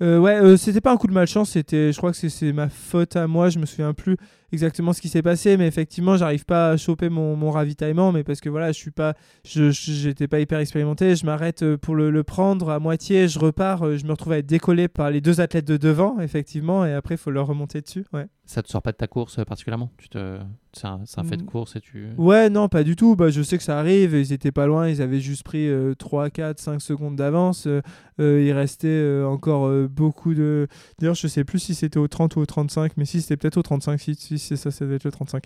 Ouais, 0.00 0.58
c'était 0.58 0.82
pas 0.82 0.92
un 0.92 0.98
coup 0.98 1.06
de 1.06 1.12
malchance, 1.12 1.50
c'était, 1.50 1.90
je 1.90 1.96
crois 1.96 2.12
que 2.12 2.28
c'est 2.28 2.52
ma 2.52 2.68
faute 2.68 3.16
à 3.16 3.26
moi, 3.26 3.48
je 3.48 3.58
me 3.58 3.66
souviens 3.66 3.94
plus 3.94 4.16
exactement 4.52 4.92
ce 4.92 5.00
qui 5.00 5.08
s'est 5.08 5.22
passé, 5.22 5.56
mais 5.56 5.66
effectivement, 5.66 6.16
j'arrive 6.16 6.44
pas 6.44 6.70
à 6.70 6.76
choper 6.76 7.08
mon, 7.08 7.36
mon, 7.36 7.50
ravitaillement, 7.50 8.12
mais 8.12 8.24
parce 8.24 8.40
que 8.40 8.48
voilà, 8.48 8.72
je 8.72 8.78
suis 8.78 8.90
pas, 8.90 9.14
je, 9.44 9.70
j'étais 9.70 10.28
pas 10.28 10.40
hyper 10.40 10.58
expérimenté, 10.58 11.16
je 11.16 11.26
m'arrête 11.26 11.62
euh, 11.62 11.76
pour 11.76 11.94
le, 11.94 12.10
le, 12.10 12.22
prendre 12.22 12.70
à 12.70 12.78
moitié, 12.78 13.28
je 13.28 13.38
repars, 13.38 13.86
euh, 13.86 13.96
je 13.96 14.06
me 14.06 14.12
retrouve 14.12 14.32
à 14.32 14.38
être 14.38 14.46
décollé 14.46 14.88
par 14.88 15.10
les 15.10 15.20
deux 15.20 15.40
athlètes 15.40 15.66
de 15.66 15.76
devant, 15.76 16.18
effectivement, 16.20 16.84
et 16.84 16.92
après, 16.92 17.14
il 17.14 17.18
faut 17.18 17.30
leur 17.30 17.46
remonter 17.46 17.80
dessus. 17.80 18.04
Ouais. 18.12 18.26
Ça 18.46 18.62
te 18.62 18.70
sort 18.70 18.80
pas 18.80 18.92
de 18.92 18.96
ta 18.96 19.06
course 19.06 19.38
euh, 19.38 19.44
particulièrement? 19.44 19.90
Tu 19.98 20.08
te... 20.08 20.38
C'est 20.72 20.86
un, 20.86 21.00
un, 21.16 21.24
fait 21.24 21.36
de 21.36 21.42
mm. 21.42 21.46
course 21.46 21.76
et 21.76 21.80
tu. 21.80 22.08
Ouais, 22.18 22.50
non, 22.50 22.68
pas 22.68 22.84
du 22.84 22.94
tout. 22.94 23.16
Bah, 23.16 23.30
je 23.30 23.42
sais 23.42 23.56
que 23.56 23.64
ça 23.64 23.78
arrive. 23.78 24.12
Ils 24.14 24.32
étaient 24.32 24.52
pas 24.52 24.66
loin. 24.66 24.86
Ils 24.88 25.00
avaient 25.02 25.18
juste 25.18 25.42
pris 25.42 25.68
3, 25.98 26.30
4, 26.30 26.60
5 26.60 26.80
secondes 26.80 27.16
d'avance. 27.16 27.66
il 28.18 28.52
restait 28.52 29.22
encore 29.24 29.72
beaucoup 29.88 30.34
de. 30.34 30.68
D'ailleurs, 30.98 31.14
je 31.14 31.26
sais 31.26 31.42
plus 31.42 31.58
si 31.58 31.74
c'était 31.74 31.98
au 31.98 32.06
30 32.06 32.36
ou 32.36 32.40
au 32.40 32.46
35, 32.46 32.92
mais 32.98 33.06
si 33.06 33.22
c'était 33.22 33.38
peut-être 33.38 33.56
au 33.56 33.62
35, 33.62 33.98
si, 33.98 34.14
si 34.14 34.37
c'est 34.38 34.56
ça, 34.56 34.70
ça 34.70 34.86
doit 34.86 34.96
être 34.96 35.04
le 35.04 35.10
35. 35.10 35.44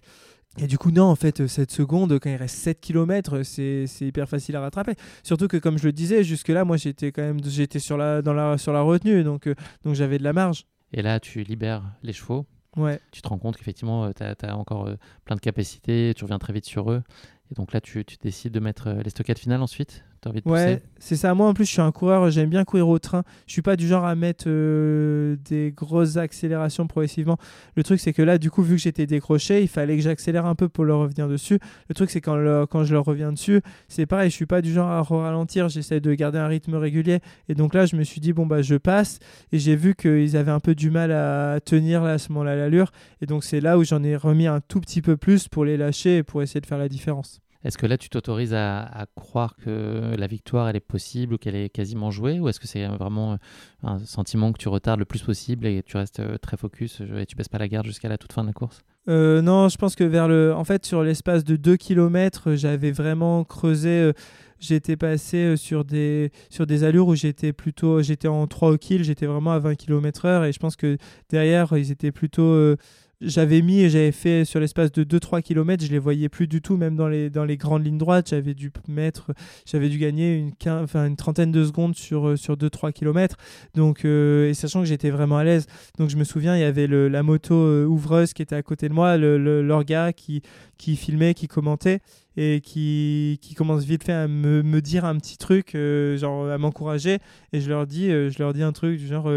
Et 0.58 0.66
du 0.66 0.76
coup, 0.76 0.90
non, 0.90 1.04
en 1.04 1.16
fait, 1.16 1.46
cette 1.46 1.70
seconde, 1.70 2.18
quand 2.18 2.28
il 2.28 2.36
reste 2.36 2.56
7 2.56 2.80
km, 2.80 3.42
c'est 3.42 3.86
hyper 4.00 4.28
facile 4.28 4.56
à 4.56 4.60
rattraper. 4.60 4.94
Surtout 5.22 5.48
que, 5.48 5.56
comme 5.56 5.78
je 5.78 5.84
le 5.86 5.92
disais, 5.92 6.24
jusque-là, 6.24 6.64
moi, 6.64 6.76
j'étais 6.76 7.10
quand 7.10 7.22
même 7.22 7.42
j'étais 7.42 7.78
sur 7.78 7.96
la, 7.96 8.20
dans 8.20 8.34
la, 8.34 8.58
sur 8.58 8.72
la 8.72 8.82
retenue, 8.82 9.24
donc, 9.24 9.46
euh, 9.46 9.54
donc 9.84 9.94
j'avais 9.94 10.18
de 10.18 10.24
la 10.24 10.34
marge. 10.34 10.66
Et 10.92 11.00
là, 11.00 11.20
tu 11.20 11.42
libères 11.42 11.84
les 12.02 12.12
chevaux. 12.12 12.44
Ouais. 12.76 13.00
Tu 13.12 13.22
te 13.22 13.28
rends 13.28 13.38
compte 13.38 13.56
qu'effectivement, 13.56 14.04
euh, 14.04 14.10
tu 14.14 14.22
as, 14.22 14.56
encore 14.56 14.88
euh, 14.88 14.96
plein 15.24 15.36
de 15.36 15.40
capacités, 15.40 16.12
tu 16.14 16.24
reviens 16.24 16.38
très 16.38 16.52
vite 16.52 16.66
sur 16.66 16.90
eux. 16.90 17.02
Et 17.50 17.54
donc 17.54 17.72
là, 17.72 17.80
tu, 17.80 18.04
tu 18.04 18.16
décides 18.20 18.52
de 18.52 18.60
mettre 18.60 18.90
les 19.02 19.10
stockades 19.10 19.38
finales 19.38 19.62
ensuite? 19.62 20.04
Ouais, 20.46 20.80
c'est 20.98 21.16
ça. 21.16 21.34
Moi, 21.34 21.48
en 21.48 21.54
plus, 21.54 21.64
je 21.64 21.72
suis 21.72 21.80
un 21.80 21.90
coureur, 21.90 22.30
j'aime 22.30 22.48
bien 22.48 22.64
courir 22.64 22.88
au 22.88 22.98
train. 22.98 23.24
Je 23.46 23.52
suis 23.52 23.62
pas 23.62 23.76
du 23.76 23.88
genre 23.88 24.04
à 24.04 24.14
mettre 24.14 24.44
euh, 24.46 25.36
des 25.48 25.72
grosses 25.76 26.16
accélérations 26.16 26.86
progressivement. 26.86 27.38
Le 27.74 27.82
truc, 27.82 27.98
c'est 27.98 28.12
que 28.12 28.22
là, 28.22 28.38
du 28.38 28.50
coup, 28.50 28.62
vu 28.62 28.76
que 28.76 28.80
j'étais 28.82 29.06
décroché, 29.06 29.62
il 29.62 29.68
fallait 29.68 29.96
que 29.96 30.02
j'accélère 30.02 30.46
un 30.46 30.54
peu 30.54 30.68
pour 30.68 30.84
leur 30.84 31.00
revenir 31.00 31.28
dessus. 31.28 31.58
Le 31.88 31.94
truc, 31.94 32.10
c'est 32.10 32.20
quand, 32.20 32.36
quand 32.66 32.84
je 32.84 32.92
leur 32.92 33.04
reviens 33.04 33.32
dessus, 33.32 33.62
c'est 33.88 34.06
pareil, 34.06 34.30
je 34.30 34.36
suis 34.36 34.46
pas 34.46 34.62
du 34.62 34.72
genre 34.72 34.88
à 34.88 35.02
ralentir, 35.02 35.68
j'essaie 35.68 36.00
de 36.00 36.14
garder 36.14 36.38
un 36.38 36.46
rythme 36.46 36.76
régulier. 36.76 37.18
Et 37.48 37.54
donc 37.54 37.74
là, 37.74 37.86
je 37.86 37.96
me 37.96 38.04
suis 38.04 38.20
dit, 38.20 38.32
bon, 38.32 38.46
bah, 38.46 38.62
je 38.62 38.76
passe. 38.76 39.18
Et 39.50 39.58
j'ai 39.58 39.74
vu 39.74 39.94
qu'ils 39.94 40.36
avaient 40.36 40.52
un 40.52 40.60
peu 40.60 40.74
du 40.74 40.90
mal 40.90 41.10
à 41.10 41.58
tenir 41.64 42.02
là, 42.04 42.12
à 42.12 42.18
ce 42.18 42.32
moment-là 42.32 42.54
l'allure. 42.54 42.92
Et 43.20 43.26
donc, 43.26 43.42
c'est 43.44 43.60
là 43.60 43.76
où 43.76 43.84
j'en 43.84 44.02
ai 44.04 44.16
remis 44.16 44.46
un 44.46 44.60
tout 44.60 44.80
petit 44.80 45.02
peu 45.02 45.16
plus 45.16 45.48
pour 45.48 45.64
les 45.64 45.76
lâcher 45.76 46.18
et 46.18 46.22
pour 46.22 46.42
essayer 46.42 46.60
de 46.60 46.66
faire 46.66 46.78
la 46.78 46.88
différence. 46.88 47.40
Est-ce 47.64 47.78
que 47.78 47.86
là, 47.86 47.96
tu 47.96 48.08
t'autorises 48.08 48.54
à, 48.54 49.06
croire 49.14 49.56
que 49.56 50.14
la 50.16 50.26
victoire, 50.26 50.68
elle 50.68 50.76
est 50.76 50.80
possible 50.80 51.34
ou 51.34 51.38
qu'elle 51.38 51.54
est 51.54 51.68
quasiment 51.68 52.10
jouée 52.10 52.40
Ou 52.40 52.48
est-ce 52.48 52.58
que 52.58 52.66
c'est 52.66 52.86
vraiment 52.86 53.32
euh, 53.32 53.36
un 53.84 53.98
sentiment 54.00 54.52
que 54.52 54.58
tu 54.58 54.68
retardes 54.68 54.98
le 54.98 55.04
plus 55.04 55.22
possible 55.22 55.66
et 55.66 55.82
tu 55.82 55.96
restes 55.96 56.20
euh, 56.20 56.38
très 56.38 56.56
focus 56.56 57.02
et 57.16 57.26
tu 57.26 57.36
baisses 57.36 57.48
pas 57.48 57.58
la 57.58 57.68
garde 57.68 57.86
jusqu'à 57.86 58.08
la 58.08 58.18
toute 58.18 58.32
fin 58.32 58.42
de 58.42 58.48
la 58.48 58.52
course? 58.52 58.82
Euh, 59.08 59.42
non, 59.42 59.68
je 59.68 59.76
pense 59.76 59.94
que 59.94 60.04
vers 60.04 60.28
le, 60.28 60.54
en 60.54 60.64
fait, 60.64 60.86
sur 60.86 61.02
l'espace 61.02 61.44
de 61.44 61.56
2 61.56 61.76
km, 61.76 62.54
j'avais 62.54 62.92
vraiment 62.92 63.44
creusé. 63.44 64.12
j'étais 64.58 64.96
passé 64.96 65.56
sur 65.56 65.84
des, 65.84 66.30
sur 66.50 66.66
des 66.66 66.84
allures 66.84 67.08
où 67.08 67.14
j'étais 67.14 67.52
plutôt, 67.52 68.02
j'étais 68.02 68.28
en 68.28 68.46
3 68.46 68.70
au 68.70 68.78
kill, 68.78 69.02
j'étais 69.04 69.26
vraiment 69.26 69.52
à 69.52 69.58
20 69.58 69.74
km/h 69.74 70.48
et 70.48 70.52
je 70.52 70.58
pense 70.58 70.76
que 70.76 70.98
derrière, 71.30 71.76
ils 71.76 71.90
étaient 71.90 72.12
plutôt 72.12 72.76
j'avais 73.22 73.62
mis 73.62 73.80
et 73.80 73.90
j'avais 73.90 74.12
fait 74.12 74.44
sur 74.44 74.60
l'espace 74.60 74.90
de 74.92 75.04
2-3 75.04 75.42
km, 75.42 75.84
je 75.84 75.90
les 75.90 75.98
voyais 75.98 76.28
plus 76.28 76.46
du 76.46 76.60
tout, 76.60 76.76
même 76.76 76.96
dans 76.96 77.08
les, 77.08 77.30
dans 77.30 77.44
les 77.44 77.56
grandes 77.56 77.84
lignes 77.84 77.98
droites. 77.98 78.30
J'avais 78.30 78.54
dû 78.54 78.72
mettre, 78.88 79.32
j'avais 79.64 79.88
dû 79.88 79.98
gagner 79.98 80.36
une, 80.36 80.52
enfin, 80.68 81.06
une 81.06 81.16
trentaine 81.16 81.52
de 81.52 81.64
secondes 81.64 81.94
sur, 81.96 82.28
euh, 82.28 82.36
sur 82.36 82.56
2-3 82.56 82.92
km. 82.92 83.36
Donc, 83.74 84.04
euh, 84.04 84.50
et 84.50 84.54
sachant 84.54 84.80
que 84.80 84.86
j'étais 84.86 85.10
vraiment 85.10 85.38
à 85.38 85.44
l'aise. 85.44 85.66
Donc, 85.98 86.10
je 86.10 86.16
me 86.16 86.24
souviens, 86.24 86.56
il 86.56 86.60
y 86.60 86.64
avait 86.64 86.86
le, 86.86 87.08
la 87.08 87.22
moto 87.22 87.54
euh, 87.54 87.86
ouvreuse 87.86 88.32
qui 88.32 88.42
était 88.42 88.56
à 88.56 88.62
côté 88.62 88.88
de 88.88 88.94
moi, 88.94 89.16
le, 89.16 89.62
leur 89.62 89.84
gars 89.84 90.12
qui, 90.12 90.42
qui 90.76 90.96
filmait, 90.96 91.34
qui 91.34 91.48
commentait 91.48 92.00
et 92.36 92.60
qui, 92.60 93.38
qui 93.42 93.54
commence 93.54 93.84
vite 93.84 94.04
fait 94.04 94.12
à 94.12 94.26
me, 94.26 94.62
me 94.62 94.80
dire 94.80 95.04
un 95.04 95.16
petit 95.16 95.36
truc, 95.36 95.76
genre 96.16 96.48
à 96.48 96.58
m'encourager. 96.58 97.18
Et 97.52 97.60
je 97.60 97.68
leur 97.68 97.86
dis, 97.86 98.08
je 98.08 98.38
leur 98.38 98.52
dis 98.52 98.62
un 98.62 98.72
truc 98.72 98.98
du 98.98 99.06
genre, 99.06 99.30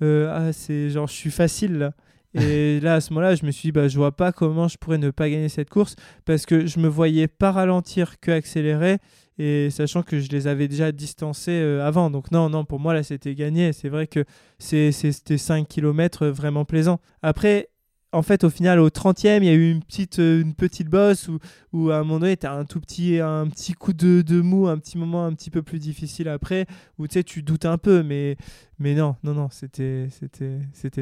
ah, 0.00 0.52
c'est 0.52 0.90
genre, 0.90 1.08
je 1.08 1.14
suis 1.14 1.32
facile 1.32 1.78
là. 1.78 1.92
Et 2.40 2.80
là, 2.80 2.94
à 2.94 3.00
ce 3.00 3.12
moment-là, 3.12 3.34
je 3.34 3.46
me 3.46 3.50
suis 3.50 3.68
dit, 3.68 3.72
bah, 3.72 3.88
je 3.88 3.96
vois 3.96 4.12
pas 4.12 4.32
comment 4.32 4.68
je 4.68 4.76
pourrais 4.76 4.98
ne 4.98 5.10
pas 5.10 5.30
gagner 5.30 5.48
cette 5.48 5.70
course 5.70 5.96
parce 6.24 6.46
que 6.46 6.66
je 6.66 6.78
me 6.78 6.88
voyais 6.88 7.28
pas 7.28 7.52
ralentir 7.52 8.20
que 8.20 8.30
accélérer 8.30 8.98
et 9.38 9.70
sachant 9.70 10.02
que 10.02 10.18
je 10.18 10.28
les 10.30 10.46
avais 10.46 10.68
déjà 10.68 10.92
distancés 10.92 11.52
euh, 11.52 11.86
avant. 11.86 12.10
Donc 12.10 12.30
non, 12.32 12.50
non, 12.50 12.64
pour 12.64 12.80
moi, 12.80 12.92
là, 12.92 13.02
c'était 13.02 13.34
gagné. 13.34 13.72
C'est 13.72 13.88
vrai 13.88 14.06
que 14.06 14.24
c'était 14.58 15.38
5 15.38 15.66
km 15.68 16.26
vraiment 16.26 16.64
plaisant. 16.64 17.00
Après, 17.22 17.68
en 18.12 18.22
fait, 18.22 18.42
au 18.44 18.50
final, 18.50 18.80
au 18.80 18.88
30e, 18.88 19.38
il 19.42 19.44
y 19.44 19.48
a 19.50 19.54
eu 19.54 19.70
une 19.70 19.82
petite, 19.82 20.18
euh, 20.18 20.40
une 20.40 20.54
petite 20.54 20.88
bosse 20.88 21.28
où, 21.28 21.38
où, 21.72 21.90
à 21.90 21.98
un 21.98 22.04
moment 22.04 22.20
donné, 22.20 22.36
tu 22.36 22.46
as 22.46 22.52
un 22.52 22.64
tout 22.64 22.80
petit, 22.80 23.20
un 23.20 23.46
petit 23.48 23.74
coup 23.74 23.92
de, 23.92 24.22
de, 24.22 24.40
mou, 24.40 24.66
un 24.66 24.78
petit 24.78 24.98
moment 24.98 25.24
un 25.26 25.34
petit 25.34 25.50
peu 25.50 25.62
plus 25.62 25.78
difficile 25.78 26.28
après, 26.28 26.66
où 26.98 27.06
tu 27.06 27.14
sais, 27.14 27.24
tu 27.24 27.42
doutes 27.42 27.66
un 27.66 27.78
peu, 27.78 28.02
mais, 28.02 28.36
mais 28.78 28.94
non, 28.94 29.16
non, 29.22 29.34
non, 29.34 29.48
c'était 29.50 30.08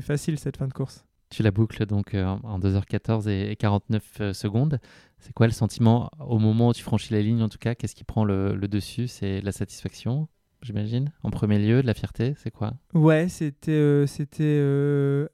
facile 0.01 0.39
cette 0.39 0.57
fin 0.57 0.67
de 0.67 0.73
course. 0.73 1.06
Tu 1.29 1.43
la 1.43 1.51
boucles 1.51 1.87
donc 1.87 2.15
en 2.15 2.59
2h14 2.59 3.29
et 3.29 3.57
49 3.57 4.33
secondes. 4.33 4.79
C'est 5.19 5.33
quoi 5.33 5.47
le 5.47 5.53
sentiment 5.53 6.11
au 6.21 6.39
moment 6.39 6.69
où 6.69 6.73
tu 6.73 6.83
franchis 6.83 7.13
la 7.13 7.21
ligne 7.21 7.43
en 7.43 7.49
tout 7.49 7.59
cas? 7.59 7.75
Qu'est-ce 7.75 7.95
qui 7.95 8.05
prend 8.05 8.25
le, 8.25 8.55
le 8.55 8.69
dessus? 8.69 9.09
C'est 9.09 9.41
la 9.41 9.53
satisfaction 9.53 10.29
j'imagine 10.63 11.13
En 11.23 11.31
premier 11.31 11.59
lieu, 11.59 11.83
de 11.83 11.87
la 11.87 11.95
fierté, 11.95 12.35
c'est 12.39 12.51
quoi? 12.51 12.75
Ouais, 12.95 13.29
c'était 13.29 14.05
c'était 14.07 15.29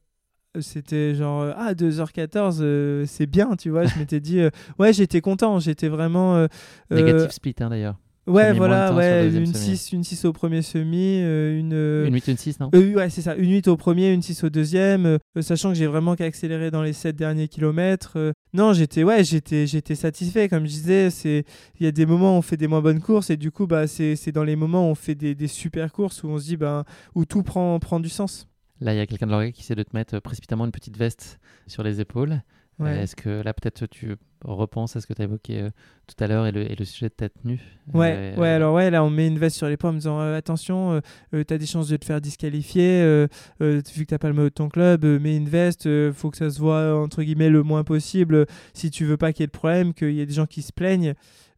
c'était 0.61 1.15
genre 1.15 1.41
euh, 1.41 1.53
ah 1.57 1.73
2h14 1.73 2.59
euh, 2.61 3.05
c'est 3.07 3.27
bien 3.27 3.57
tu 3.57 3.71
vois 3.71 3.87
je 3.87 3.99
m'étais 3.99 4.21
dit 4.21 4.39
euh, 4.41 4.51
ouais 4.79 4.93
j'étais 4.93 5.23
content 5.23 5.59
j'étais 5.59 5.89
vraiment 5.89 6.47
négatif 6.91 7.31
split 7.31 7.55
hein, 7.61 7.71
d'ailleurs 7.71 7.97
Ouais, 8.27 8.53
voilà, 8.53 8.95
ouais, 8.95 9.29
une 9.35 9.53
6, 9.53 9.93
une 9.93 10.05
6 10.05 10.25
au 10.27 10.33
premier 10.33 10.63
semi, 10.63 11.19
une... 11.19 11.73
Une 12.07 12.15
8, 12.15 12.29
une 12.29 12.37
6, 12.37 12.61
non 12.61 12.71
Ouais, 12.73 13.11
c'est 13.11 13.23
ça, 13.23 13.35
une 13.35 13.51
8 13.51 13.69
au 13.69 13.77
premier, 13.77 14.13
une 14.13 14.23
6 14.23 14.45
au 14.45 14.51
deuxième, 14.51 15.19
sachant 15.41 15.71
que 15.71 15.75
j'ai 15.75 15.87
vraiment 15.89 16.15
qu'accéléré 16.15 16.71
dans 16.71 16.83
les 16.83 16.93
7 16.93 17.17
derniers 17.17 17.49
kilomètres. 17.49 18.33
non, 18.55 18.73
j'étais 18.73 19.03
ouais, 19.03 19.25
j'étais 19.25 19.67
j'étais 19.67 19.97
satisfait, 19.97 20.49
comme 20.49 20.67
je 20.67 20.71
disais, 20.71 21.11
c'est 21.11 21.45
il 21.81 21.85
y 21.85 21.87
a 21.89 21.93
des 21.93 22.07
moments 22.07 22.37
où 22.37 22.39
on 22.39 22.43
fait 22.43 22.57
des 22.57 22.69
moins 22.69 22.81
bonnes 22.81 23.01
courses, 23.01 23.31
et 23.31 23.37
du 23.37 23.51
coup, 23.51 23.67
bah, 23.67 23.87
c'est 23.87 24.33
dans 24.33 24.45
les 24.45 24.57
moments 24.57 24.87
où 24.89 24.91
on 24.91 24.95
fait 24.95 25.15
des, 25.15 25.35
des 25.35 25.49
super 25.49 25.93
courses, 25.93 26.23
où 26.23 26.29
on 26.29 26.39
se 26.39 26.45
dit, 26.45 26.57
bah, 26.57 26.85
où 27.15 27.25
tout 27.25 27.43
prend, 27.43 27.79
prend 27.81 27.99
du 27.99 28.09
sens. 28.09 28.47
Là, 28.83 28.95
il 28.95 28.97
y 28.97 29.01
a 29.01 29.07
quelqu'un 29.07 29.27
de 29.27 29.31
l'oreille 29.31 29.53
qui 29.53 29.63
essaie 29.63 29.77
de 29.77 29.83
te 29.85 29.95
mettre 29.95 30.19
précipitamment 30.19 30.65
une 30.65 30.73
petite 30.73 30.97
veste 30.97 31.39
sur 31.69 31.85
les 31.85 32.01
épaules. 32.01 32.43
Euh, 32.81 33.03
est-ce 33.03 33.15
que 33.15 33.43
là, 33.43 33.55
peut-être, 33.55 33.87
tu 33.87 34.17
repenses 34.45 34.97
à 34.97 35.01
ce 35.01 35.07
que 35.07 35.13
tu 35.13 35.23
as 35.23 35.25
évoqué 35.25 35.61
euh, 35.61 35.71
tout 36.07 36.23
à 36.23 36.27
l'heure 36.27 36.47
et 36.47 36.53
le, 36.53 36.71
et 36.71 36.75
le, 36.75 36.85
sujet 36.85 37.09
de 37.09 37.15
ta 37.15 37.29
tenue 37.29 37.61
Ouais, 37.95 38.35
euh, 38.37 38.37
ouais, 38.37 38.49
alors 38.49 38.75
ouais, 38.75 38.91
là, 38.91 39.05
on 39.05 39.11
met 39.11 39.27
une 39.27 39.39
veste 39.39 39.57
sur 39.57 39.69
l'épaule 39.69 39.91
en 39.91 39.93
me 39.95 39.99
disant 39.99 40.21
attention, 40.21 41.01
tu 41.33 41.55
as 41.55 41.59
des 41.59 41.67
chances 41.67 41.89
de 41.89 41.97
te 41.97 42.05
faire 42.05 42.21
disqualifier, 42.21 43.27
vu 43.61 43.79
que 43.79 44.05
tu 44.05 44.19
pas 44.19 44.29
le 44.29 44.35
mot 44.35 44.45
de 44.45 44.49
ton 44.49 44.69
club, 44.69 45.05
mets 45.05 45.37
une 45.37 45.49
veste, 45.49 45.89
faut 46.13 46.31
que 46.31 46.37
ça 46.37 46.51
se 46.51 46.61
voit 46.61 46.97
entre 47.01 47.23
guillemets 47.23 47.51
le 47.51 47.63
moins 47.63 47.85
possible 47.85 48.47
si 48.75 48.91
tu 48.91 49.05
veux 49.05 49.17
pas 49.17 49.33
qu'il 49.33 49.43
y 49.43 49.45
ait 49.45 49.49
de 49.49 49.53
problème, 49.53 49.95
qu'il 49.95 50.13
y 50.13 50.21
ait 50.21 50.27
des 50.27 50.35
gens 50.35 50.47
qui 50.47 50.63
se 50.63 50.73
plaignent. 50.73 51.15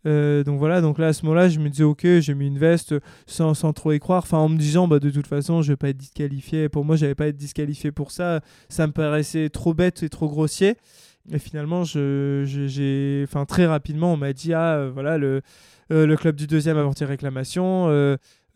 Euh, 0.07 0.45
donc 0.45 0.59
voilà, 0.59 0.81
donc 0.81 0.99
là 0.99 1.09
à 1.09 1.13
ce 1.13 1.25
moment-là, 1.25 1.49
je 1.49 1.59
me 1.61 1.71
disais 1.71 1.85
ok, 1.85 2.07
j'ai 2.21 2.35
mis 2.35 2.47
une 2.47 2.59
veste 2.59 2.95
sans, 3.27 3.55
sans, 3.55 3.73
trop 3.73 3.93
y 3.93 3.99
croire, 3.99 4.23
enfin 4.23 4.39
en 4.39 4.49
me 4.49 4.59
disant 4.59 4.87
bah 4.87 4.99
de 4.99 5.11
toute 5.11 5.27
façon 5.27 5.63
je 5.63 5.73
vais 5.73 5.77
pas 5.77 5.89
être 5.89 5.97
disqualifié. 5.97 6.69
Pour 6.69 6.85
moi, 6.85 6.97
j'avais 6.97 7.15
pas 7.15 7.27
être 7.29 7.37
disqualifié 7.37 7.93
pour 7.93 8.11
ça, 8.11 8.41
ça 8.69 8.87
me 8.87 8.93
paraissait 8.93 9.49
trop 9.49 9.75
bête 9.75 10.03
et 10.03 10.09
trop 10.09 10.29
grossier. 10.29 10.77
Et 11.33 11.39
finalement, 11.39 11.85
j'ai, 11.85 13.25
enfin 13.27 13.45
très 13.47 13.67
rapidement, 13.67 14.13
on 14.13 14.17
m'a 14.17 14.33
dit 14.33 14.53
ah 14.53 14.75
euh, 14.77 14.91
voilà 14.93 15.19
le 15.19 15.43
euh, 15.93 16.07
le 16.07 16.17
club 16.17 16.37
du 16.37 16.47
deuxième 16.47 16.77
a 16.77 16.83
porté 16.83 17.05
réclamation. 17.05 17.89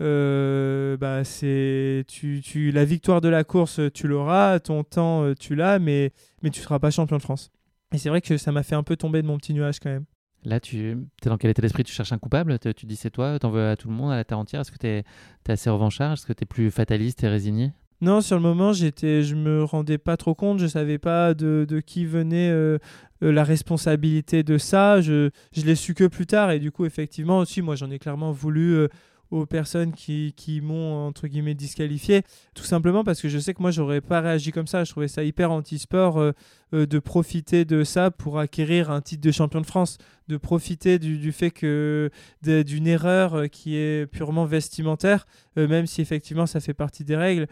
bah 0.01 1.25
c'est 1.25 2.05
tu, 2.09 2.41
tu 2.43 2.71
la 2.71 2.85
victoire 2.85 3.21
de 3.21 3.29
la 3.29 3.45
course 3.45 3.81
tu 3.93 4.07
l'auras 4.07 4.61
ton 4.61 4.85
temps 4.85 5.35
tu 5.35 5.55
l'as 5.57 5.79
mais 5.79 6.13
mais 6.43 6.51
tu 6.51 6.61
seras 6.61 6.79
pas 6.79 6.91
champion 6.91 7.17
de 7.17 7.23
France. 7.23 7.51
Et 7.93 7.99
c'est 7.99 8.11
vrai 8.11 8.21
que 8.21 8.37
ça 8.37 8.53
m'a 8.53 8.63
fait 8.63 8.75
un 8.75 8.83
peu 8.83 8.97
tomber 8.97 9.23
de 9.23 9.27
mon 9.27 9.39
petit 9.39 9.55
nuage 9.55 9.81
quand 9.81 9.91
même. 9.91 10.05
Là, 10.45 10.61
tu 10.61 10.91
es 10.91 11.29
dans 11.29 11.37
quel 11.37 11.51
état 11.51 11.63
d'esprit? 11.63 11.85
Tu 11.85 11.93
cherches 11.93 12.13
un 12.13 12.19
coupable? 12.19 12.59
Tu 12.59 12.87
dis 12.87 12.97
c'est 12.97 13.11
toi 13.11 13.39
T'en 13.39 13.51
veux 13.51 13.69
à 13.69 13.77
tout 13.77 13.89
le 13.89 13.95
monde, 13.95 14.13
à 14.13 14.17
la 14.17 14.25
terre 14.25 14.39
entière? 14.39 14.61
Est-ce 14.61 14.71
que 14.71 14.79
tu 14.79 14.87
es, 14.87 15.05
assez 15.49 15.69
revanchard? 15.71 16.13
Est-ce 16.13 16.27
que 16.27 16.33
tu 16.33 16.45
es 16.45 16.47
plus 16.47 16.71
fataliste 16.71 17.25
et 17.25 17.29
résigné? 17.29 17.73
Non, 18.01 18.21
sur 18.21 18.37
le 18.37 18.43
moment, 18.43 18.73
j'étais, 18.73 19.23
je 19.23 19.35
me 19.35 19.65
rendais 19.65 19.99
pas 19.99 20.17
trop 20.17 20.35
compte, 20.35 20.61
je 20.61 20.67
savais 20.69 20.99
pas 20.99 21.35
de, 21.35 21.67
de 21.69 21.81
qui 21.81 22.05
venait 22.05 22.51
euh, 22.51 22.79
euh, 23.25 23.33
la 23.33 23.43
responsabilité 23.43 24.45
de 24.45 24.57
ça. 24.57 25.01
Je, 25.01 25.31
je 25.53 25.63
l'ai 25.63 25.75
su 25.75 25.95
que 25.95 26.05
plus 26.05 26.27
tard 26.27 26.53
et 26.53 26.61
du 26.61 26.71
coup, 26.71 26.85
effectivement, 26.87 27.39
aussi, 27.39 27.61
moi, 27.61 27.75
j'en 27.75 27.91
ai 27.91 27.99
clairement 27.99 28.31
voulu 28.31 28.77
euh, 28.77 28.89
aux 29.31 29.47
personnes 29.47 29.93
qui, 29.93 30.33
qui 30.37 30.61
m'ont 30.61 31.07
entre 31.07 31.27
guillemets 31.27 31.55
disqualifié 31.55 32.23
tout 32.55 32.65
simplement 32.65 33.05
parce 33.05 33.21
que 33.21 33.29
je 33.29 33.39
sais 33.39 33.55
que 33.55 33.63
moi 33.63 33.71
j'aurais 33.71 34.01
pas 34.01 34.21
réagi 34.21 34.53
comme 34.53 34.67
ça. 34.67 34.85
Je 34.85 34.91
trouvais 34.91 35.09
ça 35.09 35.23
hyper 35.23 35.51
anti-sport 35.51 36.19
euh, 36.19 36.33
euh, 36.75 36.87
de 36.87 36.99
profiter 36.99 37.65
de 37.65 37.85
ça 37.85 38.11
pour 38.11 38.39
acquérir 38.39 38.91
un 38.91 39.01
titre 39.01 39.23
de 39.23 39.31
champion 39.31 39.61
de 39.61 39.67
France 39.67 39.99
de 40.29 40.37
profiter 40.37 40.99
du, 40.99 41.19
du 41.19 41.33
fait 41.33 41.51
que 41.51 42.11
d'une 42.43 42.87
erreur 42.87 43.35
euh, 43.35 43.47
qui 43.47 43.77
est 43.77 44.07
purement 44.07 44.45
vestimentaire 44.45 45.27
même 45.57 45.87
si 45.87 46.01
effectivement 46.01 46.47
ça 46.47 46.61
fait 46.61 46.75
partie 46.75 47.03
des 47.05 47.17
règles 47.17 47.49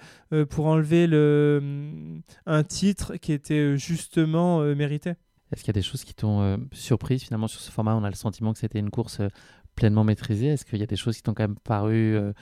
pour 0.48 0.66
enlever 0.66 1.08
le, 1.08 1.60
mm, 1.60 2.20
un 2.46 2.62
titre 2.62 3.16
qui 3.16 3.32
était 3.32 3.76
justement 3.76 4.60
mérité. 4.76 5.14
Est-ce 5.52 5.62
qu'il 5.62 5.68
y 5.68 5.70
a 5.70 5.80
des 5.80 5.82
choses 5.82 6.04
qui 6.04 6.14
t'ont 6.14 6.58
surprise 6.72 7.22
finalement 7.24 7.48
sur 7.48 7.60
ce 7.60 7.70
format? 7.72 7.96
On 7.96 8.04
a 8.04 8.08
le 8.08 8.14
sentiment 8.14 8.52
que 8.52 8.60
c'était 8.60 8.78
une 8.78 8.90
course 8.90 9.20
pleinement 9.76 10.02
maîtrisé? 10.02 10.48
Est-ce 10.48 10.64
qu'il 10.64 10.80
y 10.80 10.82
a 10.82 10.86
des 10.86 10.96
choses 10.96 11.16
qui 11.16 11.22
t'ont 11.22 11.34
quand 11.34 11.44
même 11.44 11.58
paru 11.62 12.16
euh, 12.16 12.32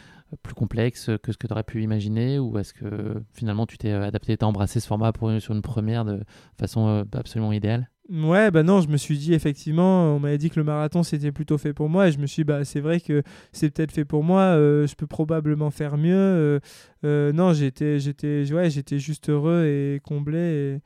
plus 0.42 0.54
complexes 0.54 1.10
que 1.22 1.32
ce 1.32 1.36
que 1.36 1.46
tu 1.46 1.52
aurais 1.52 1.64
pu 1.64 1.82
imaginer? 1.82 2.38
Ou 2.38 2.56
est-ce 2.58 2.72
que 2.72 3.22
finalement 3.34 3.66
tu 3.66 3.76
t'es 3.76 3.90
euh, 3.90 4.06
adapté, 4.06 4.36
tu 4.36 4.44
as 4.44 4.48
embrassé 4.48 4.80
ce 4.80 4.86
format 4.86 5.12
pour, 5.12 5.30
sur 5.40 5.54
une 5.54 5.62
première 5.62 6.06
de 6.06 6.22
façon 6.58 6.88
euh, 6.88 7.04
absolument 7.12 7.52
idéale? 7.52 7.90
Ouais, 8.10 8.50
bah 8.50 8.62
non, 8.62 8.80
je 8.80 8.88
me 8.88 8.98
suis 8.98 9.18
dit 9.18 9.32
effectivement, 9.32 10.14
on 10.14 10.20
m'avait 10.20 10.38
dit 10.38 10.50
que 10.50 10.60
le 10.60 10.64
marathon 10.64 11.02
c'était 11.02 11.32
plutôt 11.32 11.56
fait 11.56 11.72
pour 11.72 11.88
moi 11.88 12.08
et 12.08 12.12
je 12.12 12.18
me 12.18 12.26
suis 12.26 12.42
dit, 12.42 12.44
bah 12.44 12.64
c'est 12.64 12.80
vrai 12.80 13.00
que 13.00 13.22
c'est 13.52 13.70
peut-être 13.70 13.92
fait 13.92 14.04
pour 14.04 14.22
moi, 14.22 14.56
je 14.56 14.94
peux 14.94 15.06
probablement 15.06 15.70
faire 15.70 15.96
mieux. 15.96 16.60
non, 17.02 17.54
j'étais 17.54 17.98
j'étais 17.98 18.52
ouais, 18.52 18.68
j'étais 18.68 18.98
juste 18.98 19.30
heureux 19.30 19.64
et 19.64 20.00
comblé 20.04 20.38
et 20.38 20.80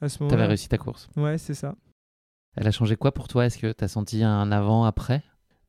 à 0.00 0.08
ce 0.08 0.22
moment-là. 0.22 0.36
T'avais 0.36 0.48
réussi 0.48 0.68
ta 0.70 0.78
course. 0.78 1.10
Ouais, 1.14 1.36
c'est 1.36 1.52
ça. 1.52 1.74
Elle 2.56 2.66
a 2.66 2.70
changé 2.70 2.96
quoi 2.96 3.12
pour 3.12 3.28
toi? 3.28 3.46
Est-ce 3.46 3.58
que 3.58 3.72
tu 3.72 3.84
as 3.84 3.88
senti 3.88 4.22
un 4.22 4.50
avant 4.50 4.84
après 4.84 5.22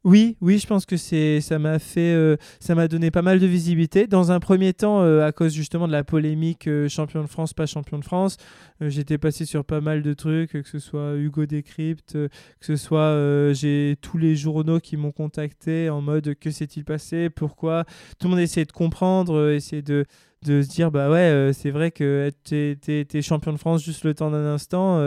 oui, 0.05 0.35
oui, 0.41 0.59
je 0.59 0.67
pense 0.67 0.85
que 0.85 0.97
c'est 0.97 1.39
ça 1.39 1.59
m'a 1.59 1.79
fait 1.79 2.13
euh, 2.13 2.35
ça 2.59 2.75
m'a 2.75 2.89
donné 2.89 3.09
pas 3.09 3.21
mal 3.21 3.39
de 3.39 3.47
visibilité. 3.47 4.05
Dans 4.05 4.33
un 4.33 4.41
premier 4.41 4.73
temps, 4.73 5.01
euh, 5.01 5.25
à 5.25 5.31
cause 5.31 5.53
justement 5.53 5.87
de 5.87 5.93
la 5.93 6.03
polémique 6.03 6.67
euh, 6.67 6.89
champion 6.89 7.21
de 7.21 7.27
France, 7.27 7.53
pas 7.53 7.65
champion 7.65 7.99
de 7.99 8.03
France, 8.03 8.35
j'étais 8.81 9.17
passé 9.17 9.45
sur 9.45 9.63
pas 9.63 9.79
mal 9.79 10.01
de 10.01 10.13
trucs, 10.13 10.51
que 10.51 10.67
ce 10.67 10.79
soit 10.79 11.15
Hugo 11.15 11.45
Décrypte, 11.45 12.13
que 12.13 12.29
ce 12.65 12.75
soit 12.75 13.53
j'ai 13.53 13.95
tous 14.01 14.17
les 14.17 14.35
journaux 14.35 14.81
qui 14.81 14.97
m'ont 14.97 15.13
contacté 15.13 15.89
en 15.89 16.01
mode 16.01 16.35
que 16.35 16.51
s'est-il 16.51 16.83
passé, 16.83 17.29
pourquoi. 17.29 17.85
Tout 18.19 18.27
le 18.27 18.31
monde 18.31 18.39
essayait 18.41 18.65
de 18.65 18.73
comprendre, 18.73 19.51
essayait 19.51 19.81
de 19.81 20.05
de 20.41 20.61
se 20.61 20.67
dire 20.67 20.91
bah 20.91 21.09
ouais, 21.09 21.51
c'est 21.53 21.71
vrai 21.71 21.91
que 21.91 22.29
tu 22.43 22.77
es, 22.87 23.21
champion 23.21 23.53
de 23.53 23.57
France 23.57 23.81
juste 23.81 24.03
le 24.03 24.13
temps 24.13 24.31
d'un 24.31 24.45
instant. 24.45 24.99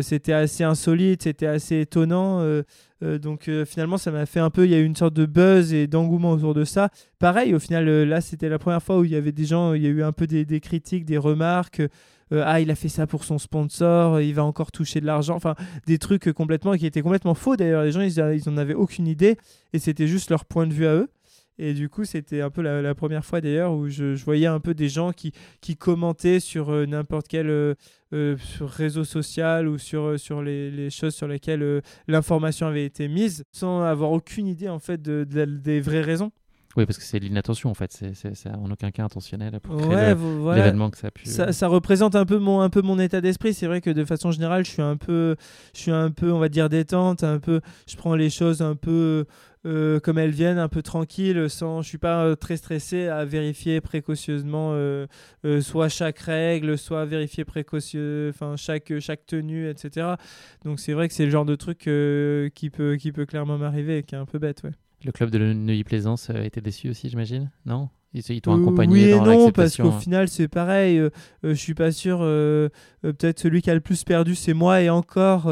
C'était 0.00 0.32
assez 0.32 0.64
insolite, 0.64 1.24
c'était 1.24 1.46
assez 1.46 1.80
étonnant. 1.80 2.62
Euh, 3.02 3.18
donc 3.18 3.48
euh, 3.48 3.64
finalement, 3.64 3.98
ça 3.98 4.10
m'a 4.10 4.26
fait 4.26 4.40
un 4.40 4.50
peu, 4.50 4.64
il 4.64 4.70
y 4.70 4.74
a 4.74 4.78
eu 4.78 4.84
une 4.84 4.96
sorte 4.96 5.14
de 5.14 5.26
buzz 5.26 5.72
et 5.72 5.86
d'engouement 5.86 6.32
autour 6.32 6.54
de 6.54 6.64
ça. 6.64 6.90
Pareil, 7.18 7.54
au 7.54 7.58
final, 7.58 7.88
euh, 7.88 8.04
là, 8.04 8.20
c'était 8.20 8.48
la 8.48 8.58
première 8.58 8.82
fois 8.82 8.98
où 8.98 9.04
il 9.04 9.10
y 9.10 9.16
avait 9.16 9.32
des 9.32 9.44
gens, 9.44 9.74
il 9.74 9.82
y 9.82 9.86
a 9.86 9.90
eu 9.90 10.02
un 10.02 10.12
peu 10.12 10.26
des, 10.26 10.60
critiques, 10.60 11.04
des 11.04 11.18
remarques. 11.18 11.82
ah, 12.30 12.60
il 12.60 12.70
a 12.70 12.74
fait 12.74 12.88
ça 12.88 13.06
pour 13.06 13.24
son 13.24 13.38
sponsor, 13.38 14.20
il 14.20 14.32
va 14.34 14.44
encore 14.44 14.72
toucher 14.72 15.00
de 15.00 15.06
l'argent. 15.06 15.34
Enfin, 15.36 15.54
des 15.86 15.98
trucs 15.98 16.32
complètement 16.32 16.74
qui 16.76 16.86
étaient 16.86 17.02
complètement 17.02 17.34
faux. 17.34 17.56
D'ailleurs, 17.56 17.82
les 17.82 17.92
gens, 17.92 18.00
ils, 18.00 18.18
ils 18.18 18.48
en 18.48 18.56
avaient 18.56 18.74
aucune 18.74 19.06
idée 19.06 19.36
et 19.72 19.78
c'était 19.78 20.06
juste 20.06 20.30
leur 20.30 20.44
point 20.44 20.66
de 20.66 20.72
vue 20.72 20.86
à 20.86 20.94
eux. 20.94 21.10
Et 21.58 21.74
du 21.74 21.88
coup, 21.88 22.04
c'était 22.04 22.40
un 22.40 22.50
peu 22.50 22.62
la, 22.62 22.94
première 22.94 23.24
fois 23.24 23.40
d'ailleurs 23.40 23.72
où 23.74 23.88
je, 23.88 24.14
voyais 24.24 24.46
un 24.46 24.60
peu 24.60 24.74
des 24.74 24.88
gens 24.88 25.12
qui, 25.12 25.32
qui 25.60 25.76
commentaient 25.76 26.40
sur 26.40 26.70
euh, 26.70 26.86
n'importe 26.86 27.28
quel 27.28 27.50
euh, 27.50 27.74
euh, 28.14 28.36
réseau 28.60 29.04
social 29.04 29.68
ou 29.68 29.78
sur, 29.78 30.18
sur 30.18 30.42
les, 30.42 30.70
les, 30.70 30.90
choses 30.90 31.14
sur 31.14 31.28
lesquelles 31.28 31.82
l'information 32.08 32.66
avait 32.66 32.84
été 32.84 33.08
mise 33.08 33.44
sans 33.52 33.82
avoir 33.82 34.12
aucune 34.12 34.46
idée 34.46 34.68
en 34.68 34.78
fait 34.78 35.00
de, 35.00 35.24
des 35.24 35.80
vraies 35.80 36.00
raisons. 36.00 36.32
Oui, 36.76 36.86
parce 36.86 36.96
que 36.96 37.04
c'est 37.04 37.18
l'inattention 37.18 37.70
en 37.70 37.74
fait, 37.74 38.02
c'est 38.14 38.48
en 38.48 38.70
aucun 38.70 38.90
cas 38.90 39.04
intentionnel 39.04 39.60
pour 39.60 39.76
créer 39.76 40.14
l'événement 40.14 40.90
que 40.90 40.96
ça 40.96 41.08
a 41.08 41.10
pu. 41.10 41.26
Ça, 41.26 41.52
ça, 41.52 41.68
représente 41.68 42.16
un 42.16 42.24
peu 42.24 42.38
mon, 42.38 42.60
un 42.60 42.70
peu 42.70 42.80
mon 42.80 42.98
état 42.98 43.20
d'esprit. 43.20 43.52
C'est 43.52 43.66
vrai 43.66 43.82
que 43.82 43.90
de 43.90 44.04
façon 44.06 44.30
générale, 44.30 44.64
je 44.64 44.70
suis 44.70 44.82
un 44.82 44.96
peu, 44.96 45.36
je 45.74 45.80
suis 45.80 45.90
un 45.90 46.10
peu, 46.10 46.32
on 46.32 46.38
va 46.38 46.48
dire 46.48 46.70
détente, 46.70 47.24
un 47.24 47.38
peu, 47.40 47.60
je 47.86 47.96
prends 47.96 48.14
les 48.14 48.30
choses 48.30 48.62
un 48.62 48.74
peu 48.74 49.26
euh, 49.64 50.00
comme 50.00 50.18
elles 50.18 50.32
viennent, 50.32 50.58
un 50.58 50.68
peu 50.68 50.82
tranquille, 50.82 51.48
sans, 51.48 51.82
je 51.82 51.88
suis 51.88 51.98
pas 51.98 52.24
euh, 52.24 52.34
très 52.34 52.56
stressé 52.56 53.06
à 53.06 53.24
vérifier 53.24 53.80
précautionneusement 53.80 54.72
euh, 54.72 55.06
soit 55.60 55.88
chaque 55.88 56.18
règle, 56.18 56.76
soit 56.76 57.04
vérifier 57.04 57.44
précaution, 57.44 58.28
enfin 58.28 58.56
chaque 58.56 58.92
chaque 58.98 59.24
tenue, 59.24 59.68
etc. 59.68 60.14
Donc 60.64 60.80
c'est 60.80 60.94
vrai 60.94 61.06
que 61.06 61.14
c'est 61.14 61.24
le 61.24 61.30
genre 61.30 61.44
de 61.44 61.54
truc 61.54 61.78
qui 61.78 62.70
peut 62.70 62.96
qui 62.96 63.12
peut 63.12 63.26
clairement 63.26 63.56
m'arriver 63.56 63.98
et 63.98 64.02
qui 64.02 64.16
est 64.16 64.18
un 64.18 64.26
peu 64.26 64.38
bête, 64.38 64.62
ouais. 64.64 64.72
Le 65.04 65.10
club 65.10 65.30
de 65.30 65.38
Neuilly-Plaisance 65.38 66.30
a 66.30 66.44
été 66.44 66.60
déçu 66.60 66.88
aussi, 66.88 67.08
j'imagine, 67.08 67.50
non? 67.66 67.88
Ils 68.14 68.40
t'ont 68.40 68.60
accompagné 68.60 68.92
oui 68.92 69.10
et 69.10 69.18
non, 69.18 69.50
parce 69.50 69.76
qu'au 69.76 69.88
hein. 69.88 69.98
final, 69.98 70.28
c'est 70.28 70.46
pareil. 70.46 71.00
je 71.42 71.54
suis 71.54 71.74
pas 71.74 71.92
sûr. 71.92 72.18
Peut-être 73.00 73.40
celui 73.40 73.62
qui 73.62 73.70
a 73.70 73.74
le 73.74 73.80
plus 73.80 74.04
perdu, 74.04 74.34
c'est 74.34 74.52
moi. 74.52 74.82
Et 74.82 74.90
encore, 74.90 75.50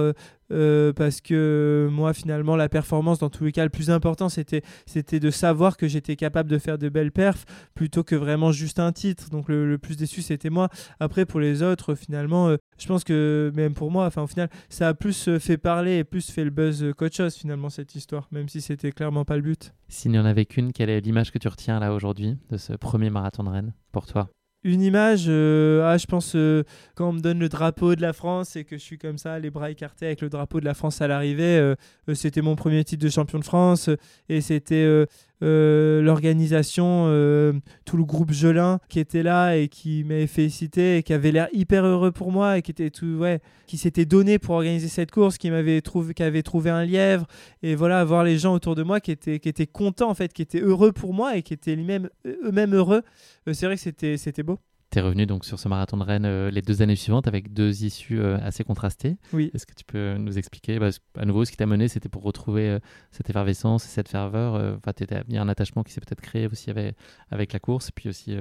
euh, 0.52 0.92
parce 0.92 1.20
que 1.20 1.88
moi 1.90 2.12
finalement 2.12 2.56
la 2.56 2.68
performance 2.68 3.18
dans 3.18 3.30
tous 3.30 3.44
les 3.44 3.52
cas 3.52 3.64
le 3.64 3.70
plus 3.70 3.90
important 3.90 4.28
c'était 4.28 4.62
c'était 4.86 5.20
de 5.20 5.30
savoir 5.30 5.76
que 5.76 5.88
j'étais 5.88 6.16
capable 6.16 6.50
de 6.50 6.58
faire 6.58 6.78
de 6.78 6.88
belles 6.88 7.12
perfs 7.12 7.44
plutôt 7.74 8.04
que 8.04 8.14
vraiment 8.14 8.52
juste 8.52 8.78
un 8.78 8.92
titre. 8.92 9.30
Donc 9.30 9.48
le, 9.48 9.78
plus 9.78 9.96
déçu 9.96 10.22
c'était 10.22 10.50
moi. 10.50 10.68
Après 10.98 11.24
pour 11.24 11.40
les 11.40 11.62
autres 11.62 11.94
finalement 11.94 12.48
euh, 12.48 12.56
je 12.78 12.86
pense 12.86 13.04
que 13.04 13.52
même 13.54 13.74
pour 13.74 13.90
moi 13.90 14.06
enfin 14.06 14.22
au 14.22 14.26
final 14.26 14.48
ça 14.68 14.88
a 14.88 14.94
plus 14.94 15.28
euh, 15.28 15.38
fait 15.38 15.58
parler 15.58 15.98
et 15.98 16.04
plus 16.04 16.30
fait 16.30 16.44
le 16.44 16.50
buzz 16.50 16.92
qu'autre 16.96 17.16
chose 17.16 17.34
finalement 17.34 17.70
cette 17.70 17.94
histoire 17.94 18.28
même 18.30 18.48
si 18.48 18.60
c'était 18.60 18.92
clairement 18.92 19.24
pas 19.24 19.36
le 19.36 19.42
but. 19.42 19.72
S'il 19.88 20.10
n'y 20.12 20.18
en 20.18 20.24
avait 20.24 20.44
qu'une 20.44 20.72
quelle 20.72 20.90
est 20.90 21.00
l'image 21.00 21.30
que 21.30 21.38
tu 21.38 21.48
retiens 21.48 21.80
là 21.80 21.92
aujourd'hui 21.92 22.36
de 22.50 22.56
ce 22.56 22.72
premier 22.72 23.10
marathon 23.10 23.44
de 23.44 23.50
Rennes 23.50 23.74
pour 23.92 24.06
toi? 24.06 24.30
Une 24.62 24.82
image, 24.82 25.24
euh, 25.28 25.90
ah, 25.90 25.96
je 25.96 26.04
pense, 26.04 26.34
euh, 26.36 26.64
quand 26.94 27.08
on 27.08 27.12
me 27.14 27.20
donne 27.20 27.38
le 27.38 27.48
drapeau 27.48 27.94
de 27.94 28.02
la 28.02 28.12
France 28.12 28.56
et 28.56 28.64
que 28.64 28.76
je 28.76 28.82
suis 28.82 28.98
comme 28.98 29.16
ça, 29.16 29.38
les 29.38 29.48
bras 29.48 29.70
écartés 29.70 30.04
avec 30.04 30.20
le 30.20 30.28
drapeau 30.28 30.60
de 30.60 30.66
la 30.66 30.74
France 30.74 31.00
à 31.00 31.08
l'arrivée, 31.08 31.58
euh, 31.58 31.74
c'était 32.12 32.42
mon 32.42 32.56
premier 32.56 32.84
titre 32.84 33.02
de 33.02 33.08
champion 33.08 33.38
de 33.38 33.44
France 33.44 33.88
et 34.28 34.42
c'était 34.42 35.06
l'organisation, 35.40 37.06
tout 37.84 37.96
le 37.96 38.04
groupe 38.04 38.32
Gelin 38.32 38.78
qui 38.88 39.00
était 39.00 39.22
là 39.22 39.56
et 39.56 39.68
qui 39.68 40.04
m'avait 40.04 40.26
félicité 40.26 40.98
et 40.98 41.02
qui 41.02 41.12
avait 41.12 41.32
l'air 41.32 41.48
hyper 41.52 41.84
heureux 41.84 42.12
pour 42.12 42.30
moi 42.32 42.58
et 42.58 42.62
qui 42.62 42.70
était 42.70 42.90
tout, 42.90 43.16
ouais, 43.18 43.40
qui 43.66 43.78
s'était 43.78 44.04
donné 44.04 44.38
pour 44.38 44.54
organiser 44.56 44.88
cette 44.88 45.10
course, 45.10 45.38
qui 45.38 45.50
m'avait 45.50 45.80
trouvé, 45.80 46.14
qui 46.14 46.22
avait 46.22 46.42
trouvé 46.42 46.70
un 46.70 46.84
lièvre 46.84 47.26
et 47.62 47.74
voilà, 47.74 48.04
voir 48.04 48.24
les 48.24 48.38
gens 48.38 48.54
autour 48.54 48.74
de 48.74 48.82
moi 48.82 49.00
qui 49.00 49.10
étaient, 49.12 49.38
qui 49.38 49.48
étaient 49.48 49.66
contents 49.66 50.10
en 50.10 50.14
fait, 50.14 50.32
qui 50.32 50.42
étaient 50.42 50.60
heureux 50.60 50.92
pour 50.92 51.14
moi 51.14 51.36
et 51.36 51.42
qui 51.42 51.54
étaient 51.54 51.76
eux-mêmes 51.76 52.74
heureux. 52.74 53.02
c'est 53.52 53.66
vrai 53.66 53.76
que 53.76 53.82
c'était, 53.82 54.16
c'était 54.16 54.42
beau. 54.42 54.58
Tu 54.90 54.98
es 54.98 55.02
revenu 55.02 55.24
donc 55.24 55.44
sur 55.44 55.60
ce 55.60 55.68
marathon 55.68 55.96
de 55.98 56.02
Rennes 56.02 56.24
euh, 56.24 56.50
les 56.50 56.62
deux 56.62 56.82
années 56.82 56.96
suivantes 56.96 57.28
avec 57.28 57.52
deux 57.52 57.84
issues 57.84 58.20
euh, 58.20 58.38
assez 58.42 58.64
contrastées. 58.64 59.18
Oui. 59.32 59.48
Est-ce 59.54 59.64
que 59.64 59.74
tu 59.74 59.84
peux 59.84 60.16
nous 60.18 60.36
expliquer 60.36 60.80
bah, 60.80 60.90
À 61.16 61.24
nouveau, 61.24 61.44
ce 61.44 61.52
qui 61.52 61.56
t'a 61.56 61.66
mené, 61.66 61.86
c'était 61.86 62.08
pour 62.08 62.24
retrouver 62.24 62.68
euh, 62.68 62.78
cette 63.12 63.30
effervescence 63.30 63.84
et 63.84 63.88
cette 63.88 64.08
ferveur. 64.08 64.54
Enfin, 64.54 64.92
il 65.28 65.34
y 65.34 65.38
a 65.38 65.42
un 65.42 65.48
attachement 65.48 65.84
qui 65.84 65.92
s'est 65.92 66.00
peut-être 66.00 66.20
créé 66.20 66.48
aussi 66.48 66.70
avec, 66.70 66.96
avec 67.30 67.52
la 67.52 67.60
course, 67.60 67.90
et 67.90 67.92
puis 67.94 68.08
aussi 68.08 68.36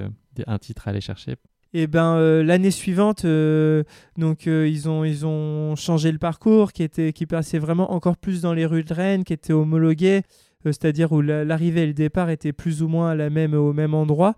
un 0.46 0.58
titre 0.58 0.88
à 0.88 0.90
aller 0.90 1.00
chercher. 1.00 1.36
Et 1.72 1.82
eh 1.82 1.86
ben 1.86 2.18
l'année 2.42 2.72
suivante, 2.72 3.24
donc 3.24 4.46
ils 4.46 4.88
ont 4.88 5.04
ils 5.04 5.24
ont 5.24 5.76
changé 5.76 6.10
le 6.10 6.18
parcours, 6.18 6.72
qui 6.72 6.82
était 6.82 7.12
qui 7.12 7.26
passait 7.26 7.60
vraiment 7.60 7.92
encore 7.92 8.16
plus 8.16 8.40
dans 8.42 8.52
les 8.52 8.66
rues 8.66 8.82
de 8.82 8.92
Rennes, 8.92 9.22
qui 9.22 9.32
était 9.32 9.52
homologué, 9.52 10.22
c'est-à-dire 10.64 11.12
où 11.12 11.20
l'arrivée 11.20 11.82
et 11.82 11.86
le 11.86 11.94
départ 11.94 12.28
étaient 12.28 12.52
plus 12.52 12.82
ou 12.82 12.88
moins 12.88 13.10
à 13.10 13.14
la 13.14 13.30
même 13.30 13.54
au 13.54 13.72
même 13.72 13.94
endroit. 13.94 14.34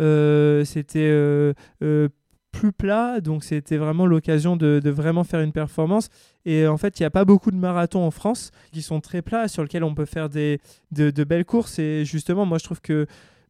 Euh, 0.00 0.64
c'était 0.64 1.08
euh, 1.10 1.54
euh, 1.82 2.08
plus 2.52 2.72
plat, 2.72 3.20
donc 3.20 3.44
c'était 3.44 3.76
vraiment 3.76 4.06
l'occasion 4.06 4.56
de, 4.56 4.80
vraiment 4.88 5.24
faire 5.24 5.40
une 5.40 5.52
performance. 5.52 6.08
Et 6.44 6.66
en 6.66 6.76
fait, 6.76 6.98
il 6.98 7.02
n'y 7.02 7.06
a 7.06 7.10
pas 7.10 7.24
beaucoup 7.24 7.50
de 7.50 7.56
marathons 7.56 8.04
en 8.04 8.10
France 8.10 8.50
qui 8.72 8.82
sont 8.82 9.00
très 9.00 9.22
plats, 9.22 9.48
sur 9.48 9.62
lesquels 9.62 9.84
on 9.84 9.94
peut 9.94 10.06
faire 10.06 10.28
des, 10.28 10.60
de, 10.92 11.10
de 11.10 11.24
belles 11.24 11.44
courses. 11.44 11.78
Et 11.78 12.04
justement, 12.04 12.46
moi, 12.46 12.58
je 12.58 12.64
trouve 12.64 12.80
que 12.80 13.06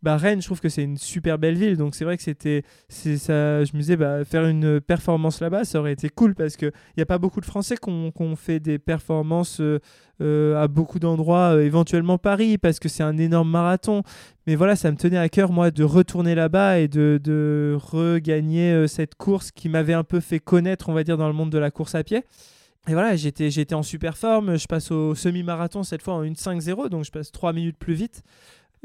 bah, 0.06 0.16
Rennes, 0.16 0.40
je 0.40 0.46
trouve 0.46 0.60
que 0.60 0.68
c'est 0.68 0.84
une 0.84 0.98
super 0.98 1.36
belle 1.36 1.56
ville. 1.56 1.76
Donc 1.76 1.96
c'est 1.96 2.04
vrai 2.04 2.16
que 2.16 2.22
c'était, 2.22 2.62
c'est 2.88 3.18
ça. 3.18 3.64
Je 3.64 3.72
me 3.74 3.80
disais, 3.80 3.96
bah, 3.96 4.24
faire 4.24 4.46
une 4.46 4.80
performance 4.80 5.40
là-bas, 5.40 5.64
ça 5.64 5.80
aurait 5.80 5.94
été 5.94 6.08
cool 6.08 6.36
parce 6.36 6.56
que 6.56 6.66
il 6.66 6.98
n'y 6.98 7.02
a 7.02 7.06
pas 7.06 7.18
beaucoup 7.18 7.40
de 7.40 7.44
Français 7.44 7.74
qui 7.76 7.90
ont 7.90 8.36
fait 8.36 8.60
des 8.60 8.78
performances 8.78 9.60
euh, 9.60 9.80
euh, 10.20 10.62
à 10.62 10.68
beaucoup 10.68 11.00
d'endroits, 11.00 11.56
euh, 11.56 11.64
éventuellement 11.64 12.18
Paris, 12.18 12.56
parce 12.56 12.78
que 12.78 12.88
c'est 12.88 13.02
un 13.02 13.18
énorme 13.18 13.50
marathon. 13.50 14.04
Mais 14.46 14.54
voilà, 14.54 14.76
ça 14.76 14.92
me 14.92 14.96
tenait 14.96 15.18
à 15.18 15.28
cœur 15.28 15.50
moi 15.50 15.72
de 15.72 15.82
retourner 15.82 16.36
là-bas 16.36 16.78
et 16.78 16.86
de, 16.86 17.76
regagner 17.76 18.86
cette 18.86 19.16
course 19.16 19.50
qui 19.50 19.68
m'avait 19.68 19.92
un 19.92 20.04
peu 20.04 20.20
fait 20.20 20.38
connaître, 20.38 20.88
on 20.88 20.92
va 20.92 21.02
dire, 21.02 21.16
dans 21.16 21.26
le 21.26 21.34
monde 21.34 21.50
de 21.50 21.58
la 21.58 21.72
course 21.72 21.96
à 21.96 22.04
pied. 22.04 22.22
Et 22.88 22.92
voilà, 22.92 23.16
j'étais, 23.16 23.50
j'étais 23.50 23.74
en 23.74 23.82
super 23.82 24.16
forme. 24.16 24.56
Je 24.56 24.68
passe 24.68 24.92
au 24.92 25.16
semi-marathon 25.16 25.82
cette 25.82 26.02
fois 26.02 26.14
en 26.14 26.22
1.5.0, 26.22 26.90
donc 26.90 27.04
je 27.04 27.10
passe 27.10 27.32
3 27.32 27.52
minutes 27.52 27.76
plus 27.76 27.94
vite. 27.94 28.22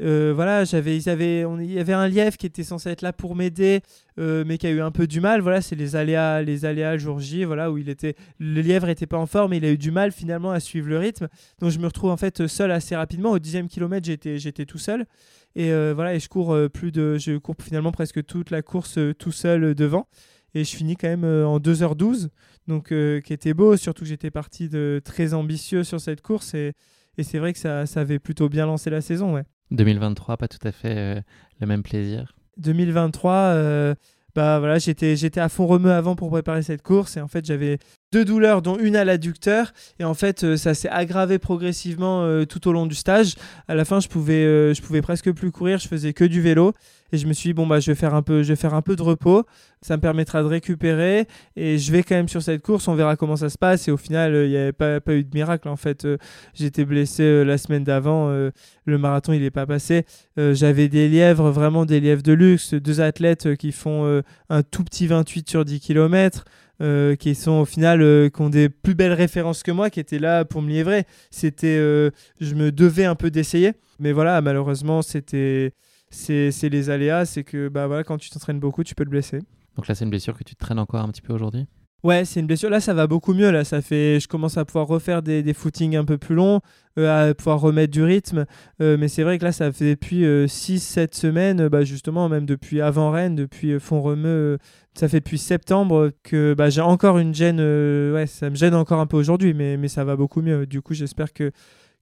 Euh, 0.02 0.32
voilà, 0.34 0.64
j'avais, 0.64 0.96
ils 0.96 1.08
avaient, 1.08 1.44
il 1.60 1.72
y 1.72 1.78
avait 1.78 1.92
un 1.92 2.08
lièvre 2.08 2.36
qui 2.36 2.46
était 2.46 2.64
censé 2.64 2.90
être 2.90 3.02
là 3.02 3.12
pour 3.12 3.36
m'aider, 3.36 3.82
euh, 4.18 4.42
mais 4.46 4.58
qui 4.58 4.66
a 4.66 4.70
eu 4.70 4.80
un 4.80 4.90
peu 4.90 5.06
du 5.06 5.20
mal. 5.20 5.40
Voilà, 5.40 5.62
c'est 5.62 5.76
les 5.76 5.94
aléas, 5.94 6.42
les 6.42 6.64
aléas 6.64 6.96
jour 6.98 7.20
J, 7.20 7.44
voilà, 7.44 7.70
où 7.70 7.78
il 7.78 7.88
était, 7.88 8.16
le 8.38 8.60
lièvre 8.60 8.88
était 8.88 9.06
pas 9.06 9.18
en 9.18 9.26
forme, 9.26 9.54
il 9.54 9.64
a 9.64 9.70
eu 9.70 9.78
du 9.78 9.90
mal 9.90 10.10
finalement 10.12 10.50
à 10.50 10.60
suivre 10.60 10.88
le 10.88 10.98
rythme. 10.98 11.28
Donc 11.60 11.70
je 11.70 11.78
me 11.78 11.86
retrouve 11.86 12.10
en 12.10 12.16
fait 12.16 12.46
seul 12.46 12.70
assez 12.72 12.96
rapidement. 12.96 13.30
Au 13.30 13.38
dixième 13.38 13.68
kilomètre, 13.68 14.06
j'étais, 14.06 14.38
j'étais 14.38 14.66
tout 14.66 14.78
seul. 14.78 15.06
Et 15.54 15.70
euh, 15.70 15.92
voilà, 15.94 16.14
et 16.14 16.20
je 16.20 16.28
cours 16.28 16.56
plus 16.72 16.90
de, 16.90 17.18
je 17.18 17.36
cours 17.36 17.54
finalement 17.62 17.92
presque 17.92 18.24
toute 18.24 18.50
la 18.50 18.62
course 18.62 18.98
tout 19.18 19.32
seul 19.32 19.74
devant. 19.74 20.08
Et 20.54 20.64
je 20.64 20.76
finis 20.76 20.96
quand 20.96 21.08
même 21.08 21.24
en 21.24 21.58
2h12, 21.58 22.28
donc 22.66 22.88
qui 22.88 23.32
était 23.32 23.54
beau, 23.54 23.76
surtout 23.76 24.02
que 24.02 24.08
j'étais 24.08 24.30
parti 24.30 24.68
de 24.68 25.00
très 25.02 25.32
ambitieux 25.32 25.82
sur 25.82 25.98
cette 25.98 26.20
course 26.20 26.52
et, 26.52 26.74
et 27.16 27.22
c'est 27.22 27.38
vrai 27.38 27.52
que 27.52 27.58
ça, 27.58 27.86
ça 27.86 28.00
avait 28.00 28.18
plutôt 28.18 28.48
bien 28.48 28.66
lancé 28.66 28.90
la 28.90 29.00
saison, 29.00 29.34
ouais. 29.34 29.44
2023, 29.72 30.36
pas 30.36 30.48
tout 30.48 30.66
à 30.66 30.72
fait 30.72 30.96
euh, 30.96 31.20
le 31.60 31.66
même 31.66 31.82
plaisir. 31.82 32.34
2023, 32.58 33.32
euh, 33.32 33.94
bah 34.34 34.58
voilà, 34.58 34.78
j'étais 34.78 35.16
j'étais 35.16 35.40
à 35.40 35.48
fond 35.48 35.66
remue 35.66 35.90
avant 35.90 36.14
pour 36.16 36.30
préparer 36.30 36.62
cette 36.62 36.82
course 36.82 37.16
et 37.16 37.20
en 37.20 37.28
fait 37.28 37.44
j'avais 37.44 37.78
deux 38.12 38.24
douleurs, 38.26 38.60
dont 38.62 38.78
une 38.78 38.94
à 38.94 39.04
l'adducteur. 39.04 39.72
Et 39.98 40.04
en 40.04 40.14
fait, 40.14 40.44
euh, 40.44 40.56
ça 40.56 40.74
s'est 40.74 40.90
aggravé 40.90 41.38
progressivement 41.38 42.22
euh, 42.22 42.44
tout 42.44 42.68
au 42.68 42.72
long 42.72 42.86
du 42.86 42.94
stage. 42.94 43.34
À 43.68 43.74
la 43.74 43.84
fin, 43.84 44.00
je 44.00 44.08
pouvais, 44.08 44.44
euh, 44.44 44.74
je 44.74 44.82
pouvais 44.82 45.00
presque 45.00 45.32
plus 45.32 45.50
courir, 45.50 45.78
je 45.78 45.88
faisais 45.88 46.12
que 46.12 46.24
du 46.24 46.42
vélo. 46.42 46.74
Et 47.14 47.18
je 47.18 47.26
me 47.26 47.32
suis 47.32 47.50
dit, 47.50 47.54
bon, 47.54 47.66
bah, 47.66 47.80
je 47.80 47.90
vais 47.90 47.94
faire 47.94 48.14
un 48.14 48.22
peu, 48.22 48.42
je 48.42 48.48
vais 48.48 48.56
faire 48.56 48.74
un 48.74 48.80
peu 48.80 48.96
de 48.96 49.02
repos. 49.02 49.44
Ça 49.82 49.96
me 49.96 50.00
permettra 50.00 50.42
de 50.42 50.46
récupérer. 50.46 51.26
Et 51.56 51.76
je 51.76 51.92
vais 51.92 52.02
quand 52.02 52.14
même 52.14 52.28
sur 52.28 52.42
cette 52.42 52.62
course, 52.62 52.88
on 52.88 52.94
verra 52.94 53.16
comment 53.16 53.36
ça 53.36 53.50
se 53.50 53.58
passe. 53.58 53.88
Et 53.88 53.90
au 53.90 53.98
final, 53.98 54.34
il 54.34 54.50
n'y 54.50 54.56
avait 54.56 54.72
pas, 54.72 55.00
pas, 55.00 55.14
eu 55.14 55.24
de 55.24 55.30
miracle. 55.34 55.68
En 55.68 55.76
fait, 55.76 56.06
j'étais 56.54 56.86
blessé 56.86 57.44
la 57.44 57.58
semaine 57.58 57.84
d'avant. 57.84 58.30
le 58.30 58.98
marathon, 58.98 59.34
il 59.34 59.42
n'est 59.42 59.50
pas 59.50 59.66
passé. 59.66 60.06
J'avais 60.38 60.88
des 60.88 61.10
lièvres, 61.10 61.50
vraiment 61.50 61.84
des 61.84 62.00
lièvres 62.00 62.22
de 62.22 62.32
luxe. 62.32 62.72
Deux 62.72 63.02
athlètes 63.02 63.56
qui 63.56 63.72
font 63.72 64.22
un 64.48 64.62
tout 64.62 64.84
petit 64.84 65.06
28 65.06 65.50
sur 65.50 65.66
10 65.66 65.80
km. 65.80 66.46
Euh, 66.80 67.14
qui 67.16 67.34
sont 67.36 67.52
au 67.52 67.64
final 67.64 68.02
euh, 68.02 68.28
qui 68.28 68.40
ont 68.40 68.48
des 68.48 68.68
plus 68.68 68.94
belles 68.94 69.12
références 69.12 69.62
que 69.62 69.70
moi, 69.70 69.90
qui 69.90 70.00
étaient 70.00 70.18
là 70.18 70.44
pour 70.44 70.62
me 70.62 70.70
livrer. 70.70 71.04
C'était, 71.30 71.76
euh, 71.78 72.10
je 72.40 72.54
me 72.54 72.72
devais 72.72 73.04
un 73.04 73.14
peu 73.14 73.30
d'essayer, 73.30 73.74
mais 74.00 74.10
voilà, 74.10 74.40
malheureusement, 74.40 75.00
c'était, 75.02 75.74
c'est, 76.10 76.50
les 76.62 76.90
aléas, 76.90 77.26
c'est 77.26 77.44
que 77.44 77.68
bah 77.68 77.86
voilà, 77.86 78.02
quand 78.02 78.18
tu 78.18 78.30
t'entraînes 78.30 78.58
beaucoup, 78.58 78.82
tu 78.82 78.94
peux 78.94 79.04
te 79.04 79.10
blesser. 79.10 79.40
Donc 79.76 79.86
là, 79.86 79.94
c'est 79.94 80.04
une 80.04 80.10
blessure 80.10 80.36
que 80.36 80.44
tu 80.44 80.56
traînes 80.56 80.78
encore 80.78 81.02
un 81.02 81.08
petit 81.10 81.22
peu 81.22 81.32
aujourd'hui? 81.32 81.66
Ouais, 82.02 82.24
c'est 82.24 82.40
une 82.40 82.46
blessure. 82.46 82.68
Là, 82.68 82.80
ça 82.80 82.94
va 82.94 83.06
beaucoup 83.06 83.32
mieux. 83.32 83.50
Là, 83.50 83.64
ça 83.64 83.80
fait, 83.80 84.18
je 84.18 84.26
commence 84.26 84.56
à 84.56 84.64
pouvoir 84.64 84.86
refaire 84.88 85.22
des, 85.22 85.42
des 85.42 85.54
footings 85.54 85.96
un 85.96 86.04
peu 86.04 86.18
plus 86.18 86.34
longs, 86.34 86.60
à 86.96 87.32
pouvoir 87.32 87.60
remettre 87.60 87.92
du 87.92 88.02
rythme. 88.02 88.44
mais 88.80 89.06
c'est 89.06 89.22
vrai 89.22 89.38
que 89.38 89.44
là, 89.44 89.52
ça 89.52 89.70
fait 89.70 89.90
depuis 89.90 90.24
6-7 90.24 91.14
semaines, 91.14 91.68
bah, 91.68 91.84
justement, 91.84 92.28
même 92.28 92.44
depuis 92.44 92.80
avant 92.80 93.12
Rennes, 93.12 93.36
depuis 93.36 93.78
Font 93.78 94.02
Remeux 94.02 94.58
ça 94.94 95.08
fait 95.08 95.20
depuis 95.20 95.38
septembre 95.38 96.10
que 96.22 96.54
bah, 96.54 96.70
j'ai 96.70 96.80
encore 96.80 97.18
une 97.18 97.34
gêne. 97.34 97.58
Euh, 97.60 98.14
ouais, 98.14 98.26
ça 98.26 98.50
me 98.50 98.54
gêne 98.54 98.74
encore 98.74 99.00
un 99.00 99.06
peu 99.06 99.16
aujourd'hui, 99.16 99.54
mais, 99.54 99.76
mais 99.76 99.88
ça 99.88 100.04
va 100.04 100.16
beaucoup 100.16 100.42
mieux. 100.42 100.66
Du 100.66 100.82
coup, 100.82 100.94
j'espère 100.94 101.32
que, 101.32 101.52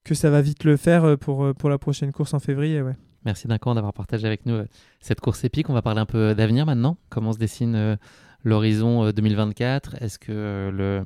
que 0.03 0.13
ça 0.13 0.29
va 0.29 0.41
vite 0.41 0.63
le 0.63 0.77
faire 0.77 1.05
euh, 1.05 1.17
pour, 1.17 1.45
euh, 1.45 1.53
pour 1.53 1.69
la 1.69 1.77
prochaine 1.77 2.11
course 2.11 2.33
en 2.33 2.39
février. 2.39 2.81
Ouais. 2.81 2.95
Merci 3.23 3.47
d'avoir 3.47 3.93
partagé 3.93 4.25
avec 4.25 4.45
nous 4.45 4.63
cette 4.99 5.21
course 5.21 5.43
épique. 5.43 5.69
On 5.69 5.73
va 5.73 5.81
parler 5.81 6.01
un 6.01 6.05
peu 6.05 6.33
d'avenir 6.33 6.65
maintenant. 6.65 6.97
Comment 7.09 7.33
se 7.33 7.37
dessine 7.37 7.97
l'horizon 8.43 9.11
2024 9.11 10.01
Est-ce 10.01 10.19
que 10.19 10.71
le, 10.73 11.05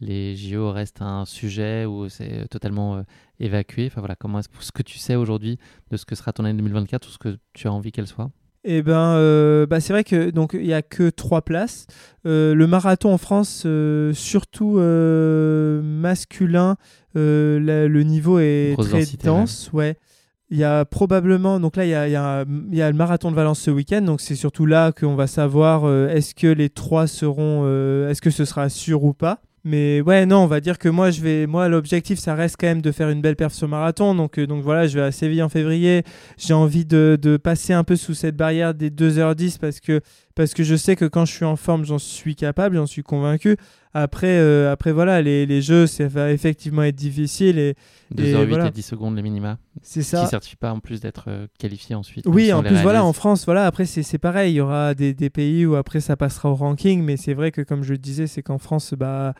les 0.00 0.36
JO 0.36 0.72
restent 0.72 1.02
un 1.02 1.24
sujet 1.24 1.84
ou 1.84 2.08
c'est 2.08 2.48
totalement 2.48 3.02
évacué? 3.40 3.86
Enfin 3.86 4.00
voilà, 4.00 4.16
comment 4.16 4.38
est-ce 4.38 4.48
ce 4.60 4.72
que 4.72 4.82
tu 4.82 4.98
sais 4.98 5.14
aujourd'hui 5.14 5.58
de 5.90 5.96
ce 5.96 6.04
que 6.04 6.14
sera 6.14 6.32
ton 6.32 6.44
année 6.44 6.58
2024 6.58 7.08
ou 7.08 7.10
ce 7.10 7.18
que 7.18 7.38
tu 7.52 7.68
as 7.68 7.72
envie 7.72 7.92
qu'elle 7.92 8.06
soit? 8.06 8.30
Eh 8.68 8.82
ben, 8.82 9.14
euh, 9.14 9.64
bah 9.64 9.78
c'est 9.78 9.92
vrai 9.92 10.02
que 10.02 10.30
donc 10.30 10.50
il 10.54 10.66
y 10.66 10.74
a 10.74 10.82
que 10.82 11.08
trois 11.08 11.42
places. 11.42 11.86
Euh, 12.26 12.52
le 12.52 12.66
marathon 12.66 13.12
en 13.12 13.18
France, 13.18 13.62
euh, 13.64 14.12
surtout 14.12 14.80
masculin, 15.84 16.76
le 17.14 18.02
niveau 18.02 18.40
est 18.40 18.74
très 18.76 19.04
dense. 19.22 19.70
Ouais. 19.72 19.96
Il 20.50 20.58
y 20.58 20.64
a 20.64 20.84
probablement, 20.84 21.58
donc 21.58 21.76
là, 21.76 21.84
il 21.84 21.90
y 21.90 21.94
a, 21.94 22.02
a, 22.02 22.44
y 22.70 22.82
a, 22.82 22.90
le 22.90 22.96
marathon 22.96 23.30
de 23.30 23.36
Valence 23.36 23.60
ce 23.60 23.70
week-end, 23.70 24.02
donc 24.02 24.20
c'est 24.20 24.36
surtout 24.36 24.64
là 24.64 24.92
qu'on 24.92 25.16
va 25.16 25.26
savoir 25.26 25.90
est-ce 26.08 26.34
que 26.36 26.46
les 26.46 26.68
trois 26.68 27.08
seront, 27.08 27.64
est-ce 28.08 28.22
que 28.22 28.30
ce 28.30 28.44
sera 28.44 28.68
sûr 28.68 29.02
ou 29.02 29.12
pas. 29.12 29.40
Mais 29.66 30.00
ouais, 30.00 30.26
non, 30.26 30.44
on 30.44 30.46
va 30.46 30.60
dire 30.60 30.78
que 30.78 30.88
moi, 30.88 31.10
je 31.10 31.20
vais, 31.20 31.48
moi, 31.48 31.68
l'objectif, 31.68 32.20
ça 32.20 32.36
reste 32.36 32.54
quand 32.56 32.68
même 32.68 32.82
de 32.82 32.92
faire 32.92 33.08
une 33.10 33.20
belle 33.20 33.34
perf 33.34 33.52
sur 33.52 33.66
marathon. 33.66 34.14
Donc, 34.14 34.38
euh, 34.38 34.46
donc 34.46 34.62
voilà, 34.62 34.86
je 34.86 34.96
vais 34.96 35.04
à 35.04 35.10
Séville 35.10 35.42
en 35.42 35.48
février. 35.48 36.04
J'ai 36.38 36.54
envie 36.54 36.84
de, 36.84 37.18
de, 37.20 37.36
passer 37.36 37.72
un 37.72 37.82
peu 37.82 37.96
sous 37.96 38.14
cette 38.14 38.36
barrière 38.36 38.74
des 38.74 38.90
2h10 38.90 39.58
parce 39.58 39.80
que, 39.80 40.00
parce 40.36 40.52
que 40.52 40.62
je 40.62 40.76
sais 40.76 40.96
que 40.96 41.06
quand 41.06 41.24
je 41.24 41.32
suis 41.32 41.46
en 41.46 41.56
forme, 41.56 41.84
j'en 41.84 41.98
suis 41.98 42.36
capable, 42.36 42.76
j'en 42.76 42.86
suis 42.86 43.02
convaincu. 43.02 43.56
Après, 43.94 44.36
euh, 44.38 44.70
après 44.70 44.92
voilà, 44.92 45.22
les, 45.22 45.46
les, 45.46 45.62
jeux, 45.62 45.86
ça 45.86 46.06
va 46.06 46.30
effectivement 46.30 46.82
être 46.82 46.94
difficile. 46.94 47.58
Et, 47.58 47.74
2h08 48.14 48.68
et, 48.68 48.70
10 48.70 48.82
secondes 48.82 49.16
les 49.16 49.22
minima. 49.22 49.58
C'est 49.80 50.02
ça. 50.02 50.22
Qui 50.22 50.28
certifie 50.28 50.56
pas 50.56 50.70
en 50.72 50.80
plus 50.80 51.00
d'être 51.00 51.24
euh, 51.28 51.46
qualifié 51.58 51.94
ensuite. 51.94 52.26
Oui, 52.28 52.52
en 52.52 52.62
plus, 52.62 52.76
voilà, 52.82 53.02
en 53.02 53.14
France, 53.14 53.46
voilà, 53.46 53.64
après, 53.64 53.86
c'est 53.86 54.18
pareil. 54.18 54.52
Il 54.52 54.56
y 54.56 54.60
aura 54.60 54.94
des, 54.94 55.14
des, 55.14 55.30
pays 55.30 55.64
où 55.64 55.74
après 55.74 56.00
ça 56.00 56.18
passera 56.18 56.50
au 56.50 56.54
ranking. 56.54 57.02
Mais 57.02 57.16
c'est 57.16 57.32
vrai 57.32 57.50
que, 57.50 57.62
comme 57.62 57.82
je 57.82 57.92
le 57.92 57.98
disais, 57.98 58.26
c'est 58.26 58.42
qu'en 58.42 58.58
France, 58.58 58.92
bah 58.92 59.32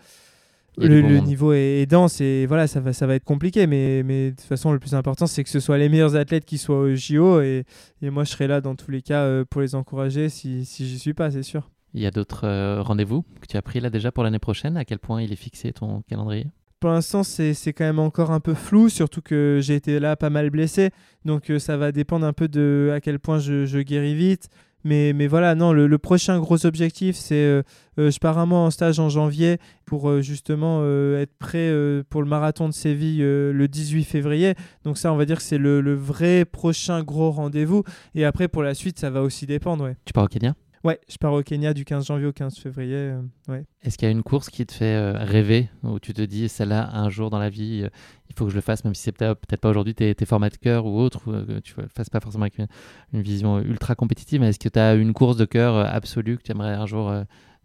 le, 0.78 1.20
niveau 1.20 1.52
est, 1.52 1.86
dense 1.86 2.20
et 2.20 2.46
voilà, 2.46 2.66
ça 2.66 2.80
va, 2.80 2.92
ça 2.92 3.06
va 3.06 3.14
être 3.14 3.24
compliqué. 3.24 3.66
Mais, 3.66 4.02
mais 4.02 4.30
de 4.30 4.36
toute 4.36 4.46
façon, 4.46 4.72
le 4.72 4.78
plus 4.78 4.94
important, 4.94 5.26
c'est 5.26 5.42
que 5.44 5.50
ce 5.50 5.60
soit 5.60 5.78
les 5.78 5.88
meilleurs 5.88 6.16
athlètes 6.16 6.44
qui 6.44 6.58
soient 6.58 6.80
au 6.80 6.94
JO. 6.94 7.40
Et, 7.40 7.64
et 8.02 8.10
moi, 8.10 8.24
je 8.24 8.30
serai 8.30 8.46
là 8.46 8.60
dans 8.60 8.74
tous 8.74 8.90
les 8.90 9.02
cas 9.02 9.22
euh, 9.22 9.44
pour 9.48 9.60
les 9.60 9.74
encourager 9.74 10.28
si, 10.28 10.64
si 10.64 10.86
j'y 10.86 10.98
suis 10.98 11.14
pas, 11.14 11.30
c'est 11.30 11.42
sûr. 11.42 11.70
Il 11.94 12.02
y 12.02 12.06
a 12.06 12.10
d'autres 12.10 12.46
euh, 12.46 12.82
rendez-vous 12.82 13.22
que 13.40 13.46
tu 13.48 13.56
as 13.56 13.62
pris 13.62 13.80
là 13.80 13.90
déjà 13.90 14.12
pour 14.12 14.22
l'année 14.22 14.38
prochaine? 14.38 14.76
À 14.76 14.84
quel 14.84 14.98
point 14.98 15.22
il 15.22 15.32
est 15.32 15.36
fixé 15.36 15.72
ton 15.72 16.02
calendrier? 16.02 16.46
Pour 16.78 16.90
l'instant, 16.90 17.22
c'est 17.22 17.54
quand 17.72 17.84
même 17.84 17.98
encore 17.98 18.30
un 18.30 18.40
peu 18.40 18.52
flou, 18.52 18.90
surtout 18.90 19.22
que 19.22 19.60
j'ai 19.62 19.74
été 19.74 19.98
là 19.98 20.14
pas 20.14 20.28
mal 20.28 20.50
blessé. 20.50 20.90
Donc, 21.24 21.50
euh, 21.50 21.58
ça 21.58 21.78
va 21.78 21.90
dépendre 21.90 22.26
un 22.26 22.34
peu 22.34 22.48
de 22.48 22.92
à 22.94 23.00
quel 23.00 23.18
point 23.18 23.38
je, 23.38 23.64
je 23.64 23.78
guéris 23.78 24.14
vite. 24.14 24.50
Mais, 24.84 25.12
mais 25.12 25.26
voilà, 25.26 25.54
non, 25.54 25.72
le, 25.72 25.98
prochain 25.98 26.38
gros 26.38 26.64
objectif, 26.64 27.16
c'est 27.16 27.62
je 27.96 28.18
pars 28.18 28.38
un 28.38 28.48
en 28.50 28.70
stage 28.70 29.00
en 29.00 29.08
janvier 29.08 29.58
pour 29.84 30.22
justement 30.22 30.84
être 31.16 31.34
prêt 31.38 31.72
pour 32.08 32.22
le 32.22 32.28
marathon 32.28 32.68
de 32.68 32.74
Séville 32.74 33.18
le 33.18 33.66
18 33.66 34.04
février. 34.04 34.54
Donc 34.84 34.96
ça, 34.96 35.12
on 35.12 35.16
va 35.16 35.24
dire 35.24 35.38
que 35.38 35.42
c'est 35.42 35.58
le, 35.58 35.80
le, 35.80 35.94
vrai 35.94 36.44
prochain 36.44 37.02
gros 37.02 37.32
rendez-vous. 37.32 37.82
Et 38.14 38.24
après, 38.24 38.46
pour 38.46 38.62
la 38.62 38.74
suite, 38.74 39.00
ça 39.00 39.10
va 39.10 39.22
aussi 39.22 39.46
dépendre. 39.46 39.84
Ouais. 39.84 39.96
Tu 40.04 40.12
pars 40.12 40.24
au 40.24 40.28
Kenya? 40.28 40.54
Ouais, 40.84 41.00
je 41.08 41.16
pars 41.16 41.32
au 41.32 41.42
Kenya 41.42 41.74
du 41.74 41.84
15 41.84 42.06
janvier 42.06 42.26
au 42.26 42.32
15 42.32 42.56
février. 42.58 43.12
Euh. 43.48 43.62
Est-ce 43.82 43.98
qu'il 43.98 44.06
y 44.06 44.08
a 44.08 44.12
une 44.12 44.22
course 44.22 44.50
qui 44.50 44.64
te 44.66 44.72
fait 44.72 44.94
euh, 44.94 45.12
rêver, 45.16 45.68
où 45.82 45.98
tu 45.98 46.12
te 46.12 46.22
dis, 46.22 46.48
celle-là, 46.48 46.90
un 46.94 47.08
jour 47.08 47.30
dans 47.30 47.38
la 47.38 47.50
vie, 47.50 47.82
euh, 47.84 47.88
il 48.28 48.36
faut 48.36 48.44
que 48.44 48.50
je 48.50 48.56
le 48.56 48.60
fasse, 48.60 48.84
même 48.84 48.94
si 48.94 49.02
c'est 49.02 49.12
peut-être 49.12 49.60
pas 49.60 49.70
aujourd'hui 49.70 49.94
tes, 49.94 50.14
formats 50.26 50.50
de 50.50 50.56
cœur 50.56 50.86
ou 50.86 50.98
autre, 50.98 51.20
ou 51.26 51.32
que 51.32 51.58
tu 51.60 51.74
ne 51.80 51.86
fasses 51.88 52.10
pas 52.10 52.20
forcément 52.20 52.44
avec 52.44 52.58
une, 52.58 53.22
vision 53.22 53.58
ultra 53.60 53.94
compétitive, 53.94 54.40
mais 54.40 54.48
est-ce 54.50 54.58
que 54.58 54.68
tu 54.68 54.78
as 54.78 54.94
une 54.94 55.12
course 55.12 55.36
de 55.36 55.44
cœur 55.44 55.76
absolue 55.76 56.36
que 56.36 56.42
tu 56.42 56.52
aimerais 56.52 56.74
un 56.74 56.86
jour 56.86 57.12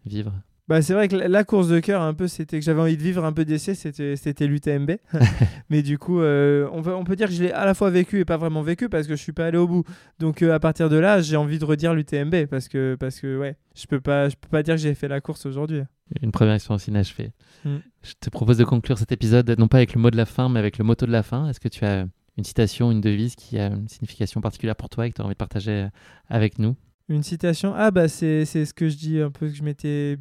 vivre? 0.06 0.32
Bah, 0.72 0.80
c'est 0.80 0.94
vrai 0.94 1.06
que 1.06 1.16
la 1.16 1.44
course 1.44 1.68
de 1.68 1.80
cœur, 1.80 2.00
un 2.00 2.14
peu, 2.14 2.26
c'était 2.26 2.58
que 2.58 2.64
j'avais 2.64 2.80
envie 2.80 2.96
de 2.96 3.02
vivre 3.02 3.26
un 3.26 3.32
peu 3.34 3.44
d'essai, 3.44 3.74
c'était, 3.74 4.46
l'UTMB. 4.46 4.92
Mais 5.68 5.82
du 5.82 5.98
coup, 5.98 6.22
euh, 6.22 6.66
on, 6.72 6.80
peut, 6.80 6.94
on 6.94 7.04
peut 7.04 7.14
dire 7.14 7.28
que 7.28 7.34
je 7.34 7.42
l'ai 7.42 7.52
à 7.52 7.66
la 7.66 7.74
fois 7.74 7.90
vécu 7.90 8.20
et 8.20 8.24
pas 8.24 8.38
vraiment 8.38 8.62
vécu 8.62 8.88
parce 8.88 9.06
que 9.06 9.14
je 9.14 9.20
suis 9.20 9.32
pas 9.32 9.44
allé 9.44 9.58
au 9.58 9.68
bout. 9.68 9.84
Donc 10.18 10.40
euh, 10.40 10.54
à 10.54 10.60
partir 10.60 10.88
de 10.88 10.96
là, 10.96 11.20
j'ai 11.20 11.36
envie 11.36 11.58
de 11.58 11.64
redire 11.66 11.92
l'UTMB 11.92 12.46
parce 12.46 12.68
que, 12.68 12.96
parce 12.98 13.20
que 13.20 13.38
ouais, 13.38 13.56
je 13.74 13.86
peux 13.86 14.00
pas, 14.00 14.30
je 14.30 14.36
peux 14.36 14.48
pas 14.48 14.62
dire 14.62 14.76
que 14.76 14.80
j'ai 14.80 14.94
fait 14.94 15.08
la 15.08 15.20
course 15.20 15.44
aujourd'hui. 15.44 15.82
Une 16.22 16.32
première 16.32 16.54
expérience 16.54 16.88
inachevée. 16.88 17.32
Mm. 17.66 17.76
Je 18.02 18.12
te 18.18 18.30
propose 18.30 18.56
de 18.56 18.64
conclure 18.64 18.96
cet 18.96 19.12
épisode 19.12 19.54
non 19.58 19.68
pas 19.68 19.76
avec 19.76 19.92
le 19.92 20.00
mot 20.00 20.10
de 20.10 20.16
la 20.16 20.24
fin, 20.24 20.48
mais 20.48 20.58
avec 20.58 20.78
le 20.78 20.84
motto 20.84 21.04
de 21.04 21.12
la 21.12 21.22
fin. 21.22 21.50
Est-ce 21.50 21.60
que 21.60 21.68
tu 21.68 21.84
as 21.84 22.06
une 22.38 22.44
citation, 22.44 22.90
une 22.90 23.02
devise 23.02 23.36
qui 23.36 23.58
a 23.58 23.66
une 23.66 23.88
signification 23.88 24.40
particulière 24.40 24.76
pour 24.76 24.88
toi 24.88 25.06
et 25.06 25.10
que 25.10 25.16
tu 25.16 25.20
as 25.20 25.24
envie 25.26 25.34
de 25.34 25.36
partager 25.36 25.88
avec 26.30 26.58
nous? 26.58 26.76
Une 27.10 27.22
citation? 27.22 27.74
Ah 27.76 27.90
bah 27.90 28.08
c'est, 28.08 28.46
c'est 28.46 28.64
ce 28.64 28.72
que 28.72 28.88
je 28.88 28.96
dis 28.96 29.20
un 29.20 29.30
peu 29.30 29.48
que 29.48 29.54
je 29.54 29.62
m'étais 29.62 30.16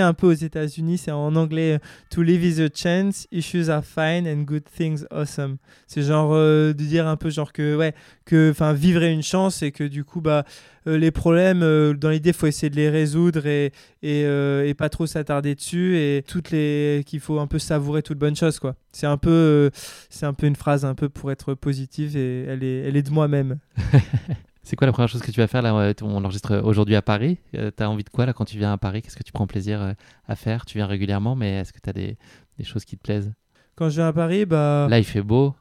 un 0.00 0.14
peu 0.14 0.26
aux 0.26 0.32
États-Unis, 0.32 0.98
c'est 0.98 1.10
en 1.10 1.34
anglais 1.36 1.78
To 2.10 2.22
live 2.22 2.44
is 2.44 2.60
a 2.60 2.68
chance, 2.74 3.26
issues 3.30 3.68
are 3.70 3.84
fine 3.84 4.26
and 4.26 4.42
good 4.42 4.64
things 4.64 5.06
awesome. 5.10 5.56
C'est 5.86 6.02
genre 6.02 6.32
euh, 6.32 6.72
de 6.72 6.84
dire 6.84 7.06
un 7.06 7.16
peu 7.16 7.30
genre 7.30 7.52
que 7.52 7.76
ouais, 7.76 7.94
que 8.24 8.52
vivre 8.74 9.02
est 9.02 9.12
une 9.12 9.22
chance 9.22 9.62
et 9.62 9.72
que 9.72 9.84
du 9.84 10.04
coup 10.04 10.20
bah 10.20 10.44
euh, 10.86 10.98
les 10.98 11.10
problèmes 11.10 11.62
euh, 11.62 11.94
dans 11.94 12.10
l'idée 12.10 12.32
faut 12.32 12.46
essayer 12.46 12.70
de 12.70 12.76
les 12.76 12.90
résoudre 12.90 13.46
et 13.46 13.72
et, 14.02 14.22
et 14.22 14.74
pas 14.74 14.88
trop 14.88 15.06
s'attarder 15.06 15.54
dessus 15.54 15.96
et 15.96 16.24
toutes 16.26 16.50
les 16.50 17.02
qu'il 17.06 17.20
faut 17.20 17.38
un 17.38 17.46
peu 17.46 17.58
savourer 17.58 18.02
toutes 18.02 18.18
bonnes 18.18 18.36
choses 18.36 18.58
quoi. 18.58 18.74
C'est 18.92 19.06
un 19.06 19.16
peu 19.16 19.70
c'est 20.10 20.26
un 20.26 20.34
peu 20.34 20.46
une 20.46 20.56
phrase 20.56 20.84
un 20.84 20.94
peu 20.94 21.08
pour 21.08 21.30
être 21.30 21.54
positive 21.54 22.16
et 22.16 22.44
elle 22.44 22.64
est 22.64 22.80
elle 22.80 22.96
est 22.96 23.02
de 23.02 23.10
moi-même. 23.10 23.58
C'est 24.62 24.76
quoi 24.76 24.86
la 24.86 24.92
première 24.92 25.08
chose 25.08 25.22
que 25.22 25.30
tu 25.30 25.40
vas 25.40 25.48
faire 25.48 25.62
là 25.62 25.74
euh, 25.74 25.92
On 26.02 26.24
enregistre 26.24 26.56
aujourd'hui 26.64 26.94
à 26.94 27.02
Paris? 27.02 27.38
Euh, 27.56 27.70
tu 27.76 27.82
as 27.82 27.90
envie 27.90 28.04
de 28.04 28.10
quoi 28.10 28.26
là 28.26 28.32
quand 28.32 28.44
tu 28.44 28.58
viens 28.58 28.72
à 28.72 28.78
Paris? 28.78 29.02
Qu'est-ce 29.02 29.16
que 29.16 29.24
tu 29.24 29.32
prends 29.32 29.46
plaisir 29.46 29.82
euh, 29.82 29.92
à 30.28 30.36
faire? 30.36 30.64
Tu 30.66 30.78
viens 30.78 30.86
régulièrement, 30.86 31.34
mais 31.34 31.60
est-ce 31.60 31.72
que 31.72 31.80
tu 31.82 31.90
as 31.90 31.92
des, 31.92 32.16
des, 32.58 32.64
choses 32.64 32.84
qui 32.84 32.96
te 32.96 33.02
plaisent? 33.02 33.32
Quand 33.74 33.88
je 33.88 33.96
viens 33.96 34.08
à 34.08 34.12
Paris, 34.12 34.46
bah. 34.46 34.86
Là, 34.88 34.98
il 34.98 35.04
fait 35.04 35.22
beau. 35.22 35.54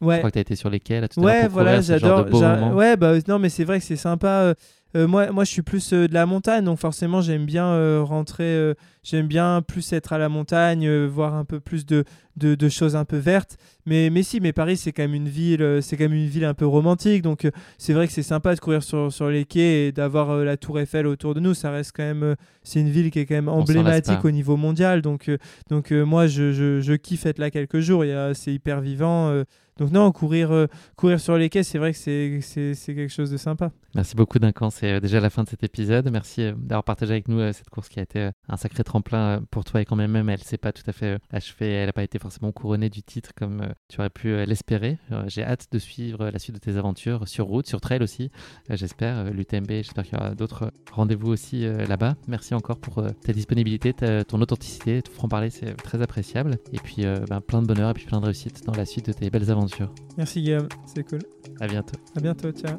Ouais. 0.00 0.14
Je 0.14 0.18
crois 0.18 0.30
que 0.30 0.34
tu 0.34 0.38
as 0.38 0.42
été 0.42 0.56
sur 0.56 0.70
les 0.70 0.80
quais 0.80 1.00
là 1.00 1.08
tout 1.08 1.20
ouais, 1.20 1.48
voilà, 1.48 1.80
j'adore. 1.80 2.26
Ouais, 2.74 2.96
bah 2.96 3.14
non, 3.26 3.38
mais 3.38 3.48
c'est 3.48 3.64
vrai 3.64 3.78
que 3.80 3.84
c'est 3.84 3.96
sympa. 3.96 4.54
Moi, 4.94 5.32
moi, 5.32 5.44
je 5.44 5.50
suis 5.50 5.62
plus 5.62 5.92
de 5.92 6.12
la 6.12 6.26
montagne, 6.26 6.64
donc 6.64 6.78
forcément, 6.78 7.20
j'aime 7.20 7.46
bien 7.46 8.00
rentrer. 8.02 8.74
j'aime 9.02 9.26
bien 9.26 9.62
plus 9.62 9.92
être 9.92 10.12
à 10.12 10.18
la 10.18 10.28
montagne, 10.28 10.88
voir 11.06 11.34
un 11.34 11.44
peu 11.44 11.60
plus 11.60 11.84
de, 11.86 12.04
de, 12.36 12.54
de, 12.54 12.68
choses 12.68 12.96
un 12.96 13.04
peu 13.04 13.16
vertes. 13.16 13.56
Mais, 13.86 14.10
mais 14.10 14.22
si, 14.22 14.40
mais 14.40 14.52
Paris, 14.52 14.76
c'est 14.76 14.92
quand 14.92 15.02
même 15.02 15.14
une 15.14 15.28
ville, 15.28 15.62
euh, 15.62 15.80
c'est 15.80 15.96
quand 15.96 16.04
même 16.04 16.14
une 16.14 16.28
ville 16.28 16.44
un 16.44 16.54
peu 16.54 16.66
romantique. 16.66 17.22
Donc, 17.22 17.44
euh, 17.44 17.50
c'est 17.78 17.92
vrai 17.92 18.06
que 18.06 18.12
c'est 18.12 18.22
sympa 18.22 18.54
de 18.54 18.60
courir 18.60 18.82
sur, 18.82 19.12
sur 19.12 19.28
les 19.28 19.44
quais 19.44 19.88
et 19.88 19.92
d'avoir 19.92 20.30
euh, 20.30 20.44
la 20.44 20.56
Tour 20.56 20.80
Eiffel 20.80 21.06
autour 21.06 21.34
de 21.34 21.40
nous. 21.40 21.54
Ça 21.54 21.70
reste 21.70 21.92
quand 21.94 22.02
même, 22.02 22.34
c'est 22.62 22.80
une 22.80 22.90
ville 22.90 23.10
qui 23.10 23.18
est 23.20 23.26
quand 23.26 23.34
même 23.34 23.48
emblématique 23.48 24.24
au 24.24 24.30
niveau 24.30 24.56
mondial. 24.56 25.02
Donc, 25.02 25.30
donc 25.68 25.90
moi, 25.90 26.26
je, 26.26 26.52
je, 26.52 26.80
je, 26.80 26.92
kiffe 26.94 27.26
être 27.26 27.38
là 27.38 27.50
quelques 27.50 27.80
jours. 27.80 28.04
C'est 28.34 28.52
hyper 28.52 28.80
vivant. 28.80 29.44
Donc, 29.78 29.90
non, 29.90 30.12
courir, 30.12 30.68
courir 30.96 31.20
sur 31.20 31.36
les 31.36 31.48
quais, 31.48 31.62
c'est 31.62 31.78
vrai 31.78 31.92
que 31.92 31.98
c'est, 31.98 32.76
quelque 32.86 33.08
chose 33.08 33.30
de 33.30 33.36
sympa. 33.36 33.70
Merci 33.94 34.16
beaucoup, 34.16 34.38
Duncan. 34.38 34.70
C'est 34.70 35.00
déjà 35.00 35.20
la 35.20 35.30
fin 35.30 35.44
de 35.44 35.48
cet 35.48 35.62
épisode. 35.62 36.10
Merci 36.10 36.52
d'avoir 36.56 36.84
partagé 36.84 37.12
avec 37.12 37.28
nous 37.28 37.52
cette 37.52 37.70
course 37.70 37.88
qui 37.88 38.00
a 38.00 38.02
été 38.02 38.30
un 38.48 38.56
sacré 38.56 38.82
tremplin 38.84 39.42
pour 39.50 39.64
toi 39.64 39.80
et 39.80 39.84
quand 39.84 39.96
même, 39.96 40.10
même 40.10 40.28
elle 40.28 40.42
s'est 40.42 40.58
pas 40.58 40.72
tout 40.72 40.82
à 40.86 40.92
fait 40.92 41.18
achevée. 41.32 41.72
Elle 41.72 41.86
n'a 41.86 41.92
pas 41.92 42.02
été 42.02 42.18
forcément 42.18 42.52
couronnée 42.52 42.90
du 42.90 43.02
titre 43.02 43.30
comme 43.36 43.68
tu 43.88 44.00
aurais 44.00 44.10
pu 44.10 44.28
euh, 44.28 44.44
l'espérer. 44.46 44.98
Euh, 45.12 45.24
j'ai 45.28 45.44
hâte 45.44 45.68
de 45.70 45.78
suivre 45.78 46.28
la 46.30 46.38
suite 46.38 46.54
de 46.54 46.60
tes 46.60 46.76
aventures 46.76 47.26
sur 47.28 47.46
route, 47.46 47.66
sur 47.66 47.80
trail 47.80 48.02
aussi. 48.02 48.30
Euh, 48.70 48.76
j'espère, 48.76 49.24
l'UTMB, 49.30 49.68
j'espère 49.68 50.04
qu'il 50.04 50.18
y 50.18 50.20
aura 50.20 50.34
d'autres 50.34 50.72
rendez-vous 50.92 51.28
aussi 51.28 51.66
là-bas. 51.66 52.16
Merci 52.28 52.54
encore 52.54 52.78
pour 52.78 53.02
ta 53.24 53.32
disponibilité, 53.32 53.92
ton 53.92 54.40
authenticité, 54.40 55.02
ton 55.02 55.12
franc-parler, 55.12 55.50
c'est 55.50 55.74
très 55.74 56.02
appréciable. 56.02 56.58
Et 56.72 56.78
puis 56.78 57.04
ben, 57.28 57.40
plein 57.40 57.62
de 57.62 57.66
bonheur 57.66 57.90
et 57.90 57.94
puis 57.94 58.06
plein 58.06 58.20
de 58.20 58.26
réussite 58.26 58.64
dans 58.64 58.74
la 58.74 58.84
suite 58.84 59.06
de 59.06 59.12
tes 59.12 59.30
belles 59.30 59.50
aventures. 59.50 59.63
Merci 60.16 60.42
Guillaume, 60.42 60.68
c'est 60.86 61.04
cool. 61.08 61.20
À 61.60 61.66
bientôt. 61.66 61.98
À 62.16 62.20
bientôt, 62.20 62.50
ciao. 62.52 62.78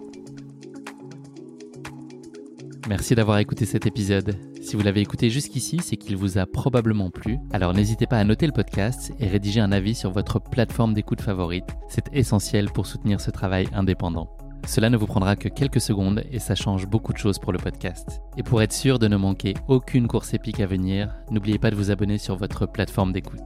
Merci 2.87 3.15
d'avoir 3.15 3.39
écouté 3.39 3.65
cet 3.65 3.87
épisode. 3.87 4.37
Si 4.61 4.75
vous 4.75 4.83
l'avez 4.83 5.01
écouté 5.01 5.29
jusqu'ici, 5.29 5.79
c'est 5.81 5.95
qu'il 5.95 6.17
vous 6.17 6.37
a 6.37 6.45
probablement 6.45 7.09
plu. 7.09 7.37
Alors 7.51 7.73
n'hésitez 7.73 8.05
pas 8.05 8.17
à 8.17 8.23
noter 8.23 8.45
le 8.45 8.51
podcast 8.51 9.11
et 9.19 9.27
rédiger 9.27 9.59
un 9.59 9.71
avis 9.71 9.95
sur 9.95 10.11
votre 10.11 10.39
plateforme 10.39 10.93
d'écoute 10.93 11.21
favorite. 11.21 11.65
C'est 11.87 12.13
essentiel 12.13 12.71
pour 12.71 12.85
soutenir 12.85 13.21
ce 13.21 13.31
travail 13.31 13.67
indépendant. 13.73 14.29
Cela 14.67 14.89
ne 14.89 14.97
vous 14.97 15.05
prendra 15.05 15.35
que 15.35 15.49
quelques 15.49 15.81
secondes 15.81 16.23
et 16.31 16.39
ça 16.39 16.55
change 16.55 16.87
beaucoup 16.87 17.13
de 17.13 17.17
choses 17.17 17.39
pour 17.39 17.53
le 17.53 17.59
podcast. 17.59 18.21
Et 18.37 18.43
pour 18.43 18.61
être 18.61 18.73
sûr 18.73 18.97
de 18.99 19.07
ne 19.07 19.17
manquer 19.17 19.53
aucune 19.67 20.07
course 20.07 20.33
épique 20.33 20.59
à 20.59 20.65
venir, 20.65 21.15
n'oubliez 21.29 21.59
pas 21.59 21.69
de 21.71 21.75
vous 21.75 21.91
abonner 21.91 22.17
sur 22.17 22.35
votre 22.35 22.65
plateforme 22.65 23.13
d'écoute. 23.13 23.41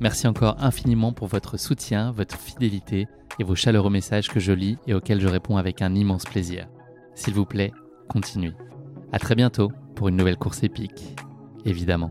Merci 0.00 0.26
encore 0.26 0.56
infiniment 0.58 1.12
pour 1.12 1.28
votre 1.28 1.58
soutien, 1.58 2.10
votre 2.10 2.38
fidélité 2.38 3.06
et 3.38 3.44
vos 3.44 3.54
chaleureux 3.54 3.90
messages 3.90 4.28
que 4.28 4.40
je 4.40 4.52
lis 4.52 4.78
et 4.86 4.94
auxquels 4.94 5.20
je 5.20 5.28
réponds 5.28 5.58
avec 5.58 5.82
un 5.82 5.94
immense 5.94 6.24
plaisir. 6.24 6.68
S'il 7.14 7.34
vous 7.34 7.44
plaît, 7.44 7.72
continue. 8.08 8.54
À 9.12 9.18
très 9.18 9.34
bientôt 9.34 9.70
pour 9.94 10.08
une 10.08 10.16
nouvelle 10.16 10.38
course 10.38 10.62
épique, 10.62 11.14
évidemment. 11.66 12.10